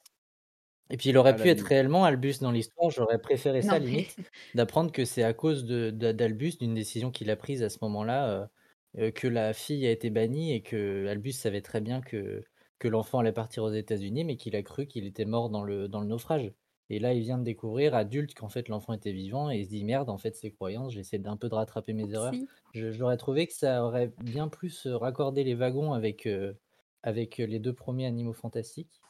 Et 0.89 0.97
puis 0.97 1.11
il 1.11 1.19
aurait 1.19 1.31
À 1.31 1.35
pu 1.35 1.49
être 1.49 1.57
limite. 1.59 1.69
réellement 1.69 2.05
Albus 2.05 2.35
dans 2.41 2.53
l'histoire. 2.53 2.91
J'aurais 2.91 3.19
préféré 3.19 3.61
ça, 3.61 3.81
mais- 3.81 3.87
limite, 3.87 4.17
d'apprendre 4.55 4.93
que 4.93 5.05
c'est 5.05 5.25
à 5.25 5.33
cause 5.35 5.65
de, 5.65 5.91
de- 5.91 6.13
d'Albus, 6.13 6.59
d'une 6.59 6.75
décision 6.75 7.11
qu'il 7.11 7.29
a 7.31 7.37
prise 7.37 7.63
à 7.65 7.69
ce 7.71 7.79
moment-là, 7.83 8.29
euh, 8.31 8.47
euh, 8.99 9.11
que 9.11 9.27
la 9.27 9.53
fille 9.53 9.85
a 9.87 9.91
été 9.91 10.11
bannie 10.11 10.55
et 10.55 10.63
que 10.63 11.07
Albus 11.09 11.33
savait 11.33 11.61
très 11.61 11.81
bien 11.81 12.01
que, 12.01 12.45
que 12.79 12.87
l'enfant 12.89 13.19
allait 13.19 13.33
partir 13.33 13.65
aux 13.65 13.73
États-Unis, 13.73 14.25
mais 14.25 14.37
qu'il 14.37 14.55
a 14.55 14.63
cru 14.63 14.87
qu'il 14.87 15.07
était 15.07 15.25
mort 15.25 15.51
dans 15.51 15.65
le, 15.65 15.89
dans 15.89 16.01
le 16.01 16.07
naufrage. 16.07 16.53
Et 16.89 16.99
là, 17.01 17.13
il 17.13 17.23
vient 17.23 17.39
de 17.39 17.45
découvrir, 17.45 17.95
adulte, 17.95 18.35
qu'en 18.35 18.49
fait 18.49 18.69
l'enfant 18.69 18.93
était 18.93 19.13
vivant 19.13 19.51
et 19.51 19.59
il 19.59 19.65
se 19.65 19.71
dit 19.71 19.85
merde, 19.85 20.09
en 20.09 20.19
fait, 20.19 20.37
ses 20.37 20.53
croyances, 20.53 20.93
j'essaie 20.93 21.19
d'un 21.19 21.37
peu 21.37 21.49
de 21.49 21.55
rattraper 21.55 21.93
mes 21.93 22.13
erreurs. 22.13 22.33
Si. 22.33 22.47
J'aurais 22.75 23.17
trouvé 23.17 23.47
que 23.47 23.53
ça 23.53 23.85
aurait 23.85 24.13
bien 24.23 24.49
plus 24.49 24.87
euh, 24.87 24.97
raccordé 24.97 25.43
les 25.43 25.55
wagons 25.55 25.93
avec, 25.93 26.27
euh, 26.27 26.53
avec 27.03 27.39
les 27.39 27.59
deux 27.59 27.73
premiers 27.73 28.07
animaux 28.07 28.33
fantastiques. 28.33 29.01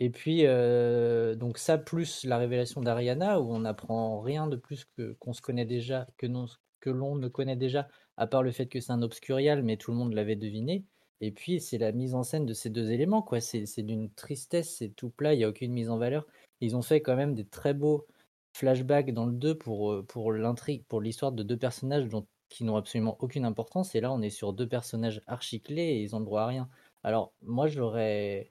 Et 0.00 0.10
puis, 0.10 0.46
euh, 0.46 1.34
donc 1.36 1.58
ça, 1.58 1.78
plus 1.78 2.24
la 2.24 2.38
révélation 2.38 2.80
d'Ariana, 2.80 3.40
où 3.40 3.54
on 3.54 3.64
apprend 3.64 4.20
rien 4.20 4.46
de 4.46 4.56
plus 4.56 4.84
que 4.96 5.12
qu'on 5.20 5.32
se 5.32 5.42
connaît 5.42 5.66
déjà, 5.66 6.08
que, 6.16 6.26
non, 6.26 6.46
que 6.80 6.90
l'on 6.90 7.14
ne 7.14 7.28
connaît 7.28 7.56
déjà, 7.56 7.88
à 8.16 8.26
part 8.26 8.42
le 8.42 8.50
fait 8.52 8.66
que 8.66 8.80
c'est 8.80 8.90
un 8.90 9.02
obscurial, 9.02 9.62
mais 9.62 9.76
tout 9.76 9.92
le 9.92 9.98
monde 9.98 10.14
l'avait 10.14 10.34
deviné. 10.34 10.84
Et 11.20 11.30
puis, 11.30 11.60
c'est 11.60 11.78
la 11.78 11.92
mise 11.92 12.16
en 12.16 12.24
scène 12.24 12.46
de 12.46 12.52
ces 12.52 12.68
deux 12.68 12.90
éléments, 12.90 13.22
quoi. 13.22 13.40
C'est 13.40 13.64
c'est 13.64 13.84
d'une 13.84 14.10
tristesse, 14.10 14.76
c'est 14.78 14.88
tout 14.88 15.10
plat, 15.10 15.34
il 15.34 15.38
n'y 15.38 15.44
a 15.44 15.48
aucune 15.48 15.72
mise 15.72 15.88
en 15.88 15.98
valeur. 15.98 16.26
Ils 16.62 16.76
ont 16.76 16.82
fait 16.82 17.02
quand 17.02 17.16
même 17.16 17.34
des 17.34 17.44
très 17.44 17.74
beaux 17.74 18.06
flashbacks 18.54 19.12
dans 19.12 19.26
le 19.26 19.32
2 19.32 19.58
pour, 19.58 19.92
euh, 19.92 20.02
pour 20.04 20.32
l'intrigue, 20.32 20.84
pour 20.86 21.00
l'histoire 21.00 21.32
de 21.32 21.42
deux 21.42 21.56
personnages 21.56 22.08
dont, 22.08 22.26
qui 22.48 22.62
n'ont 22.62 22.76
absolument 22.76 23.16
aucune 23.20 23.44
importance. 23.44 23.94
Et 23.96 24.00
là, 24.00 24.12
on 24.12 24.22
est 24.22 24.30
sur 24.30 24.52
deux 24.52 24.68
personnages 24.68 25.20
archi-clés 25.26 25.82
et 25.82 26.02
ils 26.02 26.14
ont 26.14 26.20
le 26.20 26.24
droit 26.24 26.42
à 26.42 26.46
rien. 26.46 26.68
Alors, 27.02 27.32
moi, 27.42 27.66
j'aurais. 27.66 28.50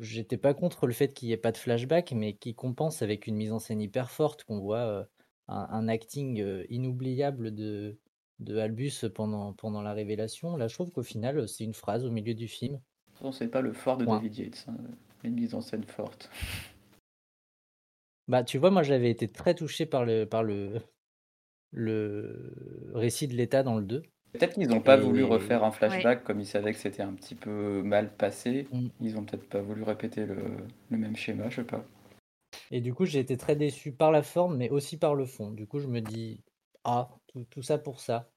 J'étais 0.00 0.36
pas 0.36 0.52
contre 0.52 0.86
le 0.86 0.92
fait 0.92 1.14
qu'il 1.14 1.28
n'y 1.28 1.32
ait 1.32 1.38
pas 1.38 1.52
de 1.52 1.56
flashback, 1.56 2.12
mais 2.12 2.34
qui 2.34 2.54
compense 2.54 3.02
avec 3.02 3.26
une 3.26 3.36
mise 3.36 3.52
en 3.52 3.58
scène 3.58 3.80
hyper 3.80 4.10
forte, 4.10 4.44
qu'on 4.44 4.58
voit 4.58 4.78
euh, 4.78 5.04
un, 5.46 5.66
un 5.70 5.88
acting 5.88 6.40
euh, 6.40 6.66
inoubliable 6.68 7.54
de, 7.54 7.96
de 8.40 8.58
Albus 8.58 9.06
pendant, 9.14 9.52
pendant 9.52 9.80
la 9.80 9.92
révélation. 9.92 10.56
Là, 10.56 10.66
je 10.68 10.74
trouve 10.74 10.90
qu'au 10.90 11.04
final, 11.04 11.48
c'est 11.48 11.64
une 11.64 11.72
phrase 11.72 12.04
au 12.04 12.10
milieu 12.10 12.34
du 12.34 12.48
film. 12.48 12.74
De 12.74 12.80
toute 13.06 13.18
façon, 13.18 13.32
c'est 13.32 13.48
pas 13.48 13.62
le 13.62 13.72
fort 13.72 13.96
de 13.96 14.04
Point. 14.04 14.16
David 14.16 14.36
Yates, 14.36 14.66
hein, 14.68 14.76
une 15.24 15.34
mise 15.34 15.54
en 15.54 15.60
scène 15.60 15.84
forte. 15.84 16.30
Bah, 18.28 18.44
tu 18.44 18.58
vois, 18.58 18.70
moi, 18.70 18.82
j'avais 18.82 19.10
été 19.10 19.28
très 19.28 19.54
touché 19.54 19.86
par 19.86 20.04
le, 20.04 20.24
par 20.26 20.42
le, 20.42 20.80
le 21.72 22.90
récit 22.94 23.28
de 23.28 23.34
l'État 23.34 23.62
dans 23.62 23.76
le 23.76 23.84
2. 23.84 24.02
Peut-être 24.32 24.54
qu'ils 24.54 24.68
n'ont 24.68 24.80
pas 24.82 24.98
Et- 24.98 25.00
voulu 25.00 25.24
refaire 25.24 25.64
un 25.64 25.70
flashback 25.70 26.22
comme 26.24 26.40
ils 26.40 26.46
savaient 26.46 26.72
que 26.72 26.78
c'était 26.78 27.02
un 27.02 27.14
petit 27.14 27.34
peu 27.34 27.82
mal 27.82 28.14
passé. 28.14 28.68
Mm. 28.72 28.88
Ils 29.00 29.16
ont 29.16 29.24
peut-être 29.24 29.48
pas 29.48 29.62
voulu 29.62 29.82
répéter 29.82 30.26
le, 30.26 30.36
le 30.90 30.98
même 30.98 31.16
schéma, 31.16 31.48
je 31.48 31.56
sais 31.56 31.64
pas. 31.64 31.84
Et 32.70 32.80
du 32.80 32.92
coup, 32.94 33.06
j'ai 33.06 33.20
été 33.20 33.36
très 33.36 33.56
déçu 33.56 33.92
par 33.92 34.10
la 34.12 34.22
forme, 34.22 34.56
mais 34.58 34.68
aussi 34.70 34.98
par 34.98 35.14
le 35.14 35.24
fond. 35.24 35.50
Du 35.50 35.66
coup, 35.66 35.78
je 35.78 35.86
me 35.86 36.00
dis, 36.00 36.42
ah, 36.84 37.08
tout, 37.28 37.44
tout 37.50 37.62
ça 37.62 37.78
pour 37.78 38.00
ça. 38.00 38.30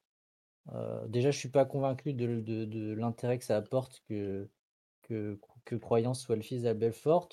Euh, 0.74 1.06
déjà, 1.08 1.32
je 1.32 1.40
suis 1.40 1.50
pas 1.50 1.66
convaincu 1.66 2.14
de, 2.14 2.40
de- 2.40 2.66
de 2.66 2.94
l'intérêt 2.94 3.38
que 3.38 3.44
ça 3.46 3.58
apporte 3.58 4.02
que, 4.08 4.48
que, 5.02 5.38
que 5.66 5.76
Croyance 5.76 6.22
soit 6.22 6.36
le 6.38 6.42
fils 6.42 6.64
d'Abelfort. 6.64 7.30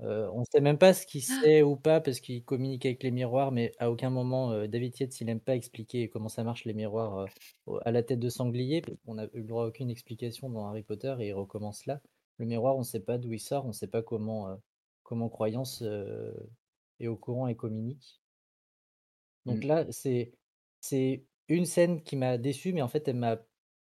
Euh, 0.00 0.30
on 0.32 0.44
sait 0.44 0.60
même 0.60 0.78
pas 0.78 0.94
ce 0.94 1.06
qu'il 1.06 1.22
sait 1.22 1.62
ou 1.62 1.76
pas 1.76 2.00
parce 2.00 2.20
qu'il 2.20 2.44
communique 2.44 2.86
avec 2.86 3.02
les 3.02 3.10
miroirs, 3.10 3.52
mais 3.52 3.72
à 3.78 3.90
aucun 3.90 4.10
moment, 4.10 4.66
David 4.66 4.98
Yates, 4.98 5.20
il 5.20 5.28
aime 5.28 5.40
pas 5.40 5.56
expliquer 5.56 6.08
comment 6.08 6.28
ça 6.28 6.44
marche 6.44 6.64
les 6.64 6.74
miroirs 6.74 7.26
au- 7.66 7.78
à 7.84 7.90
la 7.90 8.02
tête 8.02 8.20
de 8.20 8.28
sanglier. 8.28 8.82
On 9.06 9.14
n'a 9.14 9.24
eu 9.34 9.40
le 9.40 9.44
droit 9.44 9.64
à 9.64 9.68
aucune 9.68 9.90
explication 9.90 10.48
dans 10.50 10.66
Harry 10.68 10.82
Potter 10.82 11.14
et 11.20 11.28
il 11.28 11.32
recommence 11.34 11.86
là. 11.86 12.00
Le 12.38 12.46
miroir, 12.46 12.76
on 12.76 12.82
sait 12.84 13.00
pas 13.00 13.18
d'où 13.18 13.32
il 13.32 13.40
sort, 13.40 13.66
on 13.66 13.72
sait 13.72 13.88
pas 13.88 14.02
comment, 14.02 14.56
comment 15.02 15.28
Croyance 15.28 15.82
est 17.00 17.06
au 17.06 17.16
courant 17.18 17.48
et 17.48 17.54
communique. 17.54 18.22
Donc 19.46 19.64
Mm. 19.64 19.68
là, 19.68 19.86
c'est 19.90 20.32
c'est 20.80 21.24
une 21.48 21.64
scène 21.66 22.02
qui 22.02 22.16
m'a 22.16 22.38
déçu, 22.38 22.72
mais 22.72 22.82
en 22.82 22.88
fait, 22.88 23.06
elle 23.08 23.16
m'a. 23.16 23.38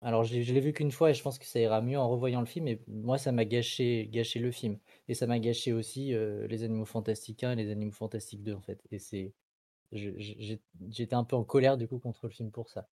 Alors, 0.03 0.23
je 0.23 0.33
l'ai 0.33 0.43
je 0.43 0.53
l'ai 0.53 0.59
vu 0.59 0.73
qu'une 0.73 0.91
fois 0.91 1.11
et 1.11 1.13
je 1.13 1.23
pense 1.23 1.39
que 1.39 1.45
ça 1.45 1.59
ira 1.59 1.81
mieux 1.81 1.97
en 1.97 2.09
revoyant 2.09 2.41
le 2.41 2.45
film. 2.45 2.67
Et 2.67 2.81
moi, 2.87 3.17
ça 3.17 3.31
m'a 3.31 3.45
gâché, 3.45 4.09
gâché 4.11 4.39
le 4.39 4.51
film. 4.51 4.77
Et 5.07 5.13
ça 5.15 5.27
m'a 5.27 5.39
gâché 5.39 5.73
aussi 5.73 6.13
euh, 6.13 6.45
Les 6.47 6.63
Animaux 6.63 6.85
Fantastiques 6.85 7.43
1 7.43 7.53
et 7.53 7.55
Les 7.55 7.71
Animaux 7.71 7.91
Fantastiques 7.91 8.43
2, 8.43 8.53
en 8.53 8.61
fait. 8.61 8.81
Et 8.91 8.99
c'est. 8.99 9.33
je- 9.93 10.11
je- 10.17 10.33
j'ai- 10.39 10.61
J'étais 10.91 11.15
un 11.15 11.23
peu 11.23 11.35
en 11.35 11.43
colère, 11.43 11.77
du 11.77 11.87
coup, 11.87 11.99
contre 11.99 12.19
le 12.23 12.29
film 12.31 12.51
pour 12.51 12.69
ça. 12.69 12.87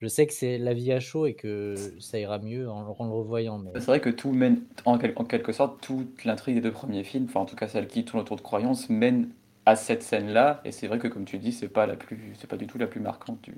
Je 0.00 0.08
sais 0.08 0.26
que 0.26 0.32
c'est 0.32 0.58
la 0.58 0.74
vie 0.74 0.92
à 0.92 1.00
chaud 1.00 1.26
et 1.26 1.34
que 1.34 1.74
ça 2.00 2.18
ira 2.18 2.38
mieux 2.38 2.68
en, 2.70 2.82
le- 2.82 2.90
en 2.98 3.06
le 3.06 3.12
revoyant. 3.12 3.58
Mais... 3.58 3.70
C'est 3.74 3.86
vrai 3.86 4.00
que 4.00 4.10
tout 4.10 4.32
mène, 4.32 4.62
en, 4.84 4.98
quel- 4.98 5.12
en 5.16 5.24
quelque 5.24 5.52
sorte, 5.52 5.80
toute 5.82 6.24
l'intrigue 6.24 6.56
des 6.56 6.60
deux 6.60 6.72
premiers 6.72 7.04
films, 7.04 7.26
enfin 7.28 7.40
en 7.40 7.46
tout 7.46 7.56
cas 7.56 7.68
celle 7.68 7.88
qui 7.88 8.04
tourne 8.04 8.22
autour 8.22 8.36
de 8.36 8.42
croyances, 8.42 8.88
mène 8.88 9.30
à 9.66 9.76
cette 9.76 10.02
scène-là. 10.02 10.60
Et 10.64 10.72
c'est 10.72 10.86
vrai 10.88 10.98
que, 10.98 11.08
comme 11.08 11.24
tu 11.24 11.38
dis, 11.38 11.52
c'est 11.52 11.68
pas 11.68 11.86
la 11.86 11.96
plus, 11.96 12.34
c'est 12.38 12.48
pas 12.48 12.56
du 12.56 12.66
tout 12.66 12.78
la 12.78 12.86
plus 12.86 13.00
marquante 13.00 13.40
du. 13.42 13.54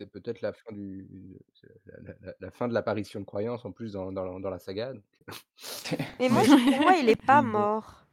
C'est 0.00 0.06
peut-être 0.10 0.40
la 0.40 0.54
fin 0.54 0.72
du 0.72 1.06
la, 1.84 2.14
la- 2.22 2.34
la- 2.40 2.50
fin 2.50 2.66
de 2.68 2.72
l'apparition 2.72 3.20
de 3.20 3.26
croyance 3.26 3.66
en 3.66 3.70
plus 3.72 3.92
dans, 3.92 4.10
dans, 4.12 4.40
dans 4.40 4.48
la 4.48 4.58
saga. 4.58 4.94
donc. 4.94 5.02
Mais 6.18 6.30
moi, 6.30 6.42
je- 6.42 6.70
pour 6.72 6.80
moi, 6.80 6.92
il 7.02 7.10
est 7.10 7.22
pas 7.26 7.42
Mais- 7.42 7.50
mort. 7.50 8.06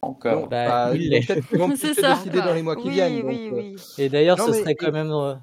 Encore. 0.00 0.40
Non, 0.42 0.46
Bah, 0.48 0.88
bah, 0.90 0.96
il 0.96 1.10
peut-être 1.24 1.52
le 1.52 2.14
décider 2.16 2.40
dans 2.40 2.54
les 2.54 2.62
mois 2.62 2.74
qui 2.74 2.88
Oui, 2.88 2.94
viennent. 2.94 3.24
oui, 3.24 3.50
donc, 3.50 3.58
euh, 3.58 3.62
oui. 3.62 3.76
Et 3.98 4.08
d'ailleurs, 4.08 4.40
ce 4.40 4.50
mais- 4.50 4.58
serait 4.58 4.74
quand 4.74 4.90
même, 4.90 5.12
euh, 5.12 5.34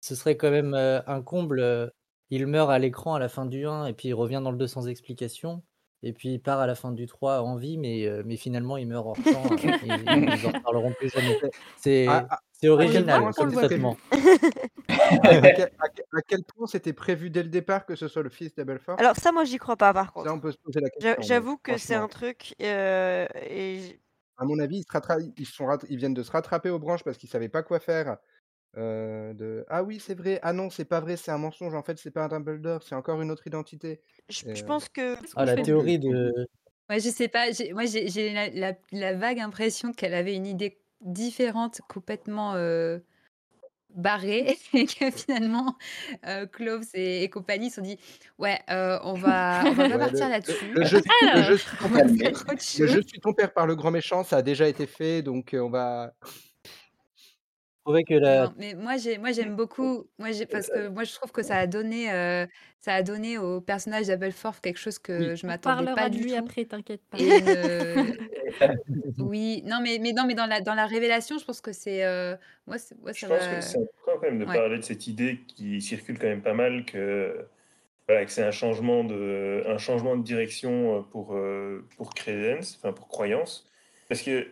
ce 0.00 0.16
serait 0.16 0.36
quand 0.36 0.50
même 0.50 0.74
euh, 0.74 1.00
un 1.06 1.22
comble. 1.22 1.60
euh, 1.60 1.86
il 2.30 2.48
meurt 2.48 2.70
à 2.72 2.80
l'écran 2.80 3.14
à 3.14 3.20
la 3.20 3.28
fin 3.28 3.46
du 3.46 3.66
1 3.68 3.86
et 3.86 3.92
puis 3.92 4.08
il 4.08 4.14
revient 4.14 4.40
dans 4.42 4.50
le 4.50 4.56
2 4.58 4.66
sans 4.66 4.88
explication. 4.88 5.62
Et 6.02 6.12
puis 6.12 6.30
il 6.34 6.38
part 6.42 6.58
à 6.58 6.66
la 6.66 6.74
fin 6.74 6.90
du 6.92 7.06
3 7.06 7.40
en 7.42 7.54
vie, 7.56 7.78
mais, 7.78 8.04
euh, 8.06 8.22
mais 8.26 8.36
finalement 8.36 8.76
il 8.76 8.88
meurt 8.88 9.06
hors 9.06 9.16
euh, 9.16 9.56
et, 9.62 9.68
et 9.68 9.78
ils 9.86 10.46
en 10.46 10.52
reparleront 10.58 10.92
plus 10.92 11.08
jamais. 11.10 11.38
C'est 11.76 12.08
à, 12.08 12.26
à- 12.28 12.40
c'est 12.64 12.68
original 12.68 13.32
comme 13.34 13.52
traitement. 13.52 13.96
à 15.22 15.52
quel, 15.52 15.70
à 15.78 15.88
quel- 15.88 16.04
à 16.12 16.22
quel 16.22 16.44
point 16.44 16.66
c'était 16.66 16.92
prévu 16.92 17.30
dès 17.30 17.42
le 17.42 17.48
départ 17.48 17.86
que 17.86 17.94
ce 17.96 18.08
soit 18.08 18.22
le 18.22 18.30
fils 18.30 18.54
d'Abelfort? 18.54 18.98
Alors 19.00 19.16
ça, 19.16 19.32
moi, 19.32 19.44
j'y 19.44 19.58
crois 19.58 19.76
pas, 19.76 19.92
par 19.92 20.06
Ça, 20.06 20.10
contre. 20.12 20.32
on 20.32 20.40
peut 20.40 20.52
se 20.52 20.58
poser 20.58 20.80
la 20.80 20.90
question. 20.90 21.16
J'avoue 21.20 21.56
que 21.58 21.78
c'est 21.78 21.94
un 21.94 22.08
truc... 22.08 22.54
euh, 22.60 23.26
et 23.48 24.00
À 24.36 24.44
mon 24.44 24.58
avis, 24.58 24.78
ils, 24.78 24.82
se 24.84 24.92
rattra- 24.92 25.18
ils, 25.36 25.46
sont 25.46 25.66
rat- 25.66 25.78
ils 25.88 25.96
viennent 25.96 26.14
de 26.14 26.22
se 26.22 26.30
rattraper 26.30 26.70
aux 26.70 26.78
branches 26.78 27.02
parce 27.04 27.16
qu'ils 27.16 27.28
savaient 27.30 27.48
pas 27.48 27.62
quoi 27.62 27.80
faire 27.80 28.18
euh, 28.76 29.32
de 29.34 29.64
ah 29.68 29.84
oui, 29.84 30.00
c'est 30.00 30.14
vrai, 30.16 30.40
ah 30.42 30.52
non, 30.52 30.68
c'est 30.68 30.84
pas 30.84 30.98
vrai, 31.00 31.16
c'est 31.16 31.30
un 31.30 31.38
mensonge, 31.38 31.74
en 31.74 31.82
fait, 31.84 31.96
c'est 31.98 32.10
pas 32.10 32.24
un 32.24 32.28
Dumbledore, 32.28 32.82
c'est 32.82 32.96
encore 32.96 33.22
une 33.22 33.30
autre 33.30 33.46
identité. 33.46 34.00
Je, 34.28 34.46
euh, 34.48 34.66
pense 34.66 34.88
que 34.88 35.16
Ah, 35.36 35.44
la 35.44 35.54
de- 35.54 35.62
théorie 35.62 36.00
de. 36.00 36.32
Ouais, 36.90 36.98
je 36.98 37.08
sais 37.08 37.28
pas. 37.28 37.52
j'ai- 37.52 37.72
Moi, 37.72 37.84
j'ai 37.86 38.08
j'ai 38.08 38.32
la, 38.32 38.50
la- 38.50 38.76
la 38.90 39.14
vague 39.14 39.38
impression 39.38 39.92
qu'elle 39.92 40.12
avait 40.12 40.34
une 40.34 40.46
idée 40.46 40.80
différente, 41.04 41.80
complètement 41.88 42.54
euh, 42.54 42.98
barrée, 43.94 44.56
et 44.72 44.86
que 44.86 45.10
finalement, 45.10 45.76
euh, 46.26 46.46
Cloves 46.46 46.86
et, 46.94 47.22
et 47.22 47.28
compagnie 47.30 47.70
se 47.70 47.76
sont 47.76 47.82
dit 47.82 47.98
Ouais, 48.38 48.58
euh, 48.70 48.98
on 49.04 49.14
va, 49.14 49.62
on 49.66 49.72
va 49.72 49.88
pas 49.88 49.94
ouais, 49.94 49.98
partir 49.98 50.28
là-dessus. 50.28 50.72
le, 50.72 50.80
le 51.36 51.42
jeu 51.42 51.56
suis 51.56 51.76
ton 51.76 51.88
père, 51.88 52.06
le 52.78 52.86
jeu 52.86 53.02
suis 53.02 53.20
ton 53.20 53.32
père 53.32 53.52
par 53.52 53.66
le 53.66 53.76
grand 53.76 53.90
méchant, 53.90 54.24
ça 54.24 54.38
a 54.38 54.42
déjà 54.42 54.68
été 54.68 54.86
fait, 54.86 55.22
donc 55.22 55.54
euh, 55.54 55.60
on 55.60 55.70
va. 55.70 56.14
Je 57.86 57.90
trouvais 57.90 58.04
que 58.04 58.14
la. 58.14 58.44
Non, 58.46 58.54
mais 58.56 58.74
moi 58.74 58.96
j'ai 58.96 59.18
moi 59.18 59.32
j'aime 59.32 59.56
beaucoup 59.56 60.06
moi 60.18 60.32
j'ai 60.32 60.46
parce 60.46 60.68
que 60.68 60.88
moi 60.88 61.04
je 61.04 61.12
trouve 61.12 61.32
que 61.32 61.42
ça 61.42 61.56
a 61.58 61.66
donné 61.66 62.10
euh, 62.10 62.46
ça 62.80 62.94
a 62.94 63.02
donné 63.02 63.36
au 63.36 63.60
personnage 63.60 64.06
d'Aberforth 64.06 64.60
quelque 64.62 64.78
chose 64.78 64.96
Oui. 64.96 65.02
que 65.02 65.34
je 65.36 65.44
On 65.44 65.48
m'attendais 65.48 65.84
parlera 65.84 65.94
pas 65.94 66.08
de 66.08 66.14
du 66.16 66.22
lui 66.22 66.30
tout 66.30 66.36
après, 66.38 66.64
t'inquiète 66.64 67.02
pas. 67.10 67.18
et 67.18 67.42
oui 69.18 69.62
non 69.66 69.80
mais 69.82 69.98
mais 70.00 70.12
non 70.12 70.24
mais 70.26 70.34
dans 70.34 70.46
la 70.46 70.60
dans 70.62 70.74
la 70.74 70.86
révélation 70.86 71.36
je 71.38 71.44
pense 71.44 71.60
que 71.60 71.72
c'est 71.72 72.04
euh, 72.04 72.36
moi 72.66 72.78
c'est- 72.78 72.94
moi 73.02 73.12
Je 73.12 73.20
ça 73.20 73.28
pense 73.28 73.46
que 73.46 73.60
c'est 73.60 73.78
important 73.78 74.12
quand 74.20 74.22
même 74.22 74.38
de 74.38 74.46
ouais 74.46 74.54
parler 74.56 74.78
de 74.78 74.82
cette 74.82 75.06
idée 75.06 75.40
qui 75.46 75.82
circule 75.82 76.18
quand 76.18 76.26
même 76.26 76.42
pas 76.42 76.54
mal 76.54 76.86
que, 76.86 77.46
voilà, 78.08 78.24
que 78.24 78.30
c'est 78.30 78.44
un 78.44 78.50
changement 78.50 79.04
de, 79.04 79.62
un 79.66 79.78
changement 79.78 80.16
de 80.16 80.22
direction 80.22 80.98
euh, 80.98 81.02
pour, 81.02 81.34
euh, 81.34 81.86
pour 81.96 82.14
Credence, 82.14 82.78
enfin 82.78 82.92
pour 82.94 83.08
Croyance. 83.08 83.68
Parce 84.08 84.22
que 84.22 84.46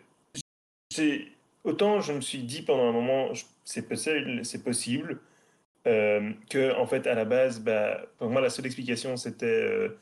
c'est 0.90 1.26
autant 1.64 2.00
je 2.00 2.12
me 2.12 2.20
suis 2.20 2.42
dit 2.42 2.62
pendant 2.62 2.88
un 2.88 2.92
moment, 2.92 3.32
c'est 3.64 3.88
possible, 3.88 4.44
c'est 4.44 4.62
possible 4.64 5.20
euh, 5.86 6.32
que 6.50 6.74
en 6.76 6.86
fait 6.86 7.06
à 7.06 7.14
la 7.14 7.24
base, 7.24 7.60
bah, 7.60 8.06
pour 8.18 8.30
moi 8.30 8.40
la 8.40 8.50
seule 8.50 8.66
explication 8.66 9.16
c'était 9.16 9.46
euh, 9.46 9.98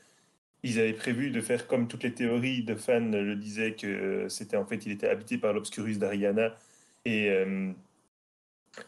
ils 0.63 0.79
avaient 0.79 0.93
prévu 0.93 1.31
de 1.31 1.41
faire 1.41 1.67
comme 1.67 1.87
toutes 1.87 2.03
les 2.03 2.13
théories 2.13 2.63
de 2.63 2.75
fans 2.75 2.99
le 2.99 3.35
disaient 3.35 3.73
que 3.75 4.27
c'était 4.29 4.57
en 4.57 4.65
fait 4.65 4.85
il 4.85 4.91
était 4.91 5.07
habité 5.09 5.37
par 5.37 5.53
l'Obscurus 5.53 5.97
d'Ariana. 5.99 6.55
Et 7.05 7.29
euh, 7.31 7.71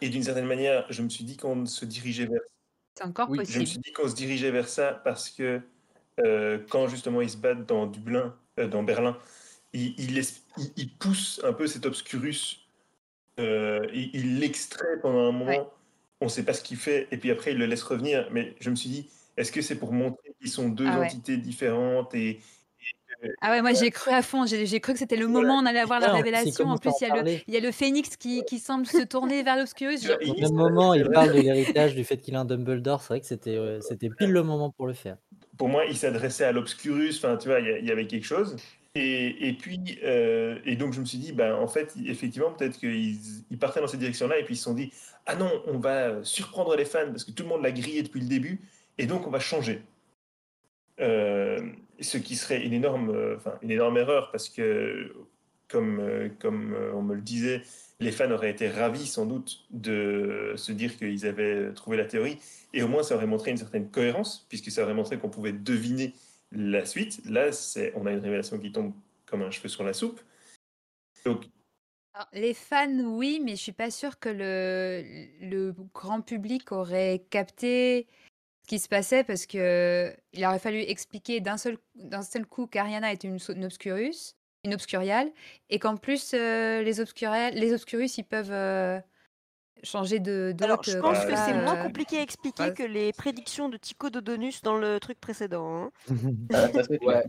et 0.01 0.09
d'une 0.09 0.23
certaine 0.23 0.45
manière, 0.45 0.85
je 0.91 1.01
me 1.01 1.09
suis 1.09 1.23
dit 1.25 1.35
qu'on 1.37 1.65
se 1.65 1.85
dirigeait 1.85 2.25
vers 2.27 2.41
c'est 2.95 3.05
encore 3.05 3.27
Oui. 3.29 3.37
je 3.37 3.41
me 3.41 3.45
possible. 3.45 3.65
suis 3.67 3.79
dit 3.79 3.91
qu'on 3.91 4.07
se 4.07 4.15
dirigeait 4.15 4.51
vers 4.51 4.69
ça 4.69 4.93
parce 5.03 5.29
que 5.31 5.61
euh, 6.19 6.59
quand 6.69 6.87
justement 6.87 7.21
ils 7.21 7.29
se 7.31 7.37
battent 7.37 7.65
dans 7.65 7.87
Dublin, 7.87 8.35
euh, 8.59 8.67
dans 8.67 8.83
Berlin, 8.83 9.17
ils- 9.73 9.95
ils 10.77 10.89
poussent 10.99 11.41
un 11.43 11.53
peu 11.53 11.65
cet 11.65 11.87
obscurus, 11.87 12.62
euh, 13.39 13.87
ils 13.93 14.39
l'extraient 14.39 14.99
pendant 15.01 15.27
un 15.29 15.31
moment, 15.31 15.45
ouais 15.47 15.61
on 16.21 16.25
ne 16.25 16.29
sait 16.29 16.45
pas 16.45 16.53
ce 16.53 16.63
qu'il 16.63 16.77
fait, 16.77 17.07
et 17.11 17.17
puis 17.17 17.31
après 17.31 17.51
ils 17.53 17.57
le 17.57 17.65
laissent 17.65 17.83
revenir. 17.83 18.29
Mais 18.31 18.55
je 18.59 18.69
me 18.69 18.75
suis 18.75 18.89
dit, 18.89 19.09
est-ce 19.37 19.51
que 19.51 19.61
c'est 19.61 19.77
pour 19.77 19.91
montrer 19.93 20.33
qu'ils 20.39 20.51
sont 20.51 20.69
deux 20.69 20.87
ah 20.87 20.99
ouais 20.99 21.07
entités 21.07 21.37
différentes 21.37 22.13
et, 22.15 22.39
ah 23.41 23.51
ouais 23.51 23.61
moi 23.61 23.73
j'ai 23.73 23.91
cru 23.91 24.11
à 24.11 24.21
fond 24.21 24.45
j'ai 24.45 24.65
j'ai 24.65 24.79
cru 24.79 24.93
que 24.93 24.99
c'était 24.99 25.15
le 25.15 25.25
voilà. 25.25 25.47
moment 25.47 25.57
où 25.57 25.61
on 25.63 25.65
allait 25.65 25.79
avoir 25.79 25.99
la 25.99 26.07
il 26.07 26.11
révélation 26.11 26.65
en 26.69 26.77
plus 26.77 26.91
il 27.01 27.03
y 27.03 27.07
a 27.07 27.09
le 27.09 27.15
parler. 27.15 27.43
il 27.47 27.53
y 27.53 27.57
a 27.57 27.59
le 27.59 27.71
phénix 27.71 28.15
qui, 28.17 28.43
qui 28.43 28.59
semble 28.59 28.85
se 28.85 29.01
tourner 29.01 29.43
vers 29.43 29.55
l'obscurus 29.57 30.01
Au 30.27 30.33
il- 30.35 30.41
même 30.41 30.53
moment, 30.53 30.93
il 30.93 31.09
parle 31.09 31.31
de 31.31 31.39
l'héritage, 31.39 31.95
du 31.95 32.03
fait 32.03 32.17
qu'il 32.17 32.35
a 32.35 32.41
un 32.41 32.45
Dumbledore. 32.45 33.01
C'est 33.01 33.07
vrai 33.09 33.21
que 33.21 33.25
c'était 33.27 33.55
euh, 33.55 33.79
c'était 33.81 34.09
pile 34.09 34.31
le 34.31 34.43
moment 34.43 34.71
pour 34.71 34.87
le 34.87 34.93
faire. 34.93 35.17
pour 35.57 35.69
moi, 35.69 35.85
il 35.85 35.97
s'adressait 35.97 36.45
à 36.45 36.51
l'obscurus, 36.51 37.17
enfin, 37.17 37.37
tu 37.37 37.47
vois, 37.49 37.59
il 37.59 37.67
y, 37.67 37.79
il 37.79 37.85
y 37.85 37.91
avait 37.91 38.07
quelque 38.07 38.25
chose. 38.25 38.55
Et, 38.95 39.55
puis, 39.59 39.99
euh, 40.03 40.59
et 40.65 40.75
donc, 40.75 40.93
je 40.93 40.99
me 40.99 41.05
suis 41.05 41.17
dit, 41.17 41.31
ben, 41.31 41.55
en 41.55 41.67
fait, 41.67 41.95
effectivement, 42.05 42.51
peut-être 42.51 42.77
qu'ils 42.77 43.17
ils 43.49 43.57
partaient 43.57 43.81
dans 43.81 43.87
cette 43.87 43.99
direction-là, 43.99 44.37
et 44.37 44.43
puis 44.43 44.53
ils 44.53 44.57
se 44.57 44.65
sont 44.65 44.75
dit, 44.75 44.93
ah 45.25 45.35
non, 45.35 45.63
on 45.65 45.79
va 45.79 46.23
surprendre 46.23 46.75
les 46.75 46.85
fans, 46.85 47.09
parce 47.09 47.23
que 47.23 47.31
tout 47.31 47.41
le 47.41 47.49
monde 47.49 47.63
l'a 47.63 47.71
grillé 47.71 48.03
depuis 48.03 48.21
le 48.21 48.27
début, 48.27 48.61
et 48.99 49.07
donc 49.07 49.25
on 49.25 49.31
va 49.31 49.39
changer. 49.39 49.81
Euh, 50.99 51.59
ce 51.99 52.19
qui 52.19 52.35
serait 52.35 52.63
une 52.63 52.73
énorme, 52.73 53.09
euh, 53.09 53.35
enfin, 53.37 53.57
une 53.63 53.71
énorme 53.71 53.97
erreur, 53.97 54.29
parce 54.31 54.47
que, 54.49 55.11
comme, 55.69 55.99
euh, 55.99 56.29
comme 56.39 56.73
euh, 56.73 56.93
on 56.93 57.01
me 57.01 57.15
le 57.15 57.21
disait, 57.21 57.63
les 57.99 58.11
fans 58.11 58.29
auraient 58.29 58.51
été 58.51 58.69
ravis, 58.69 59.07
sans 59.07 59.25
doute, 59.25 59.65
de 59.71 60.53
se 60.55 60.71
dire 60.71 60.97
qu'ils 60.97 61.25
avaient 61.25 61.73
trouvé 61.73 61.97
la 61.97 62.05
théorie, 62.05 62.37
et 62.73 62.83
au 62.83 62.87
moins, 62.87 63.01
ça 63.01 63.15
aurait 63.15 63.25
montré 63.25 63.49
une 63.49 63.57
certaine 63.57 63.89
cohérence, 63.89 64.45
puisque 64.49 64.69
ça 64.69 64.83
aurait 64.83 64.93
montré 64.93 65.17
qu'on 65.17 65.29
pouvait 65.29 65.53
deviner 65.53 66.13
la 66.53 66.85
suite. 66.85 67.25
Là, 67.25 67.51
c'est, 67.51 67.93
on 67.95 68.05
a 68.05 68.11
une 68.11 68.19
révélation 68.19 68.57
qui 68.59 68.71
tombe 68.71 68.93
comme 69.25 69.41
un 69.41 69.51
cheveu 69.51 69.69
sur 69.69 69.83
la 69.83 69.93
soupe. 69.93 70.21
Donc, 71.25 71.45
les 72.33 72.53
fans, 72.53 72.99
oui, 72.99 73.41
mais 73.43 73.55
je 73.55 73.61
suis 73.61 73.71
pas 73.71 73.89
sûre 73.89 74.19
que 74.19 74.29
le, 74.29 75.73
grand 75.93 76.21
public 76.21 76.71
aurait 76.71 77.25
capté 77.29 78.07
ce 78.63 78.67
qui 78.67 78.79
se 78.79 78.87
passait 78.87 79.23
parce 79.23 79.45
que 79.45 80.15
il 80.31 80.45
aurait 80.45 80.59
fallu 80.59 80.79
expliquer 80.79 81.41
d'un 81.41 81.57
seul, 81.57 81.77
coup 82.49 82.67
qu'Ariana 82.67 83.11
était 83.11 83.27
une 83.27 83.65
obscurus, 83.65 84.35
une 84.63 84.73
obscuriale, 84.75 85.31
et 85.69 85.79
qu'en 85.79 85.97
plus 85.97 86.33
euh, 86.33 86.83
les 86.83 86.99
obscuriales, 86.99 87.55
les 87.55 87.73
obscurus, 87.73 88.17
ils 88.17 88.23
peuvent 88.23 88.51
euh, 88.51 88.99
changer 89.83 90.19
de 90.19 90.53
Alors, 90.61 90.77
d'hôte 90.77 90.89
je 90.89 90.97
euh, 90.97 91.01
pense 91.01 91.25
que 91.25 91.35
c'est 91.35 91.53
moins 91.53 91.77
euh, 91.79 91.83
compliqué 91.83 92.17
à 92.17 92.21
expliquer 92.21 92.63
ouais. 92.63 92.73
que 92.73 92.83
les 92.83 93.11
prédictions 93.13 93.69
de 93.69 93.77
Tycho 93.77 94.09
Dodonus 94.09 94.61
dans 94.61 94.77
le 94.77 94.99
truc 94.99 95.19
précédent. 95.19 95.85
hein. 95.85 95.91
Ah. 96.53 96.67
Ouais. 97.01 97.23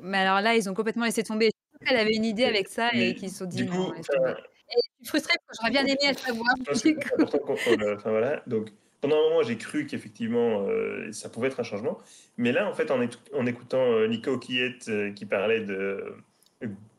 Mais 0.00 0.18
alors 0.18 0.40
là, 0.40 0.54
ils 0.56 0.68
ont 0.68 0.74
complètement 0.74 1.04
laissé 1.04 1.22
tomber. 1.22 1.50
Qu'elle 1.86 1.96
avait 1.96 2.14
une 2.14 2.24
idée 2.26 2.44
avec 2.44 2.68
ça 2.68 2.90
mais 2.92 3.10
et 3.10 3.14
qu'ils 3.14 3.30
se 3.30 3.38
sont 3.38 3.44
dit 3.46 3.64
du 3.64 3.70
non, 3.70 3.92
je 3.96 4.02
suis 4.02 5.06
frustrée 5.06 5.34
parce 5.46 5.58
que 5.58 5.62
j'aurais 5.66 5.70
bien 5.70 5.86
aimé 5.86 6.12
le 6.12 6.16
savoir. 6.18 6.54
Je 6.70 7.82
euh, 7.82 7.96
Enfin 7.96 8.10
voilà. 8.10 8.42
Donc 8.46 8.68
pendant 9.00 9.16
un 9.16 9.28
moment, 9.30 9.42
j'ai 9.42 9.56
cru 9.56 9.86
qu'effectivement, 9.86 10.66
euh, 10.68 11.10
ça 11.12 11.30
pouvait 11.30 11.48
être 11.48 11.58
un 11.58 11.62
changement. 11.64 11.96
Mais 12.36 12.52
là, 12.52 12.68
en 12.68 12.74
fait, 12.74 12.90
en, 12.90 13.00
écou- 13.00 13.16
en 13.34 13.46
écoutant 13.46 13.82
euh, 13.82 14.06
Nico 14.08 14.36
Kiet 14.38 14.76
euh, 14.88 15.10
qui 15.12 15.24
parlait 15.24 15.60
de, 15.60 16.14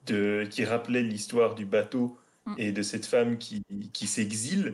de, 0.08 0.48
qui 0.50 0.66
rappelait 0.66 1.04
l'histoire 1.04 1.54
du 1.56 1.66
bateau 1.66 2.18
Mm. 2.48 2.56
et 2.58 2.72
de 2.72 2.82
cette 2.82 3.06
femme 3.06 3.38
qui, 3.38 3.62
qui 3.94 4.08
s'exile 4.08 4.74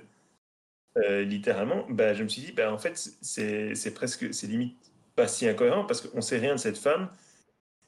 euh, 0.97 1.23
littéralement, 1.23 1.85
bah, 1.89 2.13
je 2.13 2.23
me 2.23 2.27
suis 2.29 2.41
dit, 2.41 2.51
bah, 2.51 2.71
en 2.73 2.77
fait, 2.77 2.97
c'est 3.21 3.93
presque, 3.93 4.33
c'est 4.33 4.47
limite 4.47 4.75
pas 5.15 5.27
si 5.27 5.47
incohérent 5.47 5.85
parce 5.85 6.01
qu'on 6.01 6.21
sait 6.21 6.37
rien 6.37 6.55
de 6.55 6.59
cette 6.59 6.77
femme. 6.77 7.09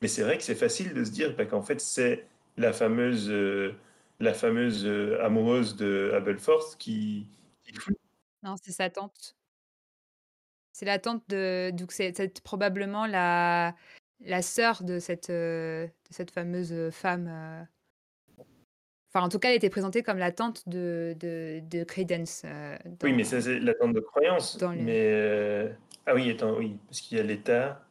Mais 0.02 0.08
c'est 0.08 0.24
vrai 0.24 0.38
que 0.38 0.44
c'est 0.44 0.56
facile 0.56 0.94
de 0.94 1.04
se 1.04 1.12
dire 1.12 1.36
bah, 1.36 1.46
qu'en 1.46 1.62
fait, 1.62 1.82
c'est 1.82 2.26
la 2.58 2.74
fameuse, 2.74 3.30
euh, 3.30 3.76
la 4.20 4.34
fameuse 4.34 4.86
euh, 4.86 5.24
amoureuse 5.24 5.76
de 5.76 6.12
Abelforth 6.16 6.78
qui, 6.78 7.28
Non, 8.44 8.56
c'est 8.62 8.72
sa 8.72 8.90
tante. 8.90 9.36
C'est 10.72 10.86
la 10.86 11.00
tante 11.00 11.24
de. 11.30 11.72
Donc, 11.72 11.92
c'est 11.92 12.42
probablement 12.42 13.06
la, 13.06 13.76
la 14.22 14.42
sœur 14.42 14.84
de 14.84 15.00
cette, 15.00 15.30
de 15.30 15.90
cette 16.10 16.32
fameuse 16.32 16.90
femme. 16.92 17.68
Enfin, 19.12 19.26
en 19.26 19.30
tout 19.30 19.40
cas, 19.40 19.50
elle 19.50 19.56
était 19.56 19.72
présentée 19.72 20.04
comme 20.04 20.20
la 20.20 20.32
tante 20.32 20.70
de, 20.70 21.16
de, 21.20 21.62
de 21.68 21.84
Credence. 21.84 22.44
euh, 22.46 22.78
Oui, 23.02 23.12
mais 23.14 23.24
ça, 23.24 23.42
c'est 23.42 23.60
l'attente 23.60 23.94
de 23.94 24.00
croyance. 24.02 24.58
dans 24.58 24.72
Mais. 24.74 25.12
euh, 25.14 25.70
Ah 26.06 26.14
oui, 26.14 26.30
attends, 26.30 26.56
oui, 26.58 26.78
parce 26.88 27.02
qu'il 27.02 27.18
y 27.18 27.20
a 27.20 27.24
l'État. 27.24 27.86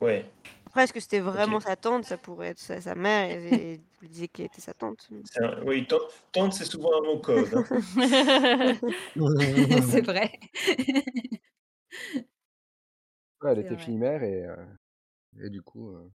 Ouais. 0.00 0.24
Après, 0.66 0.84
est-ce 0.84 0.92
que 0.92 1.00
c'était 1.00 1.20
vraiment 1.20 1.60
sa 1.60 1.76
tante? 1.76 2.04
Ça 2.04 2.16
pourrait 2.18 2.48
être 2.48 2.58
sa, 2.58 2.80
sa 2.80 2.94
mère 2.94 3.30
et, 3.30 3.74
et 3.74 3.80
vous 4.00 4.08
disiez 4.08 4.28
qu'elle 4.28 4.46
était 4.46 4.60
sa 4.60 4.72
tante. 4.72 5.08
c'est 5.24 5.42
un- 5.44 5.62
Oui, 5.64 5.86
tante, 5.86 6.02
tante, 6.32 6.52
c'est 6.54 6.64
souvent 6.64 6.90
un 7.00 7.06
mot 7.06 7.18
code. 7.18 7.54
hein. 7.54 7.64
c'est 9.90 10.00
vrai. 10.02 10.32
Ouais, 13.42 13.50
elle 13.52 13.56
C'est 13.58 13.60
était 13.64 13.74
vrai. 13.74 13.84
fille 13.84 13.96
mère 13.96 14.22
et, 14.22 14.44
euh, 14.44 14.56
et 15.42 15.50
du 15.50 15.62
coup, 15.62 15.90
euh, 15.94 16.10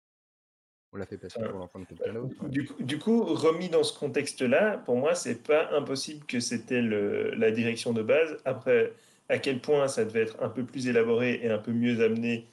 on 0.93 0.97
l'a 0.97 1.05
fait 1.05 1.17
passer 1.17 1.37
Enfin, 1.39 1.49
pour 1.49 1.59
l'enfant 1.59 1.79
de 1.79 1.85
quelqu'un 1.85 2.13
d'autre. 2.13 2.35
ouais. 2.43 2.49
Du, 2.49 2.65
coup- 2.65 2.83
du 2.83 2.99
coup, 2.99 3.23
remis 3.23 3.69
dans 3.69 3.83
ce 3.83 3.97
contexte-là, 3.97 4.77
pour 4.79 4.97
moi, 4.97 5.15
c'est 5.15 5.41
pas 5.43 5.71
impossible 5.71 6.25
que 6.25 6.39
c'était 6.39 6.81
le- 6.81 7.31
la 7.35 7.51
direction 7.51 7.93
de 7.93 8.01
base. 8.03 8.37
Après, 8.45 8.93
à 9.29 9.39
quel 9.39 9.61
point 9.61 9.87
ça 9.87 10.03
devait 10.05 10.23
être 10.23 10.41
un 10.43 10.49
peu 10.49 10.65
plus 10.65 10.87
élaboré 10.87 11.39
et 11.43 11.49
un 11.49 11.59
peu 11.59 11.71
mieux 11.71 12.03
amené 12.03 12.45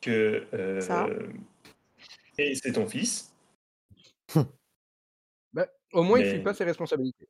que. 0.00 0.46
euh, 0.54 0.80
Ça. 0.80 1.08
Et 2.38 2.54
c'est 2.54 2.72
ton 2.72 2.86
fils. 2.86 3.32
Bah, 5.52 5.66
au 5.92 6.02
moins, 6.02 6.18
il 6.18 6.24
Mais- 6.24 6.30
fuit 6.34 6.42
pas 6.42 6.54
ses 6.54 6.64
responsabilités. 6.64 7.28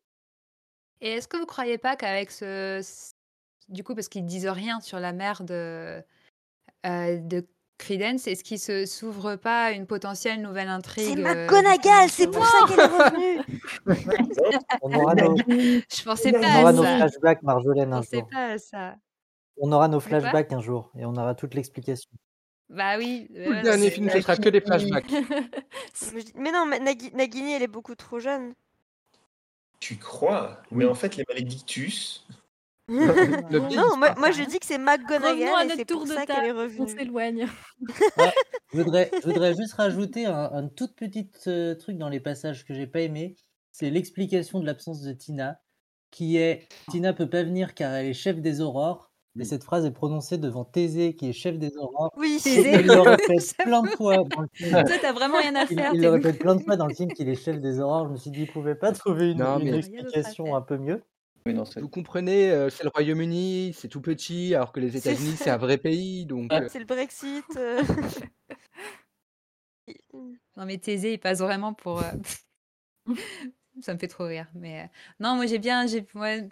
Et 1.01 1.09
est-ce 1.15 1.27
que 1.27 1.37
vous 1.37 1.47
croyez 1.47 1.79
pas 1.79 1.97
qu'avec 1.97 2.31
ce, 2.31 2.81
ce- 2.83 3.13
Du 3.69 3.83
coup, 3.85 3.95
parce 3.95 4.09
qu'ils 4.09 4.27
disent 4.27 4.47
rien 4.49 4.81
sur 4.81 5.01
la 5.01 5.13
mère 5.13 5.43
de, 5.43 6.03
euh, 6.87 7.17
de 7.19 7.47
Credence, 7.83 8.27
est-ce 8.29 8.45
qu'il 8.45 8.61
se 8.61 8.87
s'ouvre 8.87 9.35
pas 9.35 9.73
une 9.73 9.87
potentielle 9.87 10.41
nouvelle 10.41 10.69
intrigue 10.69 11.17
C'est 11.17 11.27
euh, 11.27 11.47
McGonagall, 11.47 12.09
c'est 12.09 12.29
pour 12.31 12.47
ça 12.47 12.59
qu'elle 12.69 12.79
est 12.79 12.87
revenue. 12.87 13.43
On 14.83 14.93
aura 14.95 15.15
nos, 15.17 15.37
Je 15.47 16.03
pensais 16.05 16.33
on 16.37 16.41
pas 16.41 16.61
aura 16.61 16.69
à 16.69 16.73
nos 16.73 16.85
ça. 16.85 16.97
flashbacks, 16.97 17.43
Marjolaine, 17.43 17.93
un 17.93 18.03
jour. 18.03 18.29
pas 18.31 18.53
à 18.53 18.59
ça. 18.59 18.95
On 19.59 19.73
aura 19.73 19.89
nos 19.89 19.99
flashbacks 20.01 20.53
un 20.53 20.61
jour 20.61 20.91
et 20.97 21.05
on 21.05 21.15
aura 21.17 21.35
toute 21.35 21.55
l'explication. 21.55 22.11
Bah 22.71 22.97
oui. 22.99 23.27
Tout 23.29 23.51
le 23.53 23.63
dernier 23.63 23.91
film, 23.91 24.09
ce 24.11 24.21
sera 24.21 24.37
que 24.37 24.49
des 24.49 24.61
flashbacks. 24.61 25.11
Mais 26.37 26.53
non, 26.53 26.65
mais 26.67 26.79
Nagini, 26.81 27.53
elle 27.53 27.63
est 27.63 27.67
beaucoup 27.69 27.95
trop 27.95 28.19
jeune. 28.19 28.55
Tu 29.81 29.97
crois? 29.97 30.63
Mais 30.71 30.85
Oui. 30.85 30.91
en 30.91 30.95
fait, 30.95 31.17
les 31.17 31.25
Maledictus, 31.29 32.25
Le 32.89 32.97
Non, 33.61 33.69
pire, 33.69 33.81
Non, 33.81 33.87
il 33.95 34.19
moi, 34.19 34.31
je 34.33 34.43
dis 34.45 34.59
que 34.59 34.67
c'est 34.67 34.77
Revenons 34.77 34.89
à 34.93 34.97
McGonagall 34.99 35.39
et 35.39 35.65
notre 35.67 35.77
c'est 35.77 35.85
tour 35.85 35.99
pour 36.01 36.09
de 36.09 36.13
ça 36.15 36.27
qu'elle 36.27 36.45
est. 36.47 36.81
On 36.81 36.87
s'éloigne. 36.87 37.47
Ouais, 38.17 38.33
je 38.75 38.81
voudrais, 38.83 39.11
je 39.23 39.27
voudrais 39.29 39.55
juste 39.55 39.75
rajouter 39.75 40.27
un, 40.27 40.51
un 40.53 40.69
tout 40.69 40.89
petit 40.89 41.31
euh, 41.47 41.75
truc 41.75 41.99
dans 41.99 42.09
les 42.09 42.21
passages 42.21 42.65
que 42.65 42.75
j'ai 42.75 42.87
pas 42.87 43.01
aimé. 43.01 43.37
C'est 43.71 43.91
l'explication 43.91 44.61
de 44.61 44.67
l'absence 44.67 45.03
de 45.03 45.13
Tina, 45.13 45.61
qui 46.11 46.37
est 46.37 46.67
Tina 46.91 47.13
peut 47.13 47.29
pas 47.29 47.43
venir 47.43 47.75
car 47.75 47.93
elle 47.95 48.07
est 48.07 48.15
chef 48.15 48.41
des 48.41 48.61
aurores. 48.61 49.11
Et 49.35 49.41
Oui. 49.41 49.47
cette 49.47 49.65
phrase 49.65 49.87
est 49.87 49.91
prononcée 49.93 50.37
devant 50.37 50.65
Thésée, 50.67 51.15
qui 51.17 51.27
est 51.29 51.33
chef 51.33 51.59
des 51.59 51.75
aurores. 51.79 52.11
Oui, 52.19 52.39
Thésée. 52.43 52.81
il 52.81 52.87
le 52.87 53.01
répète 53.01 53.55
plein 53.59 53.83
de 53.83 53.89
fois 53.89 54.17
dans 54.19 54.43
le 54.43 54.49
film. 54.53 54.71
Toi, 54.85 54.97
t'as 55.01 55.13
vraiment 55.13 55.39
rien 55.39 55.55
à 55.55 55.63
Il, 55.71 55.75
faire. 55.79 55.91
il 55.95 56.01
t'es 56.01 56.07
le 56.07 56.11
répète 56.11 56.39
plein 56.39 56.55
de 56.57 56.63
fois 56.63 56.77
dans 56.77 56.87
le 56.87 56.95
film 56.95 57.11
qu'il 57.13 57.29
est 57.31 57.35
chef 57.35 57.59
des 57.61 57.81
aurores. 57.81 58.09
Je 58.09 58.13
me 58.13 58.17
suis 58.19 58.31
dit, 58.31 58.43
il 58.43 58.53
pouvait 58.53 58.75
pas 58.75 58.93
trouver 58.93 59.31
une, 59.33 59.39
Non, 59.39 59.59
mais- 59.59 59.67
Il 59.71 59.75
explication 59.77 60.55
un 60.55 60.61
peu 60.61 60.77
mieux. 60.77 61.03
Oui, 61.47 61.55
non, 61.55 61.65
c'est 61.65 61.81
Vous 61.81 61.89
comprenez, 61.89 62.51
euh, 62.51 62.71
c'est 62.71 62.85
le 62.85 62.91
Royaume-Uni, 62.91 63.73
c'est 63.77 63.89
tout 63.89 64.01
petit, 64.01 64.55
alors 64.55 64.73
que 64.73 64.81
les 64.81 64.93
C'est 64.93 64.99
États-Unis, 65.11 65.37
c'est 65.37 65.51
un 65.51 65.57
vrai 65.57 65.79
pays, 65.79 66.25
donc 66.27 66.53
euh, 66.53 66.69
c'est 66.69 66.79
le 66.79 66.85
Brexit. 66.85 67.45
euh. 67.57 67.83
Non, 70.57 70.67
mais 70.67 70.79
Thésée, 70.79 71.15
il 71.15 71.19
passe 71.19 71.39
vraiment 71.41 71.75
pour. 71.75 72.01
euh, 72.01 72.11
Ça 73.81 73.95
me 73.95 73.99
fait 73.99 74.09
trop 74.09 74.25
rire. 74.27 74.47
Mais 74.55 74.83
euh, 74.83 74.87
non, 75.21 75.35
moi 75.37 75.47
j'ai 75.47 75.59
bien, 75.59 75.87
j'ai 75.87 76.07
ouais, 76.15 76.49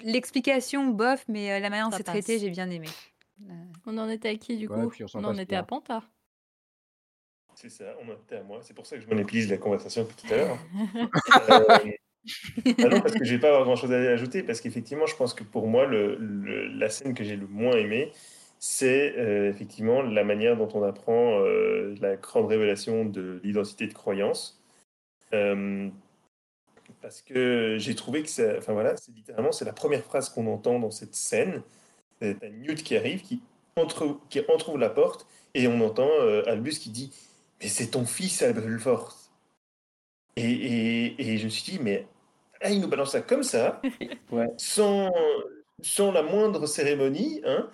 l'explication 0.00 0.86
bof, 0.88 1.24
mais 1.28 1.52
euh, 1.52 1.60
la 1.60 1.70
manière 1.70 1.86
dont 1.86 1.90
Ça 1.92 1.98
c'est 1.98 2.04
traité, 2.04 2.34
passe. 2.34 2.42
j'ai 2.42 2.50
bien 2.50 2.68
aimé. 2.70 2.88
Euh, 3.48 3.52
On 3.86 3.98
en 3.98 4.08
était 4.08 4.30
à 4.30 4.36
qui 4.36 4.56
du 4.56 4.66
Ouais, 4.68 4.82
coup? 4.84 4.88
puis 4.90 5.04
on 5.04 5.08
s'en 5.08 5.18
en 5.22 5.28
passe 5.28 5.40
était 5.40 5.54
à 5.56 5.60
bien. 5.60 5.64
Panta. 5.64 6.02
c'est 7.54 7.68
ça, 7.70 7.84
on 8.02 8.08
en 8.10 8.14
était 8.14 8.36
à 8.36 8.42
moi. 8.42 8.60
C'est 8.62 8.74
pour 8.74 8.86
ça 8.86 8.96
que 8.96 9.02
je 9.02 9.08
monopolise 9.08 9.48
la 9.50 9.58
conversation 9.58 10.02
depuis 10.02 10.16
tout 10.26 10.32
à 10.34 10.36
l'heure. 10.36 10.58
Euh, 11.48 11.78
ah 12.80 12.88
non, 12.88 13.00
parce 13.00 13.14
que 13.14 13.24
je 13.24 13.32
vais 13.34 13.40
pas 13.40 13.48
avoir 13.48 13.64
grand 13.64 13.76
chose 13.76 13.92
à 13.92 13.96
ajouter, 13.98 14.42
parce 14.42 14.60
qu'effectivement, 14.60 15.06
je 15.06 15.16
pense 15.16 15.34
que 15.34 15.44
pour 15.44 15.66
moi, 15.68 15.86
le, 15.86 16.16
le- 16.16 16.66
la 16.68 16.88
scène 16.90 17.14
que 17.14 17.24
j'ai 17.24 17.36
le 17.36 17.46
moins 17.46 17.76
aimée, 17.76 18.12
c'est 18.58 19.16
euh, 19.18 19.50
effectivement 19.50 20.02
la 20.02 20.24
manière 20.24 20.56
dont 20.56 20.68
on 20.74 20.82
apprend 20.82 21.40
euh, 21.40 21.94
la 22.00 22.16
grande 22.16 22.46
révélation 22.46 23.04
de 23.04 23.40
l'identité 23.44 23.86
de 23.86 23.92
croyance. 23.94 24.62
Euh, 25.34 25.88
parce 27.02 27.22
que 27.22 27.76
j'ai 27.78 27.94
trouvé 27.94 28.22
que 28.22 28.28
ça, 28.28 28.56
enfin 28.58 28.72
voilà, 28.72 28.96
c'est 28.96 29.12
littéralement 29.12 29.52
c'est 29.52 29.64
la 29.64 29.72
première 29.72 30.02
phrase 30.02 30.28
qu'on 30.28 30.46
entend 30.46 30.78
dans 30.78 30.90
cette 30.90 31.14
scène. 31.14 31.62
C'est 32.20 32.42
un 32.44 32.50
Newt 32.50 32.82
qui 32.82 32.96
arrive, 32.96 33.22
qui 33.22 33.42
entre, 33.76 34.18
qui 34.30 34.40
entrouvre 34.48 34.78
la 34.78 34.90
porte, 34.90 35.26
et 35.54 35.68
on 35.68 35.80
entend 35.82 36.08
Albus 36.46 36.78
qui 36.78 36.90
dit 36.90 37.12
mais 37.60 37.68
c'est 37.68 37.88
ton 37.88 38.06
fils 38.06 38.42
Aberforth. 38.42 39.30
Et, 40.36 40.42
et, 40.50 41.32
et 41.32 41.38
je 41.38 41.44
me 41.46 41.50
suis 41.50 41.72
dit, 41.72 41.78
mais 41.82 42.06
ah, 42.66 42.70
il 42.70 42.80
nous 42.80 42.88
balance 42.88 43.12
ça 43.12 43.20
comme 43.20 43.42
ça, 43.42 43.80
Ouais. 44.32 44.48
sans, 44.56 45.12
sans 45.82 46.10
la 46.12 46.22
moindre 46.22 46.66
cérémonie. 46.66 47.40
Hein, 47.44 47.68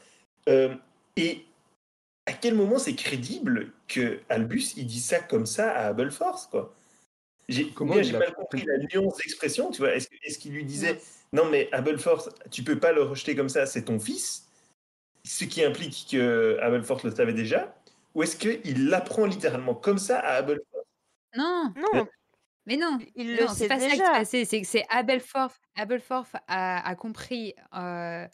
euh, 0.49 0.75
et 1.17 1.45
à 2.27 2.33
quel 2.33 2.55
moment 2.55 2.79
c'est 2.79 2.95
crédible 2.95 3.73
que 3.89 4.21
Albus 4.29 4.75
il 4.77 4.87
dit 4.87 5.01
ça 5.01 5.19
comme 5.19 5.47
ça 5.47 5.71
à 5.73 5.87
Aberforth 5.89 6.49
quoi? 6.51 6.75
J'ai 7.49 7.71
mal 8.13 8.35
compris 8.35 8.65
la 8.65 8.79
nuance 8.79 9.17
d'expression, 9.19 9.71
tu 9.71 9.83
vois. 9.83 9.95
Est-ce 9.95 10.09
est 10.23 10.39
qu'il 10.39 10.53
lui 10.53 10.65
disait 10.65 11.01
non. 11.33 11.49
mais 11.51 11.69
Aberforth, 11.73 12.31
tu 12.51 12.63
peux 12.63 12.79
pas 12.79 12.93
le 12.93 13.03
rejeter 13.03 13.35
comme 13.35 13.49
ça, 13.49 13.67
c'est 13.67 13.83
ton 13.83 13.99
fils, 13.99 14.49
ce 15.25 15.45
qui 15.45 15.65
implique 15.65 16.07
que 16.11 16.59
Aberforth 16.61 17.05
le 17.05 17.11
savait 17.15 17.33
déjà, 17.33 17.75
ou 18.15 18.23
est-ce 18.23 18.37
qu'il 18.37 18.89
l'apprend 18.89 19.27
littéralement 19.27 19.75
comme 19.75 19.99
ça 19.99 20.21
à 20.21 20.35
Aberforth 20.37 20.87
Non, 21.37 21.73
Non, 21.95 22.07
mais 22.67 22.77
non. 22.77 22.99
il 23.17 23.27
mais 23.29 23.37
le 23.37 23.43
non, 23.45 23.49
sait 23.49 23.55
c'est 23.65 23.69
pas 23.69 23.79
ça 23.79 23.85
qui 23.87 23.91
s'est 23.93 23.99
déjà. 23.99 24.11
passé. 24.13 24.45
C'est 24.45 24.61
que 24.61 24.67
c'est 24.67 24.85
Abelforth. 24.91 25.61
Abelforth 25.77 26.35
a, 26.49 26.87
a 26.89 26.95
compris. 26.95 27.55
euh, 27.75 28.27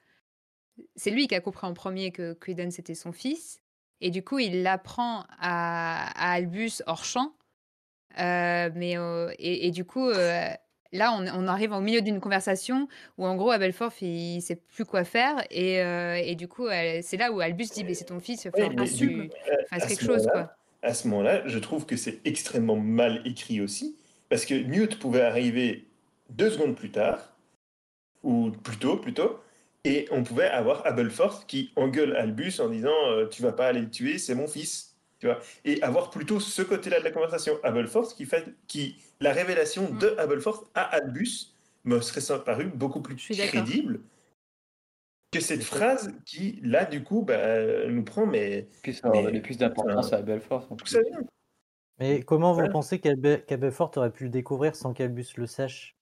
c'est 0.96 1.10
lui 1.10 1.26
qui 1.26 1.34
a 1.34 1.40
compris 1.40 1.66
en 1.66 1.74
premier 1.74 2.12
que 2.12 2.34
Credence 2.34 2.78
était 2.78 2.94
son 2.94 3.12
fils. 3.12 3.60
Et 4.00 4.10
du 4.10 4.22
coup, 4.22 4.38
il 4.38 4.62
l'apprend 4.62 5.24
à, 5.40 6.08
à 6.16 6.32
Albus 6.34 6.82
hors 6.86 7.04
champ. 7.04 7.32
Euh, 8.18 8.70
mais, 8.74 8.96
euh, 8.96 9.32
et, 9.38 9.66
et 9.66 9.70
du 9.70 9.84
coup, 9.84 10.08
euh, 10.08 10.48
là, 10.92 11.12
on, 11.14 11.26
on 11.26 11.46
arrive 11.48 11.72
au 11.72 11.80
milieu 11.80 12.00
d'une 12.00 12.20
conversation 12.20 12.86
où, 13.16 13.26
en 13.26 13.34
gros, 13.36 13.50
Abelforth, 13.50 14.00
il, 14.02 14.36
il 14.36 14.42
sait 14.42 14.56
plus 14.56 14.84
quoi 14.84 15.02
faire. 15.04 15.44
Et, 15.50 15.80
euh, 15.82 16.14
et 16.14 16.34
du 16.36 16.46
coup, 16.48 16.66
c'est 17.02 17.16
là 17.16 17.32
où 17.32 17.40
Albus 17.40 17.66
dit 17.72 17.82
Mais 17.84 17.94
c'est 17.94 18.04
ton 18.06 18.20
fils, 18.20 18.44
il 18.44 18.50
va 18.52 18.58
Ouais, 18.58 18.68
que 18.74 18.82
du 18.84 19.30
quelque 19.88 20.04
chose. 20.04 20.28
quoi. 20.30 20.52
À 20.82 20.94
ce 20.94 21.08
moment-là, 21.08 21.42
je 21.48 21.58
trouve 21.58 21.86
que 21.86 21.96
c'est 21.96 22.20
extrêmement 22.24 22.76
mal 22.76 23.20
écrit 23.24 23.60
aussi, 23.60 23.96
parce 24.28 24.44
que 24.44 24.54
Newt 24.54 24.98
pouvait 24.98 25.22
arriver 25.22 25.86
deux 26.30 26.50
secondes 26.50 26.76
plus 26.76 26.90
tard, 26.90 27.34
ou 28.22 28.50
plus 28.50 28.76
tôt, 28.76 28.96
plutôt, 28.96 29.40
et 29.84 30.06
on 30.10 30.22
pouvait 30.24 30.48
avoir 30.48 30.84
Aberforth 30.86 31.46
qui 31.46 31.72
engueule 31.76 32.16
Albus 32.16 32.60
en 32.60 32.68
disant 32.68 32.92
euh, 33.06 33.26
Tu 33.26 33.42
vas 33.42 33.52
pas 33.52 33.68
aller 33.68 33.80
le 33.80 33.90
tuer, 33.90 34.18
c'est 34.18 34.34
mon 34.34 34.46
fils. 34.48 34.96
Tu 35.20 35.26
vois 35.26 35.40
et 35.64 35.82
avoir 35.82 36.10
plutôt 36.10 36.38
ce 36.40 36.62
côté-là 36.62 37.00
de 37.00 37.04
la 37.04 37.10
conversation, 37.10 37.58
Aberforth, 37.64 38.14
qui 38.16 38.24
fait 38.24 38.44
qui 38.68 38.96
la 39.20 39.32
révélation 39.32 39.90
Mm. 39.92 39.98
de 39.98 40.14
Aberforth 40.18 40.68
à 40.74 40.82
Albus 40.82 41.54
me 41.84 42.00
serait 42.00 42.44
paru 42.44 42.66
beaucoup 42.66 43.00
plus 43.00 43.16
crédible 43.16 44.00
que 45.32 45.40
cette 45.40 45.62
phrase 45.62 46.12
qui, 46.24 46.60
là, 46.62 46.84
du 46.84 47.02
coup, 47.02 47.22
bah, 47.22 47.86
nous 47.88 48.02
prend, 48.04 48.26
mais 48.26 48.66
Puis 48.82 48.94
ça 48.94 49.08
aurait 49.08 49.18
Mais- 49.18 49.24
donné 49.24 49.40
plus 49.40 49.58
d'importance 49.58 50.12
à 50.12 50.22
Belfort. 50.22 50.66
en 50.70 50.76
tout 50.76 50.86
ça 50.86 51.00
vient. 51.02 51.20
Mais 51.98 52.22
comment 52.22 52.52
vous 52.52 52.68
pensez 52.68 53.00
qu'Abe- 53.00 53.44
qu'Abelfort 53.46 53.90
aurait 53.96 54.12
pu 54.12 54.24
le 54.24 54.30
découvrir 54.30 54.76
sans 54.76 54.92
qu'Albus 54.92 55.26
le 55.36 55.46
sache? 55.46 55.96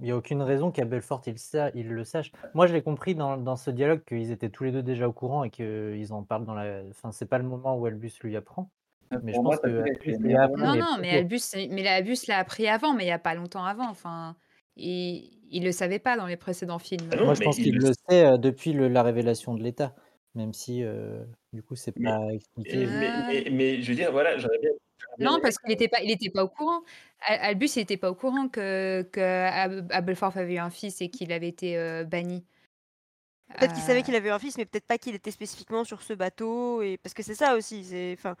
Il 0.00 0.06
n'y 0.06 0.10
a 0.10 0.16
aucune 0.16 0.42
raison 0.42 0.72
qu'Abelfort 0.72 1.22
il, 1.26 1.36
il 1.74 1.88
le 1.88 2.04
sache. 2.04 2.32
Moi, 2.54 2.66
je 2.66 2.72
l'ai 2.72 2.82
compris 2.82 3.14
dans, 3.14 3.36
dans 3.36 3.54
ce 3.54 3.70
dialogue 3.70 4.02
qu'ils 4.04 4.32
étaient 4.32 4.50
tous 4.50 4.64
les 4.64 4.72
deux 4.72 4.82
déjà 4.82 5.08
au 5.08 5.12
courant 5.12 5.44
et 5.44 5.50
qu'ils 5.50 6.12
en 6.12 6.24
parlent 6.24 6.44
dans 6.44 6.54
la. 6.54 6.82
Enfin, 6.90 7.12
c'est 7.12 7.26
pas 7.26 7.38
le 7.38 7.44
moment 7.44 7.76
où 7.76 7.86
Albus 7.86 8.12
lui 8.22 8.36
apprend. 8.36 8.70
Mais 9.22 9.32
je 9.32 9.38
moi, 9.38 9.56
pense 9.56 9.60
que 9.60 9.78
Albus 9.82 10.18
lui 10.18 10.34
Non, 10.34 10.74
non, 10.76 10.96
mais 11.00 11.10
Albus, 11.18 11.54
mais 11.70 11.86
Albus 11.86 12.26
l'a 12.26 12.38
appris 12.38 12.66
avant, 12.66 12.94
mais 12.94 13.04
il 13.04 13.06
n'y 13.06 13.12
a 13.12 13.20
pas 13.20 13.34
longtemps 13.34 13.64
avant. 13.64 13.88
Enfin, 13.88 14.34
il, 14.76 15.30
il 15.50 15.62
le 15.62 15.70
savait 15.70 16.00
pas 16.00 16.16
dans 16.16 16.26
les 16.26 16.36
précédents 16.36 16.80
films. 16.80 17.08
Ah 17.12 17.16
non, 17.16 17.26
Moi, 17.26 17.34
je 17.34 17.42
pense 17.42 17.58
il 17.58 17.64
qu'il 17.64 17.78
le 17.78 17.92
sait 18.08 18.26
euh, 18.26 18.36
depuis 18.36 18.72
le- 18.72 18.88
la 18.88 19.04
révélation 19.04 19.54
de 19.54 19.62
l'État, 19.62 19.94
même 20.34 20.52
si 20.52 20.82
euh, 20.82 21.24
du 21.54 21.62
coup, 21.62 21.76
c'est 21.76 21.96
Mais- 21.96 22.10
pas 22.10 22.32
expliqué. 22.32 22.86
Mais, 22.86 23.10
mais- 23.28 23.50
mais 23.50 23.82
je 23.82 23.88
veux 23.88 23.94
dire, 23.96 24.10
voilà, 24.12 24.36
j'aurais 24.38 24.58
bien. 24.58 24.70
Non, 25.20 25.38
parce 25.40 25.58
qu'il 25.58 25.68
n'était 25.68 25.88
pas, 25.88 26.00
il 26.02 26.10
était 26.10 26.30
pas 26.30 26.42
au 26.44 26.48
courant. 26.48 26.82
Al- 27.20 27.38
Albus 27.40 27.76
n'était 27.76 27.96
pas 27.96 28.10
au 28.10 28.14
courant 28.14 28.48
que, 28.48 29.02
que 29.12 29.20
Abelforth 29.92 30.36
avait 30.36 30.54
eu 30.54 30.58
un 30.58 30.70
fils 30.70 31.00
et 31.00 31.08
qu'il 31.08 31.32
avait 31.32 31.48
été 31.48 31.78
euh, 31.78 32.04
banni. 32.04 32.44
Peut-être 33.58 33.74
qu'il 33.74 33.82
savait 33.82 34.00
Euh, 34.00 34.02
qu'il 34.02 34.16
avait 34.16 34.30
un 34.30 34.38
fils, 34.38 34.56
mais 34.58 34.64
peut-être 34.64 34.86
pas 34.86 34.98
qu'il 34.98 35.14
était 35.14 35.30
spécifiquement 35.30 35.84
sur 35.84 36.02
ce 36.02 36.12
bateau. 36.14 36.82
Et 36.82 36.96
parce 36.98 37.14
que 37.14 37.22
c'est 37.22 37.34
ça 37.36 37.54
aussi. 37.56 37.84
C'est 37.84 38.14
enfin 38.18 38.36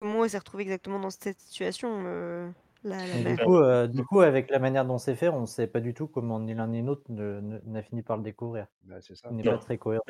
comment 0.00 0.24
il 0.24 0.30
s'est 0.30 0.38
retrouvé 0.38 0.64
exactement 0.64 0.98
dans 0.98 1.10
cette 1.10 1.38
situation. 1.38 2.02
euh, 2.06 2.50
la, 2.84 3.06
la 3.06 3.14
Et 3.16 3.22
mère. 3.22 3.36
du, 3.36 3.44
coup, 3.44 3.56
euh, 3.56 3.86
du 3.86 4.04
coup, 4.04 4.20
avec 4.20 4.50
la 4.50 4.58
manière 4.58 4.84
dont 4.86 4.98
c'est 4.98 5.14
fait, 5.16 5.28
on 5.28 5.42
ne 5.42 5.46
sait 5.46 5.66
pas 5.66 5.80
du 5.80 5.94
tout 5.94 6.06
comment 6.06 6.40
ni 6.40 6.54
l'un 6.54 6.68
ni 6.68 6.82
l'autre 6.82 7.02
n'a 7.10 7.82
fini 7.82 8.02
par 8.02 8.16
le 8.16 8.22
découvrir. 8.22 8.66
bah, 8.84 9.00
c'est 9.00 9.14
ça. 9.16 9.28
Il 9.30 9.36
n'est 9.36 9.44
pas 9.44 9.58
très 9.58 9.78
cohérent. 9.78 10.04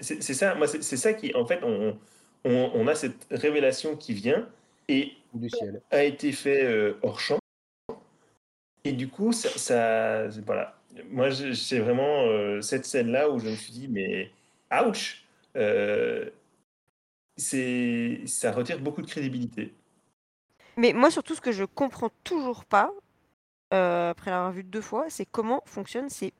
C'est- 0.00 0.20
ça, 0.34 0.54
moi, 0.54 0.66
c'est 0.66 0.96
ça 0.96 1.14
qui, 1.14 1.34
en 1.34 1.46
fait, 1.46 1.60
on, 1.62 1.98
on, 2.44 2.70
on 2.74 2.86
a 2.86 2.94
cette 2.94 3.26
révélation 3.30 3.96
qui 3.96 4.14
vient 4.14 4.48
et 4.88 5.12
Ou 5.32 5.38
du 5.38 5.48
ciel. 5.50 5.80
a 5.90 6.04
été 6.04 6.32
fait 6.32 6.64
euh, 6.64 6.98
hors 7.02 7.20
champ. 7.20 7.38
Et 8.84 8.92
du 8.92 9.08
coup, 9.08 9.32
ça, 9.32 10.28
voilà. 10.46 10.76
Moi, 11.10 11.28
c'est 11.54 11.78
vraiment 11.78 12.22
euh, 12.26 12.60
cette 12.62 12.84
scène-là 12.86 13.30
où 13.30 13.38
je 13.38 13.48
me 13.48 13.54
suis 13.56 13.72
dit, 13.72 13.88
mais 13.88 14.30
ouch, 14.72 15.24
euh, 15.56 16.30
c'est, 17.36 18.22
ça 18.26 18.52
retire 18.52 18.80
beaucoup 18.80 19.02
de 19.02 19.06
crédibilité. 19.06 19.74
Mais 20.76 20.92
moi, 20.92 21.10
surtout, 21.10 21.34
ce 21.34 21.40
que 21.40 21.52
je 21.52 21.64
comprends 21.64 22.10
toujours 22.24 22.64
pas, 22.64 22.90
euh, 23.74 24.10
après 24.10 24.30
l'avoir 24.30 24.52
vu 24.52 24.64
deux 24.64 24.80
fois, 24.80 25.06
c'est 25.10 25.26
comment 25.26 25.62
fonctionnent 25.66 26.08
ces 26.10 26.32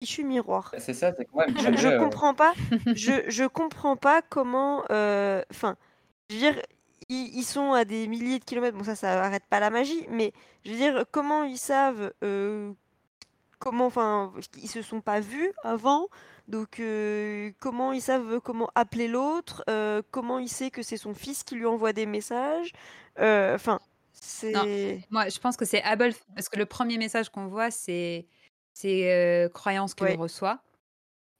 fichus 0.00 0.24
miroirs. 0.24 0.74
C'est 0.78 0.94
ça, 0.94 1.12
c'est 1.16 1.24
quand 1.26 1.38
même. 1.38 1.56
Je, 1.58 1.62
jamais, 1.62 1.76
je 1.76 1.88
euh, 1.88 1.98
comprends 1.98 2.34
pas. 2.34 2.54
je, 2.94 3.12
je 3.28 3.44
comprends 3.46 3.96
pas 3.96 4.22
comment. 4.22 4.84
euh, 4.90 5.42
Enfin, 5.50 5.76
je 6.30 6.34
veux 6.36 6.40
dire, 6.40 6.62
ils, 7.08 7.36
ils 7.38 7.44
sont 7.44 7.72
à 7.72 7.84
des 7.84 8.06
milliers 8.08 8.38
de 8.38 8.44
kilomètres. 8.44 8.76
Bon, 8.76 8.84
ça, 8.84 8.94
ça 8.96 9.22
arrête 9.24 9.44
pas 9.48 9.60
la 9.60 9.70
magie. 9.70 10.06
Mais 10.10 10.32
je 10.64 10.70
veux 10.72 10.76
dire, 10.76 11.04
comment 11.10 11.44
ils 11.44 11.58
savent 11.58 12.12
euh, 12.24 12.72
comment. 13.58 13.86
Enfin, 13.86 14.32
ils 14.62 14.68
se 14.68 14.82
sont 14.82 15.00
pas 15.00 15.20
vus 15.20 15.52
avant. 15.64 16.08
Donc, 16.48 16.78
euh, 16.80 17.50
comment 17.60 17.92
ils 17.92 18.02
savent 18.02 18.40
comment 18.40 18.70
appeler 18.76 19.08
l'autre 19.08 19.64
euh, 19.70 20.02
Comment 20.12 20.38
il 20.38 20.48
sait 20.48 20.70
que 20.70 20.82
c'est 20.82 20.96
son 20.96 21.14
fils 21.14 21.42
qui 21.44 21.56
lui 21.56 21.66
envoie 21.66 21.92
des 21.92 22.06
messages 22.06 22.72
Euh, 22.72 23.05
Enfin, 23.18 23.80
c'est. 24.12 25.00
Moi, 25.10 25.28
je 25.28 25.38
pense 25.38 25.56
que 25.56 25.64
c'est 25.64 25.82
Abel, 25.82 26.14
parce 26.34 26.48
que 26.48 26.58
le 26.58 26.66
premier 26.66 26.98
message 26.98 27.28
qu'on 27.30 27.46
voit, 27.46 27.70
c'est 27.70 28.26
c'est 28.72 29.10
euh, 29.12 29.48
Croyance 29.48 29.94
qui 29.94 30.04
Ouais. 30.04 30.14
le 30.14 30.20
reçoit. 30.20 30.60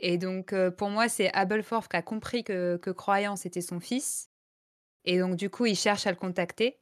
Et 0.01 0.19
donc, 0.19 0.53
euh, 0.53 0.71
pour 0.71 0.89
moi, 0.91 1.09
c'est 1.09 1.33
Abelforth 1.35 1.89
qui 1.91 1.97
a 1.97 2.03
compris 2.03 2.45
que, 2.45 2.77
que 2.77 2.91
Croyance 2.91 3.47
était 3.47 3.61
son 3.63 3.81
fils. 3.81 4.29
Et 5.05 5.19
donc, 5.19 5.37
du 5.37 5.49
coup, 5.51 5.67
il 5.67 5.77
cherche 5.77 6.07
à 6.07 6.11
le 6.11 6.17
contacter. 6.17 6.79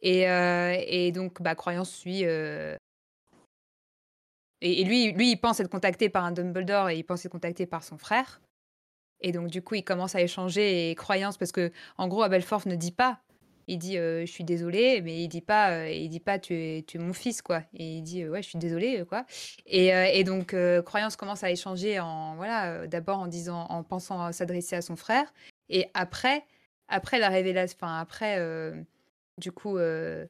Et, 0.00 0.28
euh, 0.28 0.74
et 0.86 1.10
donc, 1.12 1.40
bah, 1.42 1.54
Croyance 1.54 1.90
suit, 1.90 2.24
euh, 2.24 2.76
Et, 4.60 4.80
et 4.80 4.84
lui, 4.84 5.12
lui, 5.12 5.30
il 5.32 5.36
pense 5.36 5.60
être 5.60 5.70
contacté 5.70 6.08
par 6.08 6.24
un 6.24 6.32
Dumbledore 6.32 6.90
et 6.90 6.96
il 6.98 7.04
pense 7.04 7.24
être 7.24 7.32
contacté 7.32 7.64
par 7.66 7.82
son 7.84 7.96
frère. 7.98 8.40
Et 9.20 9.32
donc, 9.32 9.48
du 9.48 9.62
coup, 9.62 9.74
il 9.76 9.84
commence 9.84 10.14
à 10.14 10.20
échanger 10.20 10.90
et 10.90 10.94
croyances 10.94 11.36
parce 11.36 11.52
que, 11.52 11.72
en 11.96 12.08
gros, 12.08 12.22
Abelforth 12.22 12.66
ne 12.66 12.74
dit 12.76 12.92
pas. 12.92 13.20
Il 13.68 13.78
dit 13.78 13.98
euh, 13.98 14.22
je 14.26 14.32
suis 14.32 14.44
désolé, 14.44 15.00
mais 15.02 15.22
il 15.22 15.28
dit 15.28 15.40
pas, 15.42 15.72
euh, 15.72 15.90
il 15.90 16.08
dit 16.08 16.20
pas 16.20 16.38
tu 16.38 16.54
es, 16.54 16.82
tu 16.86 16.96
es 16.98 17.00
mon 17.00 17.12
fils 17.12 17.42
quoi. 17.42 17.62
Et 17.74 17.98
il 17.98 18.02
dit 18.02 18.22
euh, 18.24 18.30
ouais 18.30 18.42
je 18.42 18.48
suis 18.48 18.58
désolé 18.58 19.04
quoi. 19.08 19.24
Et, 19.66 19.94
euh, 19.94 20.06
et 20.12 20.24
donc 20.24 20.54
euh, 20.54 20.82
croyance 20.82 21.16
commence 21.16 21.44
à 21.44 21.50
échanger 21.50 22.00
en 22.00 22.36
voilà 22.36 22.72
euh, 22.72 22.86
d'abord 22.86 23.18
en 23.20 23.26
disant, 23.28 23.66
en 23.68 23.82
pensant 23.84 24.32
s'adresser 24.32 24.76
à 24.76 24.82
son 24.82 24.96
frère 24.96 25.32
et 25.68 25.90
après, 25.94 26.44
après 26.88 27.18
la 27.18 27.28
révélation, 27.28 27.76
enfin 27.80 27.98
après 28.00 28.38
euh, 28.38 28.72
du 29.38 29.52
coup 29.52 29.76
euh, 29.78 30.26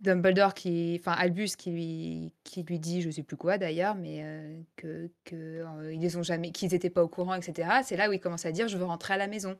Dumbledore 0.00 0.54
qui, 0.54 0.96
enfin 1.00 1.12
Albus 1.12 1.56
qui 1.56 1.70
lui, 1.70 2.32
qui 2.44 2.64
lui 2.64 2.78
dit, 2.80 3.02
je 3.02 3.10
sais 3.10 3.22
plus 3.22 3.36
quoi 3.36 3.56
d'ailleurs, 3.58 3.94
mais 3.94 4.22
euh, 4.24 4.60
que, 4.76 5.10
que 5.24 5.36
euh, 5.36 5.94
ils 5.94 6.18
ont 6.18 6.22
jamais, 6.24 6.50
qu'ils 6.50 6.74
étaient 6.74 6.90
pas 6.90 7.04
au 7.04 7.08
courant, 7.08 7.34
etc. 7.34 7.68
C'est 7.84 7.96
là 7.96 8.08
où 8.08 8.12
il 8.12 8.20
commence 8.20 8.44
à 8.44 8.52
dire, 8.52 8.66
je 8.68 8.76
veux 8.76 8.84
rentrer 8.84 9.14
à 9.14 9.16
la 9.16 9.28
maison. 9.28 9.56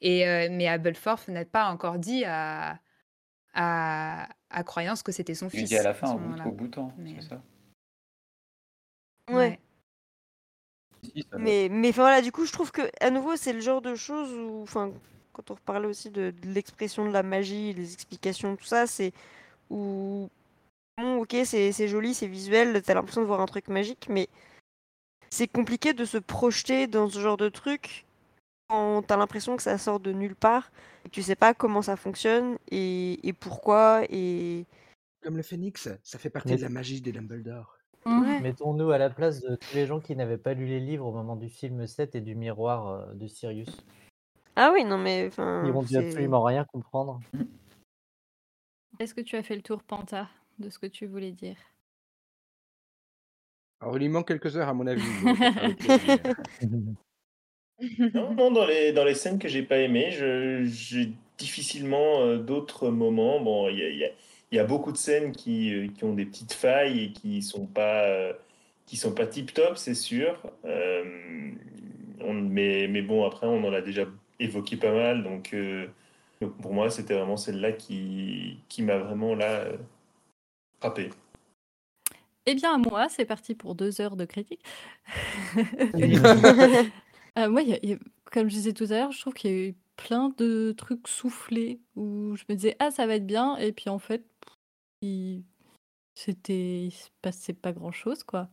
Et 0.00 0.26
euh, 0.26 0.48
mais 0.50 0.66
Aberforth 0.66 1.28
n'a 1.28 1.44
pas 1.44 1.66
encore 1.66 1.98
dit 1.98 2.24
à, 2.24 2.78
à, 3.54 4.28
à 4.50 4.64
Croyance 4.64 5.02
que 5.02 5.12
c'était 5.12 5.34
son 5.34 5.48
Il 5.48 5.60
fils. 5.60 5.68
dit 5.68 5.76
à 5.76 5.82
la 5.82 5.94
fin, 5.94 6.14
au 6.14 6.18
bout, 6.52 6.66
de 6.66 6.70
temps, 6.72 6.92
Mais, 6.96 7.16
c'est 7.20 7.28
ça? 7.28 7.42
Ouais. 9.30 9.58
Si, 11.02 11.26
ça- 11.30 11.38
Mais, 11.38 11.68
mais 11.70 11.90
enfin, 11.90 12.02
voilà, 12.02 12.22
du 12.22 12.32
coup, 12.32 12.44
je 12.44 12.52
trouve 12.52 12.72
que, 12.72 12.82
à 13.00 13.10
nouveau, 13.10 13.36
c'est 13.36 13.52
le 13.52 13.60
genre 13.60 13.80
de 13.82 13.94
choses 13.94 14.32
où, 14.32 14.62
enfin, 14.62 14.92
quand 15.32 15.50
on 15.50 15.54
reparlait 15.54 15.86
aussi 15.86 16.10
de, 16.10 16.30
de 16.30 16.48
l'expression 16.48 17.06
de 17.06 17.12
la 17.12 17.22
magie, 17.22 17.74
des 17.74 17.92
explications, 17.92 18.56
tout 18.56 18.64
ça, 18.64 18.86
c'est 18.86 19.12
où, 19.70 20.28
bon, 20.98 21.18
ok, 21.22 21.36
c'est 21.44 21.72
c'est 21.72 21.88
joli, 21.88 22.14
c'est 22.14 22.26
visuel, 22.26 22.82
t'as 22.82 22.94
l'impression 22.94 23.20
de 23.20 23.26
voir 23.26 23.40
un 23.40 23.46
truc 23.46 23.68
magique, 23.68 24.08
mais 24.10 24.28
c'est 25.30 25.46
compliqué 25.48 25.92
de 25.94 26.04
se 26.04 26.18
projeter 26.18 26.86
dans 26.86 27.08
ce 27.08 27.20
genre 27.20 27.36
de 27.36 27.48
truc 27.48 28.04
quand 28.70 29.02
t'as 29.02 29.16
l'impression 29.16 29.56
que 29.56 29.62
ça 29.62 29.76
sort 29.78 30.00
de 30.00 30.12
nulle 30.12 30.36
part, 30.36 30.70
et 31.04 31.08
que 31.08 31.14
tu 31.14 31.22
sais 31.22 31.34
pas 31.34 31.54
comment 31.54 31.82
ça 31.82 31.96
fonctionne 31.96 32.56
et, 32.70 33.26
et 33.26 33.32
pourquoi, 33.32 34.02
et. 34.08 34.64
Comme 35.22 35.36
le 35.36 35.42
phénix, 35.42 35.88
ça 36.02 36.18
fait 36.18 36.30
partie 36.30 36.50
Mais- 36.52 36.56
de 36.56 36.62
la 36.62 36.68
magie 36.68 37.00
des 37.00 37.12
Dumbledore. 37.12 37.76
Ouais. 38.06 38.40
Mettons-nous 38.40 38.92
à 38.92 38.98
la 38.98 39.10
place 39.10 39.42
de 39.42 39.56
tous 39.56 39.74
les 39.74 39.86
gens 39.86 40.00
qui 40.00 40.16
n'avaient 40.16 40.38
pas 40.38 40.54
lu 40.54 40.64
les 40.64 40.80
livres 40.80 41.04
au 41.06 41.12
moment 41.12 41.36
du 41.36 41.50
film 41.50 41.86
7 41.86 42.14
et 42.14 42.22
du 42.22 42.34
miroir 42.34 42.88
euh, 42.88 43.12
de 43.12 43.26
Sirius. 43.26 43.84
Ah 44.56 44.70
oui, 44.72 44.84
non, 44.84 44.96
mais 44.96 45.26
enfin. 45.26 45.62
Ils 45.66 45.72
vont 45.72 45.82
absolument 45.82 46.42
rien 46.42 46.64
comprendre. 46.64 47.20
Est-ce 48.98 49.14
que 49.14 49.20
tu 49.20 49.36
as 49.36 49.42
fait 49.42 49.54
le 49.56 49.60
tour, 49.62 49.82
Panta, 49.82 50.28
de 50.58 50.70
ce 50.70 50.78
que 50.78 50.86
tu 50.86 51.06
voulais 51.06 51.32
dire? 51.32 51.56
Alors, 53.80 53.96
il 53.96 54.00
lui 54.00 54.08
manque 54.08 54.28
quelques 54.28 54.56
heures, 54.56 54.68
à 54.68 54.74
mon 54.74 54.86
avis. 54.86 55.02
Non, 58.14 58.34
non, 58.34 58.50
dans 58.50 58.66
les, 58.66 58.92
dans 58.92 59.04
les 59.04 59.14
scènes 59.14 59.38
que 59.38 59.48
j'ai 59.48 59.62
pas 59.62 59.78
aimées, 59.78 60.10
je- 60.12 60.64
j'ai 60.64 61.12
difficilement 61.38 62.20
euh, 62.22 62.36
d'autres 62.38 62.90
moments. 62.90 63.40
Bon, 63.40 63.68
il 63.68 63.78
y 63.78 63.82
a, 63.82 63.88
il 63.88 63.98
y 63.98 64.04
a- 64.04 64.10
y 64.52 64.58
a 64.58 64.64
beaucoup 64.64 64.92
de 64.92 64.96
scènes 64.96 65.32
qui, 65.32 65.72
euh, 65.74 65.88
qui 65.88 66.04
ont 66.04 66.12
des 66.14 66.26
petites 66.26 66.52
failles 66.52 67.04
et 67.04 67.12
qui 67.12 67.42
sont 67.42 67.66
pas, 67.66 68.04
euh, 68.04 68.32
qui 68.86 68.96
sont 68.96 69.14
pas 69.14 69.26
tip-top, 69.26 69.76
c'est 69.78 69.94
sûr. 69.94 70.40
Euh, 70.64 71.52
on- 72.20 72.34
mais, 72.34 72.86
mais 72.88 73.02
bon, 73.02 73.24
après, 73.26 73.46
on 73.46 73.64
en 73.64 73.72
a 73.72 73.80
déjà 73.80 74.04
évoqué 74.38 74.76
pas 74.76 74.92
mal. 74.92 75.22
Donc, 75.22 75.54
euh, 75.54 75.86
donc 76.40 76.56
pour 76.60 76.72
moi, 76.74 76.90
c'était 76.90 77.14
vraiment 77.14 77.36
celle-là 77.36 77.72
qui, 77.72 78.58
qui 78.68 78.82
m'a 78.82 78.98
vraiment 78.98 79.34
là 79.34 79.60
euh, 79.60 79.76
frappé. 80.80 81.10
Eh 82.46 82.54
bien, 82.54 82.78
moi, 82.78 83.08
c'est 83.08 83.26
parti 83.26 83.54
pour 83.54 83.74
deux 83.74 84.00
heures 84.00 84.16
de 84.16 84.24
critique. 84.24 84.64
Euh, 87.38 87.48
moi, 87.50 87.62
comme 88.24 88.48
je 88.48 88.54
disais 88.54 88.72
tout 88.72 88.84
à 88.84 88.98
l'heure, 88.98 89.12
je 89.12 89.20
trouve 89.20 89.34
qu'il 89.34 89.50
y 89.50 89.54
a 89.54 89.68
eu 89.68 89.74
plein 89.96 90.30
de 90.38 90.74
trucs 90.76 91.08
soufflés 91.08 91.80
où 91.96 92.36
je 92.36 92.44
me 92.48 92.54
disais, 92.54 92.76
ah, 92.78 92.90
ça 92.90 93.06
va 93.06 93.14
être 93.16 93.26
bien, 93.26 93.56
et 93.56 93.72
puis 93.72 93.90
en 93.90 93.98
fait, 93.98 94.24
il... 95.02 95.44
c'était, 96.14 96.88
se 96.92 97.08
passait 97.22 97.52
pas 97.54 97.72
grand-chose, 97.72 98.22
quoi. 98.24 98.48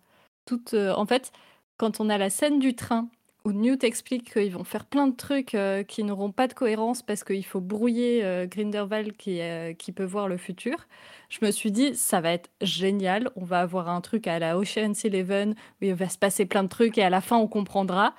Tout, 0.46 0.64
euh, 0.74 0.94
en 0.96 1.06
fait, 1.06 1.32
quand 1.78 2.00
on 2.00 2.10
a 2.10 2.18
la 2.18 2.30
scène 2.30 2.60
du 2.60 2.76
train 2.76 3.10
où 3.48 3.54
Newt 3.54 3.86
explique 3.86 4.34
qu'ils 4.34 4.52
vont 4.52 4.66
faire 4.66 4.86
plein 4.86 5.08
de 5.08 5.16
trucs 5.16 5.56
euh, 5.56 5.84
qui 5.84 6.04
n'auront 6.04 6.34
pas 6.34 6.48
de 6.48 6.54
cohérence 6.54 7.02
parce 7.02 7.24
qu'il 7.24 7.46
faut 7.46 7.62
brouiller 7.62 8.24
euh, 8.26 8.46
Grindelwald 8.46 9.16
qui, 9.16 9.40
euh, 9.40 9.74
qui 9.74 9.94
peut 9.94 10.04
voir 10.04 10.28
le 10.28 10.36
futur, 10.36 10.88
je 11.30 11.40
me 11.42 11.52
suis 11.52 11.72
dit, 11.72 11.96
ça 11.96 12.20
va 12.20 12.32
être 12.32 12.50
génial, 12.62 13.30
on 13.38 13.46
va 13.46 13.62
avoir 13.62 13.88
un 13.88 14.02
truc 14.02 14.28
à 14.28 14.38
la 14.40 14.58
Ocean's 14.58 15.06
Eleven 15.06 15.52
où 15.82 15.86
il 15.86 15.94
va 15.94 16.10
se 16.10 16.18
passer 16.18 16.46
plein 16.46 16.64
de 16.64 16.68
trucs 16.68 16.98
et 16.98 17.04
à 17.04 17.10
la 17.10 17.22
fin 17.22 17.38
on 17.38 17.48
comprendra. 17.48 18.14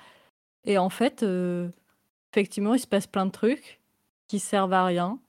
Et 0.69 0.77
en 0.77 0.89
fait, 0.89 1.23
euh, 1.23 1.67
effectivement, 2.31 2.75
il 2.75 2.79
se 2.79 2.85
passe 2.87 3.07
plein 3.07 3.25
de 3.25 3.31
trucs 3.31 3.81
qui 4.27 4.37
servent 4.39 4.71
à 4.73 4.85
rien. 4.85 5.19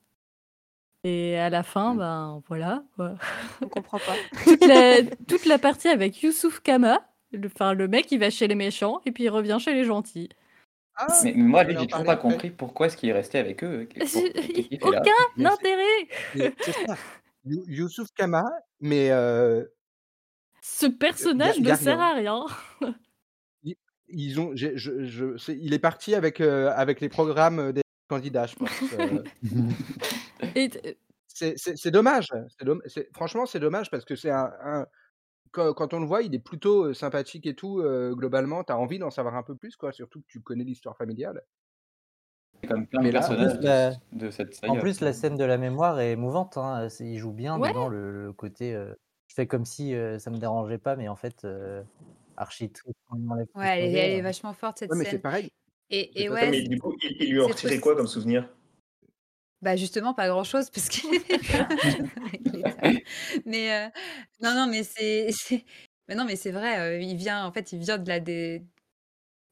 Et 1.03 1.39
à 1.39 1.49
la 1.49 1.63
fin, 1.63 1.95
ben 1.95 2.43
voilà. 2.47 2.85
quoi. 2.95 3.15
On 3.63 3.69
comprend 3.69 3.99
pas. 3.99 4.15
toute, 4.45 4.67
la, 4.67 5.03
toute 5.27 5.47
la 5.47 5.59
partie 5.59 5.89
avec 5.89 6.21
Youssouf 6.23 6.61
Kama, 6.61 7.01
le, 7.33 7.47
enfin, 7.53 7.73
le 7.73 7.89
mec, 7.89 8.13
il 8.13 8.19
va 8.21 8.29
chez 8.29 8.49
les 8.49 8.55
méchants 8.55 9.01
et 9.07 9.13
puis 9.13 9.25
il 9.25 9.31
revient 9.31 9.57
chez 9.59 9.73
les 9.73 9.85
gentils. 9.85 10.29
Ah, 10.97 11.07
Mais, 11.25 11.33
mais 11.35 11.43
moi, 11.43 11.65
lui, 11.65 11.75
j'ai 11.81 11.87
toujours 11.87 12.05
pas 12.05 12.13
après. 12.13 12.29
compris 12.31 12.51
pourquoi 12.51 12.87
est-ce 12.89 12.99
qu'il 12.99 13.09
est 13.09 13.15
resté 13.15 13.39
avec 13.39 13.65
eux. 13.65 13.89
Pour- 14.81 14.91
Aucun 14.91 15.47
intérêt 15.47 16.53
Youssouf 17.47 18.09
Kama, 18.15 18.45
mais 18.81 19.11
euh, 19.11 19.65
Ce 20.61 20.85
personnage 20.85 21.59
ne 21.61 21.75
sert 21.75 21.97
rien. 21.99 22.07
à 22.07 22.15
rien. 22.83 22.95
ils 24.13 24.41
ont, 24.41 24.51
j'ai- 24.55 24.77
je, 24.77 25.05
je, 25.05 25.37
c'est- 25.37 25.57
il 25.57 25.73
est 25.75 25.79
parti 25.79 26.15
avec, 26.15 26.41
euh, 26.41 26.71
avec 26.75 27.01
les 27.01 27.09
programmes 27.09 27.73
des 27.73 27.83
candidats, 28.09 28.47
je 28.47 28.57
pense. 28.57 28.71
euh. 28.99 29.23
C'est 31.33 31.57
c'est- 31.57 31.77
c'est 31.77 31.91
dommage. 31.91 32.29
franchement, 33.15 33.47
c'est 33.47 33.61
dommage 33.61 33.91
parce 33.91 34.05
que 34.05 34.17
c'est 34.17 34.31
un, 34.31 34.53
un- 34.63 34.87
quand, 35.53 35.73
quand 35.75 35.95
on 35.95 36.01
le 36.01 36.07
voit, 36.07 36.23
il 36.23 36.35
est 36.35 36.39
plutôt 36.41 36.87
euh, 36.87 36.95
sympathique 36.95 37.47
et 37.47 37.55
tout. 37.55 37.81
euh, 37.81 38.15
globalement, 38.15 38.63
tu 38.65 38.73
as 38.73 38.79
envie 38.79 38.99
d'en 38.99 39.11
savoir 39.11 39.37
un 39.37 39.43
peu 39.43 39.55
plus, 39.57 39.77
quoi. 39.77 39.93
Surtout 39.93 40.21
que 40.21 40.27
tu 40.29 40.41
connais 40.41 40.65
l'histoire 40.65 40.97
familiale. 40.97 41.43
Comme 42.69 42.87
plein 42.87 43.01
de 43.01 43.05
Mais 43.07 43.13
là, 43.13 43.21
personnages 43.21 43.53
en 43.53 43.57
plus, 43.57 43.65
la- 43.65 43.93
de, 44.13 44.31
cette 44.31 44.55
saga. 44.55 44.73
En 44.73 44.77
plus, 44.77 45.01
la 45.01 45.13
scène 45.13 45.37
de 45.37 45.45
la 45.45 45.57
mémoire 45.57 45.99
est 46.01 46.13
émouvante. 46.13 46.57
hein. 46.59 46.89
Il 47.01 47.19
joue 47.19 47.33
bien 47.33 47.59
Ouais. 47.59 47.69
dedans 47.71 47.89
le, 47.89 48.27
le 48.27 48.33
côté. 48.33 48.75
euh, 48.75 48.93
je 49.29 49.35
fais 49.35 49.47
comme 49.47 49.65
si 49.65 49.95
euh, 49.95 50.19
ça 50.19 50.31
me 50.31 50.37
dérangeait 50.39 50.79
pas, 50.79 50.97
mais 50.97 51.09
en 51.09 51.17
fait, 51.17 51.45
euh, 51.45 51.83
archi 52.41 52.71
triste 52.71 52.97
Ouais, 53.55 53.79
elle 53.79 53.95
est, 53.95 53.97
son 53.97 53.99
elle 53.99 54.11
est 54.13 54.21
verre. 54.21 54.23
vachement 54.23 54.53
forte 54.53 54.79
cette 54.79 54.91
Ouais, 54.91 54.97
mais 54.97 55.05
c'est 55.05 55.11
scène. 55.11 55.21
pareil. 55.21 55.51
Et, 55.91 56.29
ouais, 56.31 56.41
ça, 56.41 56.51
mais 56.51 56.63
du 56.63 56.79
coup, 56.81 56.95
il, 57.03 57.17
il 57.23 57.31
lui 57.33 57.41
ont 57.41 57.49
c'est 57.49 57.49
retiré 57.49 57.81
quoi 57.81 57.97
comme 57.97 58.07
souvenir? 58.07 58.49
Bah 59.63 59.77
justement 59.77 60.15
pas 60.15 60.29
grand 60.29 60.45
chose 60.45 60.71
parce 60.71 60.89
que 60.89 61.07
mais 63.45 63.87
euh, 63.87 63.91
non 64.41 64.55
non 64.55 64.67
mais 64.71 64.83
c'est 64.85 65.31
c'est- 65.33 65.65
mais 66.09 66.15
non 66.15 66.25
mais 66.25 66.37
c'est 66.37 66.51
vrai 66.51 66.79
euh, 66.81 66.99
il 67.01 67.17
vient 67.17 67.45
en 67.45 67.53
fait 67.53 67.73
il 67.73 67.79
vient 67.81 67.99
de 67.99 68.09
la 68.09 68.21
dé- 68.21 68.63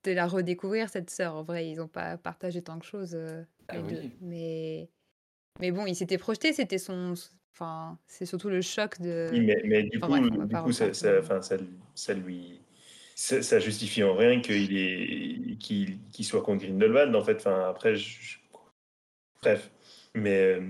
de 0.04 0.12
la 0.12 0.26
redécouvrir 0.28 0.90
cette 0.90 1.10
sœur 1.10 1.34
en 1.36 1.42
vrai 1.44 1.68
ils 1.70 1.80
ont 1.80 1.88
pas 1.88 2.16
partagé 2.18 2.62
tant 2.62 2.76
de 2.76 2.82
choses 2.84 3.14
euh, 3.14 3.42
Ah 3.68 3.80
oui. 3.80 4.12
mais 4.20 4.90
mais 5.60 5.72
bon 5.72 5.86
il 5.86 5.96
s'était 5.96 6.18
projeté 6.18 6.52
c'était 6.54 6.78
son 6.78 7.14
enfin 7.54 7.98
c'est 8.06 8.26
surtout 8.26 8.48
le 8.50 8.62
choc 8.62 9.00
de 9.00 9.28
Oui, 9.32 9.40
mais, 9.40 9.60
mais 9.64 9.82
du 9.84 9.98
Enfin, 10.00 10.00
coup, 10.00 10.12
bref, 10.30 10.48
du 10.48 10.56
coup 10.58 10.72
ça, 10.72 10.92
ça, 10.94 11.42
ça, 11.42 11.56
ça 11.94 12.14
lui. 12.14 12.60
Ça, 13.20 13.42
ça 13.42 13.58
justifie 13.58 14.04
en 14.04 14.14
rien 14.14 14.40
qu'il 14.40 14.78
est, 14.78 15.56
qu'il, 15.58 15.98
soit 16.24 16.40
contre 16.40 16.64
Grindelwald, 16.64 17.16
en 17.16 17.24
fait. 17.24 17.38
Enfin, 17.38 17.68
après, 17.68 17.96
je- 17.96 18.16
je- 18.22 18.38
bref. 19.42 19.72
Mais 20.14 20.36
euh, 20.54 20.60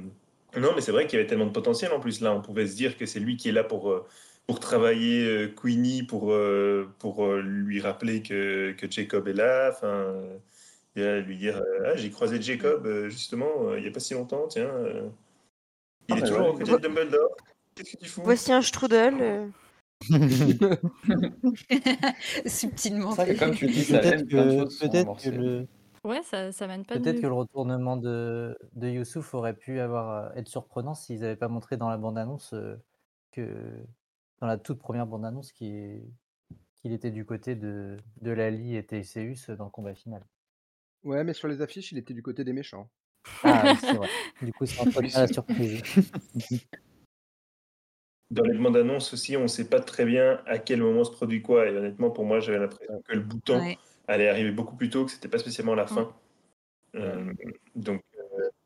non, 0.56 0.70
mais 0.74 0.80
c'est 0.80 0.90
vrai 0.92 1.06
qu'il 1.06 1.18
y 1.18 1.20
avait 1.20 1.28
tellement 1.28 1.44
de 1.44 1.52
potentiel 1.52 1.92
en 1.92 2.00
plus. 2.00 2.22
Là, 2.22 2.32
on 2.32 2.40
pouvait 2.40 2.66
se 2.66 2.74
dire 2.74 2.96
que 2.96 3.04
c'est 3.04 3.20
lui 3.20 3.36
qui 3.36 3.50
est 3.50 3.52
là 3.52 3.64
pour, 3.64 3.90
euh, 3.90 4.06
pour 4.46 4.60
travailler 4.60 5.26
euh, 5.26 5.48
Queenie, 5.48 6.04
pour, 6.04 6.32
euh, 6.32 6.88
pour 6.98 7.26
euh, 7.26 7.42
lui 7.42 7.82
rappeler 7.82 8.22
que, 8.22 8.72
que 8.72 8.90
Jacob 8.90 9.28
est 9.28 9.34
là. 9.34 9.68
Enfin, 9.70 10.14
euh, 10.96 11.20
lui 11.20 11.36
dire 11.36 11.58
euh, 11.58 11.82
Ah, 11.92 11.96
j'ai 11.96 12.08
croisé 12.10 12.40
Jacob 12.40 12.86
euh, 12.86 13.10
justement 13.10 13.68
euh, 13.68 13.76
il 13.78 13.82
n'y 13.82 13.88
a 13.88 13.92
pas 13.92 14.00
si 14.00 14.14
longtemps, 14.14 14.48
tiens. 14.48 14.70
euh, 14.70 15.06
il 16.08 16.14
Ah, 16.14 16.16
est 16.16 16.20
bah 16.22 16.26
toujours 16.28 16.46
ouais. 16.46 16.52
aux 16.54 16.58
côtés 16.58 16.72
de 16.72 16.76
Dumbledore. 16.78 17.36
Qu'est-ce 17.74 17.92
que 17.94 18.02
tu 18.04 18.08
fous? 18.08 18.22
Voici 18.24 18.52
un 18.52 18.62
strudel. 18.62 19.50
subtilement 22.46 23.10
C'est 23.12 23.24
vrai 23.24 23.34
que 23.34 23.40
comme 23.40 23.54
tu 23.54 23.66
dis, 23.66 23.84
ça 23.84 23.98
Peut-être 23.98 24.28
que, 24.28 25.30
le, 25.30 25.66
ouais, 26.04 26.22
ça, 26.22 26.52
ça 26.52 26.68
mène 26.68 26.84
pas 26.84 26.96
de 26.96 27.00
peut-être 27.00 27.16
nulle 27.16 27.22
que 27.22 27.26
le 27.26 27.34
retournement 27.34 27.96
de, 27.96 28.56
de 28.74 28.88
Youssouf 28.88 29.34
aurait 29.34 29.54
pu 29.54 29.80
avoir, 29.80 30.10
euh, 30.10 30.30
être 30.36 30.48
surprenant 30.48 30.94
s'ils 30.94 31.20
n'avaient 31.20 31.36
pas 31.36 31.48
montré 31.48 31.76
dans 31.76 31.88
la 31.88 31.96
bande-annonce 31.96 32.52
euh, 32.54 32.76
que 33.32 33.84
dans 34.40 34.46
la 34.46 34.56
toute 34.56 34.78
première 34.78 35.06
bande-annonce 35.06 35.50
qu'il 35.52 36.12
était 36.84 37.10
du 37.10 37.24
côté 37.24 37.56
de, 37.56 37.96
de 38.20 38.30
Lali 38.30 38.76
et 38.76 38.86
Théséus 38.86 39.50
dans 39.50 39.64
le 39.64 39.70
combat 39.70 39.94
final. 39.94 40.24
Ouais, 41.02 41.24
mais 41.24 41.32
sur 41.32 41.48
les 41.48 41.60
affiches, 41.60 41.90
il 41.92 41.98
était 41.98 42.14
du 42.14 42.22
côté 42.22 42.44
des 42.44 42.52
méchants. 42.52 42.88
Ah, 43.42 43.62
oui, 43.64 43.76
c'est 43.80 43.94
vrai. 43.94 44.08
Du 44.42 44.52
coup, 44.52 44.66
ça 44.66 44.82
entretient 44.82 45.20
la 45.20 45.26
surprise. 45.26 45.82
dans 48.30 48.42
les 48.44 48.56
bandes 48.58 48.76
annonces 48.76 49.12
aussi, 49.12 49.36
on 49.36 49.42
ne 49.42 49.46
sait 49.46 49.68
pas 49.68 49.80
très 49.80 50.04
bien 50.04 50.40
à 50.46 50.58
quel 50.58 50.80
moment 50.82 51.04
se 51.04 51.10
produit 51.10 51.42
quoi. 51.42 51.66
Et 51.68 51.76
honnêtement, 51.76 52.10
pour 52.10 52.24
moi, 52.24 52.40
j'avais 52.40 52.58
l'impression 52.58 53.02
que 53.06 53.14
le 53.14 53.20
bouton 53.20 53.58
Ouais. 53.60 53.78
allait 54.06 54.28
arriver 54.28 54.50
beaucoup 54.50 54.76
plus 54.76 54.90
tôt, 54.90 55.04
que 55.04 55.10
c'était 55.10 55.28
pas 55.28 55.38
spécialement 55.38 55.74
la 55.74 55.86
fin. 55.86 56.12
Euh, 56.94 57.32
donc, 57.74 58.02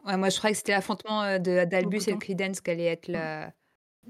Ouais, 0.05 0.17
moi, 0.17 0.31
je 0.31 0.37
croyais 0.39 0.53
que 0.53 0.59
c'était 0.59 0.73
l'affrontement 0.73 1.23
euh, 1.23 1.39
de 1.39 1.65
d'Albus 1.65 2.09
et 2.09 2.13
de. 2.13 2.19
Credence 2.19 2.61
qui 2.61 2.71
allait 2.73 2.87
être 2.87 3.07
la, 3.07 3.53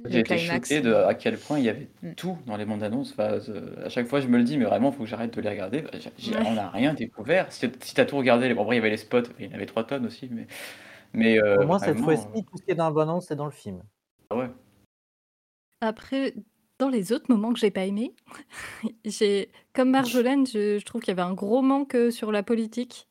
J'ai 0.07 0.14
le 0.14 0.20
été 0.20 0.38
choqué 0.38 0.80
de 0.80 0.94
à 0.94 1.12
quel 1.14 1.36
point 1.36 1.59
il 1.59 1.66
y 1.66 1.68
avait 1.68 1.88
Mm. 2.03 2.14
tout 2.14 2.38
dans 2.46 2.57
les 2.57 2.64
bandes 2.64 2.82
annonces. 2.82 3.12
Enfin, 3.12 3.38
euh, 3.50 3.84
à 3.84 3.90
chaque 3.90 4.07
fois, 4.07 4.20
je 4.22 4.26
me 4.26 4.38
le 4.38 4.44
dis, 4.44 4.57
mais 4.57 4.64
vraiment, 4.64 4.90
il 4.90 4.94
faut 4.96 5.03
que 5.03 5.09
j'arrête 5.11 5.34
de 5.36 5.40
les 5.42 5.50
regarder. 5.50 5.84
J'ai- 5.92 6.11
j'ai- 6.16 6.34
Ouais. 6.34 6.42
On 6.46 6.55
n'a 6.55 6.70
rien 6.70 6.94
découvert. 6.94 7.53
Si, 7.53 7.70
si 7.82 7.94
tu 7.94 8.00
as 8.00 8.07
tout 8.07 8.16
regardé, 8.16 8.48
les... 8.48 8.55
bon, 8.55 8.62
après, 8.62 8.76
il 8.76 8.78
y 8.78 8.80
avait 8.80 8.88
les 8.88 8.96
spots, 8.96 9.20
il 9.38 9.46
y 9.46 9.50
en 9.50 9.55
avait 9.55 9.66
3 9.66 9.84
tonnes 9.84 10.07
aussi, 10.07 10.30
mais, 10.32 10.46
mais 11.12 11.38
euh, 11.38 11.62
Au 11.62 11.66
moins, 11.66 11.78
cette 11.78 11.98
fois-ci, 11.98 12.24
tout 12.32 12.57
ce 12.57 12.62
qui 12.62 12.70
est 12.70 12.74
dans 12.74 12.86
la 12.86 12.90
bande-annonce, 12.90 13.26
c'est 13.28 13.36
dans 13.36 13.44
le 13.44 13.50
film. 13.50 13.82
euh, 14.32 14.36
ouais. 14.38 14.50
Après, 15.82 16.32
dans 16.78 16.88
les 16.88 17.12
autres 17.12 17.26
moments 17.28 17.52
que 17.52 17.58
j'ai 17.58 17.72
pas 17.72 17.84
aimés, 17.84 18.14
j'ai, 19.04 19.50
comme 19.74 19.90
Marjolaine, 19.90 20.46
je, 20.46 20.82
trouve 20.84 21.02
qu'il 21.02 21.10
y 21.10 21.18
avait 21.18 21.28
un 21.28 21.34
gros 21.34 21.60
manque 21.60 21.96
euh, 21.96 22.10
sur 22.12 22.30
la 22.30 22.44
politique, 22.44 23.08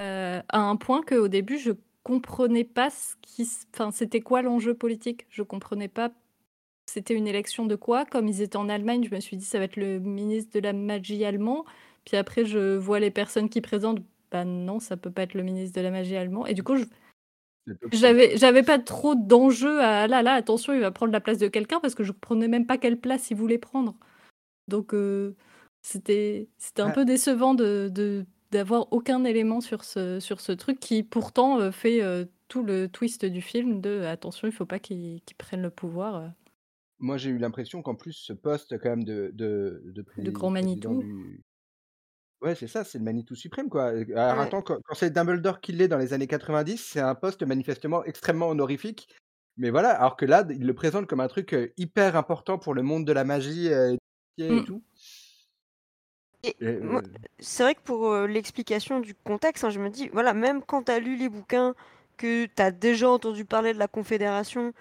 euh, 0.00 0.40
à 0.48 0.60
un 0.60 0.76
point 0.76 1.02
qu'au 1.02 1.26
début, 1.26 1.58
je 1.58 1.72
comprenais 2.04 2.64
pas 2.64 2.90
ce 2.90 3.16
qui, 3.20 3.48
enfin, 3.74 3.90
c'était 3.90 4.20
quoi 4.20 4.42
l'enjeu 4.42 4.74
politique. 4.74 5.26
Je 5.28 5.42
comprenais 5.42 5.88
pas. 5.88 6.12
C'était 6.86 7.14
une 7.14 7.26
élection 7.26 7.66
de 7.66 7.74
quoi 7.76 8.04
Comme 8.04 8.28
ils 8.28 8.42
étaient 8.42 8.58
en 8.58 8.68
Allemagne, 8.68 9.04
je 9.10 9.14
me 9.14 9.20
suis 9.20 9.36
dit 9.36 9.44
ça 9.44 9.58
va 9.58 9.64
être 9.64 9.76
le 9.76 9.98
ministre 9.98 10.52
de 10.54 10.60
la 10.60 10.72
magie 10.72 11.24
allemand. 11.24 11.64
Puis 12.04 12.16
après, 12.16 12.44
je 12.44 12.76
vois 12.76 13.00
les 13.00 13.10
personnes 13.10 13.48
qui 13.48 13.60
présentent. 13.60 14.02
Bah 14.30 14.44
non, 14.44 14.80
ça 14.80 14.96
peut 14.96 15.10
pas 15.10 15.22
être 15.22 15.34
le 15.34 15.42
ministre 15.42 15.76
de 15.78 15.82
la 15.82 15.90
magie 15.90 16.16
allemand. 16.16 16.46
Et 16.46 16.54
du 16.54 16.62
coup, 16.62 16.76
je. 16.76 16.84
J'avais, 17.92 18.36
j'avais 18.36 18.62
pas 18.62 18.78
trop 18.78 19.14
d'enjeu 19.14 19.80
à 19.80 20.06
là, 20.06 20.22
là, 20.22 20.34
attention, 20.34 20.72
il 20.72 20.80
va 20.80 20.90
prendre 20.90 21.12
la 21.12 21.20
place 21.20 21.38
de 21.38 21.48
quelqu'un 21.48 21.80
parce 21.80 21.94
que 21.94 22.04
je 22.04 22.12
comprenais 22.12 22.48
même 22.48 22.66
pas 22.66 22.78
quelle 22.78 22.98
place 23.00 23.30
il 23.30 23.36
voulait 23.36 23.58
prendre. 23.58 23.96
Donc, 24.68 24.94
euh, 24.94 25.34
c'était, 25.82 26.48
c'était 26.58 26.82
un 26.82 26.88
Ouais. 26.88 26.92
peu 26.92 27.04
décevant 27.04 27.54
de, 27.54 27.88
de- 27.92 28.24
d'avoir 28.50 28.92
aucun 28.92 29.24
élément 29.24 29.60
sur 29.60 29.84
ce, 29.84 30.20
sur 30.20 30.40
ce 30.40 30.52
truc 30.52 30.78
qui 30.80 31.02
pourtant 31.02 31.60
euh, 31.60 31.70
fait 31.70 32.02
euh, 32.02 32.24
tout 32.48 32.62
le 32.62 32.88
twist 32.88 33.24
du 33.24 33.40
film 33.42 33.80
de 33.80 34.02
attention, 34.02 34.46
il 34.48 34.52
faut 34.52 34.66
pas 34.66 34.78
qu'il, 34.78 35.20
qu'il 35.26 35.36
prenne 35.36 35.62
le 35.62 35.70
pouvoir. 35.70 36.30
Moi, 37.00 37.16
j'ai 37.16 37.30
eu 37.30 37.38
l'impression 37.38 37.82
qu'en 37.82 37.96
plus, 37.96 38.12
ce 38.12 38.32
poste 38.32 38.78
quand 38.78 38.90
même 38.90 39.04
de, 39.04 39.30
de, 39.34 39.82
de, 39.86 40.02
pré- 40.02 40.22
De 40.22 40.30
grand 40.30 40.50
Manitou. 40.50 41.02
du... 41.02 41.40
Ouais, 42.44 42.54
c'est 42.54 42.66
ça, 42.68 42.84
c'est 42.84 42.98
le 42.98 43.04
Manitou 43.04 43.34
suprême, 43.34 43.70
quoi. 43.70 43.86
Alors, 43.86 44.38
Ouais. 44.38 44.40
attends, 44.40 44.60
quand, 44.62 44.78
quand 44.84 44.94
c'est 44.94 45.10
Dumbledore 45.10 45.60
qui 45.60 45.72
l'est 45.72 45.88
dans 45.88 45.96
les 45.98 46.12
années 46.12 46.26
90, 46.26 46.76
c'est 46.78 47.00
un 47.00 47.14
poste 47.14 47.42
manifestement 47.42 48.04
extrêmement 48.04 48.48
honorifique. 48.48 49.08
Mais 49.56 49.70
voilà, 49.70 49.90
alors 49.92 50.16
que 50.16 50.26
là, 50.26 50.44
il 50.50 50.66
le 50.66 50.74
présente 50.74 51.06
comme 51.06 51.20
un 51.20 51.28
truc 51.28 51.54
euh, 51.54 51.72
hyper 51.78 52.16
important 52.16 52.58
pour 52.58 52.74
le 52.74 52.82
monde 52.82 53.06
de 53.06 53.12
la 53.12 53.24
magie 53.24 53.72
euh, 53.72 53.96
et 54.38 54.60
Mm. 54.60 54.64
tout. 54.64 54.84
Et 56.42 56.56
Et, 56.60 56.66
moi, 56.80 57.00
euh, 57.00 57.18
c'est 57.38 57.62
vrai 57.62 57.74
que 57.74 57.80
pour 57.80 58.06
euh, 58.12 58.26
l'explication 58.26 59.00
du 59.00 59.14
contexte, 59.14 59.64
hein, 59.64 59.70
je 59.70 59.80
me 59.80 59.88
dis, 59.90 60.08
voilà, 60.12 60.34
même 60.34 60.62
quand 60.62 60.84
tu 60.84 60.92
as 60.92 60.98
lu 60.98 61.16
les 61.16 61.28
bouquins, 61.28 61.74
que 62.16 62.46
tu 62.46 62.62
as 62.62 62.70
déjà 62.70 63.08
entendu 63.10 63.44
parler 63.44 63.72
de 63.74 63.78
la 63.78 63.88
Confédération, 63.88 64.72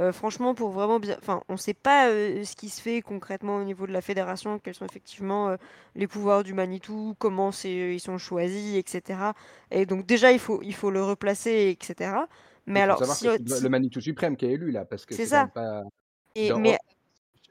euh, 0.00 0.12
franchement, 0.12 0.54
pour 0.54 0.70
vraiment 0.70 0.98
bien. 1.00 1.16
Enfin, 1.18 1.42
on 1.48 1.54
ne 1.54 1.58
sait 1.58 1.74
pas 1.74 2.08
euh, 2.08 2.44
ce 2.44 2.56
qui 2.56 2.68
se 2.68 2.80
fait 2.80 3.02
concrètement 3.02 3.56
au 3.58 3.64
niveau 3.64 3.86
de 3.86 3.92
la 3.92 4.00
Fédération, 4.00 4.58
quels 4.58 4.74
sont 4.74 4.86
effectivement 4.86 5.50
euh, 5.50 5.56
les 5.94 6.06
pouvoirs 6.06 6.44
du 6.44 6.54
Manitou, 6.54 7.14
comment 7.18 7.52
c'est, 7.52 7.68
euh, 7.68 7.92
ils 7.94 8.00
sont 8.00 8.18
choisis, 8.18 8.76
etc. 8.76 9.34
Et 9.70 9.86
donc, 9.86 10.06
déjà, 10.06 10.32
il 10.32 10.38
faut, 10.38 10.60
il 10.62 10.74
faut 10.74 10.90
le 10.90 11.02
replacer, 11.02 11.76
etc. 11.78 12.26
Mais 12.66 12.80
il 12.80 12.82
faut 12.82 12.84
alors, 12.84 13.04
si, 13.16 13.26
que 13.26 13.36
c'est 13.46 13.54
si- 13.56 13.62
le 13.64 13.68
Manitou 13.68 14.00
suprême 14.00 14.36
qui 14.36 14.46
est 14.46 14.52
élu, 14.52 14.70
là, 14.70 14.84
parce 14.84 15.04
que 15.04 15.14
C'est 15.14 15.26
ça. 15.26 15.50
pas... 15.54 15.82
et, 16.34 16.48
dans- 16.50 16.58
mais, 16.58 16.78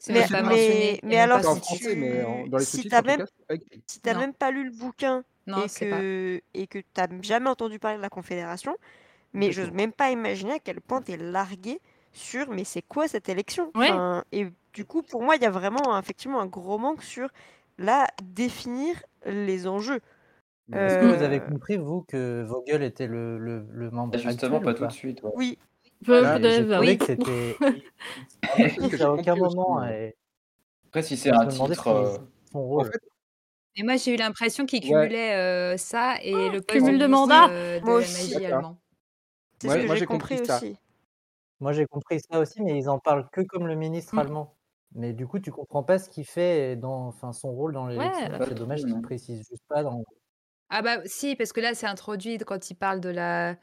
mais, 0.10 0.28
pas 0.28 1.00
mais, 1.04 1.18
alors, 1.18 1.44
si 1.44 1.60
français, 1.60 1.96
tu, 1.96 1.96
tout 1.96 2.90
même 3.04 3.18
cas, 3.18 3.26
si 3.88 4.00
même 4.06 4.34
pas 4.34 4.52
lu 4.52 4.64
le 4.66 4.72
bouquin 4.72 5.24
Non, 5.48 5.64
et 5.66 5.70
pas. 5.70 5.76
que 5.76 6.42
et 6.54 6.68
que 6.68 6.80
t'as 6.94 7.08
jamais 7.22 7.50
entendu 7.50 7.78
parler 7.80 7.98
de 7.98 8.02
la 8.02 8.10
Confédération, 8.10 8.76
mais 9.34 9.52
j'ose 9.52 9.66
Complètement. 9.68 9.78
même 9.78 9.92
pas 9.94 10.12
imaginer 10.12 10.54
à 10.54 10.60
quel 10.60 10.82
point 10.82 11.02
t'es 11.02 11.18
largué 11.18 11.80
sur 12.14 12.50
mais 12.52 12.64
c'est 12.64 12.82
quoi 12.82 13.08
cette 13.08 13.30
élection? 13.30 13.72
Ouais. 13.76 13.90
Enfin, 13.90 14.24
et 14.32 14.48
du 14.74 14.86
coup 14.86 15.02
pour 15.02 15.24
moi 15.24 15.36
il 15.36 15.42
y 15.42 15.46
a 15.46 15.52
vraiment 15.52 15.94
un- 15.96 16.00
effectivement 16.02 16.40
un 16.42 16.46
gros 16.48 16.78
manque 16.78 17.04
sur 17.04 17.30
là 17.78 18.08
définir 18.24 18.96
les 19.26 19.68
enjeux. 19.68 20.02
Est-ce 20.74 20.98
que 21.00 21.06
vous 21.18 21.24
avez 21.24 21.40
Euh, 21.40 21.50
compris, 21.50 21.78
vous, 21.78 22.02
que 22.04 22.44
Vogel 22.44 22.82
était 22.84 23.08
le, 23.08 23.38
le, 23.38 23.66
le 23.72 23.92
membre 23.92 24.14
Bah, 24.14 24.20
Justement, 24.20 24.60
actuel 24.60 24.64
pas 24.64 24.72
ou 24.74 24.78
tout 24.78 24.88
de 24.88 24.92
suite. 24.92 25.22
ouais. 25.24 25.32
oui, 25.36 25.58
Peu 26.06 26.24
Ah, 26.26 26.40
de- 26.40 26.64
trouvé 26.64 26.80
oui. 26.80 26.98
que 26.98 27.06
c'était. 27.06 27.56
Ah, 28.44 28.70
que 28.90 29.04
à 29.04 29.12
aucun 29.12 29.36
moment. 29.36 29.84
et 29.86 30.16
Après, 30.88 31.04
si 31.04 31.18
c'est 31.18 31.30
je 31.30 31.36
un 31.36 31.46
titre. 31.48 31.88
euh, 31.90 32.18
son 32.52 32.60
En 32.60 32.64
rôle. 32.64 32.92
fait, 32.92 33.00
Et 33.78 33.84
moi, 33.84 33.96
j'ai 33.98 34.14
eu 34.14 34.18
l'impression 34.18 34.66
qu'il 34.66 34.82
ouais, 34.82 34.90
cumulait 34.90 35.36
euh, 35.36 35.78
ça 35.78 36.22
et 36.22 36.32
le 36.50 36.62
poste 36.62 36.68
Cumul 36.80 37.00
de 37.00 37.08
mandat 37.08 37.50
euh, 37.50 37.80
de 37.80 37.86
moi 37.86 37.94
la 37.94 38.00
aussi, 38.00 38.32
magie 38.34 38.46
allemand. 38.46 38.78
c'est 39.60 39.68
Moi, 39.68 39.78
ce 39.78 39.82
que 39.88 39.96
j'ai 39.96 40.06
compris 40.06 40.38
compris 40.38 40.48
ça. 40.48 40.58
aussi. 40.58 40.78
Moi, 41.62 41.72
j'ai 41.74 41.86
compris 41.86 42.20
ça 42.20 42.40
aussi, 42.40 42.62
mais 42.62 42.78
ils 42.78 42.90
en 42.90 43.00
parlent 43.00 43.28
que 43.32 43.42
comme 43.42 43.68
le 43.68 43.76
ministre 43.76 44.16
Mm. 44.16 44.20
allemand. 44.20 44.56
Mais 44.94 45.14
du 45.14 45.26
coup, 45.26 45.40
tu 45.40 45.52
comprends 45.52 45.84
pas 45.84 46.00
ce 46.00 46.10
qu'il 46.10 46.26
fait 46.26 46.76
dans, 46.76 47.08
enfin, 47.08 47.32
son 47.32 47.52
rôle 47.52 47.72
dans 47.72 47.88
l'élection. 47.88 48.30
Ouais. 48.30 48.38
pas 48.40 48.46
C'est 48.48 48.56
dommage 48.56 48.80
trop, 48.80 48.88
qu'il 48.88 48.96
non. 48.96 49.02
précise 49.02 49.38
juste 49.48 49.64
pas 49.70 49.84
dans. 49.84 50.04
Ah 50.70 50.82
bah 50.82 50.98
si, 51.06 51.36
parce 51.38 51.54
que 51.54 51.62
là, 51.62 51.74
c'est 51.74 51.88
introduit 51.88 52.38
quand 52.40 52.70
il 52.70 52.76
parle 52.76 53.00
de 53.00 53.10
la... 53.10 53.56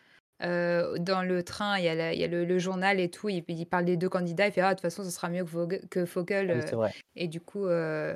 euh, 0.42 0.96
dans 0.98 1.22
le 1.22 1.42
train, 1.42 1.76
il 1.78 1.84
y 1.84 1.88
a, 1.88 1.94
la- 1.94 2.14
il 2.14 2.20
y 2.20 2.24
a 2.24 2.28
le, 2.28 2.44
le 2.44 2.58
journal 2.58 3.00
et 3.00 3.10
tout, 3.10 3.28
il, 3.28 3.44
il 3.48 3.66
parle 3.66 3.84
des 3.84 3.96
deux 3.96 4.08
candidats, 4.08 4.46
il 4.46 4.52
fait 4.52 4.60
«Ah, 4.62 4.70
de 4.70 4.74
toute 4.78 4.82
façon, 4.82 5.02
ce 5.04 5.10
sera 5.10 5.28
mieux 5.28 5.44
que 5.44 5.50
Vogel. 5.50 5.88
Que 5.90 6.00
Vogel, 6.00 6.50
Ah 6.50 6.54
oui, 6.54 6.60
euh, 6.60 6.66
c'est 6.66 6.76
vrai. 6.76 6.94
et 7.16 7.28
du 7.28 7.40
coup, 7.40 7.66
euh, 7.66 8.14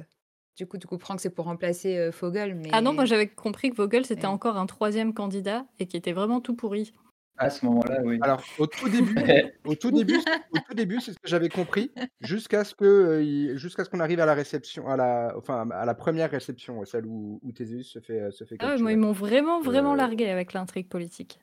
du 0.56 0.66
coup, 0.66 0.78
tu 0.78 0.86
comprends 0.86 1.16
que 1.16 1.22
c'est 1.22 1.30
pour 1.34 1.46
remplacer 1.46 1.98
euh, 1.98 2.10
Vogel, 2.10 2.54
mais... 2.54 2.68
Ah 2.72 2.80
non, 2.80 2.92
moi 2.92 3.04
j'avais 3.06 3.26
compris 3.28 3.70
que 3.70 3.76
Vogel 3.76 4.04
c'était 4.06 4.22
mais- 4.22 4.26
encore 4.28 4.56
un 4.56 4.66
troisième 4.66 5.12
candidat 5.14 5.64
et 5.78 5.86
qui 5.86 5.96
était 5.96 6.12
vraiment 6.12 6.40
tout 6.40 6.54
pourri. 6.54 6.92
À 7.38 7.50
ce 7.50 7.64
moment-là, 7.66 8.00
oui. 8.04 8.18
Alors, 8.22 8.42
au 8.58 8.66
tout 8.66 8.88
début, 8.88 9.14
au 9.64 9.74
tout 9.74 9.90
début, 9.90 10.18
au 10.52 10.58
tout 10.68 10.74
début, 10.74 11.00
c'est 11.00 11.12
ce 11.12 11.18
que 11.18 11.28
j'avais 11.28 11.48
compris, 11.48 11.90
jusqu'à 12.20 12.62
ce 12.64 12.74
que, 12.74 12.84
euh, 12.84 13.56
jusqu'à 13.56 13.84
ce 13.84 13.90
qu'on 13.90 14.00
arrive 14.00 14.20
à 14.20 14.26
la 14.26 14.34
réception, 14.34 14.86
à 14.88 14.96
la, 14.96 15.32
enfin, 15.36 15.68
à 15.70 15.84
la 15.84 15.94
première 15.94 16.30
réception, 16.30 16.84
celle 16.84 17.06
où, 17.06 17.40
où 17.42 17.52
Théséus 17.52 17.88
se 17.90 17.98
fait, 18.00 18.20
euh, 18.20 18.30
se 18.30 18.44
fait 18.44 18.56
Ah 18.60 18.76
moi 18.78 18.92
ils 18.92 18.98
m'ont 18.98 19.12
vraiment, 19.12 19.60
vraiment 19.60 19.94
Euh, 19.94 19.96
largué 19.96 20.28
avec 20.28 20.52
l'intrigue 20.52 20.88
politique. 20.88 21.40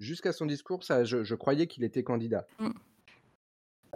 Jusqu'à 0.00 0.32
son 0.32 0.46
discours, 0.46 0.82
ça, 0.82 1.04
je, 1.04 1.22
je 1.22 1.34
croyais 1.34 1.66
qu'il 1.66 1.84
était 1.84 2.02
candidat. 2.02 2.46
Mm. 2.58 2.70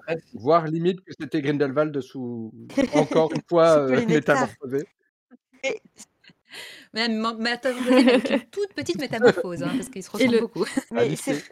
Si- 0.08 0.36
Voire 0.38 0.66
limite 0.66 1.00
que 1.00 1.12
c'était 1.18 1.40
Grindelwald 1.40 1.98
sous, 2.02 2.52
encore 2.94 3.32
une 3.32 3.42
fois, 3.48 3.78
euh, 3.78 4.06
métamorphosé. 4.06 4.86
Et- 5.64 5.80
Avec 6.94 8.30
une 8.30 8.40
toute 8.50 8.72
petite 8.74 8.98
métamorphose, 8.98 9.62
hein, 9.62 9.72
parce 9.76 9.88
qu'ils 9.88 10.02
se 10.02 10.10
ressemblent 10.10 10.32
le- 10.34 10.40
beaucoup. 10.40 10.64
Mais 10.92 11.16
c'est 11.16 11.42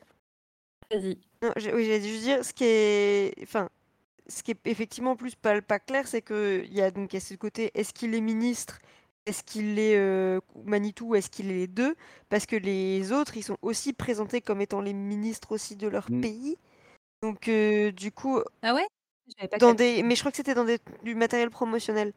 Vas-y. 0.91 1.19
Oui, 1.43 1.51
j'allais 1.85 2.01
juste 2.03 2.23
dire, 2.23 2.45
ce 2.45 2.53
qui 2.53 2.65
est, 2.65 3.35
enfin, 3.43 3.69
ce 4.29 4.43
qui 4.43 4.53
est 4.53 4.59
effectivement 4.67 5.17
plus 5.17 5.35
pas, 5.35 5.61
pas 5.61 5.79
clair, 5.79 6.07
c'est 6.07 6.23
que 6.23 6.63
il 6.65 6.73
y 6.73 6.81
a 6.81 6.91
donc 6.91 7.13
il 7.13 7.17
y 7.17 7.19
a 7.19 7.21
ce 7.21 7.35
côté, 7.35 7.71
est-ce 7.75 7.93
qu'il 7.93 8.15
est 8.15 8.21
ministre, 8.21 8.79
est-ce 9.27 9.43
qu'il 9.43 9.79
est 9.79 9.97
euh, 9.97 10.41
Manitou, 10.65 11.15
est-ce 11.15 11.29
qu'il 11.31 11.51
est 11.51 11.55
les 11.55 11.67
deux, 11.67 11.97
parce 12.29 12.47
que 12.47 12.57
les 12.57 13.13
autres, 13.13 13.37
ils 13.37 13.43
sont 13.43 13.59
aussi 13.63 13.93
présentés 13.93 14.41
comme 14.41 14.61
étant 14.61 14.81
les 14.81 14.93
ministres 14.95 15.53
aussi 15.53 15.77
de 15.77 15.89
leur 15.89 16.11
Mm. 16.11 16.21
pays. 16.21 16.57
Donc 17.23 17.49
euh, 17.49 17.91
du 17.93 18.13
coup, 18.13 18.41
Ah 18.63 18.75
ouais? 18.75 18.87
Pas 19.51 19.57
dans 19.59 19.75
des, 19.75 20.03
mais 20.03 20.15
je 20.17 20.21
crois 20.21 20.31
que 20.31 20.37
c'était 20.37 20.55
dans 20.55 20.65
des, 20.67 20.79
du 21.03 21.15
matériel 21.15 21.51
promotionnel 21.51 22.13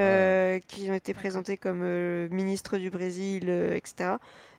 euh, 0.00 0.58
qui 0.66 0.90
ont 0.90 0.94
été 0.94 1.14
présentés 1.14 1.56
comme 1.56 1.82
euh, 1.82 2.28
ministre 2.30 2.78
du 2.78 2.90
Brésil, 2.90 3.46
euh, 3.48 3.74
etc. 3.74 4.16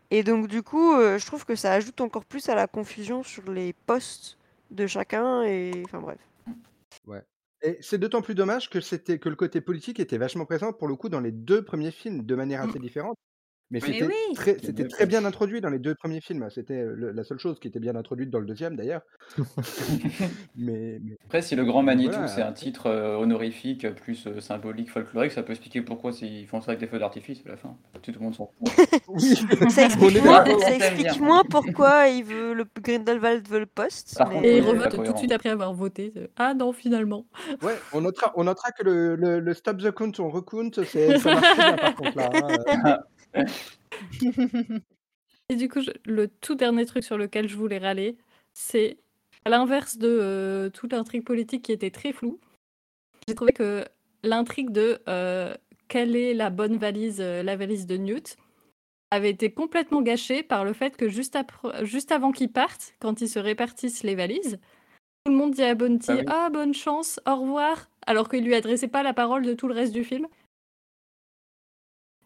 Et 0.09 0.23
donc 0.23 0.47
du 0.47 0.61
coup, 0.61 0.93
euh, 0.93 1.17
je 1.17 1.25
trouve 1.25 1.45
que 1.45 1.55
ça 1.55 1.71
ajoute 1.73 2.01
encore 2.01 2.25
plus 2.25 2.49
à 2.49 2.55
la 2.55 2.67
confusion 2.67 3.23
sur 3.23 3.49
les 3.51 3.73
postes 3.73 4.37
de 4.69 4.87
chacun 4.87 5.43
et 5.43 5.71
enfin 5.85 5.99
bref. 5.99 6.19
Ouais. 7.07 7.23
Et 7.63 7.77
c'est 7.81 7.97
d'autant 7.97 8.21
plus 8.21 8.35
dommage 8.35 8.69
que 8.69 8.81
c'était 8.81 9.19
que 9.19 9.29
le 9.29 9.35
côté 9.35 9.61
politique 9.61 9.99
était 9.99 10.17
vachement 10.17 10.45
présent 10.45 10.73
pour 10.73 10.87
le 10.87 10.95
coup 10.95 11.09
dans 11.09 11.19
les 11.19 11.31
deux 11.31 11.63
premiers 11.63 11.91
films 11.91 12.25
de 12.25 12.35
manière 12.35 12.61
assez 12.61 12.79
différente. 12.79 13.17
Mais 13.71 13.79
c'était 13.79 14.03
oui 14.03 14.13
très, 14.35 15.05
bien 15.05 15.23
introduit 15.23 15.61
dans 15.61 15.69
les 15.69 15.79
deux 15.79 15.95
premiers 15.95 16.19
films. 16.19 16.45
C'était 16.49 16.83
le- 16.83 17.11
la 17.11 17.23
seule 17.23 17.39
chose 17.39 17.57
qui 17.59 17.69
était 17.69 17.79
bien 17.79 17.95
introduite 17.95 18.29
dans 18.29 18.39
le 18.39 18.45
deuxième 18.45 18.75
d'ailleurs. 18.75 19.01
mais, 20.55 20.99
mais 21.03 21.17
Après, 21.25 21.41
si 21.41 21.55
le 21.55 21.63
grand 21.65 21.83
Manitou, 21.83 22.11
voilà. 22.11 22.27
c'est 22.27 22.41
un 22.41 22.51
titre 22.51 22.87
euh, 22.87 23.15
honorifique, 23.17 23.85
euh, 23.85 23.91
plus 23.91 24.27
euh, 24.27 24.39
symbolique, 24.41 24.91
folklorique, 24.91 25.31
ça 25.31 25.43
peut 25.43 25.51
expliquer 25.51 25.81
pourquoi 25.81 26.11
ils 26.21 26.45
font 26.47 26.61
ça 26.61 26.71
avec 26.71 26.79
des 26.81 26.87
feux 26.87 26.99
d'artifice 26.99 27.41
à 27.45 27.49
la 27.49 27.57
fin. 27.57 27.75
Tout 28.01 28.11
le 28.11 28.19
monde 28.19 28.35
s'en 28.35 28.47
fout. 28.47 28.69
oui, 29.07 29.35
Ça 29.69 29.85
explique, 29.85 30.23
moins, 30.23 30.45
ça 30.45 30.75
explique 30.75 31.07
pourquoi 31.49 32.07
il 32.07 32.23
veut 32.23 32.53
le 32.53 32.65
Grindelwald 32.81 33.47
veut 33.47 33.59
le 33.59 33.65
poste. 33.65 34.17
Par 34.17 34.27
mais- 34.29 34.35
contre, 34.35 34.45
Et 34.47 34.57
il 34.57 34.63
revote 34.63 35.05
tout 35.05 35.13
de 35.13 35.17
suite 35.17 35.31
après 35.31 35.49
avoir 35.49 35.73
voté. 35.73 36.11
euh, 36.17 36.27
Ah 36.35 36.53
non, 36.53 36.73
finalement. 36.73 37.25
Ouais, 37.61 37.75
on 37.93 38.01
notera, 38.01 38.33
on 38.35 38.43
notera 38.43 38.71
que 38.71 38.83
le, 38.83 39.15
le, 39.15 39.39
le 39.39 39.53
stop 39.53 39.77
the 39.81 39.91
count, 39.91 40.11
on 40.19 40.29
recount, 40.29 40.71
c'est, 40.85 41.17
ça 41.19 41.33
marche 41.35 41.55
bien 41.57 41.77
par 41.77 41.95
contre 41.95 42.17
là. 42.17 42.29
hein. 42.83 42.97
Et 45.49 45.55
du 45.55 45.67
coup, 45.67 45.81
je- 45.81 45.91
le 46.05 46.27
tout 46.27 46.55
dernier 46.55 46.85
truc 46.85 47.03
sur 47.03 47.17
lequel 47.17 47.47
je 47.49 47.57
voulais 47.57 47.77
râler, 47.77 48.17
c'est 48.53 48.97
à 49.45 49.49
l'inverse 49.49 49.97
de 49.97 50.07
euh, 50.07 50.69
toute 50.69 50.93
l'intrigue 50.93 51.25
politique 51.25 51.63
qui 51.63 51.71
était 51.71 51.91
très 51.91 52.13
floue, 52.13 52.39
j'ai 53.27 53.35
trouvé 53.35 53.51
que 53.51 53.85
l'intrigue 54.23 54.71
de 54.71 54.99
euh, 55.07 55.53
quelle 55.87 56.15
est 56.15 56.33
la 56.33 56.49
bonne 56.49 56.77
valise, 56.77 57.19
euh, 57.21 57.43
la 57.43 57.55
valise 57.55 57.85
de 57.85 57.97
Newt, 57.97 58.37
avait 59.09 59.29
été 59.29 59.51
complètement 59.51 60.01
gâchée 60.01 60.41
par 60.41 60.63
le 60.63 60.71
fait 60.73 60.95
que 60.95 61.09
juste, 61.09 61.35
avant 62.11 62.31
qu'ils 62.31 62.51
partent, 62.51 62.93
quand 62.99 63.19
ils 63.19 63.27
se 63.27 63.39
répartissent 63.39 64.03
les 64.03 64.15
valises, 64.15 64.57
tout 65.25 65.31
le 65.31 65.37
monde 65.37 65.51
dit 65.51 65.63
à 65.63 65.75
Bounty 65.75 66.11
Ah 66.11 66.15
oui. 66.15 66.25
Ah, 66.27 66.49
bonne 66.49 66.73
chance, 66.73 67.19
au 67.27 67.35
revoir, 67.35 67.89
alors 68.07 68.29
qu'il 68.29 68.45
lui 68.45 68.55
adressait 68.55 68.87
pas 68.87 69.03
la 69.03 69.13
parole 69.13 69.45
de 69.45 69.53
tout 69.53 69.67
le 69.67 69.73
reste 69.73 69.91
du 69.93 70.03
film. 70.05 70.27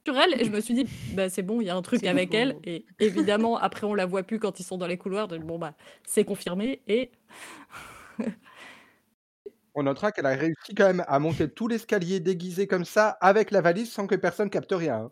Sur 0.06 0.18
elle, 0.18 0.40
et 0.40 0.46
je 0.46 0.52
me 0.52 0.62
suis 0.62 0.74
dit, 0.76 0.86
bah, 1.14 1.30
c'est 1.30 1.42
bon, 1.42 1.62
il 1.62 1.66
y 1.68 1.70
a 1.70 1.76
un 1.76 1.82
truc 1.82 2.06
avec 2.06 2.30
beau. 2.30 2.36
elle. 2.38 2.56
Et 2.64 2.86
évidemment, 3.00 3.58
après, 3.58 3.88
on 3.88 3.96
la 3.96 4.06
voit 4.06 4.24
plus 4.24 4.40
quand 4.40 4.60
ils 4.60 4.64
sont 4.64 4.78
dans 4.78 4.88
les 4.88 4.98
couloirs. 4.98 5.28
Donc, 5.28 5.42
bon, 5.44 5.58
bah, 5.58 5.74
c'est 6.06 6.24
confirmé. 6.24 6.82
Et 6.88 7.12
On 9.74 9.84
notera 9.84 10.12
qu'elle 10.12 10.26
a 10.26 10.36
réussi 10.36 10.74
quand 10.76 10.86
même 10.86 11.04
à 11.08 11.20
monter 11.20 11.50
tout 11.50 11.68
l'escalier 11.68 12.20
déguisé 12.20 12.66
comme 12.68 12.86
ça 12.86 13.10
avec 13.20 13.52
la 13.52 13.62
valise 13.62 13.92
sans 13.92 14.08
que 14.08 14.16
personne 14.16 14.50
capte 14.50 14.72
rien. 14.72 14.96
hein. 15.06 15.12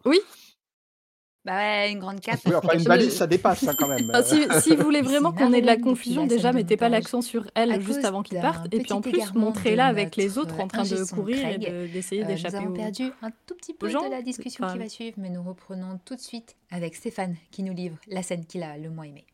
Bah 1.45 1.57
ouais, 1.57 1.91
une 1.91 1.99
grande 1.99 2.21
cape. 2.21 2.39
Oui, 2.45 2.55
enfin, 2.55 2.77
une 2.77 2.83
valise, 2.85 3.13
ça 3.17 3.27
dépasse 3.27 3.67
hein, 3.67 3.73
quand 3.77 3.87
même. 3.89 4.09
Enfin, 4.13 4.23
si, 4.23 4.47
si 4.61 4.75
vous 4.77 4.83
voulez 4.83 5.01
vraiment 5.01 5.33
qu'on 5.33 5.51
ait 5.51 5.59
de 5.59 5.65
la 5.65 5.75
confusion, 5.75 6.25
déjà, 6.25 6.53
mettez 6.53 6.77
pas 6.77 6.87
l'accent 6.87 7.21
sur 7.21 7.45
elle 7.53 7.81
juste 7.81 8.05
avant 8.05 8.23
qu'ils 8.23 8.37
d'un 8.37 8.43
partent. 8.43 8.73
Et 8.73 8.79
puis 8.79 8.93
en 8.93 9.01
plus, 9.01 9.33
montrez-la 9.33 9.87
avec 9.87 10.15
les 10.15 10.37
autres 10.37 10.59
en 10.61 10.67
train 10.67 10.83
de 10.83 11.03
courir 11.13 11.45
et 11.49 11.57
de- 11.57 11.87
d'essayer 11.87 12.21
Euh, 12.21 12.25
nous 12.25 12.31
d'échapper 12.31 12.57
avons 12.57 12.67
au... 12.69 12.73
perdu 12.73 13.11
un 13.21 13.29
tout 13.45 13.55
petit 13.55 13.73
peu 13.73 13.89
gens, 13.89 14.05
de 14.05 14.11
la 14.11 14.21
discussion 14.21 14.63
enfin- 14.63 14.73
qui 14.73 14.79
va 14.79 14.87
suivre, 14.89 15.15
mais 15.17 15.29
nous 15.29 15.43
reprenons 15.43 15.99
tout 16.05 16.15
de 16.15 16.21
suite 16.21 16.55
avec 16.71 16.95
Stéphane 16.95 17.35
qui 17.51 17.63
nous 17.63 17.73
livre 17.73 17.97
la 18.07 18.23
scène 18.23 18.45
qu'il 18.45 18.63
a 18.63 18.77
le 18.77 18.89
moins 18.89 19.03
aimée. 19.05 19.25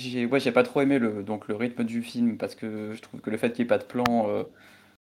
J'ai 0.00 0.26
ouais, 0.26 0.40
j'ai 0.40 0.52
pas 0.52 0.62
trop 0.62 0.80
aimé 0.80 0.98
le, 0.98 1.22
donc, 1.22 1.48
le 1.48 1.56
rythme 1.56 1.84
du 1.84 2.02
film 2.02 2.38
parce 2.38 2.54
que 2.54 2.92
je 2.94 3.02
trouve 3.02 3.20
que 3.20 3.30
le 3.30 3.36
fait 3.36 3.50
qu'il 3.52 3.64
n'y 3.64 3.66
ait 3.66 3.68
pas 3.68 3.78
de 3.78 3.84
plan, 3.84 4.04
euh, 4.28 4.44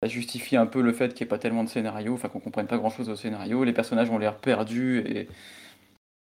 ça 0.04 0.10
justifie 0.10 0.58
un 0.58 0.66
peu 0.66 0.82
le 0.82 0.94
fait 0.94 1.14
qu'il 1.14 1.26
n'y 1.26 1.28
ait 1.28 1.30
pas 1.30 1.40
tellement 1.40 1.64
de 1.64 1.70
scénario, 1.70 2.14
enfin 2.14 2.30
qu'on 2.30 2.40
comprenne 2.42 2.68
pas 2.68 2.78
grand 2.78 2.90
chose 2.90 3.10
au 3.10 3.16
scénario. 3.16 3.64
Les 3.64 3.74
personnages 3.74 4.10
ont 4.10 4.18
l'air 4.18 4.38
perdus 4.38 5.00
et 5.08 5.28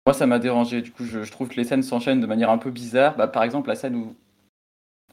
moi 0.06 0.14
ça 0.14 0.26
m'a 0.28 0.40
dérangé. 0.40 0.82
Du 0.82 0.92
coup, 0.92 1.06
je, 1.06 1.20
trouve 1.32 1.50
que 1.50 1.56
les 1.56 1.64
scènes 1.66 1.84
s'enchaînent 1.84 2.22
de 2.22 2.28
manière 2.28 2.50
un 2.50 2.58
peu 2.58 2.72
bizarre. 2.72 3.16
Bah, 3.18 3.28
par 3.28 3.44
exemple, 3.44 3.70
la 3.70 3.76
scène 3.76 3.96
où 3.96 4.16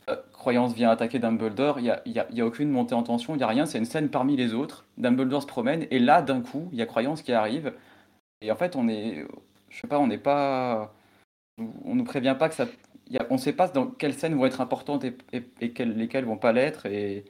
euh, 0.08 0.16
Croyance 0.32 0.74
vient 0.74 0.90
attaquer 0.90 1.18
Dumbledore, 1.18 1.78
il 1.78 1.84
n'y 1.84 1.90
a, 1.90 2.02
y 2.06 2.18
a- 2.18 2.26
il 2.30 2.36
y 2.36 2.40
a 2.40 2.46
aucune 2.46 2.70
montée 2.70 2.94
en 2.94 3.02
tension, 3.02 3.34
il 3.34 3.38
n'y 3.38 3.42
a 3.42 3.48
rien, 3.48 3.66
c'est 3.66 3.78
une 3.78 3.84
scène 3.86 4.08
parmi 4.10 4.36
les 4.36 4.54
autres. 4.54 4.84
Dumbledore 4.98 5.42
se 5.42 5.46
promène 5.46 5.86
et 5.90 5.98
là 5.98 6.22
d'un 6.22 6.40
coup, 6.42 6.68
il 6.72 6.78
y 6.78 6.82
a 6.82 6.86
Croyance 6.86 7.22
qui 7.22 7.32
arrive 7.32 7.72
et 8.42 8.52
en 8.52 8.56
fait 8.56 8.76
on 8.76 8.88
est, 8.88 9.26
je 9.70 9.80
sais 9.80 9.88
pas, 9.88 9.98
on 9.98 10.06
n'est 10.08 10.18
pas, 10.18 10.94
on 11.84 11.94
nous 11.94 12.04
prévient 12.04 12.36
pas 12.38 12.48
que 12.48 12.54
ça 12.54 12.66
on 13.30 13.34
ne 13.34 13.38
sait 13.38 13.52
pas 13.52 13.68
dans 13.68 13.86
quelles 13.86 14.14
scènes 14.14 14.34
vont 14.34 14.46
être 14.46 14.60
importantes 14.60 15.04
et, 15.04 15.16
et, 15.32 15.42
et 15.60 15.72
quelles, 15.72 15.96
lesquelles 15.96 16.24
vont 16.24 16.38
pas 16.38 16.52
l'être. 16.52 16.86
Et 16.86 17.24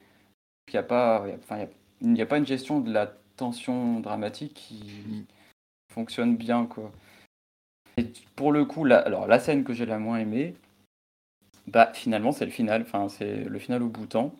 il 0.68 0.72
n'y 0.72 0.78
a, 0.78 0.82
pas- 0.82 1.24
a- 1.50 1.54
a- 1.62 2.26
pas 2.26 2.38
une 2.38 2.46
gestion 2.46 2.80
de 2.80 2.92
la 2.92 3.12
tension 3.36 4.00
dramatique 4.00 4.54
qui 4.54 5.26
fonctionne 5.92 6.36
bien. 6.36 6.66
Quoi. 6.66 6.90
Et 7.96 8.06
pour 8.36 8.52
le 8.52 8.64
coup, 8.64 8.84
la, 8.84 8.98
alors, 8.98 9.26
la 9.26 9.38
scène 9.38 9.64
que 9.64 9.72
j'ai 9.72 9.86
la 9.86 9.98
moins 9.98 10.18
aimée, 10.18 10.54
bah, 11.66 11.90
finalement, 11.94 12.32
c'est 12.32 12.44
le 12.44 12.50
final. 12.50 12.82
Enfin, 12.82 13.08
c'est 13.08 13.44
le 13.44 13.58
final 13.58 13.82
au 13.82 13.88
bouton. 13.88 14.32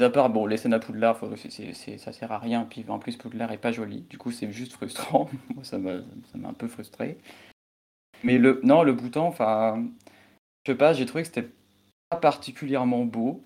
À 0.00 0.08
part, 0.08 0.30
bon, 0.30 0.46
les 0.46 0.56
scènes 0.56 0.72
à 0.72 0.78
Poudlard, 0.78 1.18
faut- 1.18 1.34
c'est- 1.36 1.98
ça 1.98 2.12
sert 2.12 2.32
à 2.32 2.38
rien. 2.38 2.64
Puis 2.64 2.84
en 2.88 2.98
plus, 2.98 3.16
Poudlard 3.16 3.52
est 3.52 3.58
pas 3.58 3.72
joli. 3.72 4.02
Du 4.08 4.16
coup, 4.18 4.30
c'est 4.32 4.50
juste 4.50 4.72
frustrant. 4.72 5.28
Moi, 5.54 5.64
ça 5.64 5.78
m'a 5.78 6.00
un 6.48 6.54
peu 6.54 6.68
frustré. 6.68 7.18
Mais 8.24 8.38
le, 8.38 8.60
non, 8.62 8.82
le 8.82 8.92
bouton, 8.92 9.22
enfin, 9.22 9.84
je 10.64 10.72
sais 10.72 10.78
pas, 10.78 10.92
j'ai 10.92 11.06
trouvé 11.06 11.22
que 11.22 11.28
c'était 11.28 11.48
pas 12.10 12.16
particulièrement 12.16 13.04
beau. 13.04 13.42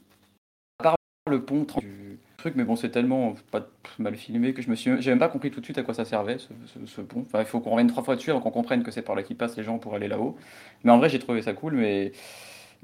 À 0.78 0.82
part 0.82 0.96
le 1.30 1.44
pont 1.44 1.66
du 1.78 2.18
truc, 2.36 2.54
mais 2.56 2.64
bon, 2.64 2.76
c'est 2.76 2.90
tellement 2.90 3.34
pas 3.50 3.66
mal 3.98 4.16
filmé 4.16 4.52
que 4.52 4.62
je 4.62 4.70
me 4.70 4.74
suis, 4.74 5.00
j'ai 5.00 5.10
même 5.10 5.18
pas 5.18 5.28
compris 5.28 5.50
tout 5.50 5.60
de 5.60 5.64
suite 5.64 5.78
à 5.78 5.82
quoi 5.82 5.94
ça 5.94 6.04
servait 6.04 6.38
ce 6.38 7.00
pont. 7.00 7.22
Enfin, 7.22 7.40
il 7.40 7.46
faut 7.46 7.60
qu'on 7.60 7.70
revienne 7.70 7.88
trois 7.88 8.02
fois 8.02 8.16
dessus 8.16 8.30
avant 8.30 8.40
qu'on 8.40 8.50
comprenne 8.50 8.82
que 8.82 8.90
c'est 8.90 9.02
par 9.02 9.14
là 9.14 9.22
qu'ils 9.22 9.36
passent 9.36 9.56
les 9.56 9.64
gens 9.64 9.78
pour 9.78 9.94
aller 9.94 10.08
là-haut. 10.08 10.36
Mais 10.82 10.90
en 10.90 10.98
vrai, 10.98 11.08
j'ai 11.08 11.18
trouvé 11.18 11.42
ça 11.42 11.52
cool, 11.54 11.74
mais 11.74 12.12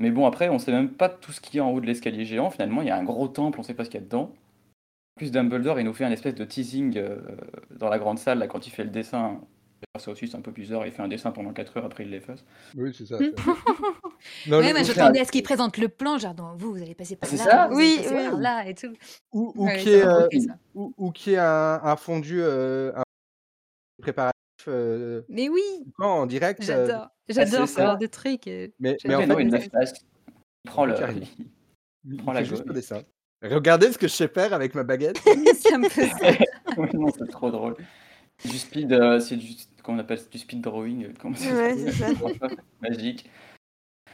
mais 0.01 0.11
bon, 0.11 0.27
après, 0.27 0.49
on 0.49 0.59
sait 0.59 0.73
même 0.73 0.89
pas 0.89 1.11
tout 1.11 1.31
ce 1.31 1.41
qu'il 1.43 1.57
y 1.57 1.61
a 1.61 1.65
en 1.65 1.71
haut 1.71 1.81
de 1.81 1.87
l'escalier 1.87 2.25
géant. 2.25 2.51
Finalement, 2.51 2.81
il 2.81 2.89
y 2.89 2.91
a 2.91 2.97
un 2.97 3.05
gros 3.05 3.29
temple, 3.29 3.61
on 3.61 3.63
sait 3.63 3.75
pas 3.75 3.85
ce 3.85 3.91
qu'il 3.91 4.01
y 4.01 4.03
a 4.03 4.07
dedans. 4.07 4.33
En 5.17 5.19
plus, 5.19 5.31
Dumbledore, 5.31 5.79
il 5.79 5.85
nous 5.85 5.93
fait 5.93 6.05
un 6.05 6.11
espèce 6.11 6.35
de 6.35 6.45
teasing 6.45 6.97
euh, 6.97 7.19
dans 7.71 7.91
la 7.91 7.99
grande 7.99 8.19
salle 8.19 8.39
là, 8.39 8.47
quand 8.47 8.67
il 8.67 8.71
fait 8.71 8.85
le 8.85 8.91
dessin. 8.91 9.41
Ça 9.99 10.11
aussi, 10.11 10.29
c'est 10.29 10.37
un 10.37 10.41
peu 10.41 10.51
bizarre. 10.51 10.87
Il 10.87 10.93
fait 10.93 11.03
un 11.03 11.09
dessin 11.09 11.31
pendant 11.31 11.53
4 11.53 11.77
heures, 11.79 11.85
après 11.85 12.05
il 12.05 12.11
l'efface. 12.11 12.45
Oui, 12.77 12.95
c'est 12.97 13.07
ça. 13.07 13.19
Non, 14.47 14.59
Ouais, 14.59 14.75
mais 14.75 14.85
j'attendais 14.85 15.21
à 15.21 15.25
ce 15.25 15.33
qu'il 15.33 15.43
présente 15.43 15.79
le 15.79 15.89
plan, 15.89 16.19
genre, 16.19 16.35
vous, 16.55 16.73
vous 16.75 16.83
allez 16.83 16.95
passer 16.95 17.17
par 17.17 17.27
C'est 17.29 17.37
là, 17.39 17.45
ça 17.45 17.69
vous 17.69 17.77
Oui, 17.79 17.99
oui. 18.01 18.11
par 18.29 18.37
là 18.39 18.69
et 18.69 18.75
tout. 18.75 18.93
ou, 19.33 19.53
ou 19.57 19.65
Ouais, 19.65 19.79
qui 19.79 19.85
ça 19.85 19.91
est, 19.93 20.05
euh, 20.05 20.29
ou, 20.75 20.93
ou 20.99 21.11
qui 21.11 21.33
est 21.33 21.39
un, 21.39 21.81
un 21.83 21.97
fondu, 21.97 22.43
euh, 22.43 22.93
un 22.95 23.03
préparatif 24.03 24.35
euh, 24.69 25.23
Mais 25.31 25.49
oui, 25.49 25.63
en 25.99 26.27
direct. 26.27 26.61
euh, 26.61 26.65
j'adore. 26.67 27.09
J'adore 27.29 27.67
c'est 27.67 27.75
ce 27.75 27.81
genre 27.81 27.93
ça. 27.93 27.97
de 27.97 28.07
truc. 28.07 28.47
euh, 28.47 28.69
mais, 28.79 28.97
mais 29.05 29.15
en 29.15 29.21
Mais 29.21 29.27
non, 29.27 29.37
fait, 29.37 29.43
il 29.43 29.49
il- 29.49 29.53
le 29.55 29.61
flash. 29.61 29.89
Il 30.67 30.71
prend 30.71 30.85
le. 30.85 30.95
Il, 32.05 32.17
prend 32.19 32.33
la 32.35 32.41
fait 32.41 32.45
juste 32.45 32.59
gueule. 32.65 32.69
le 32.69 32.75
dessin. 32.75 33.03
Regardez 33.43 33.91
ce 33.93 33.97
que 33.97 34.07
je 34.07 34.13
sais 34.13 34.29
faire 34.29 34.53
avec 34.53 34.75
ma 34.75 34.83
baguette. 34.83 35.17
ça 35.63 35.79
me 35.79 35.89
fait 35.89 36.09
ça. 36.09 36.77
Non, 36.93 37.09
c'est 37.17 37.27
trop 37.31 37.51
drôle. 37.51 37.77
Du 38.45 38.59
speed, 38.59 38.93
euh, 38.93 39.21
c'est 39.21 39.37
du, 39.37 39.49
comment 39.83 39.99
on 39.99 40.01
appelle 40.01 40.21
du 40.31 40.39
speed 40.39 40.61
drawing, 40.63 41.05
euh, 41.07 41.13
comment 41.19 41.37
ça 41.37 41.53
Ouais, 41.55 41.55
s'appelle 41.55 41.79
c'est 41.79 41.93
ça. 41.93 42.07
Magique. 42.83 43.29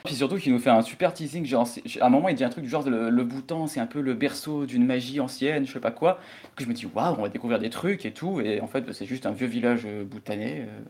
Puis 0.04 0.14
surtout 0.14 0.36
qu'il 0.38 0.52
nous 0.52 0.60
fait 0.60 0.70
un 0.70 0.82
super 0.82 1.12
teasing, 1.12 1.44
genre 1.46 1.68
à 2.00 2.06
un 2.06 2.10
moment 2.10 2.28
il 2.28 2.36
dit 2.36 2.44
un 2.44 2.48
truc 2.48 2.64
du 2.64 2.70
genre 2.70 2.88
le, 2.88 3.10
le 3.10 3.24
bouton 3.24 3.66
c'est 3.66 3.80
un 3.80 3.86
peu 3.86 4.00
le 4.00 4.14
berceau 4.14 4.64
d'une 4.66 4.86
magie 4.86 5.18
ancienne, 5.20 5.66
je 5.66 5.72
sais 5.72 5.80
pas 5.80 5.90
quoi. 5.90 6.20
Que 6.56 6.62
je 6.64 6.68
me 6.68 6.74
dis 6.74 6.86
waouh 6.86 7.16
on 7.18 7.22
va 7.22 7.28
découvrir 7.28 7.58
des 7.58 7.70
trucs 7.70 8.06
et 8.06 8.12
tout 8.12 8.40
et 8.40 8.60
en 8.60 8.68
fait 8.68 8.82
bah, 8.82 8.92
c'est 8.92 9.06
juste 9.06 9.26
un 9.26 9.32
vieux 9.32 9.48
village 9.48 9.82
euh, 9.86 10.04
boutanais. 10.04 10.68
euh. 10.68 10.84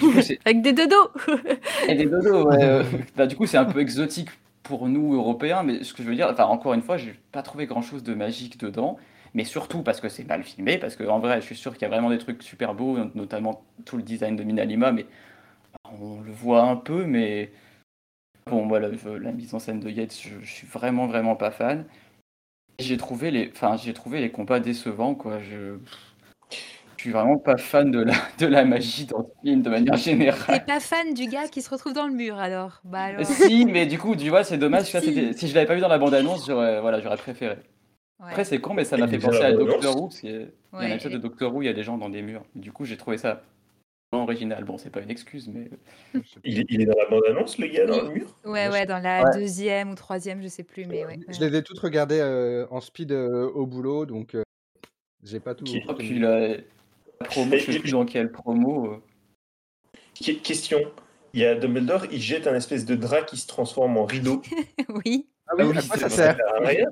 Coup 0.00 0.12
Avec 0.44 0.62
des 0.62 0.72
dodos 0.72 1.10
et 1.88 1.94
des 1.94 2.06
dodos. 2.06 2.48
ouais, 2.48 2.64
euh, 2.64 2.84
bah, 3.16 3.26
du 3.26 3.36
coup 3.36 3.46
c'est 3.46 3.58
un 3.58 3.64
peu 3.64 3.80
exotique 3.80 4.30
pour 4.62 4.88
nous 4.88 5.14
Européens, 5.14 5.62
mais 5.62 5.84
ce 5.84 5.94
que 5.94 6.02
je 6.02 6.08
veux 6.08 6.14
dire, 6.16 6.28
enfin 6.30 6.44
encore 6.46 6.74
une 6.74 6.82
fois 6.82 6.96
j'ai 6.96 7.14
pas 7.32 7.42
trouvé 7.42 7.66
grand 7.66 7.82
chose 7.82 8.02
de 8.02 8.14
magique 8.14 8.58
dedans. 8.58 8.98
Mais 9.34 9.44
surtout 9.44 9.82
parce 9.82 10.00
que 10.00 10.08
c'est 10.08 10.24
mal 10.24 10.42
filmé, 10.42 10.78
parce 10.78 10.96
qu'en 10.96 11.18
vrai, 11.20 11.40
je 11.40 11.46
suis 11.46 11.56
sûr 11.56 11.72
qu'il 11.74 11.82
y 11.82 11.84
a 11.84 11.88
vraiment 11.88 12.10
des 12.10 12.18
trucs 12.18 12.42
super 12.42 12.74
beaux, 12.74 12.98
notamment 13.14 13.64
tout 13.84 13.96
le 13.96 14.02
design 14.02 14.36
de 14.36 14.42
Minalima, 14.44 14.92
mais 14.92 15.06
on 15.84 16.20
le 16.20 16.32
voit 16.32 16.62
un 16.62 16.76
peu, 16.76 17.04
mais 17.04 17.52
bon, 18.46 18.68
je- 18.68 19.08
la 19.10 19.32
mise 19.32 19.54
en 19.54 19.58
scène 19.58 19.80
de 19.80 19.90
Yates, 19.90 20.18
je, 20.20 20.40
je 20.42 20.50
suis 20.52 20.66
vraiment, 20.66 21.06
vraiment 21.06 21.36
pas 21.36 21.50
fan. 21.50 21.86
J'ai 22.78 22.96
trouvé 22.96 23.30
les, 23.30 23.50
enfin, 23.54 23.76
j'ai 23.76 23.92
trouvé 23.92 24.20
les 24.20 24.30
combats 24.30 24.60
décevants, 24.60 25.14
quoi. 25.14 25.38
Je, 25.40 25.78
je 26.96 27.02
suis 27.04 27.10
vraiment 27.12 27.38
pas 27.38 27.56
fan 27.56 27.90
de 27.90 28.00
la, 28.00 28.14
de 28.38 28.46
la 28.46 28.64
magie 28.64 29.06
dans 29.06 29.22
ce 29.22 29.30
film 29.42 29.62
de 29.62 29.70
manière 29.70 29.94
T'es 29.94 30.00
générale. 30.02 30.64
pas 30.66 30.80
fan 30.80 31.14
du 31.14 31.26
gars 31.26 31.48
qui 31.48 31.62
se 31.62 31.70
retrouve 31.70 31.92
dans 31.92 32.06
le 32.06 32.12
mur 32.12 32.38
alors 32.38 32.80
Bah 32.84 33.02
alors. 33.04 33.24
Si, 33.24 33.64
mais 33.66 33.86
du 33.86 33.98
coup, 33.98 34.16
tu 34.16 34.28
vois, 34.28 34.44
c'est 34.44 34.58
dommage. 34.58 34.84
Si. 34.86 35.48
je 35.48 35.54
l'avais 35.54 35.66
pas 35.66 35.74
vu 35.74 35.80
dans 35.80 35.88
la 35.88 35.98
bande-annonce, 35.98 36.46
j'aurais, 36.46 36.80
voilà, 36.80 37.00
j'aurais 37.00 37.16
préféré. 37.16 37.56
Ouais. 38.20 38.26
Après, 38.28 38.44
c'est 38.44 38.60
con, 38.60 38.74
mais 38.74 38.84
ça 38.84 38.96
m'a 38.96 39.08
fait 39.08 39.18
penser 39.18 39.38
à 39.42 39.52
Doctor 39.52 39.96
Who, 39.96 40.08
parce 40.08 40.20
qu'il 40.20 40.30
y 40.30 40.34
a- 40.34 40.38
il 40.38 40.42
y 40.42 40.46
a 40.92 40.94
un 40.94 40.98
Ouais, 40.98 41.10
de 41.10 41.18
Doctor 41.18 41.54
Who, 41.54 41.62
il 41.62 41.66
y 41.66 41.68
a 41.68 41.72
des 41.72 41.82
gens 41.82 41.96
dans 41.98 42.10
des 42.10 42.20
murs. 42.22 42.44
Du 42.54 42.70
coup, 42.70 42.84
j'ai 42.84 42.96
trouvé 42.98 43.16
ça 43.16 43.42
vraiment 44.12 44.24
original. 44.24 44.62
Bon, 44.64 44.76
c'est 44.76 44.90
pas 44.90 45.00
une 45.00 45.10
excuse, 45.10 45.48
mais 45.48 45.70
Il, 46.44 46.58
est- 46.60 46.66
il 46.68 46.82
est 46.82 46.84
dans 46.86 46.98
la 46.98 47.08
bande-annonce, 47.08 47.56
le 47.58 47.68
gars, 47.68 47.86
dans 47.86 48.02
le 48.02 48.10
mur? 48.10 48.36
Ouais, 48.44 48.68
ouais, 48.68 48.84
dans 48.84 48.98
la 48.98 49.24
Ouais. 49.24 49.38
deuxième 49.38 49.90
ou 49.90 49.94
troisième, 49.94 50.42
je 50.42 50.48
sais 50.48 50.64
plus, 50.64 50.84
mais 50.84 51.04
ouais. 51.06 51.18
Je 51.28 51.40
les 51.40 51.56
ai 51.56 51.62
toutes 51.62 51.78
regardées 51.78 52.20
euh, 52.20 52.66
en 52.70 52.80
speed 52.80 53.12
euh, 53.12 53.48
au 53.54 53.64
boulot, 53.66 54.04
donc 54.04 54.34
euh, 54.34 54.42
j'ai 55.24 55.40
pas 55.40 55.54
tout. 55.54 55.64
Et 55.66 55.80
retenu. 55.80 56.08
puis 56.08 56.18
la, 56.18 56.48
la 56.48 57.26
promo, 57.26 57.56
je 57.56 57.72
sais 57.72 57.78
plus 57.78 57.92
dans 57.92 58.04
quelle 58.04 58.30
promo. 58.30 58.86
euh. 58.92 59.02
Que- 60.22 60.32
Question. 60.32 60.80
Il 61.32 61.40
y 61.40 61.44
a 61.46 61.54
Dumbledore, 61.54 62.06
il 62.10 62.20
jette 62.20 62.46
un 62.48 62.54
espèce 62.56 62.84
de 62.84 62.96
drap 62.96 63.22
qui 63.22 63.36
se 63.36 63.46
transforme 63.46 63.96
en 63.96 64.04
rideau. 64.04 64.42
oui. 65.06 65.28
Ah 65.50 65.54
oui, 65.58 65.64
Ah 65.64 65.66
oui, 65.70 65.78
à 65.78 65.82
quoi 65.82 65.96
c'est 65.96 66.00
ça 66.00 66.08
sert 66.08 66.36
sert 66.36 66.46
à 66.54 66.66
rien. 66.66 66.86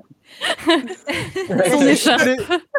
Son 1.71 1.81
écharpe 1.87 2.29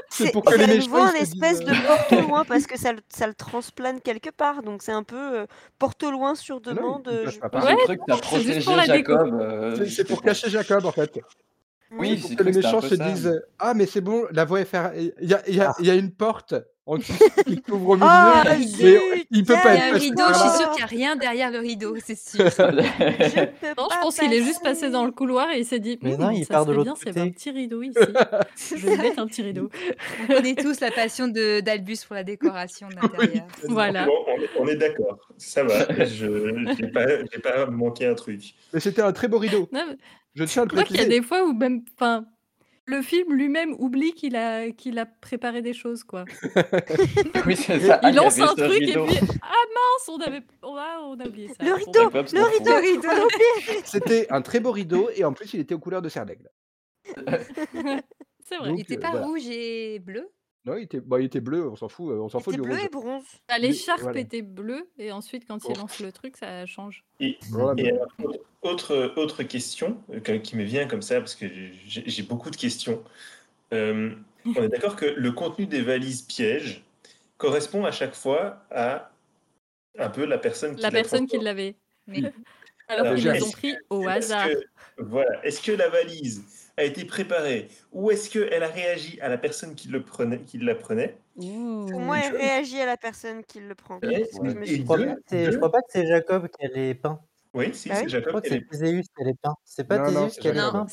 C'est 0.09 0.31
pour 0.33 0.45
que 0.45 0.55
les 0.55 0.67
méchants, 0.67 1.05
un 1.05 1.13
espèce 1.15 1.61
disent, 1.61 1.69
de 1.69 1.87
porte-loin 1.87 2.45
parce 2.49 2.67
que 2.67 2.79
ça, 2.79 2.93
le- 2.93 3.01
ça 3.09 3.27
le 3.27 3.35
transplane 3.35 4.01
quelque 4.01 4.31
part. 4.31 4.63
Donc 4.63 4.83
c'est 4.83 4.93
un 4.93 5.03
peu 5.03 5.41
euh, 5.41 5.47
porte-loin 5.79 6.35
sur 6.35 6.61
Ah 6.67 6.71
non, 6.75 6.75
demande. 6.83 7.09
euh, 7.09 7.25
c'est 7.27 7.31
juste 7.31 8.23
protégé 8.23 8.61
pour 8.61 8.77
la 8.77 8.87
déco. 8.87 9.13
Jacob. 9.13 9.41
euh, 9.41 9.87
C'est- 9.87 10.05
pour 10.05 10.23
cacher 10.23 10.51
Jacob 10.51 10.85
en 10.85 10.93
fait. 10.93 11.19
Oui, 11.99 12.17
pour 12.19 12.37
que 12.37 12.43
les 12.45 12.53
méchants 12.53 12.81
se 12.81 12.95
disent 12.95 13.27
mais- 13.27 13.39
Ah, 13.59 13.75
mais 13.75 13.87
c'est 13.87 14.01
bon, 14.01 14.25
la 14.31 14.45
voie 14.45 14.61
est 14.61 14.65
fermée. 14.65 15.13
Il 15.21 15.29
y 15.29 15.35
a, 15.35 15.43
il 15.49 15.57
y 15.57 15.61
a- 15.61 15.75
il 15.81 15.87
y 15.87 15.91
a 15.91 15.95
une 15.95 16.13
porte. 16.13 16.55
En 16.91 16.99
tissu 16.99 17.25
qui 17.47 17.63
s'ouvre 17.69 17.91
au 17.91 17.95
milieu. 17.97 18.07
Ah, 18.09 18.43
mais 18.47 18.65
il 19.31 19.45
peut 19.45 19.55
Il 19.57 19.63
pas 19.63 19.75
y 19.75 19.77
être 19.79 19.83
a 19.83 19.87
un 19.95 19.99
rideau, 19.99 20.23
je 20.29 20.35
suis 20.35 20.49
sûre 20.59 20.71
qu'il 20.71 20.77
n'y 20.79 20.83
a 20.83 20.87
rien 20.87 21.17
derrière 21.17 21.51
le 21.51 21.59
rideau, 21.59 21.97
c'est 22.05 22.19
sûr. 22.19 22.45
Je 22.51 23.75
Non, 23.79 23.89
je 23.91 24.01
pense 24.03 24.19
qu'il 24.19 24.33
est 24.33 24.43
juste 24.43 24.63
passé 24.63 24.91
dans 24.91 25.05
le 25.05 25.13
couloir 25.13 25.51
et 25.51 25.59
il 25.61 25.65
s'est 25.65 25.79
dit 25.79 25.99
Mais 26.03 26.17
«Hmm, 26.17 26.21
non, 26.21 26.31
il 26.31 26.45
ça 26.45 26.55
part 26.55 26.67
de 26.67 26.73
serait 26.73 26.85
l'autre 26.85 27.01
y 27.07 27.09
avait 27.09 27.21
un 27.21 27.25
côté. 27.25 27.35
petit 27.35 27.51
rideau 27.51 27.83
ici. 27.83 27.99
Je 28.77 28.87
vais 28.87 28.97
mettre 28.97 29.19
un 29.21 29.27
petit 29.27 29.43
rideau. 29.43 29.71
On 30.23 30.35
connaît 30.35 30.55
tous 30.55 30.81
la 30.81 30.91
passion 30.91 31.29
de 31.29 31.61
d'Albus 31.61 31.99
pour 32.07 32.15
la 32.17 32.25
décoration 32.25 32.89
de 32.91 32.95
l'intérieur. 32.97 33.47
Voilà. 33.69 34.07
Bon, 34.07 34.13
on 34.59 34.67
est, 34.67 34.77
d'accord. 34.77 35.19
Ça 35.39 35.63
va. 35.65 36.05
Je 36.05 36.27
n'ai 36.27 36.91
pas, 36.91 37.07
pas 37.43 37.67
manqué 37.67 38.07
un 38.07 38.15
truc. 38.15 38.55
Mais 38.73 38.81
c'était 38.81 39.03
un 39.03 39.13
très 39.13 39.29
beau 39.29 39.39
rideau. 39.39 39.69
Non, 39.73 39.85
mais 39.89 39.97
Je 40.35 40.45
tiens 40.45 40.63
à 40.63 40.65
le 40.65 40.71
je 40.71 40.75
crois 40.75 40.85
qu'il 40.85 40.97
y 40.97 40.99
a 41.01 41.03
préciser. 41.05 41.21
des 41.21 41.27
fois 41.27 41.45
où 41.45 41.53
même, 41.53 41.83
enfin, 41.97 42.25
le 42.91 43.03
film 43.03 43.33
lui-même 43.33 43.75
oublie 43.79 44.13
qu'il 44.13 44.37
a, 44.37 44.71
qu'il 44.71 44.99
a 44.99 45.07
préparé 45.07 45.63
des 45.63 45.73
choses, 45.73 46.03
quoi. 46.03 46.25
Oui, 47.47 47.57
c'est 47.57 47.81
ça. 47.81 48.01
Il 48.05 48.15
lance 48.15 48.39
un 48.39 48.49
truc 48.49 48.73
rideau. 48.73 49.07
et 49.07 49.09
puis 49.09 49.19
ah 49.43 49.65
mince, 49.75 50.09
on 50.09 50.19
avait, 50.19 50.43
on 50.63 50.77
a, 50.77 51.01
on 51.05 51.21
a 51.21 51.27
oublié 51.27 51.49
ça. 51.49 51.65
Le 51.65 51.75
rideau, 51.75 52.11
le 52.11 52.19
rideau, 52.19 52.71
Le 52.71 52.81
rideau. 52.81 53.83
C'était 53.85 54.27
un 54.31 54.43
très 54.43 54.61
beau 54.61 54.73
rideau 54.73 55.09
et 55.15 55.25
en 55.25 55.33
plus 55.33 55.55
il 55.55 55.61
était 55.61 55.75
aux 55.75 55.79
couleurs 55.79 56.03
de 56.03 56.09
serre 56.09 56.27
d'aigle. 56.27 56.51
C'est 58.45 58.57
vrai. 58.57 58.69
Donc, 58.71 58.79
Il 58.79 58.81
était 58.81 58.97
euh, 58.97 59.01
pas 59.01 59.11
voilà. 59.13 59.27
rouge 59.27 59.47
et 59.49 60.01
bleu? 60.01 60.29
Non, 60.67 60.77
il 60.77 60.83
était, 60.83 61.01
bah, 61.01 61.19
il 61.21 61.25
était 61.25 61.41
bleu, 61.41 61.69
on 61.71 61.77
s'en 61.77 61.89
fout, 61.89 62.11
euh, 62.13 62.17
on 62.21 62.29
s'en 62.29 62.39
fout 62.41 62.55
du 62.55 62.61
bleu 62.61 62.75
rouge. 62.75 62.85
et 62.85 62.89
bronze. 62.91 63.25
Bah, 63.49 63.59
L'écharpe 63.59 64.03
voilà. 64.03 64.21
était 64.21 64.43
bleue 64.43 64.89
et 64.99 65.11
ensuite 65.11 65.47
quand 65.47 65.59
il 65.69 65.77
lance 65.77 66.01
le 66.01 66.13
truc, 66.13 66.37
ça 66.37 66.67
change. 66.67 67.03
Et, 67.19 67.39
Voilà, 67.51 67.81
et 67.81 67.85
mais- 67.85 67.93
alors, 67.93 68.13
autre, 68.63 69.15
autre 69.17 69.43
question 69.43 69.97
euh, 70.13 70.21
qui 70.39 70.57
me 70.57 70.63
vient 70.65 70.87
comme 70.87 71.01
ça, 71.01 71.19
parce 71.19 71.35
que 71.35 71.47
j'ai 71.87 72.23
beaucoup 72.23 72.51
de 72.51 72.57
questions. 72.57 73.03
Euh, 73.73 74.11
on 74.45 74.63
est 74.63 74.69
d'accord 74.69 74.97
que 74.97 75.07
le 75.07 75.33
contenu 75.33 75.67
des 75.67 75.81
valises 75.81 76.23
pièges 76.23 76.85
correspond 77.39 77.87
à 77.87 77.91
chaque 77.91 78.15
fois 78.15 78.63
à 78.71 79.11
un 79.99 80.11
peu 80.11 80.27
la 80.27 80.37
personne 80.37 80.77
qui 80.77 80.83
La 80.83 80.91
personne 80.91 81.27
qui 81.27 81.39
l'avait. 81.39 81.75
Alors 82.07 82.33
Alors, 82.89 83.07
qu'ils 83.15 83.15
déjà, 83.25 83.33
les 83.35 83.43
ont 83.43 83.47
est-ce 83.47 83.53
pris 83.57 83.75
au 83.89 84.07
hasard. 84.07 84.47
que- 84.49 84.65
voilà. 84.99 85.43
Est-ce 85.47 85.63
que 85.63 85.73
la 85.73 85.89
valise 85.89 86.60
a 86.81 86.85
été 86.85 87.05
préparée 87.05 87.69
ou 87.93 88.11
est-ce 88.11 88.29
qu'elle 88.31 88.63
a 88.63 88.69
réagi 88.69 89.19
à 89.21 89.29
la 89.29 89.39
personne 89.39 89.75
qui, 89.75 89.89
le 89.89 90.03
prenait, 90.03 90.41
qui 90.41 90.59
la 90.59 90.75
prenait? 90.75 91.17
Pour 91.37 92.01
moi, 92.01 92.19
elle 92.25 92.37
réagit 92.37 92.81
à 92.81 92.87
la 92.87 92.97
personne 92.97 93.43
qui 93.45 93.61
le 93.61 93.75
prend? 93.75 93.99
Que 94.01 94.09
je 94.11 94.83
crois 94.83 94.99
deux- 94.99 95.15
deux- 95.31 95.51
je 95.53 95.57
crois 95.57 95.73
pas 95.73 95.81
que 95.81 95.87
c'est 95.91 96.07
Jacob 96.07 96.49
qui 96.49 96.67
a 96.67 96.69
les 96.69 96.95
peint. 96.95 97.21
Oui, 97.53 97.71
si, 97.75 97.89
Bah 97.89 97.97
c'est 97.97 98.03
oui. 98.05 98.09
Je 98.11 98.19
crois 98.19 98.21
Jacob 98.21 98.43
que 98.43 98.47
qui 98.49 98.55
c'est 98.55 98.57
est 98.61 99.21
a 99.21 99.25
les 99.25 99.35
peint. 99.35 99.55
C'est 99.65 99.85
pas 99.85 99.95
a 99.97 99.99
les 100.09 100.15
Jacob. 100.15 100.31
peint 100.31 100.37
c'est 100.37 100.43
Jacob. 100.47 100.55
Jacob. 100.55 100.87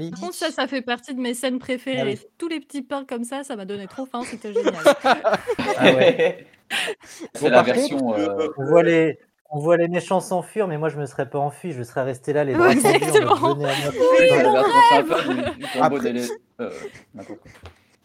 les. 0.00 0.10
Par 0.10 0.20
contre, 0.20 0.34
ça, 0.34 0.50
ça 0.50 0.66
fait 0.66 0.80
partie 0.82 1.14
de 1.14 1.20
mes 1.20 1.34
scènes 1.34 1.58
préférées. 1.58 2.00
Ah 2.00 2.04
oui. 2.04 2.20
Tous 2.38 2.48
les 2.48 2.60
petits 2.60 2.82
pains 2.82 3.04
comme 3.04 3.24
ça, 3.24 3.44
ça 3.44 3.54
m'a 3.56 3.64
donné 3.66 3.86
trop 3.86 4.06
faim, 4.06 4.22
c'était 4.24 4.52
génial. 4.54 4.74
Ah 5.04 5.92
ouais. 5.94 6.46
C'est 7.34 7.42
Bon, 7.42 7.48
la 7.50 7.62
version. 7.62 7.98
contre, 7.98 8.18
euh, 8.18 8.48
On 8.58 8.64
voit 8.66 8.82
les, 8.82 9.18
on 9.50 9.58
voit 9.58 9.76
les 9.76 9.88
méchants 9.88 10.20
s'enfuir, 10.20 10.68
mais 10.68 10.78
moi 10.78 10.88
je 10.88 10.98
me 10.98 11.06
serais 11.06 11.28
pas 11.28 11.38
enfui, 11.38 11.72
je 11.72 11.82
serais 11.82 12.02
resté 12.02 12.32
là 12.32 12.44
les 12.44 12.54
bras 12.54 12.68
Après- 15.80 16.12
les- 16.12 16.28
euh, 16.60 16.70
quoi. 17.26 17.36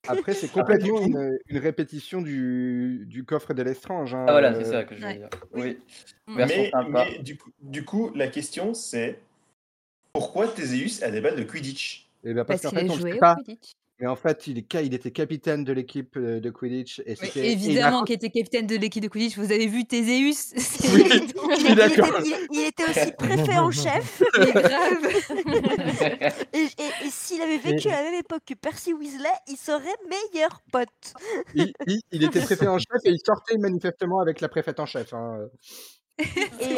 Après, 0.06 0.34
c'est 0.34 0.48
du 0.48 0.54
complètement 0.54 1.00
une, 1.02 1.40
une 1.48 1.58
répétition 1.60 2.22
du, 2.22 3.06
du 3.08 3.24
coffre 3.24 3.54
de 3.54 3.64
l'estrange. 3.64 4.14
hein, 4.14 4.26
Ah 4.28 4.34
voilà, 4.34 4.52
euh, 4.52 4.60
c'est 4.62 4.70
ça 4.70 4.84
que 4.84 4.96
je 4.98 5.02
ouais. 5.04 5.16
dire. 5.18 5.30
Oui. 5.54 5.80
Mm. 6.28 6.46
Mais, 6.90 7.20
du, 7.20 7.38
coup, 7.38 7.52
du 7.62 7.86
coup, 7.86 8.12
la 8.14 8.28
question 8.28 8.74
c'est 8.74 9.20
pourquoi 10.12 10.48
Théséus 10.50 11.02
a 11.04 11.10
des 11.10 11.22
balles 11.22 11.38
de 11.38 11.44
Quidditch? 11.44 12.10
Eh 12.26 12.34
ben, 12.34 12.44
parce 12.44 12.62
Parce 12.62 12.74
qu'en 12.74 12.80
qu'il 12.82 12.90
fait, 12.90 12.94
a 12.94 13.10
on 13.10 13.14
sait 13.14 13.18
pas. 13.18 13.36
Quidditch. 13.46 13.72
Mais 14.00 14.08
en 14.08 14.16
fait, 14.16 14.48
il, 14.48 14.58
est, 14.58 14.66
ca- 14.70 14.82
il 14.82 14.94
était 14.94 15.12
capitaine 15.12 15.64
de 15.64 15.72
l'équipe 15.72 16.18
euh, 16.18 16.40
de 16.40 16.50
Quidditch. 16.50 17.02
Et 17.06 17.16
évidemment 17.52 18.04
qu'il 18.04 18.16
était 18.16 18.32
capitaine 18.32 18.66
de 18.66 18.76
l'équipe 18.76 19.04
de 19.04 19.08
Quidditch. 19.08 19.38
Vous 19.38 19.52
avez 19.52 19.68
vu 19.68 19.86
Théséus 19.86 20.36
C'est 20.58 20.90
Oui, 20.94 21.04
Il, 21.08 21.72
était, 21.80 22.02
il- 22.26 22.48
il 22.52 22.62
était 22.66 22.84
aussi 22.90 23.12
préfet 23.14 23.58
en 23.58 23.70
chef. 23.72 24.24
Mais 24.40 24.52
grave. 24.52 26.34
Et, 26.54 26.64
et- 26.64 27.06
et 27.06 27.10
s'il 27.10 27.42
avait 27.42 27.58
vécu 27.58 27.88
à 27.90 27.98
la 27.98 28.04
même 28.04 28.20
époque 28.20 28.42
que 28.48 28.54
Percy 28.56 28.94
Weasley, 28.94 29.30
il 29.48 29.58
serait 29.58 29.96
meilleur 30.10 30.62
pote. 30.72 30.88
Il, 31.56 31.72
il- 31.88 32.02
il 32.12 32.24
était 32.24 32.42
préfet 32.42 32.68
en 32.68 32.78
chef 32.80 33.02
et 33.06 33.10
il 33.10 33.20
sortait 33.26 33.58
manifestement 33.58 34.20
avec 34.20 34.42
la 34.42 34.50
préfète 34.50 34.80
en 34.80 34.86
chef. 34.86 35.14
hein. 35.14 35.48
Et, 36.20 36.26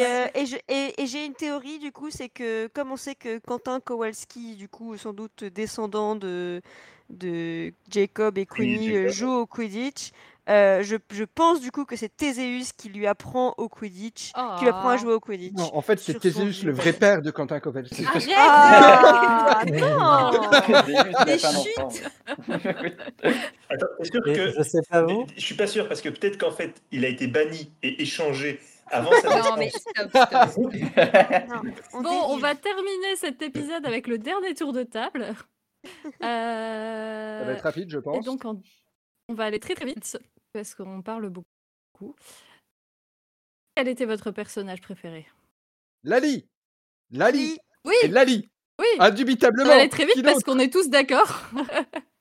euh, 0.05 0.27
et 0.33 0.45
je- 0.45 0.55
et- 0.69 1.01
et 1.01 1.07
j'ai 1.07 1.25
une 1.25 1.33
théorie 1.33 1.77
du 1.79 1.91
coup, 1.91 2.09
c'est 2.09 2.29
que 2.29 2.67
comme 2.67 2.91
on 2.91 2.95
sait 2.97 3.15
que 3.15 3.37
Quentin 3.39 3.79
Kowalski, 3.81 4.55
du 4.55 4.69
coup 4.69 4.95
sans 4.97 5.11
doute 5.13 5.43
descendant 5.43 6.15
de, 6.15 6.61
de 7.09 7.73
Jacob 7.89 8.37
et 8.37 8.45
Queenie, 8.45 8.91
euh, 8.95 9.01
Jacob. 9.09 9.13
joue 9.13 9.31
au 9.33 9.45
Quidditch, 9.45 10.11
euh, 10.47 10.83
je, 10.83 10.97
je 11.11 11.23
pense 11.23 11.59
du 11.59 11.71
coup 11.71 11.85
que 11.85 11.95
c'est 11.95 12.15
Théséus 12.15 12.71
qui 12.71 12.89
lui 12.89 13.07
apprend 13.07 13.55
au 13.57 13.67
Quidditch, 13.67 14.31
qui 14.57 14.63
lui 14.63 14.69
apprend 14.69 14.89
à 14.89 14.95
Oh. 14.95 14.97
jouer 14.99 15.13
au 15.13 15.19
Quidditch. 15.19 15.53
Non, 15.57 15.71
en 15.75 15.81
fait, 15.81 15.99
c'est 15.99 16.19
Théséus, 16.19 16.63
le 16.63 16.71
vrai 16.71 16.93
père 16.93 17.21
de 17.23 17.31
Quentin. 17.31 17.55
Arrête 17.55 17.87
Ah 18.35 19.63
non 19.65 20.31
n'a 20.31 21.25
Mais 21.25 21.37
chut. 21.39 22.03
Attends, 23.69 23.87
que, 24.23 24.53
je 24.55 24.63
sais 24.63 24.81
pas 24.89 25.01
vous. 25.01 25.25
je 25.35 25.41
suis 25.41 25.55
pas 25.55 25.67
sûr 25.67 25.87
parce 25.87 26.01
que 26.01 26.09
peut-être 26.09 26.37
qu'en 26.37 26.51
fait 26.51 26.81
il 26.91 27.05
a 27.05 27.07
été 27.07 27.27
banni 27.27 27.71
et 27.81 28.01
échangé 28.03 28.59
avant 28.91 29.11
sa 29.21 29.29
Non, 29.39 29.55
mais 29.57 29.69
stop, 29.69 30.09
stop. 30.09 30.31
Non, 30.59 31.61
on 31.93 32.01
Bon, 32.03 32.21
on 32.29 32.37
va 32.37 32.53
terminer 32.53 33.15
cet 33.15 33.41
épisode 33.41 33.85
avec 33.85 34.07
le 34.07 34.19
dernier 34.19 34.53
tour 34.53 34.73
de 34.73 34.83
table. 34.83 35.33
Ça 36.21 36.27
Euh, 37.41 37.43
va 37.45 37.51
être 37.53 37.61
rapide, 37.61 37.89
je 37.89 37.99
Et 37.99 38.01
pense. 38.01 38.25
donc, 38.25 38.43
on, 38.45 38.61
on 39.29 39.33
va 39.33 39.45
aller 39.45 39.59
très 39.59 39.75
très 39.75 39.85
vite 39.85 40.17
parce 40.53 40.75
qu'on 40.75 41.01
parle 41.01 41.29
beaucoup. 41.29 42.15
Quel 43.75 43.87
était 43.87 44.05
votre 44.05 44.31
personnage 44.31 44.81
préféré? 44.81 45.27
Lali 46.03 46.47
Lali 47.11 47.57
Oui, 47.83 47.95
Et 48.03 48.07
Lali 48.07 48.49
oui. 48.79 48.85
Ah, 48.99 49.03
On 49.03 49.07
Indubitablement 49.07 49.69
va 49.69 49.75
aller 49.79 49.89
très 49.89 50.05
vite 50.05 50.21
parce 50.23 50.43
qu'on 50.43 50.59
est 50.59 50.71
tous 50.71 50.89
d'accord. 50.89 51.41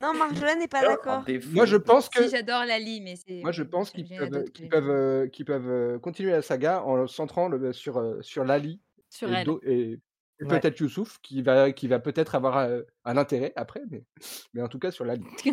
Non, 0.00 0.12
Marjolaine 0.12 0.58
n'est 0.58 0.68
pas 0.68 0.82
Ah, 0.84 0.88
d'accord. 0.88 1.24
Moi, 1.52 1.64
je 1.64 1.76
pense 1.76 2.10
que... 2.10 2.24
Si, 2.24 2.30
j'adore 2.30 2.64
Lali, 2.66 3.00
mais 3.00 3.16
c'est. 3.16 3.40
Moi, 3.40 3.52
je 3.52 3.62
pense 3.62 3.90
qu'ils 3.90 4.06
peuvent, 4.06 4.44
peuvent, 4.68 4.90
euh, 4.90 5.28
qu'ils 5.28 5.46
peuvent 5.46 5.68
euh, 5.70 5.98
continuer 5.98 6.32
la 6.32 6.42
saga 6.42 6.82
en 6.82 6.96
le 6.96 7.06
centrant 7.06 7.48
le- 7.48 7.72
sur, 7.72 7.96
euh, 7.96 8.20
sur 8.20 8.44
Lali 8.44 8.80
Sur 9.08 9.30
et, 9.30 9.34
elle. 9.36 9.48
et- 9.62 9.92
et 9.92 10.00
Ouais. 10.40 10.48
peut-être 10.60 10.80
Youssouf, 10.80 11.18
qui 11.22 11.42
va, 11.42 11.72
qui 11.72 11.86
va 11.88 11.98
peut-être 12.00 12.34
avoir 12.34 12.58
un 13.04 13.16
intérêt 13.16 13.52
après, 13.56 13.82
mais, 13.90 14.04
mais 14.52 14.62
en 14.62 14.68
tout 14.68 14.78
cas 14.78 14.90
sur 14.90 15.04
Lali. 15.04 15.24
Est-ce 15.36 15.44
que 15.44 15.50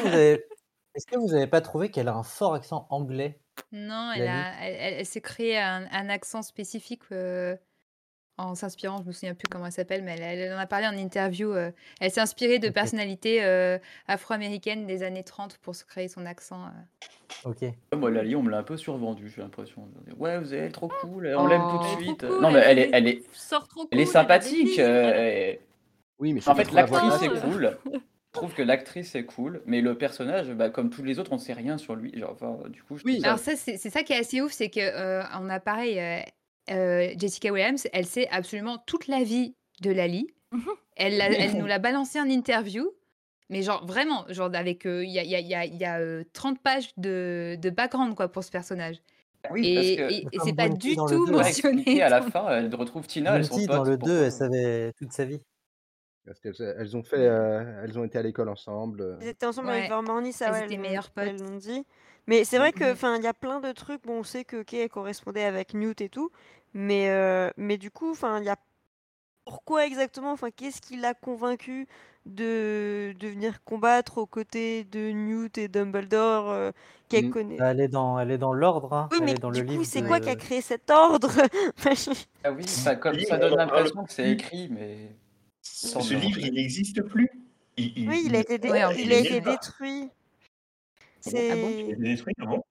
vous 0.00 0.06
avez, 0.14 0.44
est-ce 0.94 1.06
que 1.06 1.18
vous 1.18 1.34
avez 1.34 1.46
pas 1.46 1.60
trouvé 1.60 1.90
qu'elle 1.90 2.08
a 2.08 2.14
un 2.14 2.22
fort 2.22 2.54
accent 2.54 2.86
anglais 2.90 3.40
Non, 3.72 4.12
elle, 4.12 4.28
a, 4.28 4.52
elle, 4.62 4.74
elle- 4.78 4.94
elle 5.00 5.06
s'est 5.06 5.20
créé 5.20 5.58
un, 5.58 5.86
un 5.90 6.08
accent 6.08 6.42
spécifique 6.42 7.02
euh, 7.12 7.56
en 8.38 8.54
s'inspirant, 8.54 8.98
je 9.02 9.04
me 9.08 9.12
souviens 9.12 9.34
plus 9.34 9.46
comment 9.50 9.66
elle 9.66 9.72
s'appelle, 9.72 10.02
mais 10.02 10.16
elle, 10.18 10.38
elle 10.40 10.52
en 10.52 10.58
a 10.58 10.66
parlé 10.66 10.86
en 10.86 10.96
interview. 10.96 11.52
euh, 11.52 11.70
elle 12.00 12.10
s'est 12.10 12.20
inspirée 12.20 12.58
de 12.58 12.68
personnalités 12.68 13.42
euh, 13.44 13.78
afro-américaines 14.08 14.86
des 14.86 15.02
années 15.02 15.24
30 15.24 15.58
pour 15.58 15.74
se 15.74 15.84
créer 15.84 16.08
son 16.08 16.26
accent. 16.26 16.60
euh. 16.64 17.48
Ok. 17.50 17.64
Moi, 17.94 18.10
Lali, 18.10 18.36
on 18.36 18.42
me 18.42 18.50
l'a 18.50 18.58
un 18.58 18.62
peu 18.62 18.76
survendu, 18.76 19.28
j'ai 19.34 19.42
l'impression. 19.42 19.88
Ouais, 20.18 20.38
vous 20.38 20.54
êtes 20.54 20.72
trop 20.72 20.88
cool, 21.00 21.32
on 21.36 21.46
l'aime 21.46 21.60
tout 21.62 21.68
Oh. 21.74 21.78
de 21.78 21.84
trop 21.84 22.00
suite. 22.02 22.26
cool, 22.26 22.40
non, 22.40 22.50
mais 22.50 22.60
elle 22.64 22.78
elle 22.78 22.78
est, 22.78 22.90
elle 22.92 23.08
est, 23.08 23.22
Sort 23.32 23.68
trop 23.68 23.80
cool. 23.80 23.88
elle 23.92 24.00
est 24.00 24.06
sympathique. 24.06 24.78
euh, 24.78 25.12
elle- 25.14 25.58
Oui, 26.18 26.32
mais 26.32 26.46
En 26.48 26.54
fait, 26.54 26.70
l'actrice 26.72 27.22
est 27.22 27.40
cool. 27.40 27.76
Je 28.34 28.40
trouve 28.40 28.52
que 28.54 28.62
l'actrice 28.62 29.14
est 29.14 29.24
cool, 29.24 29.62
mais 29.64 29.80
le 29.80 29.96
personnage, 29.96 30.50
bah, 30.50 30.68
comme 30.68 30.90
tous 30.90 31.02
les 31.02 31.18
autres, 31.18 31.32
on 31.32 31.38
sait 31.38 31.54
rien 31.54 31.78
sur 31.78 31.94
lui. 31.96 32.12
Genre, 32.18 32.32
enfin, 32.32 32.58
du 32.68 32.82
coup, 32.82 32.98
je 32.98 33.04
Oui. 33.04 33.20
ça- 33.22 33.28
Alors 33.28 33.38
ça, 33.38 33.56
c'est 33.56 33.78
c'est 33.78 33.88
ça 33.88 34.02
qui 34.02 34.12
est 34.12 34.18
assez 34.18 34.42
ouf, 34.42 34.52
c'est 34.52 34.68
que 34.68 34.78
euh, 34.80 35.22
on 35.40 35.48
a 35.48 35.58
pareil, 35.58 35.98
euh, 35.98 36.20
euh, 36.70 37.08
Jessica 37.18 37.52
Williams, 37.52 37.86
elle 37.92 38.06
sait 38.06 38.28
absolument 38.28 38.78
toute 38.86 39.06
la 39.08 39.22
vie 39.22 39.54
de 39.82 39.90
Lali. 39.90 40.28
Mhm. 40.52 40.62
Elle, 40.96 41.16
l'a- 41.18 41.30
elle 41.30 41.58
nous 41.58 41.66
l'a 41.66 41.78
balancé 41.78 42.20
en 42.20 42.28
interview, 42.28 42.90
mais 43.50 43.62
genre 43.62 43.84
vraiment, 43.86 44.24
genre 44.28 44.50
avec, 44.54 44.86
euh, 44.86 45.04
il 45.04 45.10
y 45.10 45.18
a, 45.18 45.24
y 45.24 45.34
a- 45.34 45.40
il 45.40 45.46
y 45.46 45.54
a- 45.54 45.64
il 45.66 45.76
y 45.76 45.84
a, 45.84 45.98
euh, 46.00 46.24
30 46.32 46.60
pages 46.62 46.90
de, 46.96 47.56
de 47.60 47.70
background 47.70 48.14
quoi 48.14 48.28
pour 48.28 48.42
ce 48.44 48.50
personnage. 48.50 48.96
Oui, 49.50 49.66
et 49.66 49.74
parce 49.96 50.12
et- 50.12 50.26
et 50.32 50.38
c'est 50.42 50.54
pas 50.54 50.68
du 50.68 50.96
dans 50.96 51.06
le 51.06 51.10
tout 51.16 51.26
mentionné. 51.26 51.78
expliqué 51.78 52.02
à 52.02 52.08
la 52.08 52.22
fin, 52.22 52.48
elle 52.48 52.74
retrouve 52.74 53.06
Tina, 53.06 53.36
elles 53.36 53.44
sont 53.44 53.64
dans 53.66 53.84
le 53.84 53.96
pour- 53.98 54.08
2, 54.08 54.24
elle 54.24 54.32
savait 54.32 54.92
toute 54.94 55.12
sa 55.12 55.24
vie. 55.24 55.40
Parce 56.24 56.40
qu'elles 56.40 56.74
elles 56.78 56.96
ont 56.96 57.04
fait, 57.04 57.18
euh, 57.28 57.82
elles 57.84 57.96
ont 57.98 58.04
été 58.04 58.18
à 58.18 58.22
l'école 58.22 58.48
ensemble. 58.48 59.16
Ils 59.20 59.28
étaient 59.28 59.46
ensemble 59.46 59.68
Ouais, 59.68 59.76
avec 59.78 59.88
Vermorny, 59.88 60.32
ça 60.32 60.46
elles 60.46 60.52
ouais, 60.52 60.64
étaient 60.64 60.74
elles 60.74 60.80
meilleures 60.80 61.10
potes. 61.10 61.24
elles 61.28 61.38
l'ont 61.38 61.56
dit. 61.56 61.84
Mais 62.26 62.44
c'est 62.44 62.58
vrai 62.58 62.72
que, 62.72 62.84
Mhm. 62.84 62.92
enfin, 62.92 63.16
il 63.16 63.22
y 63.24 63.26
a 63.28 63.34
plein 63.34 63.60
de 63.60 63.72
trucs. 63.72 64.02
Bon, 64.04 64.20
on 64.20 64.24
sait 64.24 64.44
que 64.44 64.64
elle 64.72 64.88
correspondait 64.88 65.44
avec 65.44 65.74
Newt 65.74 66.00
et 66.00 66.08
tout, 66.08 66.30
mais 66.74 67.08
euh, 67.10 67.50
mais 67.56 67.78
du 67.78 67.90
coup, 67.90 68.10
enfin, 68.10 68.40
il 68.40 68.44
y 68.44 68.48
a 68.48 68.56
pourquoi 69.44 69.86
exactement, 69.86 70.32
enfin, 70.32 70.50
qu'est-ce 70.50 70.80
qui 70.80 70.96
l'a 70.96 71.14
convaincu 71.14 71.86
de 72.26 73.14
de 73.20 73.28
venir 73.28 73.62
combattre 73.64 74.18
aux 74.18 74.26
côtés 74.26 74.82
de 74.84 75.12
Newt 75.12 75.56
et 75.58 75.68
Dumbledore 75.68 76.50
euh, 76.50 76.72
qu'elle 77.08 77.26
Mm. 77.26 77.30
connaît? 77.30 77.56
Bah, 77.56 77.70
elle 77.70 77.80
est 77.80 77.88
dans, 77.88 78.18
elle 78.18 78.32
est 78.32 78.38
dans 78.38 78.52
l'ordre. 78.52 78.92
Hein. 78.92 79.08
Oui, 79.12 79.18
elle 79.20 79.24
mais 79.26 79.32
est 79.32 79.38
dans 79.38 79.52
du 79.52 79.62
le 79.62 79.66
coup, 79.72 79.84
c'est 79.84 80.02
de- 80.02 80.08
quoi 80.08 80.18
qui 80.18 80.28
a 80.30 80.34
créé 80.34 80.60
cet 80.60 80.90
ordre? 80.90 81.30
Ah 82.44 82.52
oui, 82.52 82.66
ça, 82.66 82.96
comme, 82.96 83.16
donne 83.16 83.56
l'impression 83.56 84.04
que 84.04 84.12
c'est 84.12 84.30
écrit, 84.32 84.68
mais. 84.70 85.14
Ce 85.62 85.88
Sans 85.88 86.00
ce 86.00 86.14
le 86.14 86.20
livre, 86.20 86.38
il 86.40 86.54
n'existe 86.54 87.02
plus. 87.02 87.28
il, 87.76 87.98
il- 87.98 88.08
Oui, 88.08 88.22
il 88.26 88.36
a 88.36 88.40
été, 88.40 88.58
dé- 88.58 88.70
Ouais, 88.70 88.84
en 88.84 88.90
il 88.92 89.12
a 89.12 89.18
été 89.18 89.40
nulle 89.40 89.42
Ah 91.48 91.56
bon? 91.56 91.74
Il 91.86 91.92
a 91.92 91.92
C'est. 91.92 91.92
été 91.94 92.02
détruit, 92.02 92.34
ah 92.40 92.46
bon? 92.46 92.62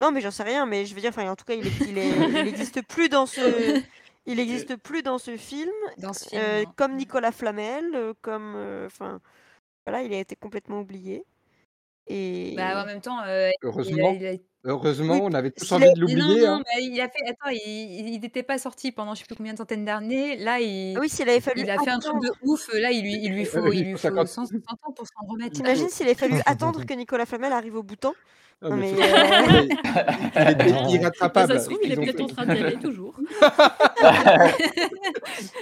Non, 0.00 0.12
mais 0.12 0.20
j'en 0.20 0.30
sais 0.30 0.44
rien, 0.44 0.64
mais 0.66 0.86
je 0.86 0.94
veux 0.94 1.00
dire, 1.00 1.10
enfin, 1.10 1.28
en 1.28 1.34
tout 1.36 1.44
cas, 1.44 1.54
il 1.54 1.66
est, 1.66 1.74
il 1.84 1.98
est, 1.98 2.30
il 2.32 2.46
existe 2.46 2.82
plus 2.86 3.08
dans 3.08 3.26
ce, 3.26 3.76
il 4.26 4.38
existe 4.38 4.76
plus 4.76 5.02
dans 5.02 5.18
ce 5.18 5.36
film, 5.36 5.72
Dans 5.96 6.12
ce 6.12 6.28
film. 6.28 6.40
euh, 6.40 6.64
comme 6.76 6.96
Nicolas 6.96 7.32
Flamel, 7.32 7.94
euh, 7.94 8.14
comme, 8.22 8.54
euh, 8.56 8.86
enfin, 8.86 9.20
voilà, 9.86 10.02
il 10.04 10.12
a 10.14 10.20
été 10.20 10.36
complètement 10.36 10.80
oublié. 10.80 11.24
Et 12.08 12.54
Bah, 12.56 12.82
en 12.82 12.86
même 12.86 13.00
temps, 13.00 13.18
euh, 13.26 13.50
il 13.50 13.66
a, 13.66 13.68
Heureusement, 13.68 14.16
il 14.18 14.26
a- 14.26 14.32
heureusement, 14.64 15.14
oui, 15.14 15.20
on 15.24 15.32
avait 15.34 15.50
tous 15.50 15.70
envie 15.72 15.92
de 15.92 16.00
non, 16.00 16.06
l'oublier. 16.06 16.46
non, 16.46 16.52
Hein. 16.54 16.62
mais 16.76 16.84
il 16.84 17.00
a 17.00 17.08
fait. 17.08 17.24
Attends, 17.28 17.50
il 17.50 18.18
n'était 18.20 18.42
pas 18.42 18.58
sorti 18.58 18.92
pendant 18.92 19.14
je 19.14 19.20
sais 19.20 19.26
plus 19.26 19.36
combien 19.36 19.52
de 19.52 19.58
centaines 19.58 19.84
d'années. 19.84 20.36
Là, 20.36 20.58
il, 20.60 20.96
ah 20.96 21.00
oui, 21.00 21.08
s'il 21.08 21.28
avait 21.28 21.40
fallu 21.40 21.62
il 21.62 21.70
a 21.70 21.78
fait 21.78 21.90
un 21.90 21.98
truc 21.98 22.14
attendre. 22.16 22.24
de 22.24 22.30
ouf. 22.50 22.68
Là, 22.74 22.90
il 22.90 23.02
lui, 23.02 23.18
il 23.22 23.32
lui 23.32 23.44
faut, 23.44 23.70
il 23.72 23.78
il 23.80 23.84
lui 23.84 23.92
faut 23.92 23.98
faut 23.98 24.02
50 24.08 24.28
100, 24.28 24.46
100 24.46 24.54
ans 24.56 24.92
pour 24.96 25.06
s'en 25.06 25.26
remettre. 25.28 25.52
T'imagines 25.56 25.88
s'il 25.88 26.06
avait 26.06 26.14
fallu 26.14 26.34
attendre 26.46 26.82
que 26.86 26.94
Nicolas 26.94 27.26
Flamel 27.26 27.52
arrive 27.52 27.76
au 27.76 27.82
bouton? 27.82 28.12
Ah, 28.60 28.70
Non, 28.70 28.76
mais 28.76 28.90
mais 28.92 29.02
c'est- 29.02 29.14
euh, 29.14 29.16
il 29.62 29.70
est- 29.70 29.76
il 30.34 30.50
était 30.50 30.72
Non. 30.72 30.82
Bah, 30.82 30.88
irrattrapable. 30.90 31.52
ça 31.52 31.58
se 31.60 31.66
trouve, 31.66 31.78
il 31.84 31.92
est 31.92 31.94
Ils 31.94 32.00
ont 32.00 32.02
peut-être 32.02 32.16
fait- 32.16 32.22
en 32.24 32.26
train 32.26 32.46
d'y 32.46 32.60
aller 32.60 32.76
toujours. 32.78 33.14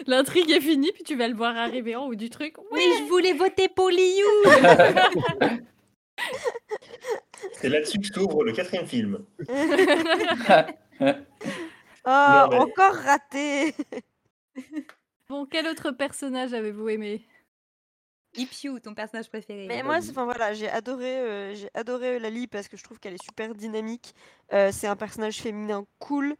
L'intrigue 0.07 0.51
est 0.51 0.61
finie, 0.61 0.91
puis 0.95 1.03
tu 1.05 1.17
vas 1.17 1.29
le 1.29 1.35
voir 1.35 1.57
arriver 1.57 1.97
en 1.97 2.07
haut 2.07 2.15
du 2.15 2.31
truc. 2.31 2.55
Mais 2.75 2.81
je 2.99 3.03
voulais 3.05 3.33
voter 3.35 3.69
pour 3.69 3.91
Liu. 3.91 3.99
C'est 7.55 7.69
là-dessus 7.69 7.99
que 7.99 8.07
s'ouvre 8.07 8.45
le 8.45 8.53
quatrième 8.53 8.87
film. 8.87 9.25
oh, 9.49 9.53
Non, 11.01 12.49
mais- 12.51 12.59
encore 12.59 12.95
raté. 12.95 13.75
Bon, 15.29 15.47
quel 15.47 15.67
autre 15.67 15.91
personnage 15.91 16.55
avez-vous 16.55 16.89
aimé? 16.89 17.27
Ipiu, 18.37 18.81
ton 18.81 18.95
personnage 18.95 19.29
préféré. 19.29 19.67
Mais 19.67 19.83
moi, 19.83 20.01
c'est- 20.01 20.11
enfin 20.11 20.25
voilà, 20.25 20.53
j'ai 20.55 20.69
adoré, 20.69 21.19
euh, 21.19 21.55
j'ai 21.55 21.71
adoré 21.75 22.19
Lali 22.19 22.47
parce 22.47 22.69
que 22.69 22.77
je 22.77 22.85
trouve 22.85 22.99
qu'elle 23.01 23.15
est 23.15 23.23
super 23.25 23.55
dynamique. 23.55 24.15
Euh, 24.53 24.71
c'est 24.73 24.87
un 24.87 24.97
personnage 24.97 25.39
féminin 25.39 25.85
cool, 25.99 26.37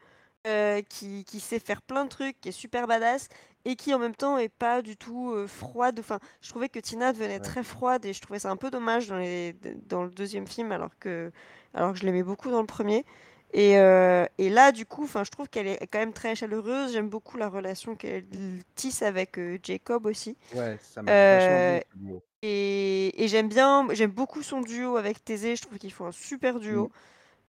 euh, 0.47 0.83
qui, 0.83 1.25
qui 1.25 1.41
sait 1.41 1.59
faire 1.59 1.83
plein 1.83 2.05
de 2.05 2.11
trucs, 2.11 2.39
qui 2.41 2.51
est 2.51 2.53
super 2.53 2.87
badass 2.87 3.29
et 3.69 3.77
qui 3.77 3.93
en 3.93 3.99
même 3.99 4.15
temps 4.15 4.39
est 4.39 4.49
pas 4.49 4.81
du 4.81 4.97
tout 4.97 5.33
euh, 5.33 5.47
froide. 5.49 5.99
Enfin, 6.01 6.21
je 6.41 6.49
trouvais 6.51 6.69
que 6.69 6.79
Tina 6.79 7.13
devenait 7.13 7.41
Ouais. 7.41 7.41
très 7.41 7.63
froide 7.65 8.05
et 8.07 8.13
je 8.13 8.21
trouvais 8.21 8.39
ça 8.39 8.51
un 8.51 8.57
peu 8.57 8.71
dommage 8.71 9.09
dans 9.09 9.19
les, 9.19 9.55
dans 9.89 10.05
le 10.05 10.11
deuxième 10.11 10.47
film 10.47 10.73
alors 10.73 10.93
que, 11.01 11.33
alors 11.75 11.93
que 11.93 11.99
je 11.99 12.05
l'aimais 12.07 12.23
beaucoup 12.23 12.51
dans 12.51 12.61
le 12.61 12.67
premier. 12.67 13.05
Et, 13.53 13.79
euh, 13.79 14.25
et 14.39 14.51
là, 14.51 14.73
du 14.73 14.87
coup, 14.87 15.05
enfin, 15.05 15.25
je 15.25 15.31
trouve 15.31 15.49
qu'elle 15.49 15.67
est 15.67 15.87
quand 15.91 15.99
même 15.99 16.13
très 16.13 16.35
chaleureuse. 16.35 16.93
J'aime 16.93 17.09
beaucoup 17.09 17.37
la 17.39 17.49
relation 17.49 17.97
qu'elle 17.97 18.25
tisse 18.75 19.03
avec 19.03 19.39
euh, 19.39 19.59
Jacob 19.63 20.07
aussi. 20.07 20.37
Ouais, 20.55 20.79
ça 20.81 21.03
m'a. 21.03 21.81
Et, 22.43 23.25
et 23.25 23.29
j'aime 23.29 23.49
bien, 23.49 23.87
j'aime 23.93 24.11
beaucoup 24.11 24.43
son 24.43 24.61
duo 24.61 24.97
avec 24.97 25.25
Thésée, 25.25 25.57
je 25.57 25.63
trouve 25.63 25.79
qu'ils 25.79 25.93
font 25.93 26.07
un 26.07 26.13
super 26.13 26.61
duo. 26.61 26.91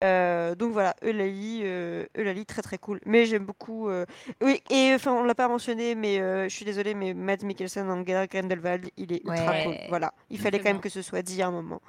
Euh, 0.03 0.53
donc 0.55 0.73
voilà, 0.73 0.95
Eulalie, 1.03 1.61
euh, 1.63 2.05
Eulalie, 2.17 2.45
très 2.45 2.61
très 2.61 2.77
cool. 2.77 2.99
Mais 3.05 3.25
j'aime 3.25 3.45
beaucoup. 3.45 3.89
euh, 3.89 4.05
Oui, 4.41 4.61
et 4.69 4.93
enfin, 4.93 5.11
on 5.13 5.23
l'a 5.23 5.33
pas 5.35 5.47
mentionné, 5.47 5.95
mais 5.95 6.19
euh, 6.19 6.47
je 6.47 6.55
suis 6.55 6.65
désolée, 6.65 6.93
mais 6.93 7.13
Mads 7.15 7.43
Mikkelsen 7.43 7.89
en 7.89 8.05
Gerard 8.05 8.27
Grindelwald, 8.27 8.89
il 8.97 9.11
est 9.11 9.23
ultra 9.25 9.51
Ouais. 9.51 9.63
cool. 9.63 9.75
Voilà, 9.89 10.13
il 10.29 10.39
fallait 10.39 10.59
quand 10.59 10.69
même 10.69 10.81
que 10.81 10.89
ce 10.89 11.01
soit 11.01 11.21
dit 11.23 11.41
à 11.41 11.47
un 11.47 11.51
moment. 11.51 11.81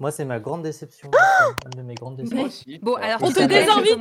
Moi, 0.00 0.10
c'est 0.10 0.24
ma 0.24 0.40
grande 0.40 0.62
déception. 0.64 1.10
c'est 1.12 1.64
une 1.66 1.80
de 1.82 1.86
mes 1.86 1.94
grandes 1.94 2.16
déceptions. 2.16 2.44
Aussi. 2.44 2.78
Bon, 2.82 2.94
alors 2.96 3.22
On 3.22 3.26
je 3.30 3.34
te 3.34 3.44
désinvite. 3.44 4.00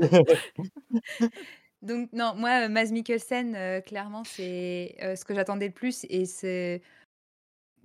Donc, 0.00 0.20
donc, 1.82 2.08
non, 2.14 2.32
moi, 2.36 2.64
euh, 2.64 2.68
Mads 2.70 2.90
Mikkelsen, 2.90 3.54
euh, 3.54 3.80
clairement, 3.82 4.24
c'est 4.24 4.96
euh, 5.02 5.14
ce 5.14 5.26
que 5.26 5.34
j'attendais 5.34 5.66
le 5.66 5.72
plus. 5.74 6.06
Et 6.08 6.24
c'est. 6.24 6.80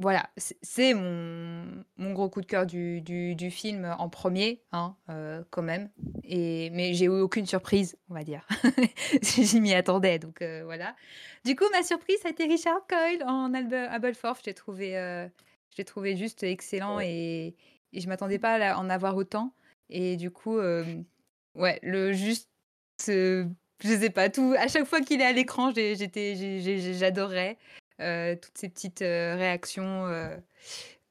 Voilà, 0.01 0.29
c'est- 0.35 0.57
c'est 0.63 0.93
mon, 0.95 1.83
mon 1.97 2.11
gros 2.13 2.27
coup 2.29 2.41
de 2.41 2.45
cœur 2.47 2.65
du, 2.65 3.01
du, 3.01 3.35
du 3.35 3.51
film 3.51 3.85
en 3.99 4.09
premier, 4.09 4.63
hein, 4.71 4.95
euh, 5.09 5.43
quand 5.51 5.61
même. 5.61 5.89
Et, 6.23 6.71
mais 6.71 6.93
j'ai 6.95 7.05
eu 7.05 7.09
aucune 7.09 7.45
surprise, 7.45 7.97
on 8.09 8.15
va 8.15 8.23
dire. 8.23 8.47
J'y 9.21 9.61
m'y 9.61 9.73
attendais, 9.73 10.17
donc 10.17 10.41
euh, 10.41 10.63
voilà. 10.65 10.95
Du 11.45 11.55
coup, 11.55 11.65
ma 11.71 11.83
surprise, 11.83 12.17
ça 12.21 12.29
a 12.29 12.31
été 12.31 12.45
Richard 12.45 12.85
Coyle 12.87 13.23
en 13.27 13.53
Aberforth. 13.53 14.41
Je 14.43 14.49
l'ai 14.49 14.53
trouvé, 14.55 14.97
euh, 14.97 15.27
je 15.71 15.77
l'ai 15.77 15.85
trouvé 15.85 16.17
juste 16.17 16.41
excellent 16.43 16.99
et, 16.99 17.55
et 17.93 18.01
je 18.01 18.07
m'attendais 18.07 18.39
pas 18.39 18.53
à 18.53 18.57
la- 18.57 18.79
en 18.79 18.89
avoir 18.89 19.15
autant. 19.15 19.53
Et 19.89 20.15
du 20.17 20.31
coup, 20.31 20.57
euh, 20.57 20.83
ouais, 21.55 21.79
le 21.83 22.11
juste, 22.13 22.49
euh, 23.09 23.45
je 23.83 23.89
sais 23.95 24.09
pas, 24.09 24.29
tout, 24.29 24.55
à 24.57 24.67
chaque 24.67 24.85
fois 24.85 25.01
qu'il 25.01 25.21
est 25.21 25.25
à 25.25 25.31
l'écran, 25.33 25.71
j'ai- 25.75 25.95
j'étais, 25.95 26.35
j'ai- 26.35 26.59
j'ai- 26.61 26.93
j'adorais 26.95 27.57
toutes 28.35 28.57
ces 28.57 28.69
petites 28.69 29.01
euh, 29.01 29.35
réactions. 29.35 30.05
euh, 30.07 30.35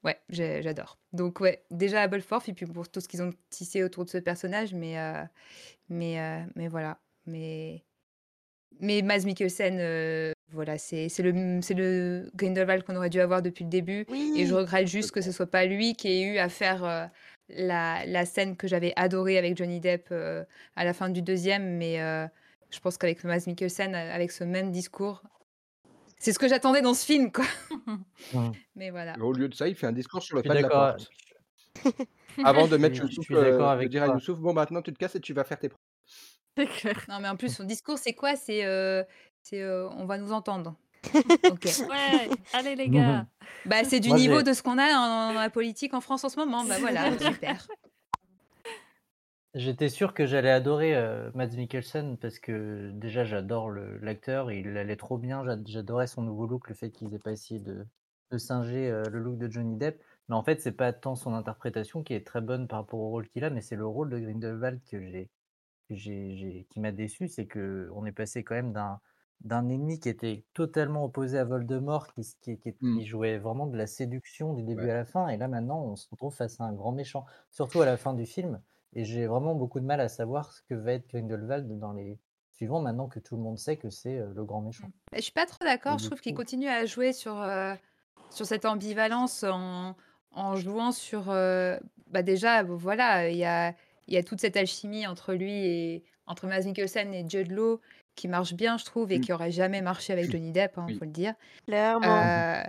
ouais, 0.03 0.19
j'adore. 0.29 0.97
Donc 1.13 1.39
ouais, 1.39 1.63
déjà 1.71 2.01
Aberforth 2.01 2.49
et 2.49 2.53
puis 2.53 2.65
pour 2.65 2.87
tout 2.89 3.01
ce 3.01 3.07
qu'ils 3.07 3.21
ont 3.21 3.31
tissé 3.49 3.83
autour 3.83 4.05
de 4.05 4.09
ce 4.09 4.17
personnage, 4.17 4.73
mais 4.73 4.97
euh, 4.99 5.23
mais 5.89 6.19
euh, 6.19 6.39
mais 6.55 6.67
voilà, 6.67 6.99
mais 7.25 7.83
mais 8.79 9.01
Mads 9.01 9.25
Mikkelsen, 9.25 9.77
euh, 9.79 10.31
voilà, 10.51 10.77
c'est 10.77 11.07
le 11.19 11.59
c'est 11.61 11.73
le 11.73 12.29
Grindelwald 12.35 12.83
qu'on 12.83 12.95
aurait 12.95 13.09
dû 13.09 13.19
avoir 13.21 13.41
depuis 13.41 13.63
le 13.63 13.69
début. 13.69 14.05
Et 14.37 14.45
je 14.45 14.53
regrette 14.53 14.87
juste 14.87 15.11
que 15.11 15.21
ce 15.21 15.31
soit 15.31 15.49
pas 15.51 15.65
lui 15.65 15.93
qui 15.95 16.07
ait 16.09 16.23
eu 16.23 16.37
à 16.37 16.49
faire 16.49 16.83
euh, 16.83 17.05
la, 17.49 18.05
la 18.05 18.25
scène 18.25 18.55
que 18.55 18.67
j'avais 18.67 18.93
adorée 18.95 19.37
avec 19.37 19.57
Johnny 19.57 19.79
Depp 19.79 20.07
euh, 20.11 20.43
à 20.75 20.85
la 20.85 20.93
fin 20.93 21.09
du 21.09 21.21
deuxième, 21.21 21.77
mais 21.77 22.01
euh, 22.01 22.25
je 22.71 22.79
pense 22.79 22.97
qu'avec 22.97 23.23
Mads 23.23 23.45
Mikkelsen, 23.47 23.93
euh, 23.93 24.15
avec 24.15 24.31
ce 24.31 24.43
même 24.45 24.71
discours, 24.71 25.23
c'est 26.21 26.33
ce 26.33 26.39
que 26.39 26.47
j'attendais 26.47 26.81
dans 26.81 26.93
ce 26.93 27.03
film, 27.05 27.31
quoi. 27.31 27.45
Mais 28.75 28.91
voilà. 28.91 29.17
Au 29.19 29.33
lieu 29.33 29.49
de 29.49 29.55
ça, 29.55 29.67
il 29.67 29.75
fait 29.75 29.87
un 29.87 29.91
discours 29.91 30.21
sur 30.21 30.35
le 30.37 30.43
pas 30.43 30.49
de 30.49 30.53
la 30.55 30.61
d'accord. 30.61 30.95
porte. 31.83 32.07
Avant 32.45 32.67
de 32.67 32.77
mettre 32.77 32.95
Je- 32.95 33.01
je 33.01 33.07
Youssouf, 33.07 33.25
suis 33.25 33.33
d'accord 33.35 33.69
euh, 33.69 33.73
de 33.73 33.77
avec 33.79 33.89
dire 33.89 34.03
à. 34.03 34.07
Youssouf, 34.07 34.37
bon 34.39 34.53
maintenant 34.53 34.81
tu 34.81 34.93
te 34.93 34.97
casses 34.99 35.15
et 35.15 35.19
tu 35.19 35.33
vas 35.33 35.43
faire 35.43 35.57
tes 35.59 35.69
preuves. 35.69 35.79
C'est 36.57 36.67
clair. 36.67 37.05
Non, 37.09 37.19
mais 37.19 37.29
en 37.29 37.35
plus, 37.37 37.49
son 37.55 37.63
discours, 37.63 37.97
c'est 37.97 38.13
quoi? 38.13 38.35
C'est 38.35 38.65
euh, 38.65 39.03
c'est, 39.41 39.61
euh, 39.61 39.89
on 39.97 40.05
va 40.05 40.17
nous 40.17 40.31
entendre. 40.31 40.75
Ok. 41.49 41.65
Ouais, 41.89 42.29
allez 42.53 42.75
les 42.75 42.89
gars. 42.89 43.25
Bah, 43.65 43.83
c'est 43.83 43.99
du 43.99 44.09
Moi, 44.09 44.17
niveau 44.19 44.41
de 44.43 44.53
ce 44.53 44.61
qu'on 44.61 44.77
a 44.77 44.89
dans, 44.91 45.33
dans 45.33 45.39
la 45.39 45.49
politique 45.49 45.93
en 45.95 46.01
France 46.01 46.23
en 46.23 46.29
ce 46.29 46.37
moment. 46.39 46.63
Bah 46.65 46.75
voilà, 46.79 47.17
super. 47.17 47.67
J'étais 49.53 49.89
sûr 49.89 50.13
que 50.13 50.25
j'allais 50.25 50.49
adorer 50.51 50.95
euh, 50.95 51.29
Mads 51.35 51.55
Mikkelsen 51.57 52.17
parce 52.17 52.39
que 52.39 52.91
déjà 52.93 53.23
j'adore 53.25 53.69
le- 53.69 53.97
l'acteur, 53.97 54.51
il 54.51 54.77
allait 54.77 54.95
trop 54.97 55.17
bien, 55.17 55.43
j'ad- 55.45 55.67
j'adorais 55.67 56.07
son 56.07 56.21
nouveau 56.21 56.47
look, 56.47 56.67
le 56.69 56.75
fait 56.75 56.91
qu'ils 56.91 57.13
aient 57.13 57.19
pas 57.19 57.31
essayé 57.33 57.59
de, 57.59 57.85
de 58.31 58.37
singer 58.37 58.89
euh, 58.89 59.03
le 59.09 59.19
look 59.19 59.37
de 59.37 59.49
Johnny 59.51 59.75
Depp. 59.77 60.01
Mais 60.29 60.35
en 60.35 60.43
fait, 60.43 60.61
c'est 60.61 60.71
pas 60.71 60.93
tant 60.93 61.15
son 61.15 61.33
interprétation 61.33 62.01
qui 62.03 62.13
est 62.13 62.25
très 62.25 62.39
bonne 62.41 62.67
par 62.67 62.79
rapport 62.79 62.99
au 62.99 63.09
rôle 63.09 63.27
qu'il 63.27 63.43
a, 63.43 63.49
mais 63.49 63.61
c'est 63.61 63.75
le 63.75 63.85
rôle 63.85 64.09
de 64.09 64.19
Grindelwald 64.19 64.81
que 64.85 65.01
j'ai, 65.01 65.29
que 65.89 65.95
j'ai, 65.95 66.35
j'ai- 66.37 66.67
qui 66.69 66.79
m'a 66.81 66.91
déçu, 66.93 67.27
c'est 67.29 67.47
que 67.47 67.89
on 67.93 68.05
est 68.05 68.11
passé 68.13 68.43
quand 68.43 68.55
même 68.55 68.73
d'un 68.73 69.01
d'un 69.41 69.69
ennemi 69.69 69.99
qui 69.99 70.09
était 70.09 70.45
totalement 70.53 71.05
opposé 71.05 71.37
à 71.39 71.45
Voldemort, 71.45 72.13
qui, 72.13 72.21
s- 72.21 72.35
qui, 72.41 72.59
qui- 72.59 72.75
Mm. 72.81 73.01
qui 73.01 73.05
jouait 73.07 73.39
vraiment 73.39 73.67
de 73.67 73.77
la 73.77 73.87
séduction 73.87 74.53
du 74.53 74.63
début 74.63 74.87
Ouais. 74.87 74.91
à 74.91 74.95
la 74.95 75.05
fin, 75.05 75.27
et 75.29 75.37
là 75.37 75.47
maintenant 75.49 75.81
on 75.83 75.95
se 75.97 76.07
retrouve 76.11 76.35
face 76.35 76.61
à 76.61 76.65
un 76.65 76.73
grand 76.73 76.91
méchant, 76.93 77.25
surtout 77.51 77.81
à 77.81 77.85
la 77.87 77.97
fin 77.97 78.13
du 78.13 78.25
film. 78.27 78.61
Et 78.93 79.05
j'ai 79.05 79.25
vraiment 79.27 79.55
beaucoup 79.55 79.79
de 79.79 79.85
mal 79.85 80.01
à 80.01 80.09
savoir 80.09 80.51
ce 80.51 80.61
que 80.63 80.73
va 80.73 80.93
être 80.93 81.07
Grindelwald 81.07 81.79
dans 81.79 81.93
les 81.93 82.19
suivants, 82.51 82.81
maintenant 82.81 83.07
que 83.07 83.19
tout 83.19 83.35
le 83.35 83.41
monde 83.41 83.57
sait 83.57 83.77
que 83.77 83.89
c'est 83.89 84.17
euh, 84.17 84.31
le 84.35 84.43
grand 84.43 84.61
méchant. 84.61 84.89
Je 85.13 85.21
suis 85.21 85.31
pas 85.31 85.45
trop 85.45 85.63
d'accord. 85.63 85.97
Je 85.99 86.05
trouve 86.05 86.19
qu'il 86.21 86.33
continue 86.35 86.67
à 86.67 86.85
jouer 86.85 87.13
sur, 87.13 87.41
euh, 87.41 87.73
sur 88.33 88.45
cette 88.45 88.65
ambivalence 88.65 89.43
en, 89.43 89.95
en 90.31 90.55
jouant 90.57 90.91
sur. 90.91 91.29
euh, 91.29 91.77
bah 92.09 92.21
déjà, 92.23 92.63
voilà, 92.63 93.29
il 93.29 93.37
y 93.37 93.45
a, 93.45 93.73
il 94.07 94.13
y 94.13 94.17
a 94.17 94.23
toute 94.23 94.41
cette 94.41 94.57
alchimie 94.57 95.07
entre 95.07 95.33
lui 95.33 95.53
et 95.65 96.03
entre 96.27 96.47
Mads 96.47 96.63
Mikkelsen 96.65 97.13
et 97.13 97.27
Jude 97.27 97.51
Law 97.51 97.79
qui 98.15 98.27
marche 98.27 98.53
bien, 98.53 98.77
je 98.77 98.83
trouve, 98.85 99.11
et 99.13 99.19
Mm. 99.19 99.21
qui 99.21 99.31
aurait 99.33 99.51
jamais 99.51 99.81
marché 99.81 100.11
avec 100.11 100.29
Johnny 100.29 100.51
Depp, 100.51 100.73
il 100.77 100.83
Oui. 100.93 100.99
faut 100.99 101.05
le 101.05 101.11
dire. 101.11 101.33
clairement. 101.65 102.23
Euh, 102.23 102.63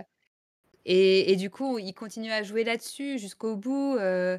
et, 0.85 1.31
et 1.31 1.35
du 1.35 1.49
coup, 1.49 1.79
il 1.79 1.93
continue 1.93 2.31
à 2.31 2.43
jouer 2.43 2.63
là-dessus 2.63 3.17
jusqu'au 3.19 3.55
bout. 3.55 3.95
euh, 3.97 4.37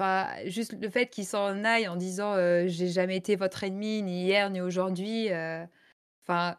Enfin, 0.00 0.28
juste 0.46 0.72
le 0.80 0.88
fait 0.88 1.08
qu'il 1.08 1.26
s'en 1.26 1.62
aille 1.62 1.86
en 1.86 1.96
disant 1.96 2.32
euh, 2.34 2.64
j'ai 2.66 2.88
jamais 2.88 3.16
été 3.18 3.36
votre 3.36 3.64
ennemi 3.64 4.02
ni 4.02 4.22
hier 4.24 4.48
ni 4.48 4.62
aujourd'hui. 4.62 5.30
euh, 5.30 5.66
Enfin, 6.24 6.56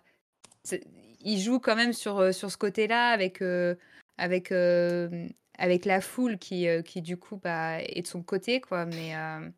c'est- 0.63 0.83
il 1.21 1.39
joue 1.39 1.59
quand 1.59 1.75
même 1.75 1.93
sur, 1.93 2.19
euh, 2.19 2.31
sur 2.33 2.51
ce 2.51 2.57
côté-là 2.57 3.09
avec, 3.11 3.41
euh, 3.41 3.75
avec, 4.17 4.51
euh, 4.51 5.27
avec 5.57 5.85
la 5.85 6.01
foule 6.01 6.37
qui, 6.39 6.67
euh, 6.67 6.81
qui 6.83 7.01
du 7.01 7.17
coup 7.17 7.37
bah, 7.37 7.81
est 7.81 8.03
de 8.03 8.07
son 8.07 8.23
côté 8.23 8.61
quoi. 8.61 8.85
Mais 8.85 9.15
euh, 9.15 9.49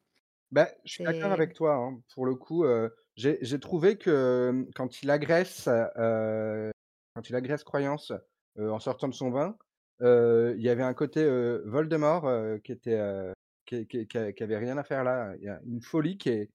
Bah, 0.51 0.69
je 0.85 0.93
suis 0.93 1.03
d'accord 1.03 1.31
C'est- 1.31 1.33
avec 1.33 1.53
toi. 1.53 1.75
hein. 1.75 2.01
Pour 2.15 2.25
le 2.25 2.35
coup, 2.35 2.65
euh, 2.65 2.89
j'ai 3.17 3.39
j'ai 3.41 3.59
trouvé 3.59 3.97
que 3.97 4.09
euh, 4.11 4.65
quand 4.75 5.01
il 5.03 5.09
agresse, 5.11 5.67
euh, 5.97 6.71
quand 7.15 7.29
il 7.29 7.35
agresse 7.35 7.63
Croyance 7.63 8.13
euh, 8.59 8.69
en 8.69 8.79
sortant 8.79 9.07
de 9.09 9.13
son 9.13 9.29
bain, 9.31 9.57
euh, 10.01 10.53
il 10.57 10.63
y 10.63 10.69
avait 10.69 10.83
un 10.83 10.93
côté 10.93 11.21
euh, 11.23 11.63
Voldemort 11.65 12.25
euh, 12.27 12.57
qui 12.59 12.71
était 12.71 12.99
qui, 13.65 13.87
qui, 13.87 14.17
avait 14.17 14.57
rien 14.57 14.77
à 14.77 14.83
faire 14.83 15.03
là. 15.03 15.33
Il 15.39 15.43
y 15.45 15.49
a 15.49 15.59
une 15.65 15.81
folie 15.81 16.17
qui 16.17 16.29
est 16.29 16.49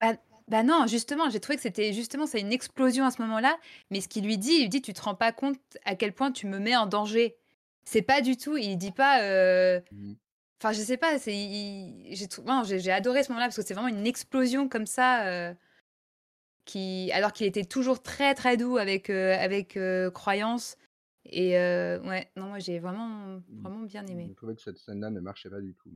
Bah, 0.00 0.14
Bah 0.48 0.62
non, 0.62 0.86
justement, 0.86 1.30
j'ai 1.30 1.40
trouvé 1.40 1.56
que 1.56 1.62
c'était 1.62 1.92
justement 1.92 2.26
c'est 2.26 2.40
une 2.40 2.52
explosion 2.52 3.04
à 3.04 3.10
ce 3.10 3.20
moment-là. 3.22 3.56
Mais 3.90 4.00
ce 4.00 4.08
qu'il 4.08 4.24
lui 4.24 4.38
dit, 4.38 4.52
il 4.52 4.62
lui 4.62 4.68
dit 4.68 4.82
tu 4.82 4.92
te 4.92 5.02
rends 5.02 5.14
pas 5.14 5.32
compte 5.32 5.58
à 5.84 5.94
quel 5.94 6.12
point 6.12 6.32
tu 6.32 6.46
me 6.46 6.58
mets 6.58 6.76
en 6.76 6.86
danger. 6.86 7.36
C'est 7.84 8.02
pas 8.02 8.20
du 8.20 8.36
tout. 8.36 8.56
Il 8.56 8.76
dit 8.76 8.92
pas. 8.92 9.22
euh, 9.22 9.80
Mmh. 9.92 10.14
Enfin, 10.62 10.72
je 10.72 10.80
sais 10.80 10.96
pas. 10.96 11.18
C'est 11.18 11.34
il- 11.36 12.14
j'ai 12.14 12.26
j'ai 12.64 12.78
j'ai 12.78 12.92
adoré 12.92 13.22
ce 13.22 13.28
moment-là 13.30 13.46
parce 13.46 13.56
que 13.56 13.62
c'est 13.62 13.74
vraiment 13.74 13.88
une 13.88 14.06
explosion 14.06 14.68
comme 14.68 14.86
ça. 14.86 15.26
euh, 15.26 15.54
qui 16.64 17.10
alors 17.12 17.32
qu'il 17.32 17.46
était 17.46 17.64
toujours 17.64 18.02
très 18.02 18.34
très 18.34 18.56
doux 18.56 18.78
avec 18.78 19.10
euh, 19.10 19.36
avec 19.38 19.76
euh, 19.76 20.10
croyance. 20.10 20.76
Et 21.26 21.58
euh, 21.58 22.00
ouais, 22.02 22.30
non, 22.36 22.46
moi 22.46 22.58
j'ai 22.58 22.78
vraiment 22.78 23.40
vraiment 23.62 23.82
bien 23.82 24.06
aimé. 24.06 24.26
Je 24.28 24.34
trouvais 24.34 24.54
que 24.54 24.62
cette 24.62 24.78
scène-là 24.78 25.10
ne 25.10 25.20
marchait 25.20 25.50
pas 25.50 25.60
du 25.60 25.74
tout. 25.74 25.90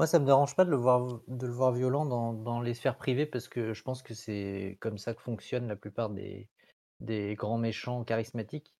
Moi, 0.00 0.06
ça 0.06 0.18
me 0.18 0.24
dérange 0.24 0.56
pas 0.56 0.64
de 0.64 0.70
le 0.70 0.76
voir, 0.78 1.20
de 1.28 1.46
le 1.46 1.52
voir 1.52 1.72
violent 1.72 2.06
dans, 2.06 2.32
dans 2.32 2.62
les 2.62 2.72
sphères 2.72 2.96
privées 2.96 3.26
parce 3.26 3.48
que 3.48 3.74
je 3.74 3.82
pense 3.82 4.02
que 4.02 4.14
c'est 4.14 4.78
comme 4.80 4.96
ça 4.96 5.12
que 5.12 5.20
fonctionnent 5.20 5.68
la 5.68 5.76
plupart 5.76 6.08
des, 6.08 6.48
des 7.00 7.34
grands 7.34 7.58
méchants 7.58 8.02
charismatiques. 8.02 8.74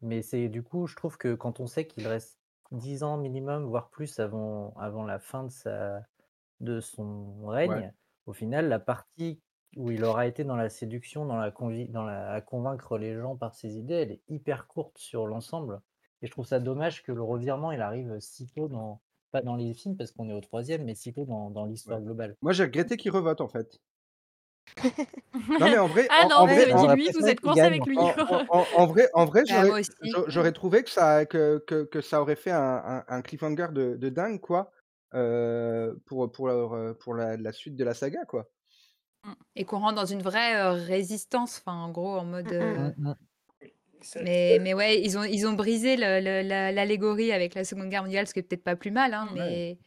Mais 0.00 0.20
c'est 0.22 0.48
du 0.48 0.64
coup, 0.64 0.88
je 0.88 0.96
trouve 0.96 1.16
que 1.16 1.34
quand 1.36 1.60
on 1.60 1.68
sait 1.68 1.86
qu'il 1.86 2.08
reste 2.08 2.40
10 2.72 3.04
ans 3.04 3.18
minimum, 3.18 3.66
voire 3.66 3.88
plus 3.90 4.18
avant, 4.18 4.74
avant 4.76 5.04
la 5.04 5.20
fin 5.20 5.44
de, 5.44 5.50
sa, 5.50 6.02
de 6.60 6.80
son 6.80 7.46
règne, 7.46 7.82
Ouais. 7.82 7.94
au 8.26 8.32
final, 8.32 8.68
la 8.68 8.80
partie 8.80 9.42
où 9.76 9.92
il 9.92 10.04
aura 10.04 10.26
été 10.26 10.44
dans 10.44 10.56
la 10.56 10.70
séduction, 10.70 11.26
dans 11.26 11.36
la, 11.38 11.52
convi- 11.52 11.90
dans 11.92 12.04
la 12.04 12.32
à 12.32 12.40
convaincre 12.40 12.98
les 12.98 13.14
gens 13.14 13.36
par 13.36 13.54
ses 13.54 13.76
idées, 13.78 13.94
elle 13.94 14.12
est 14.12 14.24
hyper 14.28 14.66
courte 14.66 14.98
sur 14.98 15.28
l'ensemble. 15.28 15.82
Et 16.22 16.26
je 16.26 16.32
trouve 16.32 16.46
ça 16.46 16.60
dommage 16.60 17.04
que 17.04 17.12
le 17.12 17.22
revirement, 17.22 17.70
il 17.72 17.80
arrive 17.82 18.18
si 18.20 18.48
tôt 18.48 18.68
dans, 18.68 19.02
pas 19.34 19.42
dans 19.42 19.56
les 19.56 19.74
films 19.74 19.96
parce 19.96 20.12
qu'on 20.12 20.28
est 20.28 20.32
au 20.32 20.40
troisième, 20.40 20.84
mais 20.84 20.94
si 20.94 21.12
tôt 21.12 21.24
dans, 21.24 21.50
dans 21.50 21.66
l'histoire 21.66 22.00
globale. 22.00 22.36
Moi, 22.40 22.52
j'ai 22.52 22.64
regretté 22.64 22.96
qu'il 22.96 23.10
revote, 23.10 23.40
en 23.40 23.48
fait. 23.48 23.80
Non, 25.34 25.66
mais 25.66 25.78
en 25.78 25.88
vrai, 25.88 26.06
Ah 26.10 26.24
en, 26.24 26.28
non, 26.28 26.36
en 26.36 26.46
vous 26.46 26.54
vrai, 26.54 26.62
avez 26.62 26.72
en, 26.72 26.78
dit 26.78 26.86
en- 26.86 26.94
lui, 26.94 27.04
vous 27.04 27.10
préféré 27.10 27.30
êtes 27.32 27.40
qu'il 27.40 27.48
coincé 27.48 27.60
gagne. 27.60 27.66
avec 27.72 27.86
lui. 27.86 27.98
en- 27.98 28.14
en- 28.30 28.44
en- 28.48 28.66
en 28.76 28.86
vrai, 28.86 29.08
en 29.12 29.24
vrai, 29.24 29.42
Bah, 29.48 29.64
j'aurais, 30.28 30.52
trouvé 30.52 30.84
que 30.84 30.90
ça, 30.90 31.26
que, 31.26 31.58
que, 31.66 31.84
que 31.84 32.00
ça 32.00 32.22
aurait 32.22 32.36
fait 32.36 32.52
un, 32.52 32.82
un, 32.84 33.04
un 33.08 33.22
cliffhanger 33.22 33.68
de, 33.72 33.96
de 33.96 34.08
dingue, 34.08 34.40
quoi, 34.40 34.70
euh, 35.14 35.94
pour, 36.06 36.30
pour, 36.30 36.46
leur, 36.46 36.72
euh, 36.74 36.94
pour 36.94 37.14
la, 37.14 37.36
la 37.36 37.52
suite 37.52 37.74
de 37.76 37.84
la 37.84 37.94
saga, 37.94 38.24
quoi. 38.26 38.48
Et 39.56 39.64
qu'on 39.64 39.78
rentre 39.80 39.94
dans 39.96 40.04
une 40.06 40.22
vraie 40.22 40.56
euh, 40.56 40.72
résistance. 40.72 41.58
Enfin, 41.58 41.74
en 41.76 41.90
gros, 41.90 42.16
en 42.18 42.24
mode. 42.24 42.46
Mm, 42.46 42.50
mm. 42.50 42.62
euh, 42.62 42.90
Mm, 42.98 43.08
mm. 43.10 43.14
Mais, 44.22 44.58
mais 44.60 44.74
ouais, 44.74 45.00
ils 45.00 45.16
ont, 45.18 45.24
ils 45.24 45.46
ont 45.46 45.52
brisé 45.54 45.96
l'allégorie 45.96 47.32
avec 47.32 47.54
la 47.54 47.64
Seconde 47.64 47.88
Guerre 47.90 48.02
mondiale, 48.04 48.26
ce 48.26 48.32
qui 48.34 48.40
est 48.40 48.42
peut-être 48.42 48.64
pas 48.64 48.76
plus 48.76 48.90
mal, 48.90 49.14
hein, 49.14 49.28
Ouais. 49.34 49.38
mais, 49.38 49.78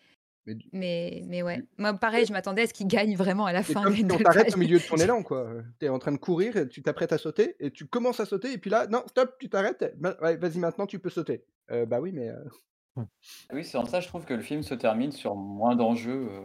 Mais, 0.45 0.55
mais, 0.71 1.23
mais 1.27 1.41
ouais. 1.43 1.61
Moi, 1.77 1.93
pareil, 1.93 2.25
je 2.25 2.31
m'attendais 2.33 2.61
à 2.63 2.67
ce 2.67 2.73
qu'ils 2.73 2.87
gagnent 2.87 3.15
vraiment 3.15 3.45
à 3.45 3.53
la 3.53 3.63
fin. 3.63 3.83
comme 3.83 3.95
si 3.95 4.05
on 4.09 4.17
t'arrête 4.17 4.53
au 4.55 4.57
milieu 4.57 4.79
de 4.79 4.83
ton 4.83 4.95
élan, 4.97 5.21
quoi. 5.23 5.49
Tu 5.79 5.85
es 5.85 5.89
en 5.89 5.99
train 5.99 6.11
de 6.13 6.17
courir, 6.17 6.55
et 6.57 6.67
tu 6.69 6.81
t'apprêtes 6.81 7.11
à 7.13 7.17
sauter, 7.17 7.55
et 7.59 7.69
tu 7.71 7.85
commences 7.85 8.19
à 8.19 8.25
sauter, 8.25 8.53
et 8.53 8.57
puis 8.57 8.69
là, 8.69 8.87
non, 8.87 9.03
stop, 9.07 9.35
tu 9.39 9.49
t'arrêtes. 9.49 9.93
bah, 9.97 10.15
ouais, 10.21 10.37
vas-y, 10.37 10.59
maintenant, 10.59 10.85
tu 10.87 10.99
peux 10.99 11.09
sauter. 11.09 11.43
Euh, 11.71 11.85
bah 11.85 11.99
oui, 11.99 12.11
mais... 12.13 12.29
euh, 12.29 13.03
Oui, 13.51 13.63
c'est 13.65 13.77
en 13.77 13.85
ça, 13.85 13.99
je 13.99 14.07
trouve 14.07 14.23
que 14.25 14.33
le 14.33 14.41
film 14.41 14.63
se 14.63 14.73
termine 14.73 15.11
sur 15.11 15.35
moins 15.35 15.75
d'enjeux. 15.75 16.29
euh, 16.31 16.39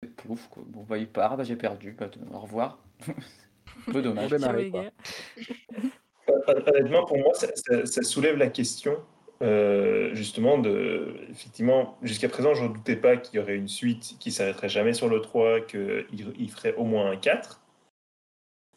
c'est 0.00 0.14
pouf, 0.14 0.46
quoi. 0.48 0.62
Bon, 0.66 0.84
bah, 0.84 0.96
il 0.98 1.08
part, 1.08 1.36
bah, 1.36 1.42
j'ai 1.44 1.56
perdu, 1.56 1.92
bah, 1.98 2.08
au 2.32 2.38
revoir. 2.38 2.78
Un 3.88 3.92
peu 3.92 4.00
dommage. 4.02 4.30
démarrer, 4.30 4.64
les 4.64 4.70
quoi. 4.70 4.84
Honnêtement, 6.48 7.04
pour 7.04 7.18
moi, 7.18 7.34
ça, 7.34 7.48
ça- 7.54 7.86
ça 7.86 8.02
soulève 8.02 8.36
la 8.36 8.48
question, 8.48 8.96
euh, 9.42 10.14
justement, 10.14 10.58
de. 10.58 11.14
Effectivement, 11.30 11.98
jusqu'à 12.02 12.28
présent, 12.28 12.54
je 12.54 12.64
ne 12.64 12.68
doutais 12.68 12.96
pas 12.96 13.16
qu'il 13.16 13.38
y 13.38 13.42
aurait 13.42 13.56
une 13.56 13.68
suite 13.68 14.16
qui 14.20 14.32
s'arrêterait 14.32 14.68
jamais 14.68 14.92
sur 14.92 15.08
le 15.08 15.20
3, 15.20 15.60
qu'il 15.60 16.06
il 16.38 16.50
ferait 16.50 16.74
au 16.74 16.84
moins 16.84 17.10
un 17.10 17.16
4. 17.16 17.60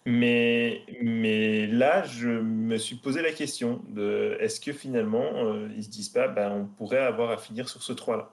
Mais, 0.06 0.81
mais 1.02 1.65
là, 1.65 2.03
je 2.03 2.27
me 2.27 2.77
suis 2.77 2.98
posé 2.98 3.22
la 3.22 3.31
question 3.31 3.81
de 3.88 4.35
est-ce 4.41 4.60
que 4.60 4.73
finalement, 4.73 5.31
euh, 5.45 5.69
ils 5.77 5.84
se 5.85 5.90
disent 5.90 6.10
pas, 6.10 6.27
bah, 6.27 6.52
on 6.52 6.65
pourrait 6.65 6.98
avoir 6.99 7.31
à 7.31 7.38
finir 7.38 7.69
sur 7.69 7.81
ce 7.81 7.94
3-là 7.94 8.30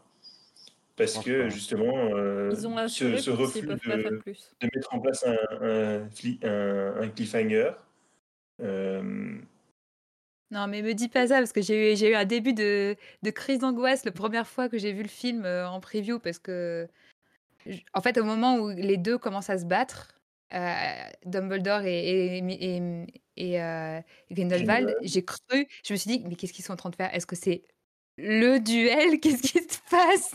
Parce 0.96 1.16
que 1.18 1.48
justement, 1.48 2.10
euh, 2.16 2.50
Ils 2.52 2.66
ont 2.66 2.88
ce, 2.88 3.16
ce 3.18 3.30
refus 3.30 3.64
peuvent 3.64 3.78
pas 3.78 3.98
faire 3.98 4.10
de, 4.10 4.20
mettre 4.74 4.92
en 4.94 4.98
place 4.98 5.24
un, 5.24 5.36
un, 5.64 6.08
fli- 6.08 6.44
un- 6.44 7.02
un 7.02 7.08
cliffhanger, 7.08 7.70
euh, 7.70 7.70
Non, 10.50 10.66
mais 10.66 10.82
me 10.82 10.94
dis 10.94 11.08
pas 11.08 11.28
ça, 11.28 11.38
parce 11.38 11.52
que 11.52 11.62
j'ai 11.62 11.92
eu, 11.92 11.96
j'ai 11.96 12.10
eu 12.10 12.14
un 12.14 12.24
début 12.24 12.52
de, 12.52 12.96
de 13.22 13.30
crise 13.30 13.60
d'angoisse 13.60 14.04
la 14.04 14.10
première 14.10 14.48
fois 14.48 14.68
que 14.68 14.78
j'ai 14.78 14.92
vu 14.92 15.02
le 15.02 15.08
film 15.08 15.44
euh, 15.44 15.68
en 15.68 15.80
preview, 15.80 16.18
parce 16.18 16.40
que, 16.40 16.88
en 17.94 18.00
fait, 18.00 18.18
au 18.18 18.24
moment 18.24 18.56
où 18.56 18.68
les 18.70 18.96
deux 18.96 19.18
commencent 19.18 19.50
à 19.50 19.58
se 19.58 19.64
battre, 19.64 20.20
euh, 20.54 20.84
Dumbledore 21.24 21.82
et, 21.84 22.38
et, 22.38 22.76
et, 22.76 23.06
et, 23.36 23.62
euh, 23.62 24.00
Grindelwald, 24.30 24.96
j'ai 25.02 25.24
cru, 25.24 25.38
je 25.84 25.92
me 25.92 25.96
suis 25.98 26.10
dit, 26.10 26.24
mais 26.26 26.34
qu'est-ce 26.36 26.52
qu'ils 26.52 26.64
sont 26.64 26.72
en 26.72 26.76
train 26.76 26.90
de 26.90 26.96
faire? 26.96 27.14
Est-ce 27.14 27.26
que 27.26 27.36
c'est 27.36 27.62
le 28.18 28.58
duel? 28.58 29.20
Qu'est-ce 29.20 29.42
qui 29.42 29.58
se 29.62 29.78
passe? 29.90 30.34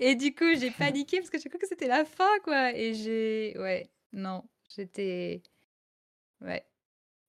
Et 0.00 0.14
du 0.14 0.34
coup, 0.34 0.54
j'ai 0.58 0.70
paniqué, 0.70 1.18
parce 1.18 1.30
que 1.30 1.38
j'ai 1.40 1.48
cru 1.48 1.58
que 1.58 1.66
c'était 1.66 1.88
la 1.88 2.04
fin, 2.04 2.38
quoi. 2.44 2.72
Et 2.74 2.94
j'ai... 2.94 3.54
Ouais, 3.58 3.90
non, 4.12 4.44
j'étais... 4.76 5.42
Ouais. 6.40 6.64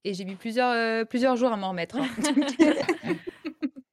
Et 0.07 0.13
j'ai 0.13 0.23
mis 0.23 0.35
plusieurs, 0.35 0.71
euh, 0.71 1.03
plusieurs 1.03 1.35
jours 1.35 1.51
à 1.51 1.57
m'en 1.57 1.71
remettre. 1.71 1.97
hein. 1.99 2.07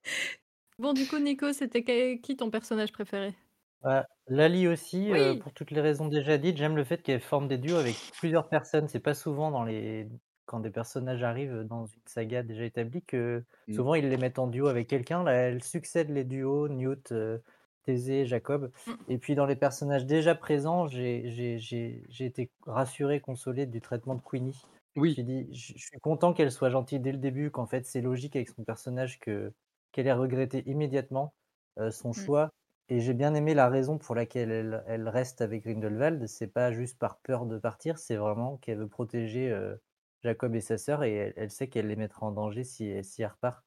Bon, 0.78 0.92
du 0.92 1.06
coup, 1.08 1.18
Nico, 1.18 1.52
c'était 1.52 2.18
qui 2.22 2.36
ton 2.36 2.50
personnage 2.50 2.92
préféré? 2.92 3.34
Ouais, 3.82 4.02
Lali 4.28 4.68
aussi, 4.68 5.12
euh, 5.12 5.34
pour 5.34 5.52
toutes 5.52 5.72
les 5.72 5.80
raisons 5.80 6.06
déjà 6.06 6.38
dites, 6.38 6.56
j'aime 6.56 6.76
le 6.76 6.84
fait 6.84 7.02
qu'elle 7.02 7.20
forme 7.20 7.48
des 7.48 7.58
duos 7.58 7.76
avec 7.76 7.96
plusieurs 8.20 8.48
personnes. 8.48 8.86
C'est 8.88 9.00
pas 9.00 9.14
souvent 9.14 9.50
dans 9.50 9.64
les 9.64 10.08
quand 10.46 10.60
des 10.60 10.70
personnages 10.70 11.22
arrivent 11.22 11.62
dans 11.62 11.86
une 11.86 12.00
saga 12.04 12.42
déjà 12.42 12.64
établie 12.64 13.02
que 13.02 13.42
Mm. 13.66 13.74
souvent 13.74 13.94
ils 13.94 14.08
les 14.08 14.16
mettent 14.18 14.38
en 14.38 14.46
duo 14.46 14.68
avec 14.68 14.88
quelqu'un. 14.88 15.22
Là, 15.24 15.32
elle 15.32 15.62
succède 15.64 16.10
les 16.10 16.24
duos, 16.24 16.68
Newt, 16.68 17.12
euh, 17.12 17.38
Thésée, 17.84 18.24
Jacob. 18.26 18.70
Mm. 18.86 18.92
Et 19.08 19.18
puis 19.18 19.34
dans 19.34 19.46
les 19.46 19.56
personnages 19.56 20.06
déjà 20.06 20.34
présents, 20.34 20.86
j'ai 20.86 21.30
j'ai- 21.30 21.58
j'ai- 21.58 22.02
j'ai 22.08 22.24
été 22.26 22.50
rassuré, 22.66 23.20
consolé 23.20 23.66
du 23.66 23.80
traitement 23.80 24.14
de 24.14 24.22
Queenie. 24.22 24.60
Je 24.96 25.02
Oui, 25.02 25.22
je 25.22 25.72
je 25.74 25.78
suis 25.86 25.98
content 26.00 26.32
qu'elle 26.32 26.52
soit 26.52 26.70
gentille 26.70 27.00
dès 27.00 27.12
le 27.12 27.18
début, 27.18 27.50
qu'en 27.50 27.66
fait 27.66 27.84
c'est 27.86 28.00
logique 28.00 28.36
avec 28.36 28.48
son 28.48 28.64
personnage 28.64 29.18
que 29.20 29.54
qu'elle 29.92 30.06
ait 30.06 30.12
regretté 30.12 30.68
immédiatement 30.68 31.34
euh, 31.78 31.90
son 31.90 32.12
Mm. 32.16 32.30
choix. 32.30 32.50
Et 32.88 33.00
j'ai 33.00 33.14
bien 33.14 33.34
aimé 33.34 33.54
la 33.54 33.68
raison 33.68 33.98
pour 33.98 34.14
laquelle 34.14 34.50
elle, 34.50 34.84
elle 34.86 35.08
reste 35.08 35.40
avec 35.40 35.64
Grindelwald. 35.64 36.26
C'est 36.26 36.48
pas 36.48 36.72
juste 36.72 36.98
par 36.98 37.20
peur 37.20 37.46
de 37.46 37.58
partir, 37.58 37.98
c'est 37.98 38.16
vraiment 38.16 38.56
qu'elle 38.58 38.78
veut 38.78 38.88
protéger 38.88 39.50
euh, 39.50 39.76
Jacob 40.22 40.54
et 40.54 40.60
sa 40.60 40.78
sœur 40.78 41.02
et 41.04 41.14
elle, 41.14 41.32
elle 41.36 41.50
sait 41.50 41.68
qu'elle 41.68 41.86
les 41.88 41.96
mettra 41.96 42.26
en 42.26 42.32
danger 42.32 42.64
si, 42.64 43.02
si 43.04 43.22
elle 43.22 43.28
repart. 43.30 43.64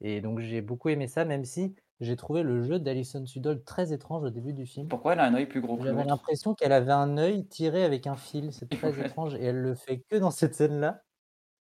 Et 0.00 0.20
donc 0.20 0.40
j'ai 0.40 0.60
beaucoup 0.62 0.88
aimé 0.90 1.06
ça, 1.08 1.24
même 1.24 1.44
si 1.44 1.74
j'ai 2.02 2.16
trouvé 2.16 2.42
le 2.42 2.62
jeu 2.62 2.78
d'Alison 2.78 3.24
Sudol 3.26 3.62
très 3.64 3.92
étrange 3.92 4.24
au 4.24 4.30
début 4.30 4.52
du 4.52 4.66
film. 4.66 4.88
Pourquoi 4.88 5.14
elle 5.14 5.20
a 5.20 5.24
un 5.24 5.34
œil 5.34 5.46
plus 5.46 5.60
gros 5.60 5.76
que 5.76 5.84
J'avais 5.84 6.04
l'impression 6.04 6.54
qu'elle 6.54 6.72
avait 6.72 6.92
un 6.92 7.16
œil 7.16 7.46
tiré 7.46 7.84
avec 7.84 8.06
un 8.06 8.16
fil. 8.16 8.52
C'est 8.52 8.68
très 8.90 8.92
Ouais. 8.98 9.06
étrange 9.06 9.34
et 9.36 9.44
elle 9.44 9.60
le 9.60 9.74
fait 9.74 10.00
que 10.08 10.16
dans 10.16 10.30
cette 10.30 10.54
scène-là, 10.54 11.02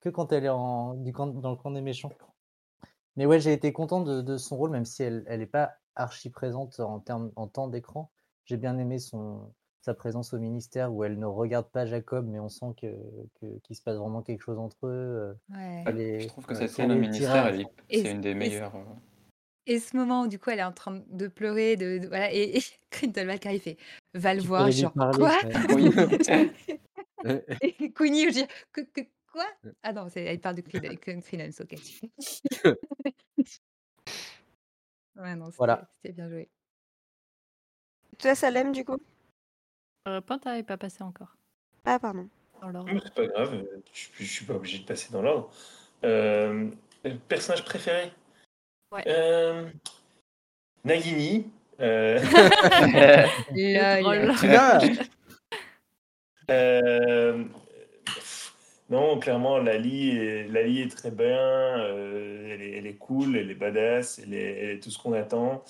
que 0.02 0.10
quand 0.10 0.32
elle 0.34 0.46
est 0.46 0.50
en, 0.50 0.96
du 0.96 1.14
camp, 1.14 1.28
dans 1.28 1.52
le 1.52 1.56
camp 1.56 1.72
des 1.72 1.82
méchants. 1.82 2.12
Mais 3.16 3.26
ouais, 3.26 3.40
j'ai 3.40 3.54
été 3.54 3.72
content 3.74 4.02
de, 4.02 4.22
de 4.22 4.38
son 4.38 4.58
rôle, 4.58 4.72
même 4.72 4.86
si 4.86 5.04
elle 5.04 5.24
n'est 5.28 5.46
pas 5.46 5.74
archi 5.96 6.30
présente 6.30 6.80
en 6.80 7.00
termes 7.00 7.32
en 7.36 7.48
temps 7.48 7.68
d'écran. 7.68 8.10
J'ai 8.46 8.58
bien 8.58 8.78
aimé 8.80 8.98
son, 9.00 9.52
sa 9.82 9.94
présence 9.94 10.34
au 10.34 10.40
ministère 10.40 10.92
où 10.94 11.04
elle 11.04 11.20
ne 11.20 11.26
regarde 11.26 11.68
pas 11.70 11.86
Jacob, 11.86 12.26
mais 12.28 12.40
on 12.40 12.50
sent 12.50 12.74
que, 12.82 12.88
que- 13.40 13.60
qu'il 13.60 13.76
se 13.76 13.84
passe 13.84 13.98
vraiment 13.98 14.22
quelque 14.22 14.42
chose 14.42 14.58
entre 14.58 14.88
eux. 14.88 14.90
euh, 14.90 15.34
Ouais. 15.54 15.84
Est, 16.02 16.20
Je 16.22 16.28
trouve 16.30 16.46
que 16.46 16.56
cette 16.56 16.70
scène 16.72 16.92
au 16.92 16.96
ministère, 16.96 17.54
c'est 17.90 18.12
une 18.12 18.22
des 18.22 18.30
et- 18.30 18.36
meilleures. 18.36 18.74
Et 19.68 19.80
ce 19.80 19.96
moment 19.96 20.24
où 20.24 20.28
du 20.28 20.40
coup 20.40 20.50
elle 20.50 20.60
est 20.60 20.64
en 20.64 20.72
train 20.72 21.02
de 21.08 21.28
pleurer, 21.28 21.76
de, 21.76 22.00
de- 22.00 22.08
voilà, 22.08 22.34
et, 22.34 22.58
et 22.58 22.62
Grindelwald 22.92 23.40
qui 23.40 23.48
arrive, 23.48 23.62
il 23.66 23.76
fait 23.76 23.78
va 24.14 24.34
le 24.34 24.42
Tu 24.42 24.48
voir, 24.48 24.62
pourrais 24.62 24.72
lui 24.72 24.82
genre 24.82 24.94
parler, 24.94 25.20
quoi? 25.20 25.38
ouais. 25.76 26.52
Et 27.62 27.92
Queenie, 27.94 28.26
je 28.26 28.30
dis 28.34 28.46
que, 28.72 28.82
que- 28.82 29.02
quoi? 29.32 29.46
Ah 29.84 29.94
non, 29.94 30.10
c'est- 30.10 30.24
elle 30.24 30.40
parle 30.42 30.56
de 30.56 30.62
Credence, 30.62 31.62
ok. 31.62 31.76
ouais, 35.16 35.36
non, 35.36 35.46
c'était 35.46 35.58
Voilà. 35.58 35.90
c'était 36.02 36.14
bien 36.14 36.30
joué. 36.30 36.50
Toi, 38.18 38.36
Salem, 38.36 38.72
du 38.72 38.84
coup? 38.84 38.98
Euh, 40.08 40.22
Panta 40.22 40.56
n'est 40.56 40.64
pas 40.64 40.78
passé 40.78 41.04
encore. 41.04 41.36
Ah, 41.86 42.00
pardon. 42.00 42.28
Dans 42.62 42.70
l'ordre. 42.70 42.92
Mais 42.94 43.00
c'est 43.04 43.14
pas 43.14 43.28
grave, 43.28 43.54
euh, 43.54 43.82
je, 43.94 44.08
je 44.16 44.24
suis 44.24 44.46
pas 44.46 44.56
obligé 44.56 44.80
de 44.80 44.86
passer 44.86 45.12
dans 45.12 45.22
l'ordre. 45.22 45.52
Euh, 46.04 46.70
personnage 47.28 47.64
préféré? 47.66 48.12
Ouais. 48.92 49.04
Euh, 49.08 49.70
Nagini. 50.84 51.48
euh, 51.80 52.20
Lol. 53.52 54.02
Drôle. 54.02 54.36
tu 54.40 54.48
l'as 54.48 54.80
euh, 56.52 57.44
pff, 58.06 58.54
non, 58.90 59.20
clairement, 59.20 59.58
Lali 59.60 60.18
est, 60.18 60.48
Lali 60.50 60.82
est 60.82 60.92
très 60.96 61.12
bien. 61.12 61.38
euh, 61.38 62.50
elle, 62.54 62.62
est, 62.62 62.78
elle 62.78 62.88
est 62.88 62.96
cool, 62.98 63.38
elle 63.38 63.50
est 63.52 63.56
badass, 63.56 64.20
elle 64.20 64.34
est, 64.34 64.58
elle 64.64 64.70
est 64.72 64.80
tout 64.84 64.90
ce 64.92 64.98
qu'on 65.02 65.14
attend. 65.14 65.64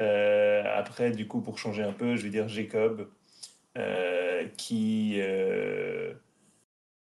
Euh, 0.00 0.62
après, 0.76 1.10
du 1.10 1.26
coup, 1.26 1.40
pour 1.40 1.58
changer 1.58 1.82
un 1.82 1.92
peu, 1.92 2.16
je 2.16 2.22
vais 2.22 2.30
dire 2.30 2.48
Jacob. 2.48 3.08
euh, 3.78 4.46
qui, 4.56 5.16
euh, 5.20 6.12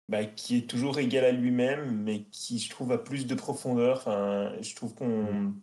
bah, 0.10 0.26
qui 0.26 0.58
est 0.58 0.70
toujours 0.70 1.00
égal 1.00 1.26
à 1.26 1.32
lui-même, 1.32 2.04
mais 2.04 2.24
qui, 2.32 2.60
je 2.60 2.70
trouve, 2.70 2.92
a 2.92 2.98
plus 2.98 3.28
de 3.28 3.36
profondeur. 3.36 3.98
Enfin, 3.98 4.54
je 4.62 4.76
trouve 4.76 4.94
qu'on. 4.96 5.54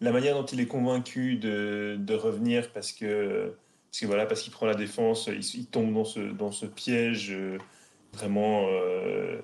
La 0.00 0.12
manière 0.12 0.34
dont 0.34 0.44
il 0.44 0.60
est 0.60 0.66
convaincu 0.66 1.36
de, 1.36 1.96
de 1.98 2.14
revenir 2.14 2.72
parce 2.72 2.92
que, 2.92 3.54
parce 3.90 4.00
que 4.00 4.06
voilà, 4.06 4.26
parce 4.26 4.42
qu'il 4.42 4.52
prend 4.52 4.66
la 4.66 4.74
défense, 4.74 5.28
il, 5.28 5.60
il 5.60 5.66
tombe 5.66 5.94
dans 5.94 6.04
ce, 6.04 6.20
dans 6.20 6.52
ce 6.52 6.66
piège 6.66 7.30
euh, 7.30 7.58
vraiment 8.12 8.66
euh, 8.68 9.40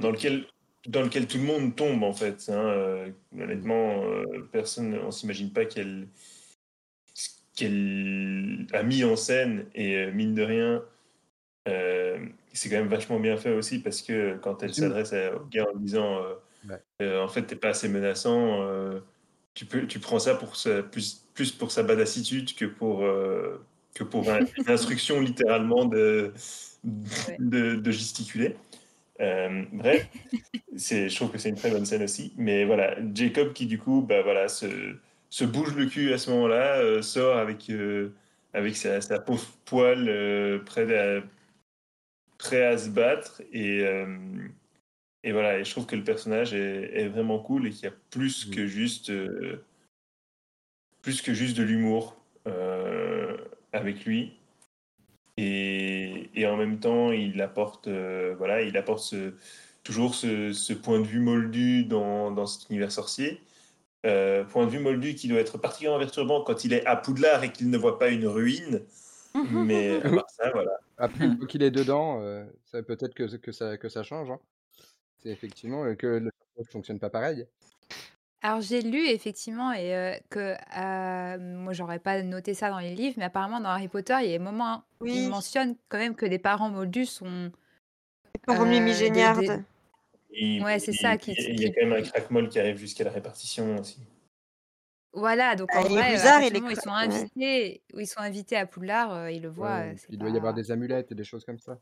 dans 0.00 0.10
lequel 0.10 0.46
dans 0.86 1.02
lequel 1.02 1.26
tout 1.26 1.38
le 1.38 1.44
monde 1.44 1.74
tombe 1.74 2.02
en 2.02 2.12
fait. 2.12 2.50
hein, 2.50 2.68
euh, 2.68 3.10
honnêtement, 3.36 4.04
euh, 4.04 4.46
personne, 4.52 4.98
on 5.02 5.10
s'imagine 5.10 5.50
pas 5.50 5.64
qu'elle 5.64 6.08
qu'elle 7.56 8.66
a 8.72 8.82
mis 8.82 9.02
en 9.02 9.16
scène 9.16 9.66
et 9.74 9.96
euh, 9.96 10.12
mine 10.12 10.34
de 10.34 10.42
rien, 10.42 10.82
c'est 12.54 12.70
quand 12.70 12.76
même 12.76 12.88
vachement 12.88 13.20
bien 13.20 13.36
fait 13.36 13.52
aussi 13.52 13.80
parce 13.80 14.00
que 14.02 14.36
quand 14.38 14.62
elle 14.62 14.74
s'adresse 14.74 15.12
à- 15.12 15.36
au 15.36 15.44
gars 15.50 15.66
en 15.74 15.76
disant 15.78 16.22
euh, 16.22 16.34
Ouais. 16.68 16.80
euh, 17.02 17.22
en 17.22 17.28
fait 17.28 17.42
t'es 17.42 17.56
pas 17.56 17.68
assez 17.70 17.88
menaçant, 17.88 18.62
euh, 18.62 19.00
tu 19.54 19.66
peux 19.66 19.86
tu 19.86 19.98
prends 19.98 20.18
ça 20.18 20.34
pour 20.34 20.56
sa, 20.56 20.82
plus 20.82 21.26
plus 21.34 21.52
pour 21.52 21.70
sa 21.70 21.82
badassitude 21.82 22.54
que 22.54 22.64
pour 22.64 23.00
que 23.94 24.04
pour 24.04 24.30
un- 24.30 24.40
une 24.40 24.46
instruction 24.68 25.20
littéralement 25.20 25.84
de 25.84 26.32
de, 26.84 27.74
de 27.76 27.90
gesticuler. 27.90 28.56
Bref, 29.18 30.08
c'est, 30.76 31.08
je 31.08 31.16
trouve 31.16 31.30
que 31.30 31.38
c'est 31.38 31.48
une 31.50 31.54
très 31.54 31.70
bonne 31.70 31.86
scène 31.86 32.02
aussi. 32.02 32.32
Mais 32.36 32.64
voilà, 32.64 32.96
Jacob 33.14 33.52
qui 33.52 33.66
du 33.66 33.78
coup, 33.78 34.02
bah 34.02 34.22
voilà, 34.22 34.48
se, 34.48 34.66
se 35.30 35.44
bouge 35.44 35.74
le 35.76 35.86
cul 35.86 36.12
à 36.12 36.18
ce 36.18 36.30
moment-là, 36.30 37.00
sort 37.02 37.36
avec, 37.36 37.70
avec 38.52 38.76
sa, 38.76 39.00
sa 39.00 39.18
pauvre 39.18 39.46
poêle 39.64 40.08
euh, 40.08 40.58
prêt, 40.64 40.94
à, 40.96 41.22
prêt 42.44 42.64
à 42.64 42.78
se 42.78 42.90
battre. 42.90 43.42
Et, 43.52 43.80
euh, 43.80 44.06
et 45.22 45.32
voilà, 45.32 45.58
et 45.58 45.64
je 45.64 45.70
trouve 45.70 45.86
que 45.86 45.96
le 45.96 46.04
personnage 46.04 46.54
est, 46.54 47.00
est 47.00 47.08
vraiment 47.08 47.38
cool 47.38 47.66
et 47.66 47.70
qu'il 47.70 47.84
y 47.84 47.88
a 47.88 47.94
plus 48.10 48.46
Mm. 48.46 48.50
que 48.54 48.66
juste, 48.66 49.10
euh, 49.10 49.64
plus 51.02 51.22
que 51.22 51.34
juste 51.34 51.56
de 51.56 51.62
l'humour 51.62 52.16
euh, 52.46 53.36
avec 53.72 54.04
lui. 54.04 54.34
Et, 55.36 56.30
et 56.34 56.46
en 56.46 56.56
même 56.56 56.78
temps, 56.78 57.10
il 57.10 57.40
apporte, 57.42 57.88
voilà, 57.88 58.62
il 58.62 58.76
apporte 58.76 59.00
ce, 59.00 59.32
toujours 59.82 60.14
ce, 60.14 60.52
ce 60.52 60.72
point 60.72 61.00
de 61.00 61.06
vue 61.06 61.20
moldu 61.20 61.84
dans, 61.84 62.30
dans 62.30 62.46
cet 62.46 62.70
univers 62.70 62.92
sorcier. 62.92 63.40
Euh, 64.06 64.44
point 64.44 64.66
de 64.66 64.70
vue 64.70 64.80
moldu 64.80 65.14
qui 65.14 65.28
doit 65.28 65.40
être 65.40 65.56
particulièrement 65.58 65.98
perturbant 65.98 66.42
quand 66.42 66.64
il 66.64 66.74
est 66.74 66.84
à 66.84 66.94
Poudlard 66.94 67.42
et 67.42 67.50
qu'il 67.50 67.70
ne 67.70 67.78
voit 67.78 67.98
pas 67.98 68.08
une 68.10 68.26
ruine. 68.26 68.82
Mais 69.50 70.00
à 70.04 70.10
part 70.10 70.30
ça, 70.30 70.50
voilà. 70.52 70.72
Après, 70.96 71.24
une 71.24 71.36
fois 71.38 71.46
qu'il 71.46 71.62
est 71.62 71.70
dedans, 71.70 72.20
euh, 72.22 72.44
ça 72.64 72.82
peut-être 72.82 73.14
que, 73.14 73.36
que, 73.36 73.52
ça, 73.52 73.76
que 73.76 73.88
ça 73.88 74.02
change. 74.02 74.30
hein. 74.30 74.38
C'est 75.18 75.30
effectivement 75.30 75.84
euh, 75.84 75.94
que 75.94 76.06
le 76.06 76.30
personnage 76.30 76.72
fonctionne 76.72 76.98
pas 76.98 77.10
pareil. 77.10 77.46
Alors 78.42 78.60
j'ai 78.60 78.82
lu 78.82 79.06
effectivement 79.08 79.72
et 79.72 79.94
euh, 79.94 80.14
que 80.28 80.54
euh, 80.78 81.38
moi 81.38 81.72
j'aurais 81.72 81.98
pas 81.98 82.22
noté 82.22 82.52
ça 82.52 82.68
dans 82.68 82.78
les 82.78 82.94
livres, 82.94 83.14
mais 83.16 83.24
apparemment 83.24 83.58
dans 83.58 83.70
Harry 83.70 83.88
Potter 83.88 84.14
il 84.20 84.26
y 84.26 84.34
a 84.34 84.38
des 84.38 84.44
moments 84.44 84.84
où 85.00 85.04
Oui. 85.04 85.14
il 85.24 85.28
mentionne 85.30 85.76
quand 85.88 85.96
même 85.96 86.14
que 86.14 86.26
les 86.26 86.38
parents 86.38 86.68
moldus 86.68 87.06
sont 87.06 87.50
Parents 88.46 88.66
Euh, 88.66 88.68
Mimi 88.68 88.90
des- 88.90 88.96
Géniard. 88.98 89.38
des- 89.40 89.60
Il, 90.28 90.62
Ouais, 90.62 90.78
c'est 90.78 90.92
il- 90.92 90.98
ça 90.98 91.16
qui- 91.16 91.32
Il 91.38 91.58
y 91.62 91.66
a 91.66 91.70
quand 91.70 91.86
même 91.86 91.94
un 91.94 92.02
crack-molle 92.02 92.50
qui 92.50 92.58
arrive 92.60 92.76
jusqu'à 92.76 93.04
la 93.04 93.12
répartition 93.12 93.76
aussi. 93.78 93.98
Voilà 95.14 95.56
donc 95.56 95.68
Ah, 95.72 95.80
en 95.80 95.82
vrai 95.84 96.02
à 96.02 96.08
Rusards 96.10 96.22
partir 96.40 96.46
et 96.46 96.48
du 96.48 96.54
les 96.54 96.60
moment 96.60 96.68
où 96.68 96.70
ils 96.72 96.76
cra- 96.76 96.82
sont 96.82 96.90
ouais. 96.90 97.16
invités 97.20 97.82
où 97.94 98.00
ils 98.00 98.06
sont 98.06 98.20
invités 98.20 98.56
à 98.56 98.66
Poudlard 98.66 99.12
euh, 99.14 99.30
ils 99.30 99.42
le 99.42 99.48
voient 99.48 99.68
Ouais, 99.78 99.92
euh, 99.92 99.94
c'est 99.96 100.06
il 100.10 100.18
doit 100.18 100.28
y 100.30 100.36
avoir 100.36 100.54
pas- 100.54 100.60
des 100.60 100.70
amulettes 100.70 101.12
et 101.12 101.14
des 101.14 101.24
choses 101.24 101.44
comme 101.44 101.58
ça. 101.58 101.78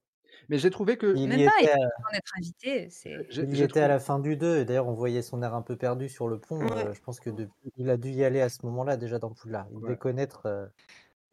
Mais 0.48 0.56
j'ai 0.58 0.70
trouvé 0.70 0.96
que. 0.96 1.14
Il 1.14 1.28
même 1.28 1.40
y 1.40 1.44
pas 1.44 1.50
était, 1.60 1.64
ils 1.64 1.70
à- 1.70 1.76
peuvent 1.76 2.06
en 2.10 2.16
être 2.16 2.32
invités 2.38 2.88
c'est 2.90 3.26
j'ai- 3.28 3.42
il 3.42 3.50
y 3.50 3.56
j'ai 3.56 3.64
était 3.64 3.80
à 3.80 3.82
trouvé- 3.82 3.88
la 3.88 3.98
fin 4.00 4.18
du 4.18 4.36
2, 4.36 4.58
et 4.58 4.64
d'ailleurs 4.64 4.88
on 4.88 4.94
voyait 4.94 5.20
son 5.22 5.42
air 5.42 5.54
un 5.54 5.60
peu 5.62 5.76
perdu 5.76 6.08
sur 6.08 6.26
le 6.28 6.38
pont. 6.38 6.58
Ouais. 6.58 6.86
euh, 6.86 6.92
je 6.94 7.00
pense 7.02 7.20
que 7.20 7.28
depuis, 7.30 7.70
il 7.76 7.90
a 7.90 7.96
dû 7.98 8.10
y 8.10 8.24
aller 8.24 8.40
à 8.40 8.48
ce 8.48 8.64
moment-là 8.66 8.96
déjà 8.96 9.18
dans 9.18 9.30
Poudlard. 9.30 9.66
Il 9.72 9.76
devait 9.80 9.90
Ouais. 9.90 9.96
connaître 9.98 10.46
euh, 10.46 10.66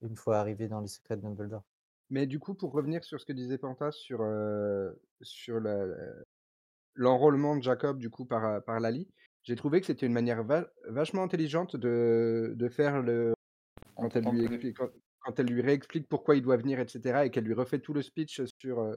une 0.02 0.16
fois 0.18 0.38
arrivé 0.40 0.68
dans 0.68 0.82
les 0.82 0.88
secrets 0.88 1.16
de 1.16 1.22
Dumbledore. 1.22 1.64
Mais 2.10 2.26
du 2.28 2.40
coup, 2.40 2.56
pour 2.56 2.72
revenir 2.74 3.04
sur 3.04 3.20
ce 3.22 3.26
que 3.26 3.34
disait 3.34 3.58
Panta 3.58 3.92
sur, 3.92 4.20
euh, 4.22 4.92
sur 5.22 5.60
la- 5.60 5.86
l'enrôlement 6.96 7.56
de 7.56 7.64
Jacob 7.64 8.00
du 8.00 8.10
coup 8.10 8.26
par, 8.26 8.46
euh, 8.46 8.60
par 8.60 8.80
Lali, 8.80 9.08
j'ai 9.44 9.56
trouvé 9.56 9.80
que 9.82 9.88
c'était 9.88 10.06
une 10.06 10.14
manière 10.14 10.44
va- 10.44 10.68
vachement 10.88 11.24
intelligente 11.24 11.76
de, 11.76 12.54
de 12.56 12.70
faire 12.70 13.02
le 13.02 13.34
quand 13.96 14.16
elle, 14.16 14.24
lui 14.26 14.46
plus. 14.46 14.56
explique, 14.56 14.78
quand, 14.78 14.90
quand 15.22 15.40
elle 15.40 15.48
lui 15.48 15.62
réexplique 15.62 16.08
pourquoi 16.08 16.36
il 16.36 16.42
doit 16.42 16.58
venir, 16.58 16.80
etc., 16.80 17.26
et 17.26 17.30
qu'elle 17.32 17.44
lui 17.46 17.54
refait 17.54 17.80
tout 17.80 17.94
le 17.94 18.02
speech 18.02 18.42
sur 18.62 18.80
euh, 18.80 18.96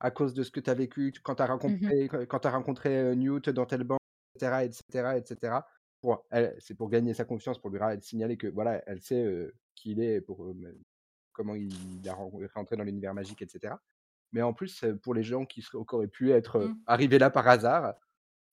à 0.00 0.10
cause 0.10 0.32
de 0.34 0.42
ce 0.42 0.50
que 0.50 0.60
tu 0.60 0.70
as 0.70 0.74
vécu, 0.74 1.12
quand 1.22 1.34
tu 1.36 1.42
as 1.42 1.46
rencontré, 1.46 2.08
quand, 2.08 2.20
quand 2.26 2.38
t'as 2.40 2.50
rencontré 2.50 2.96
euh, 2.98 3.14
Newt 3.14 3.50
dans 3.50 3.66
telle 3.66 3.84
banque, 3.84 3.98
etc., 4.36 4.64
etc., 4.64 5.16
etc. 5.16 5.56
Pour, 6.00 6.24
c'est 6.60 6.76
pour 6.76 6.88
gagner 6.90 7.12
sa 7.12 7.24
confiance, 7.24 7.58
pour 7.60 7.70
lui 7.70 7.80
signaler 8.02 8.36
que 8.36 8.46
voilà, 8.46 8.82
elle 8.86 9.00
sait 9.02 9.24
euh, 9.24 9.52
qui 9.74 9.90
il 9.92 10.00
est, 10.02 10.20
pour, 10.20 10.46
comment 11.32 11.54
il 11.56 12.08
a 12.08 12.14
ren- 12.14 12.30
rentré 12.54 12.76
dans 12.76 12.84
l'univers 12.84 13.14
magique, 13.14 13.42
etc. 13.42 13.74
Mais 14.32 14.42
en 14.42 14.52
plus, 14.52 14.84
pour 15.02 15.14
les 15.14 15.22
gens 15.24 15.44
qui 15.44 15.64
auraient 15.74 16.06
pu 16.08 16.30
être 16.30 16.56
euh, 16.56 16.68
Mm. 16.68 16.78
arrivés 16.86 17.18
là 17.18 17.30
par 17.30 17.48
hasard, 17.48 17.94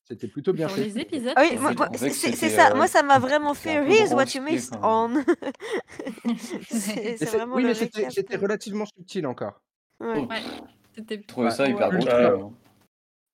c'était 0.08 0.28
plutôt 0.28 0.54
bien 0.54 0.68
Pour 0.68 0.76
fait. 0.78 0.84
les 0.84 1.00
épisodes 1.00 1.34
Ah 1.36 1.42
oui, 1.50 1.58
moi, 1.58 1.74
moi, 1.74 1.90
c'est 1.98 2.10
ça. 2.12 2.72
euh, 2.72 2.76
Moi, 2.76 2.88
ça 2.88 3.02
m'a 3.04 3.18
vraiment 3.20 3.54
fait 3.54 3.78
un 3.78 3.84
peu 3.86 3.92
Here's 3.92 4.12
what 4.14 4.26
you 4.26 4.42
grossier, 4.42 4.42
missed 4.42 4.74
quand 4.80 5.10
même. 5.10 5.24
on. 5.28 5.34
c'est 6.24 6.26
Mais 6.28 6.36
c'est 7.18 7.18
c'est- 7.18 7.38
vraiment 7.38 7.56
oui, 7.56 7.64
le 7.64 7.70
mais 7.70 7.74
c'était 7.74 7.98
récap. 8.00 8.12
c'était 8.14 8.38
relativement 8.38 8.86
subtil 8.86 9.26
encore. 9.28 9.62
Ouais. 10.00 10.20
Ouais, 10.26 10.42
c'était 10.96 11.18
Je 11.22 11.28
trouvais 11.28 11.50
ça 11.52 11.68
hyper 11.68 11.90
ouais. 11.90 11.98
grossier. 11.98 12.12
ultra, 12.12 12.32
hein. 12.46 12.52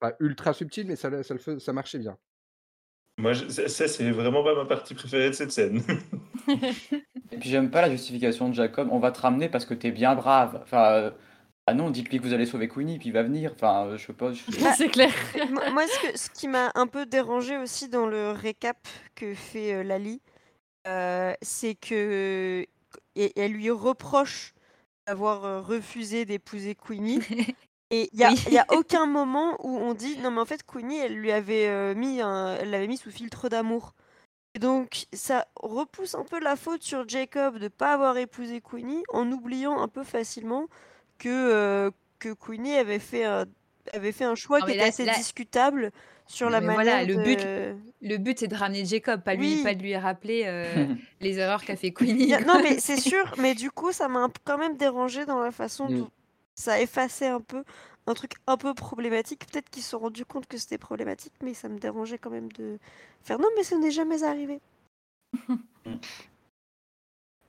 pas 0.00 0.12
ultra 0.20 0.52
subtil, 0.52 0.86
mais 0.86 0.96
ça, 0.96 1.10
le- 1.10 1.22
ça, 1.22 1.34
le 1.34 1.40
fais- 1.40 1.58
ça 1.58 1.72
marchait 1.72 1.98
bien. 1.98 2.16
Moi, 3.18 3.34
je- 3.34 3.48
ça, 3.48 3.68
ça, 3.68 3.88
c'est 3.88 4.10
vraiment 4.10 4.42
pas 4.42 4.54
ma 4.54 4.64
partie 4.64 4.94
préférée 4.94 5.28
de 5.28 5.34
cette 5.34 5.52
scène. 5.52 5.82
Et 7.32 7.36
puis 7.38 7.50
j'aime 7.50 7.70
pas 7.70 7.82
la 7.82 7.90
justification 7.90 8.48
de 8.48 8.54
Jacob. 8.54 8.88
On 8.90 8.98
va 8.98 9.10
te 9.12 9.20
ramener 9.20 9.48
parce 9.48 9.64
que 9.66 9.74
t'es 9.74 9.90
bien 9.90 10.14
brave. 10.14 10.60
Enfin, 10.62 10.84
euh, 10.92 11.10
ah 11.66 11.74
non, 11.74 11.90
dites-lui 11.90 12.18
que 12.18 12.24
vous 12.24 12.32
allez 12.34 12.46
sauver 12.46 12.68
Queenie, 12.68 12.98
puis 12.98 13.08
il 13.08 13.12
va 13.12 13.22
venir. 13.22 13.52
Enfin, 13.54 13.86
euh, 13.86 13.96
je 13.98 14.06
sais 14.06 14.12
pas. 14.12 14.32
je- 14.32 14.42
c'est 14.76 14.88
clair. 14.88 15.12
Moi, 15.50 15.70
moi, 15.70 15.86
ce, 15.86 15.98
que- 16.12 16.18
ce 16.18 16.30
qui 16.30 16.48
m'a 16.48 16.72
un 16.74 16.86
peu 16.86 17.06
dérangé 17.06 17.56
aussi 17.58 17.88
dans 17.88 18.06
le 18.06 18.30
récap 18.32 18.76
que 19.14 19.34
fait 19.34 19.74
euh, 19.74 19.82
Lali, 19.84 20.20
euh, 20.88 21.32
c'est 21.42 21.74
que 21.74 22.66
et- 23.14 23.32
elle 23.40 23.52
lui 23.52 23.70
reproche 23.70 24.54
d'avoir 25.06 25.44
euh, 25.44 25.60
refusé 25.60 26.24
d'épouser 26.24 26.74
Queenie. 26.74 27.20
Et 27.94 28.08
il 28.12 28.18
n'y 28.18 28.24
a, 28.24 28.30
Oui. 28.30 28.42
y 28.50 28.58
a 28.58 28.64
aucun 28.70 29.04
moment 29.04 29.58
où 29.62 29.76
on 29.76 29.92
dit 29.92 30.16
non 30.18 30.30
mais 30.30 30.40
en 30.40 30.46
fait 30.46 30.62
Queenie 30.64 30.96
elle 30.98 31.14
lui 31.14 31.30
avait 31.30 31.68
euh, 31.68 31.94
mis 31.94 32.22
un- 32.22 32.56
elle 32.56 32.70
l'avait 32.70 32.86
mis 32.86 32.96
sous 32.96 33.10
filtre 33.10 33.50
d'amour. 33.50 33.92
Et 34.54 34.58
donc 34.58 35.04
ça 35.12 35.46
repousse 35.56 36.14
un 36.14 36.24
peu 36.24 36.40
la 36.40 36.56
faute 36.56 36.82
sur 36.82 37.06
Jacob 37.06 37.58
de 37.58 37.68
pas 37.68 37.92
avoir 37.92 38.16
épousé 38.16 38.62
Queenie 38.62 39.02
en 39.10 39.30
oubliant 39.30 39.78
un 39.78 39.88
peu 39.88 40.04
facilement 40.04 40.68
que 41.22 41.28
euh, 41.28 41.90
que 42.18 42.32
Queenie 42.34 42.74
avait 42.74 42.98
fait 42.98 43.24
un, 43.24 43.44
avait 43.92 44.12
fait 44.12 44.24
un 44.24 44.34
choix 44.34 44.58
Non, 44.60 44.66
qui 44.66 44.72
était 44.72 44.80
là- 44.80 44.86
assez 44.88 45.04
là- 45.04 45.14
discutable 45.14 45.92
sur 46.26 46.48
la 46.50 46.60
Mais 46.60 46.68
manière 46.68 46.82
voilà, 46.84 47.04
le 47.04 47.16
but- 47.22 47.40
de... 47.44 47.76
le 48.00 48.16
but 48.16 48.38
c'est 48.38 48.48
de 48.48 48.54
ramener 48.54 48.84
Jacob 48.84 49.22
pas 49.22 49.34
lui 49.34 49.56
Oui. 49.56 49.62
pas 49.62 49.74
de 49.74 49.82
lui 49.82 49.96
rappeler 49.96 50.42
euh, 50.46 50.86
les 51.20 51.38
erreurs 51.38 51.64
qu'a 51.64 51.76
fait 51.76 51.92
Queenie. 51.92 52.32
Non 52.46 52.60
mais 52.62 52.78
c'est 52.78 52.96
sûr, 53.00 53.24
mais 53.38 53.54
du 53.54 53.70
coup 53.70 53.92
ça 53.92 54.08
m'a 54.08 54.28
quand 54.44 54.58
même 54.58 54.76
dérangé 54.76 55.26
dans 55.26 55.40
la 55.40 55.50
façon 55.52 55.88
Mm. 55.88 55.98
dont 55.98 56.10
ça 56.54 56.80
effacait 56.80 57.26
un 57.28 57.40
peu 57.40 57.64
un 58.06 58.14
truc 58.14 58.32
un 58.46 58.56
peu 58.56 58.74
problématique. 58.74 59.46
Peut-être 59.50 59.70
qu'ils 59.70 59.82
se 59.82 59.90
sont 59.90 59.98
rendus 60.00 60.24
compte 60.24 60.46
que 60.46 60.58
c'était 60.58 60.78
problématique, 60.78 61.34
mais 61.42 61.54
ça 61.54 61.68
me 61.68 61.78
dérangeait 61.78 62.18
quand 62.18 62.30
même 62.30 62.50
de 62.52 62.78
faire 63.22 63.38
non 63.38 63.48
mais 63.56 63.62
ce 63.64 63.74
n'est 63.76 63.90
jamais 63.92 64.22
arrivé. 64.24 64.60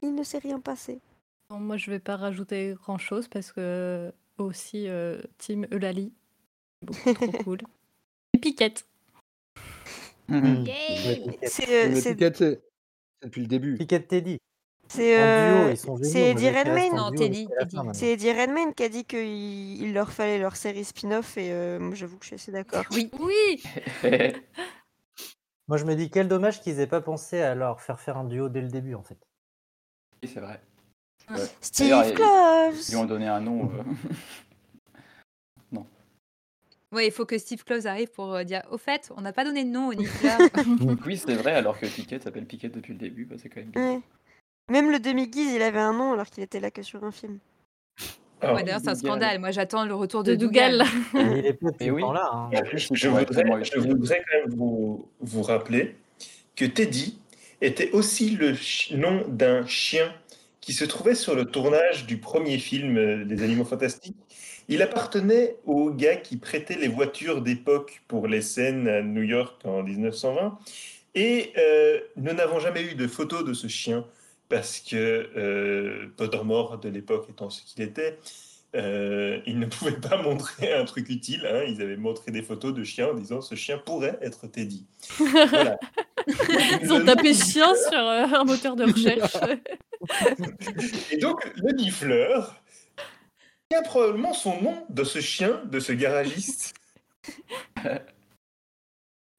Il 0.01 0.13
ne 0.15 0.23
s'est 0.23 0.37
rien 0.39 0.59
passé. 0.59 0.99
Bon, 1.49 1.59
moi, 1.59 1.77
je 1.77 1.91
vais 1.91 1.99
pas 1.99 2.15
rajouter 2.15 2.75
grand-chose 2.81 3.27
parce 3.27 3.51
que 3.51 4.11
aussi 4.37 4.87
euh, 4.87 5.21
Team 5.37 5.67
Eulalie, 5.71 6.13
beaucoup 6.81 7.13
trop 7.13 7.31
cool. 7.43 7.59
Et 8.33 8.39
Piquette. 8.39 8.85
Mm. 10.27 10.63
Piquette. 10.63 11.39
C'est 11.43 12.59
depuis 13.23 13.41
le 13.41 13.47
début. 13.47 13.77
Piquette 13.77 14.07
Teddy. 14.07 14.37
c'est 14.89 15.17
euh, 15.17 15.73
Eddie 16.13 16.49
Redmayne. 16.49 16.95
Non, 16.95 17.11
Teddy, 17.11 17.47
c'est 17.93 18.13
Eddie 18.13 18.31
Redmayne 18.31 18.73
qui 18.73 18.83
a 18.83 18.89
dit 18.89 19.05
qu'il 19.05 19.81
il 19.81 19.93
leur 19.93 20.11
fallait 20.11 20.39
leur 20.39 20.55
série 20.55 20.83
spin-off 20.83 21.37
et 21.37 21.51
euh, 21.51 21.79
moi 21.79 21.95
j'avoue 21.95 22.17
que 22.17 22.23
je 22.23 22.27
suis 22.27 22.35
assez 22.35 22.51
d'accord. 22.51 22.83
oui 22.91 23.09
Oui 23.21 23.63
Moi, 25.67 25.77
je 25.77 25.85
me 25.85 25.95
dis 25.95 26.09
quel 26.09 26.27
dommage 26.27 26.61
qu'ils 26.61 26.79
aient 26.79 26.87
pas 26.87 27.01
pensé 27.01 27.41
à 27.41 27.55
leur 27.55 27.81
faire 27.81 27.99
faire 27.99 28.17
un 28.17 28.25
duo 28.25 28.49
dès 28.49 28.61
le 28.61 28.67
début, 28.67 28.95
en 28.95 29.03
fait. 29.03 29.17
Oui, 30.21 30.29
c'est 30.31 30.41
vrai. 30.41 30.61
Steve 31.61 32.13
Kloves. 32.13 32.75
Ils 32.87 32.91
lui 32.91 32.95
ont 32.97 33.05
donné 33.05 33.27
un 33.27 33.39
nom. 33.41 33.71
euh. 35.73 35.77
ouais 36.91 37.07
il 37.07 37.11
faut 37.11 37.25
que 37.25 37.37
Steve 37.37 37.63
Claus 37.63 37.85
arrive 37.87 38.11
pour 38.11 38.33
euh, 38.33 38.43
dire 38.43 38.61
au 38.69 38.77
fait 38.77 39.11
on 39.17 39.21
n'a 39.21 39.33
pas 39.33 39.43
donné 39.43 39.63
de 39.63 39.69
nom 39.69 39.87
au 39.87 39.93
Nicolas 39.95 40.37
Oui, 41.05 41.17
c'est 41.17 41.33
vrai, 41.35 41.53
alors 41.53 41.79
que 41.79 41.85
Piquette 41.87 42.23
s'appelle 42.23 42.45
Piquette 42.45 42.73
depuis 42.75 42.93
le 42.93 42.99
début. 42.99 43.25
bah, 43.25 43.35
c'est 43.41 43.49
quand 43.49 43.61
même 43.61 43.71
bien. 43.71 43.93
Ouais. 43.95 44.01
Même 44.69 44.91
le 44.91 44.99
demi-guise, 44.99 45.53
il 45.55 45.61
avait 45.61 45.79
un 45.79 45.93
nom 45.93 46.13
alors 46.13 46.27
qu'il 46.27 46.43
était 46.43 46.59
là 46.59 46.71
que 46.71 46.83
sur 46.83 47.03
un 47.03 47.11
film. 47.11 47.39
Alors, 48.41 48.55
Ouais, 48.57 48.63
d'ailleurs, 48.63 48.79
c'est 48.81 48.89
un 48.89 48.95
scandale. 48.95 49.39
Moi, 49.39 49.51
j'attends 49.51 49.85
le 49.85 49.93
retour 49.95 50.23
de, 50.23 50.31
De 50.31 50.35
Dougal. 50.37 50.83
Il 51.13 51.45
est 51.45 51.53
pas 51.53 51.67
oui. 51.81 52.01
là. 52.01 52.29
hein. 52.31 52.49
En 52.55 52.61
plus, 52.63 52.89
je 52.93 53.07
voudrais, 53.09 53.25
je 53.63 53.79
voudrais 53.79 54.23
quand 54.29 54.37
même 54.39 54.55
vous, 54.55 55.07
vous 55.19 55.41
rappeler 55.41 55.95
que 56.55 56.63
Teddy 56.65 57.19
était 57.61 57.91
aussi 57.91 58.31
le 58.31 58.53
nom 58.97 59.25
d'un 59.27 59.65
chien 59.65 60.13
qui 60.63 60.71
se 60.71 60.85
trouvait 60.85 61.13
sur 61.13 61.35
le 61.35 61.43
tournage 61.43 62.05
du 62.05 62.17
premier 62.17 62.57
film 62.57 62.97
euh, 62.97 63.25
des 63.25 63.43
Animaux 63.43 63.65
Fantastiques. 63.65 64.15
Il 64.69 64.81
appartenait 64.81 65.57
au 65.65 65.91
gars 65.91 66.15
qui 66.15 66.37
prêtait 66.37 66.77
les 66.77 66.87
voitures 66.87 67.41
d'époque 67.41 68.01
pour 68.07 68.27
les 68.27 68.41
scènes 68.41 68.87
à 68.87 69.01
New 69.01 69.23
York 69.23 69.59
en 69.65 69.83
1920. 69.83 70.57
Et 71.15 71.51
euh, 71.57 71.99
nous 72.15 72.31
n'avons 72.31 72.61
jamais 72.61 72.81
eu 72.81 72.95
de 72.95 73.07
photo 73.07 73.43
de 73.43 73.53
ce 73.53 73.67
chien 73.67 74.05
parce 74.47 74.79
que 74.79 74.95
euh, 75.35 76.07
Pottermore, 76.15 76.77
de 76.77 76.87
l'époque 76.87 77.27
étant 77.29 77.49
ce 77.49 77.61
qu'il 77.63 77.83
était, 77.83 78.17
euh, 78.75 79.39
il 79.45 79.59
ne 79.59 79.65
pouvait 79.67 79.99
pas 79.99 80.21
montrer 80.21 80.73
un 80.73 80.85
truc 80.85 81.09
utile. 81.09 81.45
hein. 81.45 81.63
Ils 81.67 81.81
avaient 81.81 81.97
montré 81.97 82.31
des 82.31 82.41
photos 82.41 82.73
de 82.73 82.83
chiens 82.83 83.09
en 83.09 83.13
disant 83.13 83.41
ce 83.41 83.55
chien 83.55 83.77
pourrait 83.77 84.17
être 84.21 84.47
Teddy. 84.47 84.85
Voilà. 85.17 85.77
Ils 86.81 86.91
ont 86.93 87.03
tapé 87.03 87.33
chien 87.33 87.73
sur 87.89 87.99
euh, 87.99 88.25
un 88.33 88.43
moteur 88.43 88.75
de 88.75 88.83
recherche. 88.85 89.33
Et 91.11 91.17
donc, 91.17 91.51
le 91.55 91.73
nifleur 91.73 92.61
a 93.75 93.81
probablement 93.81 94.33
son 94.33 94.61
nom 94.61 94.85
de 94.89 95.03
ce 95.03 95.19
chien, 95.19 95.61
de 95.65 95.79
ce 95.79 95.93
garagiste. 95.93 96.75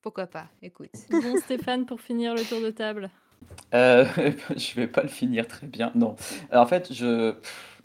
Pourquoi 0.02 0.26
pas 0.26 0.48
Écoute. 0.60 0.90
bon, 1.10 1.36
Stéphane, 1.38 1.86
pour 1.86 2.00
finir 2.00 2.34
le 2.34 2.42
tour 2.42 2.60
de 2.60 2.70
table. 2.70 3.10
Euh, 3.74 4.04
je 4.56 4.74
vais 4.74 4.86
pas 4.86 5.02
le 5.02 5.08
finir 5.08 5.46
très 5.46 5.66
bien. 5.66 5.92
Non. 5.94 6.16
Alors, 6.50 6.64
en 6.64 6.66
fait, 6.66 6.92
je, 6.92 7.34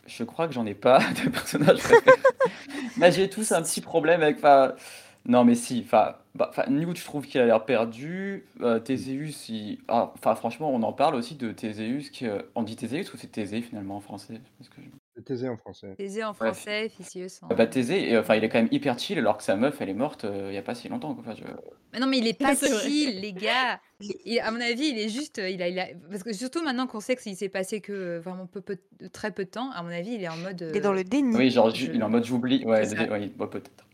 je 0.10 0.24
crois 0.26 0.48
que 0.48 0.54
j'en 0.54 0.66
ai 0.66 0.74
pas 0.76 1.00
de 1.26 1.30
personnage 1.30 1.80
préféré. 1.80 2.18
Mais 2.98 3.12
j'ai 3.12 3.30
tous 3.30 3.52
un 3.54 3.62
petit 3.62 3.82
problème 3.82 4.22
avec. 4.24 4.38
Enfin, 4.38 4.74
non, 5.26 5.46
mais 5.46 5.56
si. 5.56 5.84
Enfin, 5.86 6.16
bah, 6.36 6.48
enfin, 6.50 6.64
Newt, 6.70 6.98
je 6.98 7.04
trouve 7.06 7.26
qu'il 7.28 7.40
a 7.42 7.46
l'air 7.46 7.66
perdu. 7.66 8.46
Euh, 8.62 8.80
Théséus, 8.80 9.50
il- 9.50 9.80
ah, 9.88 10.12
enfin, 10.16 10.36
franchement, 10.36 10.72
on 10.74 10.84
en 10.84 10.94
parle 10.94 11.16
aussi 11.16 11.36
de 11.36 11.52
Théséus. 11.52 12.10
Qui, 12.12 12.28
euh, 12.28 12.42
on 12.56 12.64
dit 12.64 12.76
Théséus 12.76 13.14
ou 13.14 13.18
c'est 13.18 13.28
Thésée 13.32 13.62
finalement 13.62 13.98
en 13.98 14.02
français? 14.02 14.42
Parce 14.58 14.70
que 14.70 14.82
je- 14.82 14.90
C'est 14.90 14.99
Thésée 15.20 15.50
en 15.50 15.58
français. 15.58 15.94
Thésée 15.98 16.24
en 16.24 16.34
français, 16.34 16.90
Ficieus 16.90 17.40
en... 17.44 17.48
Bah, 17.48 17.68
Thésée, 17.68 18.10
et, 18.12 18.18
enfin, 18.18 18.36
il 18.36 18.44
est 18.44 18.50
quand 18.50 18.60
même 18.60 18.70
hyper 18.72 18.98
chill 19.00 19.18
alors 19.18 19.38
que 19.38 19.44
sa 19.44 19.56
meuf, 19.56 19.80
elle 19.82 19.90
est 19.90 19.94
morte 19.94 20.26
euh, 20.26 20.48
il 20.52 20.56
y 20.56 20.58
a 20.58 20.62
pas 20.62 20.76
si 20.76 20.88
longtemps. 20.90 21.14
quoi. 21.14 21.24
Enfin, 21.28 21.36
je- 21.36 21.44
Mais 21.94 22.00
non, 22.00 22.08
mais 22.08 22.18
il 22.20 22.28
est 22.28 22.34
pas 22.40 22.54
vrai. 22.54 22.68
chill, 22.82 23.20
les 23.22 23.34
gars. 23.34 23.80
Il- 24.26 24.40
à 24.40 24.52
mon 24.52 24.62
avis, 24.62 24.88
il 24.90 25.00
est 25.00 25.10
juste, 25.10 25.38
il 25.44 25.62
a, 25.62 25.68
il 25.70 25.80
a- 25.80 25.88
parce 26.10 26.24
que 26.24 26.34
surtout 26.34 26.64
maintenant 26.64 26.88
qu'on 26.88 27.00
sait 27.00 27.16
que 27.16 27.22
s'il 27.22 27.36
s'est 27.36 27.50
passé 27.50 27.82
que 27.82 27.92
euh, 27.94 28.20
vraiment 28.20 28.46
peu, 28.48 28.62
peu- 28.62 28.78
très 29.12 29.32
peu 29.32 29.46
de 29.46 29.50
temps, 29.50 29.72
à 29.72 29.84
mon 29.84 29.90
avis, 29.90 30.12
il 30.14 30.24
est 30.24 30.30
en 30.30 30.38
mode. 30.38 30.68
Il 30.72 30.78
est 30.78 30.82
dans 30.82 30.92
euh, 30.92 30.96
le 30.96 31.04
déni. 31.04 31.36
Oui, 31.36 31.50
genre, 31.52 31.70
Je- 31.74 31.86
il 31.88 32.00
est 32.00 32.04
en 32.04 32.10
mode 32.10 32.24
j'oublie. 32.26 32.64
Ouais, 32.66 32.84
bon, 33.36 33.48
peut-être. 33.48 33.86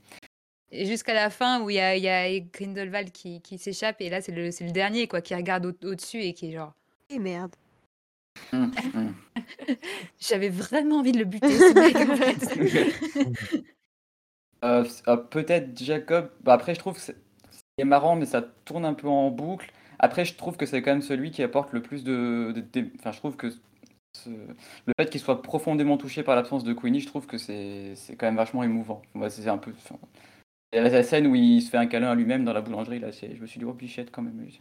Et 0.72 0.86
jusqu'à 0.86 1.14
la 1.14 1.30
fin 1.30 1.62
où 1.62 1.70
il 1.70 1.76
y 1.76 1.80
a, 1.80 1.96
il 1.96 2.04
y 2.04 2.10
a 2.10 2.28
Grindelwald 2.40 3.12
qui, 3.12 3.40
qui 3.40 3.58
s'échappe 3.58 4.02
et 4.02 4.10
là 4.10 4.20
c'est 4.20 4.34
le, 4.34 4.52
c'est 4.52 4.66
le 4.66 4.72
dernier 4.72 5.08
quoi 5.08 5.22
qui 5.22 5.34
regarde 5.34 5.66
au- 5.68 5.88
au-dessus 5.88 6.20
et 6.22 6.34
qui 6.34 6.50
est 6.50 6.54
genre 6.54 6.74
Et 7.10 7.20
merde. 7.20 7.52
Hum, 8.54 8.72
hum. 8.94 9.14
j'avais 10.20 10.50
vraiment 10.50 11.00
envie 11.00 11.12
de 11.12 11.20
le 11.20 11.26
buter 11.26 11.48
ce 11.58 11.74
mec 11.74 11.96
en 11.96 12.16
fait. 12.16 13.66
Euh, 14.64 14.84
euh, 15.08 15.18
peut-être 15.18 15.78
Jacob. 15.78 16.32
Bah, 16.42 16.54
après, 16.54 16.74
je 16.74 16.80
trouve 16.80 16.96
que 16.96 17.00
c'est 17.02 17.16
c'est 17.78 17.86
marrant, 17.86 18.16
mais 18.16 18.26
ça 18.26 18.42
tourne 18.42 18.86
un 18.86 18.94
peu 18.96 19.08
en 19.08 19.30
boucle. 19.30 19.72
Après, 20.00 20.26
je 20.26 20.34
trouve 20.36 20.56
que 20.58 20.66
c'est 20.66 20.82
quand 20.82 20.92
même 20.92 21.02
celui 21.02 21.30
qui 21.30 21.44
apporte 21.44 21.72
le 21.74 21.82
plus 21.82 22.04
de. 22.04 22.52
de- 22.56 22.62
de- 22.82 22.90
Enfin, 22.98 23.12
je 23.12 23.18
trouve 23.18 23.36
que 23.36 23.50
ce- 24.14 24.30
le 24.30 24.94
fait 24.98 25.10
qu'il 25.10 25.20
soit 25.22 25.42
profondément 25.44 25.98
touché 25.98 26.24
par 26.24 26.36
l'absence 26.36 26.64
de 26.64 26.74
Queenie, 26.74 27.02
je 27.02 27.08
trouve 27.08 27.28
que 27.28 27.38
c'est 27.38 27.94
c'est 27.96 28.16
quand 28.16 28.26
même 28.26 28.38
vachement 28.38 28.64
émouvant. 28.64 29.02
Moi, 29.14 29.30
c'est 29.30 29.48
un 29.50 29.58
peu. 29.58 29.72
enfin, 29.78 30.00
il 30.74 30.78
y 30.78 30.80
a 30.80 30.90
la 30.90 31.04
scène 31.04 31.28
où 31.28 31.36
il 31.36 31.62
se 31.62 31.70
fait 31.70 31.78
un 31.78 31.86
câlin 31.86 32.10
à 32.12 32.16
lui-même 32.16 32.44
dans 32.46 32.54
la 32.54 32.62
boulangerie, 32.62 33.00
là, 33.00 33.12
c'est- 33.12 33.36
je 33.36 33.42
me 33.42 33.46
suis 33.48 33.60
dit, 33.60 33.66
oh, 33.66 33.74
bichette, 33.74 34.10
quand 34.12 34.22
même. 34.24 34.48
c'est 34.50 34.60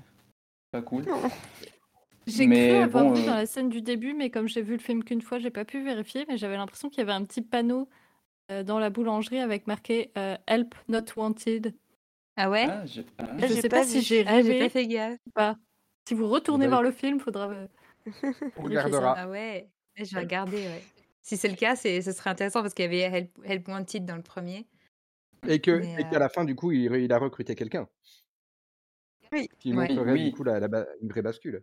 Pas 0.73 0.83
cool. 0.83 1.05
J'ai 2.27 2.47
Mais 2.47 2.69
cru 2.69 2.77
avoir 2.79 3.05
bon, 3.05 3.13
vu 3.13 3.23
euh, 3.23 3.27
dans 3.27 3.35
la 3.35 3.47
scène 3.47 3.69
du 3.69 3.83
début, 3.83 4.15
mais 4.15 4.31
comme 4.31 4.49
j'ai 4.49 4.63
vu 4.63 4.73
le 4.75 4.79
film 4.79 5.05
qu'une 5.05 5.21
fois, 5.21 5.39
j'ai 5.39 5.51
pas 5.51 5.65
pu 5.65 5.83
vérifier, 5.85 6.25
mais 6.29 6.37
j'avais 6.39 6.57
l'impression 6.57 6.89
qu'il 6.89 6.99
y 6.99 7.03
avait 7.03 7.13
un 7.13 7.25
petit 7.25 7.43
panneau 7.43 7.89
euh, 8.51 8.63
dans 8.63 8.79
la 8.79 8.91
boulangerie 8.91 9.39
avec 9.41 9.67
marqué 9.67 10.11
euh, 10.17 10.37
Help 10.47 10.75
Not 10.89 11.05
Wanted. 11.17 11.75
ah 12.37 12.51
ouais? 12.51 12.67
Ah, 12.69 12.87
j'ai- 12.87 13.07
ah. 13.19 13.27
Ah, 13.31 13.47
Je 13.47 13.55
sais 13.55 13.69
pas 13.69 13.79
pas 13.79 13.85
si 13.85 13.99
ah 13.99 14.01
j'ai 14.01 14.23
rêvé 14.23 14.59
pas 14.59 14.69
fait 14.69 14.87
gaffe 14.87 15.19
pas. 15.35 15.57
Si 16.09 16.15
vous 16.15 16.29
retournez 16.29 16.67
voir 16.67 16.83
le 16.83 16.93
film, 16.93 17.21
faudra. 17.21 17.51
On 18.57 18.63
regardera. 18.63 19.15
ah 19.19 19.29
ouais 19.29 19.69
je 19.97 20.15
vais 20.15 20.21
regarder 20.21 20.57
ouais 20.57 20.83
si 21.23 21.37
c'est 21.39 21.49
le 21.49 21.55
cas 21.55 21.75
ce 21.77 22.01
serait 22.03 22.29
intéressant 22.31 22.61
parce 22.61 22.75
qu'il 22.75 22.85
y 22.85 22.89
avait 22.89 23.01
Help, 23.01 23.31
Help 23.45 23.69
Wanted 23.69 24.05
dans 24.05 24.17
le 24.17 24.23
premier 24.23 24.67
Et 25.49 25.61
qu'à 25.61 25.73
euh, 25.73 26.19
la 26.19 26.29
fin, 26.29 26.45
du 26.45 26.55
coup, 26.55 26.73
il, 26.73 26.95
il 26.95 27.13
a 27.13 27.19
recruté 27.19 27.55
quelqu'un. 27.55 27.89
Oui. 29.33 29.49
Qui 29.59 29.73
montrerait 29.73 30.13
Oui. 30.13 30.31
du 30.31 30.37
coup 30.37 30.45
la, 30.45 30.59
une 31.01 31.09
vraie 31.09 31.23
bascule. 31.23 31.63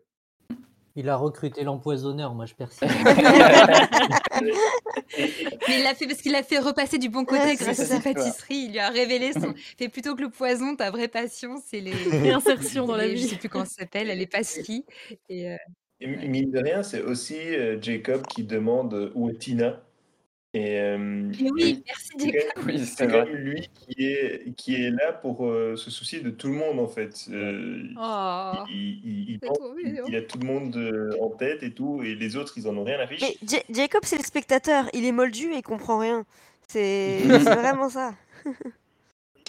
Il 0.95 1.07
a 1.09 1.15
recruté 1.15 1.63
l'empoisonneur, 1.63 2.33
moi 2.33 2.45
je 2.45 2.53
persiste. 2.53 2.83
mais 4.41 5.77
il 5.77 5.83
l'a 5.83 5.93
fait 5.95 6.07
parce 6.07 6.21
qu'il 6.21 6.31
l'a 6.31 6.43
fait 6.43 6.59
repasser 6.59 6.97
du 6.97 7.09
bon 7.09 7.25
côté 7.25 7.41
Ouais, 7.41 7.55
grâce 7.55 7.79
à 7.79 7.85
sa 7.85 7.99
pâtisserie 7.99 8.55
il 8.65 8.71
lui 8.71 8.79
a 8.79 8.89
révélé 8.89 9.33
son 9.33 9.53
fait 9.77 9.89
plutôt 9.89 10.15
que 10.15 10.21
le 10.21 10.29
poison 10.29 10.75
ta 10.75 10.91
vraie 10.91 11.07
passion 11.07 11.61
c'est 11.65 11.79
les 11.79 11.91
Réinsertion 12.11 12.85
dans 12.85 12.95
la 12.95 13.07
les- 13.07 13.17
je 13.17 13.23
vie. 13.23 13.29
sais 13.29 13.35
plus 13.37 13.49
comment 13.49 13.65
ça 13.65 13.75
s'appelle 13.81 14.07
les 14.07 14.27
pastilles 14.27 14.85
et 15.29 15.51
euh, 15.51 15.57
Et 15.99 16.07
mine 16.07 16.51
de 16.51 16.59
rien, 16.59 16.83
c'est 16.83 17.01
aussi 17.01 17.37
euh, 17.39 17.79
Jacob 17.81 18.25
qui 18.27 18.43
demande 18.43 18.93
euh, 18.93 19.11
où 19.15 19.29
est 19.29 19.37
Tina. 19.37 19.81
Et 20.53 20.81
euh, 20.81 20.97
mais 20.97 21.49
oui 21.51 21.83
merci 21.85 22.09
c'est 22.17 22.25
Jacob 22.25 22.41
quand 22.55 22.57
même- 22.65 22.67
Oui, 22.75 22.79
c'est 22.79 22.85
c'est 22.85 23.07
quand 23.07 23.25
même 23.25 23.35
lui 23.35 23.69
qui 23.73 24.05
est, 24.05 24.53
qui 24.57 24.75
est 24.75 24.89
là 24.89 25.13
pour 25.13 25.45
euh, 25.45 25.77
se 25.77 25.89
soucier 25.89 26.19
de 26.19 26.29
tout 26.29 26.47
le 26.49 26.55
monde 26.55 26.77
en 26.79 26.87
fait. 26.89 27.25
Euh, 27.29 27.83
oh 27.97 28.51
il, 28.69 29.39
pense 29.41 29.57
a 30.15 30.21
tout 30.21 30.39
le 30.39 30.45
monde 30.45 30.75
euh, 30.75 31.15
en 31.21 31.29
tête 31.29 31.63
et 31.63 31.71
tout, 31.73 32.03
et 32.03 32.15
les 32.15 32.35
autres 32.35 32.57
ils 32.57 32.67
en 32.67 32.75
ont 32.75 32.83
rien 32.83 32.99
à 32.99 33.07
Mais 33.07 33.15
fiche. 33.17 33.37
Ja- 33.47 33.63
Jacob, 33.69 34.01
c'est 34.03 34.17
le 34.17 34.23
spectateur. 34.25 34.89
Il 34.93 35.05
est 35.05 35.13
moldu 35.13 35.53
et 35.53 35.57
il 35.59 35.61
comprend 35.63 35.99
rien. 35.99 36.25
C'est 36.67 37.19
c'est 37.23 37.55
vraiment 37.55 37.87
ça. 37.89 38.13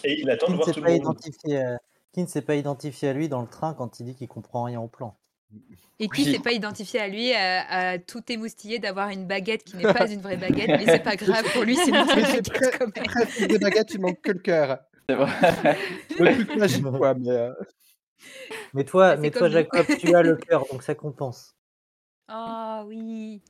Et 0.05 0.21
il 0.21 0.31
attend 0.31 0.51
de 0.53 0.57
voir 0.57 0.71
tout 0.73 0.81
le 0.81 0.89
monde. 1.01 1.17
qui 2.13 2.21
ne 2.23 2.27
s'est 2.27 2.43
pas 2.43 2.55
identifié 2.55 3.09
à 3.09 3.13
lui 3.13 3.29
dans 3.29 3.41
le 3.43 3.49
train 3.49 3.75
quand 3.75 3.99
il 3.99 4.07
dit 4.07 4.15
qu'il 4.15 4.29
comprend 4.29 4.65
rien 4.65 4.81
au 4.81 4.87
plan. 4.89 5.17
Et 6.01 6.09
qui 6.09 6.25
Oui. 6.25 6.33
s'est 6.35 6.41
pas 6.41 6.53
identifié 6.53 6.99
à 7.01 7.07
lui, 7.09 7.33
à, 7.33 7.91
à 7.93 7.99
tout 7.99 8.23
émoustillé 8.33 8.79
d'avoir 8.79 9.11
une 9.11 9.27
baguette 9.27 9.63
qui 9.63 9.77
n'est 9.77 9.93
pas 9.93 10.11
une 10.11 10.21
vraie 10.21 10.37
baguette, 10.37 10.69
mais 10.69 10.85
c'est 10.87 11.03
pas 11.03 11.15
grave 11.17 11.45
pour 11.53 11.63
lui, 11.63 11.77
c'est 11.77 11.91
une 11.91 12.05
c'est 12.09 12.15
baguette 12.23 12.53
très, 12.53 12.71
quand 12.73 12.87
même. 12.97 13.05
très 13.07 13.27
fils 13.27 13.47
de 13.49 13.59
baguette, 13.59 13.95
il 13.95 14.01
manque 14.01 14.21
que 14.21 14.33
le 14.33 14.39
cœur. 14.41 14.79
C'est 15.09 15.15
vrai. 15.15 15.77
Le 16.19 16.35
truc 16.35 16.57
magique, 16.57 16.83
quoi. 16.85 17.15
Mais, 17.15 17.29
euh, 17.31 17.53
Mais 18.75 18.85
toi, 18.85 19.15
c'est 19.15 19.21
mais 19.21 19.31
toi. 19.31 19.49
Jacob, 19.49 19.87
tu 19.99 20.15
as 20.15 20.23
le 20.23 20.37
cœur, 20.37 20.65
donc 20.71 20.83
ça 20.83 20.95
compense. 20.95 21.55
Oh 22.33 22.83
oui. 22.87 23.43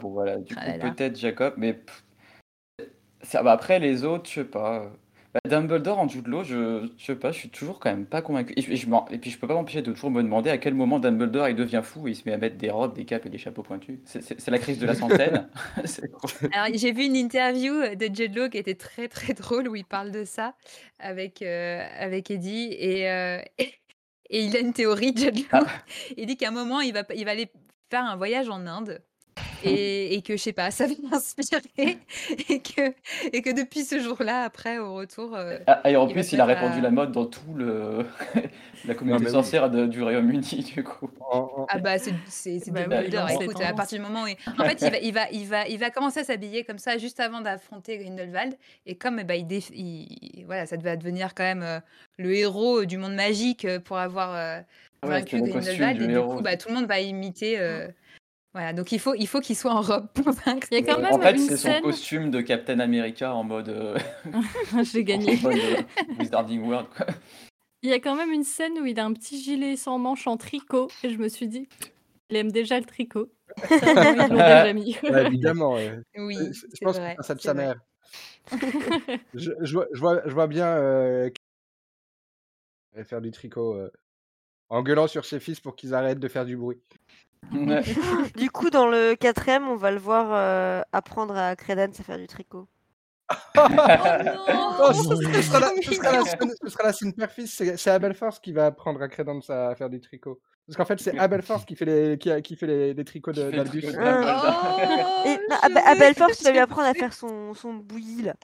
Bon, 0.00 0.10
voilà, 0.10 0.36
du 0.38 0.54
Ah 0.56 0.78
coup, 0.78 0.90
peut-être 0.94 1.16
Jacob, 1.18 1.54
mais 1.56 1.80
ça, 3.22 3.42
bah, 3.42 3.52
après 3.52 3.78
les 3.78 4.04
autres, 4.04 4.28
je 4.28 4.34
sais 4.36 4.44
pas. 4.44 4.90
Bah, 5.44 5.50
Dumbledore 5.50 5.98
en 5.98 6.08
Jude 6.08 6.26
Law, 6.28 6.42
je, 6.44 6.88
je 6.96 7.04
sais 7.04 7.16
pas, 7.16 7.32
je 7.32 7.38
suis 7.38 7.48
toujours 7.50 7.78
quand 7.80 7.90
même 7.90 8.06
pas 8.06 8.22
convaincu. 8.22 8.54
Et, 8.56 8.62
je- 8.62 8.70
et 8.72 8.76
je 8.76 8.88
m'en- 8.88 9.06
et 9.08 9.18
puis 9.18 9.30
je 9.30 9.38
peux 9.38 9.46
pas 9.46 9.54
m'empêcher 9.54 9.82
de 9.82 9.92
toujours 9.92 10.10
me 10.10 10.22
demander 10.22 10.50
à 10.50 10.58
quel 10.58 10.74
moment 10.74 10.98
Dumbledore 10.98 11.48
il 11.48 11.56
devient 11.56 11.80
fou 11.84 12.08
et 12.08 12.12
il 12.12 12.14
se 12.14 12.22
met 12.26 12.32
à 12.32 12.38
mettre 12.38 12.56
des 12.56 12.70
robes, 12.70 12.94
des 12.94 13.04
capes 13.04 13.26
et 13.26 13.28
des 13.28 13.38
chapeaux 13.38 13.62
pointus. 13.62 13.98
C'est- 14.04 14.22
C'est 14.22 14.40
c'est 14.40 14.50
la 14.50 14.58
crise 14.58 14.78
de 14.78 14.86
la 14.86 14.94
centaine. 14.94 15.48
C'est- 15.84 16.10
Alors 16.52 16.68
j'ai 16.74 16.92
vu 16.92 17.04
une 17.04 17.16
interview 17.16 17.72
de 17.94 18.06
Jude 18.14 18.36
Law 18.36 18.48
qui 18.48 18.58
était 18.58 18.74
très 18.74 19.08
très 19.08 19.32
drôle 19.34 19.68
où 19.68 19.76
il 19.76 19.84
parle 19.84 20.10
de 20.10 20.24
ça 20.24 20.54
avec, 20.98 21.42
euh, 21.42 21.86
avec 21.98 22.30
Eddie 22.30 22.74
et, 22.78 23.10
euh, 23.10 23.40
et, 23.58 23.72
et 24.30 24.44
il 24.44 24.56
a 24.56 24.60
une 24.60 24.72
théorie, 24.72 25.12
Jude 25.16 25.36
Law. 25.38 25.44
Ah. 25.52 25.66
Il 26.16 26.26
dit 26.26 26.36
qu'à 26.36 26.48
un 26.48 26.52
moment 26.52 26.80
il 26.80 26.92
va, 26.92 27.02
il 27.14 27.24
va 27.24 27.32
aller 27.32 27.50
faire 27.90 28.04
un 28.04 28.16
voyage 28.16 28.48
en 28.48 28.66
Inde. 28.66 29.02
Et, 29.66 30.14
et 30.14 30.22
que 30.22 30.36
je 30.36 30.42
sais 30.42 30.52
pas, 30.52 30.70
ça 30.70 30.86
va 30.86 30.92
l'inspirer 31.10 31.98
et 32.48 32.60
que, 32.60 32.92
et 33.32 33.42
que 33.42 33.50
depuis 33.54 33.84
ce 33.84 33.98
jour-là, 34.00 34.42
après 34.42 34.78
au 34.78 34.94
retour, 34.94 35.34
euh, 35.34 35.58
Ah, 35.66 35.80
et 35.90 35.96
en 35.96 36.06
plus, 36.08 36.32
il 36.32 36.40
a 36.40 36.44
répandu 36.44 36.78
à- 36.78 36.82
la 36.82 36.90
mode 36.90 37.12
dans 37.12 37.26
tout 37.26 37.54
le 37.54 38.04
la 38.86 38.94
communauté 38.94 39.24
oui. 39.26 39.30
sorcière 39.30 39.70
de- 39.70 39.86
du 39.86 40.02
Royaume-Uni, 40.02 40.64
du 40.74 40.84
coup. 40.84 41.10
Ah 41.68 41.78
bah 41.78 41.98
c'est 41.98 42.14
c'est 42.28 42.60
c'est 42.60 42.70
Bah 42.70 42.80
oui, 42.88 43.08
les 43.10 43.44
Écoute, 43.44 43.60
à 43.60 43.72
partir 43.72 43.98
du 43.98 44.04
moment 44.04 44.22
où 44.22 44.26
il- 44.28 44.36
en 44.60 44.64
fait 44.64 44.80
il 44.80 44.90
va 44.90 44.98
il 44.98 45.12
va 45.12 45.30
il 45.32 45.46
va 45.46 45.68
il 45.68 45.78
va 45.78 45.90
commencer 45.90 46.20
à 46.20 46.24
s'habiller 46.24 46.64
comme 46.64 46.78
ça 46.78 46.98
juste 46.98 47.18
avant 47.20 47.40
d'affronter 47.40 47.98
Grindelwald 47.98 48.54
et 48.86 48.94
comme 48.94 49.22
ben, 49.22 49.34
il, 49.34 49.46
déf- 49.46 49.72
il- 49.74 50.44
voilà 50.46 50.66
ça 50.66 50.76
devait 50.76 50.96
devenir 50.96 51.34
quand 51.34 51.42
même 51.42 51.62
euh, 51.62 51.80
le 52.18 52.32
héros 52.34 52.84
du 52.84 52.96
monde 52.98 53.14
magique 53.14 53.64
euh, 53.64 53.80
pour 53.80 53.98
avoir 53.98 54.34
euh, 54.34 54.60
vaincu 55.02 55.40
Grindelwald 55.40 55.98
du 55.98 56.04
et 56.04 56.06
du 56.06 56.12
héros. 56.14 56.36
coup 56.36 56.42
bah 56.42 56.56
tout 56.56 56.68
le 56.68 56.74
monde 56.74 56.86
va 56.86 57.00
imiter 57.00 57.58
euh, 57.58 57.88
voilà 58.56 58.72
donc 58.72 58.90
il 58.90 58.98
faut 58.98 59.14
il 59.14 59.26
faut 59.28 59.40
qu'il 59.40 59.54
soit 59.54 59.72
en 59.74 59.82
robe 59.82 60.08
pour 60.14 60.30
vaincre. 60.32 60.66
Il 60.70 60.78
y 60.78 60.82
a 60.82 60.82
quand 60.82 60.98
Euh, 60.98 61.02
même 61.02 61.12
en 61.12 61.20
fait, 61.20 61.36
c'est 61.38 61.56
son 61.58 61.80
costume 61.82 62.30
de 62.30 62.40
Captain 62.40 62.80
America 62.80 63.34
en 63.34 63.44
mode, 63.44 63.68
euh, 63.68 63.98
J'ai 64.92 65.04
gagné. 65.04 65.36
en 65.38 65.42
mode 65.42 65.58
euh, 65.58 65.82
Wizarding 66.18 66.62
World. 66.62 66.88
quoi. 66.96 67.06
Il 67.82 67.90
y 67.90 67.92
a 67.92 68.00
quand 68.00 68.16
même 68.16 68.32
une 68.32 68.44
scène 68.44 68.78
où 68.80 68.86
il 68.86 68.98
a 68.98 69.04
un 69.04 69.12
petit 69.12 69.38
gilet 69.42 69.76
sans 69.76 69.98
manches 69.98 70.26
en 70.26 70.36
tricot 70.38 70.88
et 71.04 71.10
je 71.10 71.18
me 71.18 71.28
suis 71.28 71.48
dit 71.48 71.68
il 72.30 72.36
aime 72.36 72.50
déjà 72.50 72.78
le 72.80 72.86
tricot. 72.86 73.30
Ça, 73.68 73.76
ils 74.12 74.16
l'ont 74.18 74.28
déjà 74.36 74.72
mis. 74.72 74.96
Ouais, 75.02 75.26
évidemment, 75.26 75.74
ouais. 75.74 75.98
Oui, 76.16 76.36
je 76.52 76.84
pense 76.84 76.96
vrai, 76.96 77.14
que 77.16 77.22
c'est 77.22 77.28
ça 77.28 77.34
de 77.34 77.40
sa 77.40 77.52
vrai. 77.52 77.66
mère. 77.66 77.80
Je, 79.34 79.50
je 79.60 79.72
vois, 79.74 79.86
je, 79.92 80.00
vois, 80.00 80.22
je 80.26 80.32
vois 80.32 80.46
bien 80.46 80.66
euh, 80.68 81.28
faire 83.04 83.20
du 83.20 83.30
tricot 83.30 83.74
euh, 83.74 83.90
en 84.68 84.82
gueulant 84.82 85.06
sur 85.08 85.24
ses 85.24 85.40
fils 85.40 85.60
pour 85.60 85.76
qu'ils 85.76 85.94
arrêtent 85.94 86.18
de 86.20 86.28
faire 86.28 86.44
du 86.46 86.56
bruit. 86.56 86.78
Ouais. 87.52 87.82
Du 88.36 88.50
coup, 88.50 88.70
dans 88.70 88.86
le 88.88 89.14
quatrième, 89.14 89.68
on 89.68 89.76
va 89.76 89.90
le 89.90 89.98
voir 89.98 90.26
euh, 90.30 90.82
apprendre 90.92 91.36
à 91.36 91.54
Credence 91.56 92.00
à 92.00 92.02
faire 92.02 92.18
du 92.18 92.26
tricot. 92.26 92.66
Oh 93.30 93.34
ce, 94.92 95.08
non 95.08 95.32
ce 95.32 95.42
sera 95.42 95.60
la, 95.60 95.68
ce 95.82 95.94
sera 95.94 96.12
la 96.12 96.24
scène, 96.24 96.52
ce 96.62 96.68
sera 96.70 96.84
la 96.84 96.92
scène 96.92 97.12
père-fils, 97.12 97.52
c'est 97.56 97.76
c'est 97.76 97.90
Abel 97.90 98.14
Force 98.14 98.38
qui 98.38 98.52
va 98.52 98.66
apprendre 98.66 99.02
à 99.02 99.08
Credence 99.08 99.50
à 99.50 99.74
faire 99.74 99.90
du 99.90 100.00
tricot. 100.00 100.40
Parce 100.66 100.76
qu'en 100.76 100.84
fait, 100.84 100.98
c'est 101.00 101.16
Abel 101.18 101.42
Force 101.42 101.64
qui 101.64 101.76
fait 101.76 101.84
les, 101.84 102.18
qui, 102.18 102.30
qui 102.42 102.56
fait 102.56 102.66
les, 102.66 102.94
les 102.94 103.04
tricots 103.04 103.32
de- 103.32 103.50
d'Albus. 103.50 103.82
tricot 103.82 103.98
de 104.00 104.06
Oh, 105.88 105.94
Belfort, 105.98 106.30
tu 106.36 106.44
vas 106.44 106.50
lui 106.50 106.58
apprendre 106.58 106.88
à 106.88 106.94
faire 106.94 107.12
son, 107.12 107.54
son 107.54 107.74
bouilli, 107.74 108.22
là. 108.22 108.34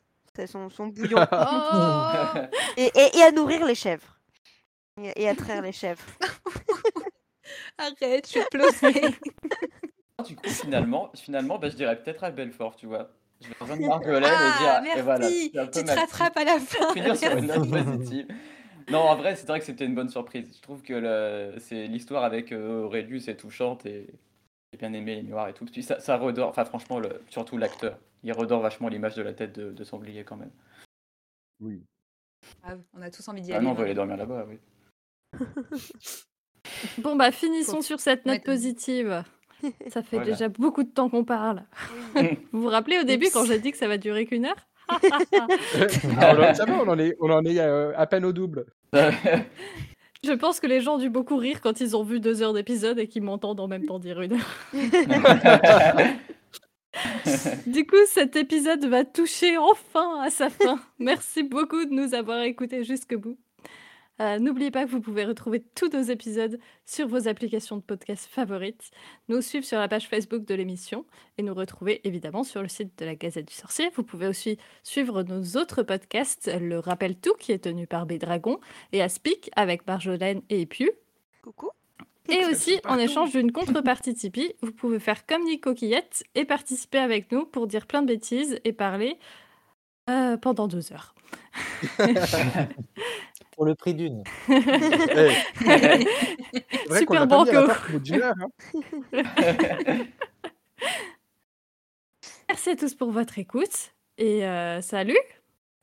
Son, 0.46 0.70
son 0.70 0.86
bouillon. 0.86 1.18
Oh 1.30 2.38
et, 2.76 2.90
et, 2.94 3.18
et 3.18 3.22
à 3.22 3.32
nourrir 3.32 3.66
les 3.66 3.74
chèvres. 3.74 4.18
Et, 5.02 5.22
et 5.24 5.28
à 5.28 5.34
traire 5.34 5.62
les 5.62 5.72
chèvres. 5.72 6.02
Arrête, 7.78 8.28
je 8.30 8.38
vais 8.38 8.44
pleurer. 8.50 9.00
Du 10.28 10.36
coup, 10.36 10.48
finalement, 10.48 11.10
finalement 11.16 11.58
bah, 11.58 11.68
je 11.68 11.74
dirais 11.74 12.00
peut-être 12.00 12.22
à 12.22 12.30
Belfort, 12.30 12.76
tu 12.76 12.86
vois. 12.86 13.10
Je 13.40 13.48
vais 13.48 13.54
rejoindre 13.58 13.84
Marjolaine 13.84 14.22
et 14.22 14.28
Ah, 14.30 14.58
dire, 14.60 14.82
merci. 14.82 14.98
et 14.98 15.02
voilà, 15.02 15.28
c'est 15.28 15.58
un 15.58 15.66
peu 15.66 15.72
tu 15.72 15.84
te 15.84 15.86
ma 15.86 15.94
rattrapes 15.96 16.36
à 16.36 16.44
la 16.44 16.60
fin. 16.60 16.92
finir 16.92 17.16
sur 17.16 17.36
une 17.36 17.46
note 17.46 17.68
positive. 17.68 18.28
Non, 18.88 19.00
en 19.00 19.16
vrai, 19.16 19.34
c'est 19.34 19.48
vrai 19.48 19.58
que 19.58 19.64
c'était 19.64 19.84
une 19.84 19.96
bonne 19.96 20.10
surprise. 20.10 20.48
Je 20.56 20.60
trouve 20.62 20.82
que 20.82 20.92
le- 20.92 21.58
c'est 21.58 21.88
l'histoire 21.88 22.22
avec 22.22 22.52
euh, 22.52 22.84
Aurelius 22.84 23.26
est 23.26 23.36
touchante 23.36 23.84
et 23.84 24.06
j'ai 24.72 24.78
bien 24.78 24.92
aimé 24.92 25.16
les 25.16 25.22
miroirs 25.22 25.48
et 25.48 25.54
tout. 25.54 25.64
Puis 25.64 25.82
ça, 25.82 25.98
ça 25.98 26.16
redore, 26.16 26.50
enfin 26.50 26.64
franchement, 26.64 27.00
le- 27.00 27.20
surtout 27.28 27.58
l'acteur, 27.58 27.98
il 28.22 28.32
redore 28.32 28.60
vachement 28.60 28.88
l'image 28.88 29.16
de 29.16 29.22
la 29.22 29.32
tête 29.32 29.52
de, 29.58 29.72
de 29.72 29.84
sanglier 29.84 30.22
quand 30.22 30.36
même. 30.36 30.52
Oui. 31.60 31.82
Ah, 32.62 32.74
on 32.92 33.02
a 33.02 33.10
tous 33.10 33.26
envie 33.28 33.40
d'y 33.40 33.52
Ah 33.52 33.56
aller. 33.56 33.64
non, 33.64 33.72
on 33.72 33.74
va 33.74 33.84
maintenant. 33.86 34.02
aller 34.04 34.16
dormir 34.16 34.16
là-bas, 34.18 34.46
oui. 34.48 34.58
Bon, 36.98 37.16
bah, 37.16 37.30
finissons 37.32 37.76
Faut- 37.76 37.82
sur 37.82 38.00
cette 38.00 38.24
note 38.26 38.36
Ouais. 38.36 38.42
positive. 38.44 39.24
Ça 39.90 40.02
fait 40.02 40.16
Voilà. 40.16 40.30
déjà 40.32 40.48
beaucoup 40.48 40.82
de 40.82 40.90
temps 40.90 41.08
qu'on 41.08 41.24
parle. 41.24 41.62
Vous 42.52 42.62
vous 42.62 42.68
rappelez 42.68 42.98
au 42.98 43.04
début 43.04 43.26
Oups. 43.26 43.34
quand 43.34 43.44
j'ai 43.44 43.58
dit 43.60 43.70
que 43.72 43.78
ça 43.78 43.86
va 43.88 43.96
durer 43.98 44.26
qu'une 44.26 44.44
heure 44.46 44.56
Alors, 44.88 45.00
on 46.40 46.50
en- 46.50 46.54
ça 46.54 46.64
va, 46.64 46.72
on 46.82 46.88
en 46.88 46.98
est, 46.98 47.16
on 47.20 47.30
en 47.30 47.44
est 47.44 47.58
euh, 47.60 47.92
à 47.96 48.06
peine 48.06 48.24
au 48.24 48.32
double. 48.32 48.66
Je 50.24 50.32
pense 50.32 50.60
que 50.60 50.66
les 50.68 50.80
gens 50.80 50.94
ont 50.94 50.98
dû 50.98 51.10
beaucoup 51.10 51.36
rire 51.36 51.60
quand 51.60 51.80
ils 51.80 51.96
ont 51.96 52.02
vu 52.04 52.20
deux 52.20 52.42
heures 52.42 52.52
d'épisode 52.52 52.98
et 53.00 53.08
qu'ils 53.08 53.22
m'entendent 53.22 53.58
en 53.60 53.66
même 53.68 53.86
temps 53.86 53.98
dire 53.98 54.20
une 54.20 54.34
heure. 54.34 54.72
Du 57.66 57.86
coup, 57.86 57.96
cet 58.06 58.36
épisode 58.36 58.84
va 58.84 59.04
toucher 59.04 59.56
enfin 59.56 60.20
à 60.22 60.30
sa 60.30 60.50
fin. 60.50 60.78
Merci 60.98 61.42
beaucoup 61.42 61.84
de 61.84 61.90
nous 61.92 62.14
avoir 62.14 62.42
écoutés 62.42 62.84
jusqu'au 62.84 63.18
bout. 63.18 63.38
Euh, 64.22 64.38
N'oubliez 64.38 64.70
pas 64.70 64.84
que 64.84 64.90
vous 64.90 65.00
pouvez 65.00 65.24
retrouver 65.24 65.64
tous 65.74 65.88
nos 65.88 66.02
épisodes 66.02 66.60
sur 66.86 67.08
vos 67.08 67.26
applications 67.26 67.76
de 67.76 67.82
podcast 67.82 68.28
favorites, 68.30 68.92
nous 69.28 69.40
suivre 69.40 69.64
sur 69.64 69.78
la 69.78 69.88
page 69.88 70.06
Facebook 70.06 70.44
de 70.44 70.54
l'émission 70.54 71.04
et 71.38 71.42
nous 71.42 71.54
retrouver 71.54 72.00
évidemment 72.06 72.44
sur 72.44 72.62
le 72.62 72.68
site 72.68 72.96
de 72.98 73.04
la 73.04 73.16
Gazette 73.16 73.48
du 73.48 73.54
Sorcier. 73.54 73.90
Vous 73.96 74.04
pouvez 74.04 74.28
aussi 74.28 74.58
suivre 74.84 75.24
nos 75.24 75.60
autres 75.60 75.82
podcasts, 75.82 76.48
le 76.60 76.78
Rappel 76.78 77.16
Tout 77.16 77.34
qui 77.34 77.50
est 77.50 77.64
tenu 77.64 77.88
par 77.88 78.06
Bédragon 78.06 78.60
et 78.92 79.02
Aspic 79.02 79.50
avec 79.56 79.86
Marjolaine 79.88 80.42
et 80.50 80.60
Epiu. 80.60 80.92
Coucou. 81.42 81.70
Et 82.28 82.44
aussi, 82.46 82.78
en 82.86 82.98
échange 82.98 83.32
d'une 83.32 83.50
contrepartie 83.50 84.14
Tipeee, 84.14 84.54
vous 84.62 84.70
pouvez 84.70 85.00
faire 85.00 85.26
comme 85.26 85.42
Nico 85.42 85.74
Quillette 85.74 86.22
et 86.36 86.44
participer 86.44 86.98
avec 86.98 87.32
nous 87.32 87.44
pour 87.44 87.66
dire 87.66 87.88
plein 87.88 88.02
de 88.02 88.06
bêtises 88.06 88.60
et 88.62 88.72
parler 88.72 89.18
euh, 90.08 90.36
pendant 90.36 90.68
deux 90.68 90.92
heures. 90.92 91.14
Pour 93.52 93.64
le 93.66 93.74
prix 93.74 93.94
d'une. 93.94 94.24
C'est 94.46 94.54
vrai 96.88 97.04
qu'on 97.04 97.14
Super 97.14 97.26
banco. 97.26 97.50
hein. 97.54 98.48
Merci 102.48 102.70
à 102.70 102.76
tous 102.76 102.94
pour 102.94 103.10
votre 103.10 103.38
écoute 103.38 103.92
et 104.18 104.46
euh, 104.46 104.80
salut 104.82 105.18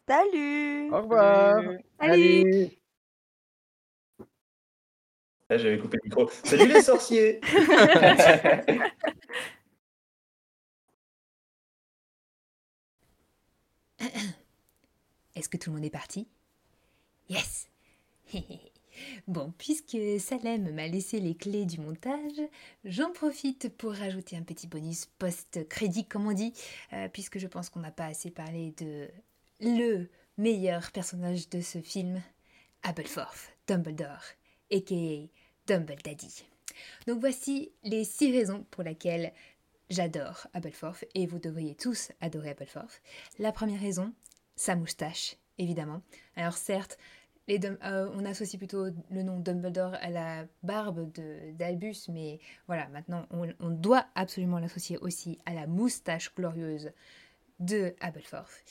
Salut 0.08 0.92
Au 0.92 0.98
revoir. 1.02 1.62
Salut 2.00 2.70
Là, 5.50 5.58
j'avais 5.58 5.80
coupé 5.80 5.98
le 6.04 6.10
micro. 6.10 6.30
Salut 6.44 6.68
les 6.72 6.82
sorciers 6.82 7.40
Est-ce 15.36 15.50
que 15.50 15.58
tout 15.58 15.70
le 15.70 15.76
monde 15.78 15.86
est 15.86 15.90
parti? 15.90 16.28
Yes 17.30 17.70
Bon, 19.28 19.54
puisque 19.58 19.98
Salem 20.20 20.74
m'a 20.74 20.88
laissé 20.88 21.20
les 21.20 21.36
clés 21.36 21.66
du 21.66 21.80
montage, 21.80 22.42
j'en 22.84 23.12
profite 23.12 23.70
pour 23.78 23.94
rajouter 23.94 24.36
un 24.36 24.42
petit 24.42 24.68
bonus 24.68 25.06
post-crédit, 25.20 26.06
comme 26.06 26.28
on 26.28 26.34
dit, 26.34 26.54
euh, 26.94 27.08
puisque 27.08 27.40
je 27.40 27.48
pense 27.48 27.70
qu'on 27.70 27.80
n'a 27.80 27.92
pas 27.92 28.06
assez 28.06 28.30
parlé 28.30 28.74
de 28.78 29.08
le 29.62 30.10
meilleur 30.38 30.92
personnage 30.92 31.50
de 31.50 31.62
ce 31.62 31.80
film, 31.80 32.22
Aberforth, 32.84 33.54
Dumbledore, 33.68 34.24
a.k.a. 34.72 35.28
Dumbledaddy. 35.68 36.44
Donc 37.08 37.20
voici 37.20 37.72
les 37.84 38.04
six 38.04 38.32
raisons 38.32 38.66
pour 38.72 38.84
lesquelles 38.84 39.34
j'adore 39.90 40.48
Aberforth, 40.54 41.06
et 41.16 41.26
vous 41.26 41.40
devriez 41.40 41.76
tous 41.76 42.12
adorer 42.22 42.52
Aberforth. 42.52 43.02
La 43.38 43.52
première 43.52 43.82
raison, 43.82 44.14
sa 44.56 44.76
moustache, 44.76 45.36
évidemment. 45.58 46.02
Alors 46.36 46.58
certes, 46.58 46.98
euh, 47.58 48.10
on 48.14 48.26
associe 48.26 48.58
plutôt 48.58 48.86
le 49.10 49.24
nom 49.24 49.40
Dumbledore 49.40 49.96
à 50.02 50.10
la 50.10 50.46
barbe 50.62 51.12
d'Albus, 51.58 52.08
mais 52.10 52.40
voilà, 52.68 52.88
maintenant 52.90 53.26
on, 53.32 53.70
doit 53.70 54.06
absolument 54.16 54.60
l'associer 54.60 54.98
aussi 54.98 55.40
à 55.46 55.54
la 55.54 55.66
moustache 55.66 56.34
glorieuse 56.36 56.92
de 57.60 57.96
Aberforth. 58.02 58.64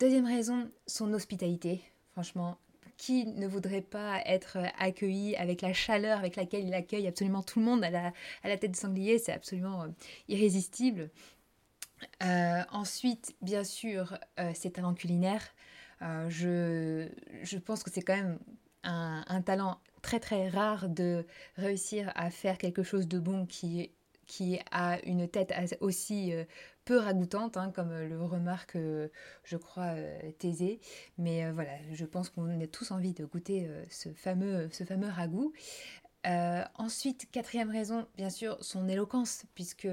Deuxième 0.00 0.26
raison, 0.26 0.70
son 0.86 1.12
hospitalité. 1.14 1.80
Franchement, 2.12 2.58
qui 2.96 3.26
ne 3.26 3.46
voudrait 3.46 3.80
pas 3.80 4.20
être 4.26 4.58
accueilli 4.78 5.34
avec 5.36 5.62
la 5.62 5.72
chaleur 5.72 6.18
avec 6.18 6.36
laquelle 6.36 6.66
il 6.66 6.74
accueille 6.74 7.06
absolument 7.06 7.42
tout 7.42 7.58
le 7.58 7.64
monde 7.64 7.84
à 7.84 7.90
la, 7.90 8.56
tête 8.56 8.72
de 8.72 8.76
sanglier? 8.76 9.18
C'est 9.18 9.32
absolument 9.32 9.82
euh, 9.82 9.88
irrésistible. 10.28 11.10
Euh, 12.22 12.62
ensuite, 12.70 13.34
bien 13.40 13.64
sûr, 13.64 14.18
ses 14.52 14.70
talents 14.70 14.94
culinaires. 14.94 15.54
Euh, 16.04 17.08
je, 17.42 17.58
pense 17.58 17.82
que 17.82 17.90
c'est 17.90 18.02
quand 18.02 18.16
même 18.16 18.38
un, 18.82 19.42
talent 19.42 19.78
très 20.02 20.20
très 20.20 20.48
rare 20.48 20.88
de 20.88 21.26
réussir 21.56 22.12
à 22.14 22.30
faire 22.30 22.58
quelque 22.58 22.82
chose 22.82 23.08
de 23.08 23.18
bon 23.18 23.46
qui, 23.46 23.90
a 24.70 24.98
une 25.04 25.28
tête 25.28 25.52
aussi 25.80 26.32
euh, 26.32 26.44
peu 26.84 26.98
ragoûtante, 26.98 27.56
hein, 27.56 27.70
comme 27.74 27.92
le 27.92 28.22
remarque, 28.22 28.76
euh, 28.76 29.08
je 29.44 29.56
crois, 29.56 29.94
Thésée. 30.38 30.80
Mais 31.18 31.50
voilà, 31.50 31.72
je 31.92 32.04
pense 32.04 32.28
qu'on 32.28 32.60
a 32.60 32.66
tous 32.66 32.90
envie 32.90 33.14
de 33.14 33.24
goûter 33.24 33.68
ce, 33.90 34.10
fameux, 34.10 34.68
ce 34.72 34.84
fameux 34.84 35.08
ragoût. 35.08 35.52
Euh, 36.26 36.64
ensuite, 36.76 37.30
quatrième 37.30 37.70
raison, 37.70 38.06
bien 38.16 38.30
sûr, 38.30 38.56
son 38.62 38.88
éloquence, 38.88 39.44
puisque 39.54 39.88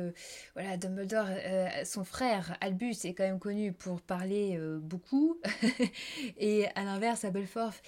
voilà, 0.53 0.77
Dumbledore, 0.77 1.27
euh, 1.27 1.67
son 1.83 2.03
frère 2.03 2.57
Albus 2.61 3.03
est 3.03 3.13
quand 3.13 3.23
même 3.23 3.39
connu 3.39 3.73
pour 3.73 4.01
parler 4.01 4.57
euh, 4.57 4.79
beaucoup, 4.79 5.37
et 6.37 6.67
à 6.75 6.83
l'inverse, 6.83 7.25
à 7.25 7.31
Belforth, 7.31 7.81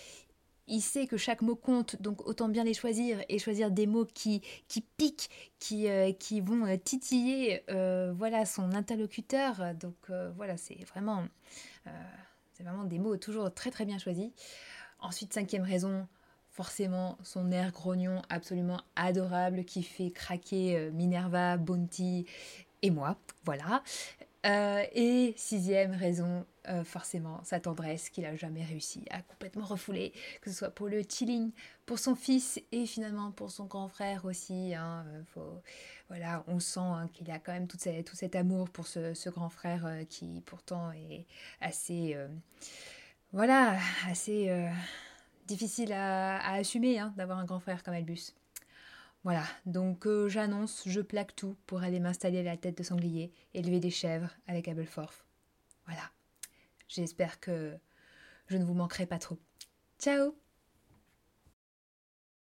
il 0.67 0.81
sait 0.81 1.07
que 1.07 1.17
chaque 1.17 1.41
mot 1.41 1.55
compte, 1.55 2.01
donc 2.01 2.25
autant 2.27 2.49
bien 2.49 2.63
les 2.63 2.73
choisir 2.73 3.23
et 3.29 3.39
choisir 3.39 3.71
des 3.71 3.85
mots 3.85 4.05
qui, 4.05 4.41
qui 4.67 4.81
piquent, 4.81 5.29
qui, 5.59 5.87
qui 6.19 6.39
vont 6.39 6.77
titiller 6.77 7.65
voilà, 7.67 8.45
son 8.45 8.71
interlocuteur. 8.71 9.75
Donc 9.75 9.97
voilà, 10.37 10.55
c'est 10.55 10.81
vraiment, 10.85 11.27
c'est 12.53 12.63
vraiment 12.63 12.85
des 12.85 12.97
mots 12.97 13.17
toujours 13.17 13.53
très 13.53 13.71
très 13.71 13.83
bien 13.83 13.97
choisis. 13.97 14.31
Ensuite, 14.99 15.33
cinquième 15.33 15.63
raison, 15.63 16.07
forcément 16.53 17.17
son 17.23 17.51
air 17.51 17.71
grognon 17.71 18.21
absolument 18.29 18.79
adorable 18.95 19.65
qui 19.65 19.81
fait 19.81 20.11
craquer 20.11 20.77
euh, 20.77 20.91
Minerva, 20.91 21.57
Bounty 21.57 22.27
et 22.83 22.91
moi. 22.91 23.17
Voilà. 23.43 23.81
Euh, 24.45 24.83
et 24.93 25.33
sixième 25.35 25.93
raison, 25.93 26.45
euh, 26.67 26.83
forcément 26.83 27.41
sa 27.43 27.59
tendresse 27.59 28.09
qu'il 28.09 28.25
a 28.25 28.35
jamais 28.35 28.63
réussi 28.63 29.03
à 29.09 29.21
complètement 29.21 29.65
refouler, 29.65 30.13
que 30.41 30.51
ce 30.51 30.57
soit 30.57 30.69
pour 30.69 30.89
le 30.89 31.01
chilling, 31.07 31.51
pour 31.85 31.97
son 31.97 32.13
fils 32.13 32.61
et 32.71 32.85
finalement 32.85 33.31
pour 33.31 33.49
son 33.49 33.65
grand 33.65 33.87
frère 33.87 34.25
aussi. 34.25 34.75
hein, 34.75 35.05
voilà, 36.09 36.43
on 36.47 36.59
sent 36.59 36.79
hein, 36.81 37.09
qu'il 37.13 37.31
a 37.31 37.39
quand 37.39 37.53
même 37.53 37.67
tout, 37.67 37.77
ce- 37.79 38.01
tout 38.01 38.15
cet 38.15 38.35
amour 38.35 38.69
pour 38.69 38.85
ce, 38.85 39.29
grand 39.29 39.49
frère 39.49 39.87
qui 40.09 40.43
pourtant 40.45 40.91
est 40.91 41.25
assez, 41.61 42.15
voilà, 43.31 43.77
assez 44.07 44.51
difficile 45.45 45.93
à, 45.93 46.53
assumer 46.53 46.99
hein, 46.99 47.13
d'avoir 47.17 47.39
un 47.39 47.45
grand 47.45 47.59
frère 47.59 47.83
comme 47.83 47.93
Albus. 47.93 48.33
Voilà, 49.23 49.43
donc 49.65 50.05
euh, 50.05 50.27
j'annonce, 50.27 50.83
je 50.85 50.99
plaque 50.99 51.35
tout 51.35 51.55
pour 51.65 51.81
aller 51.81 52.01
m'installer 52.01 52.39
à 52.39 52.43
la 52.43 52.57
tête 52.57 52.77
de 52.77 52.83
sanglier, 52.83 53.31
élever 53.53 53.79
des 53.79 53.89
chèvres 53.89 54.29
avec 54.47 54.67
Abelforth. 54.67 55.25
Voilà. 55.85 56.11
J'espère 56.89 57.39
que 57.39 57.73
je 58.47 58.57
ne 58.57 58.65
vous 58.65 58.73
manquerai 58.73 59.05
pas 59.05 59.19
trop. 59.19 59.39
Ciao 59.97 60.35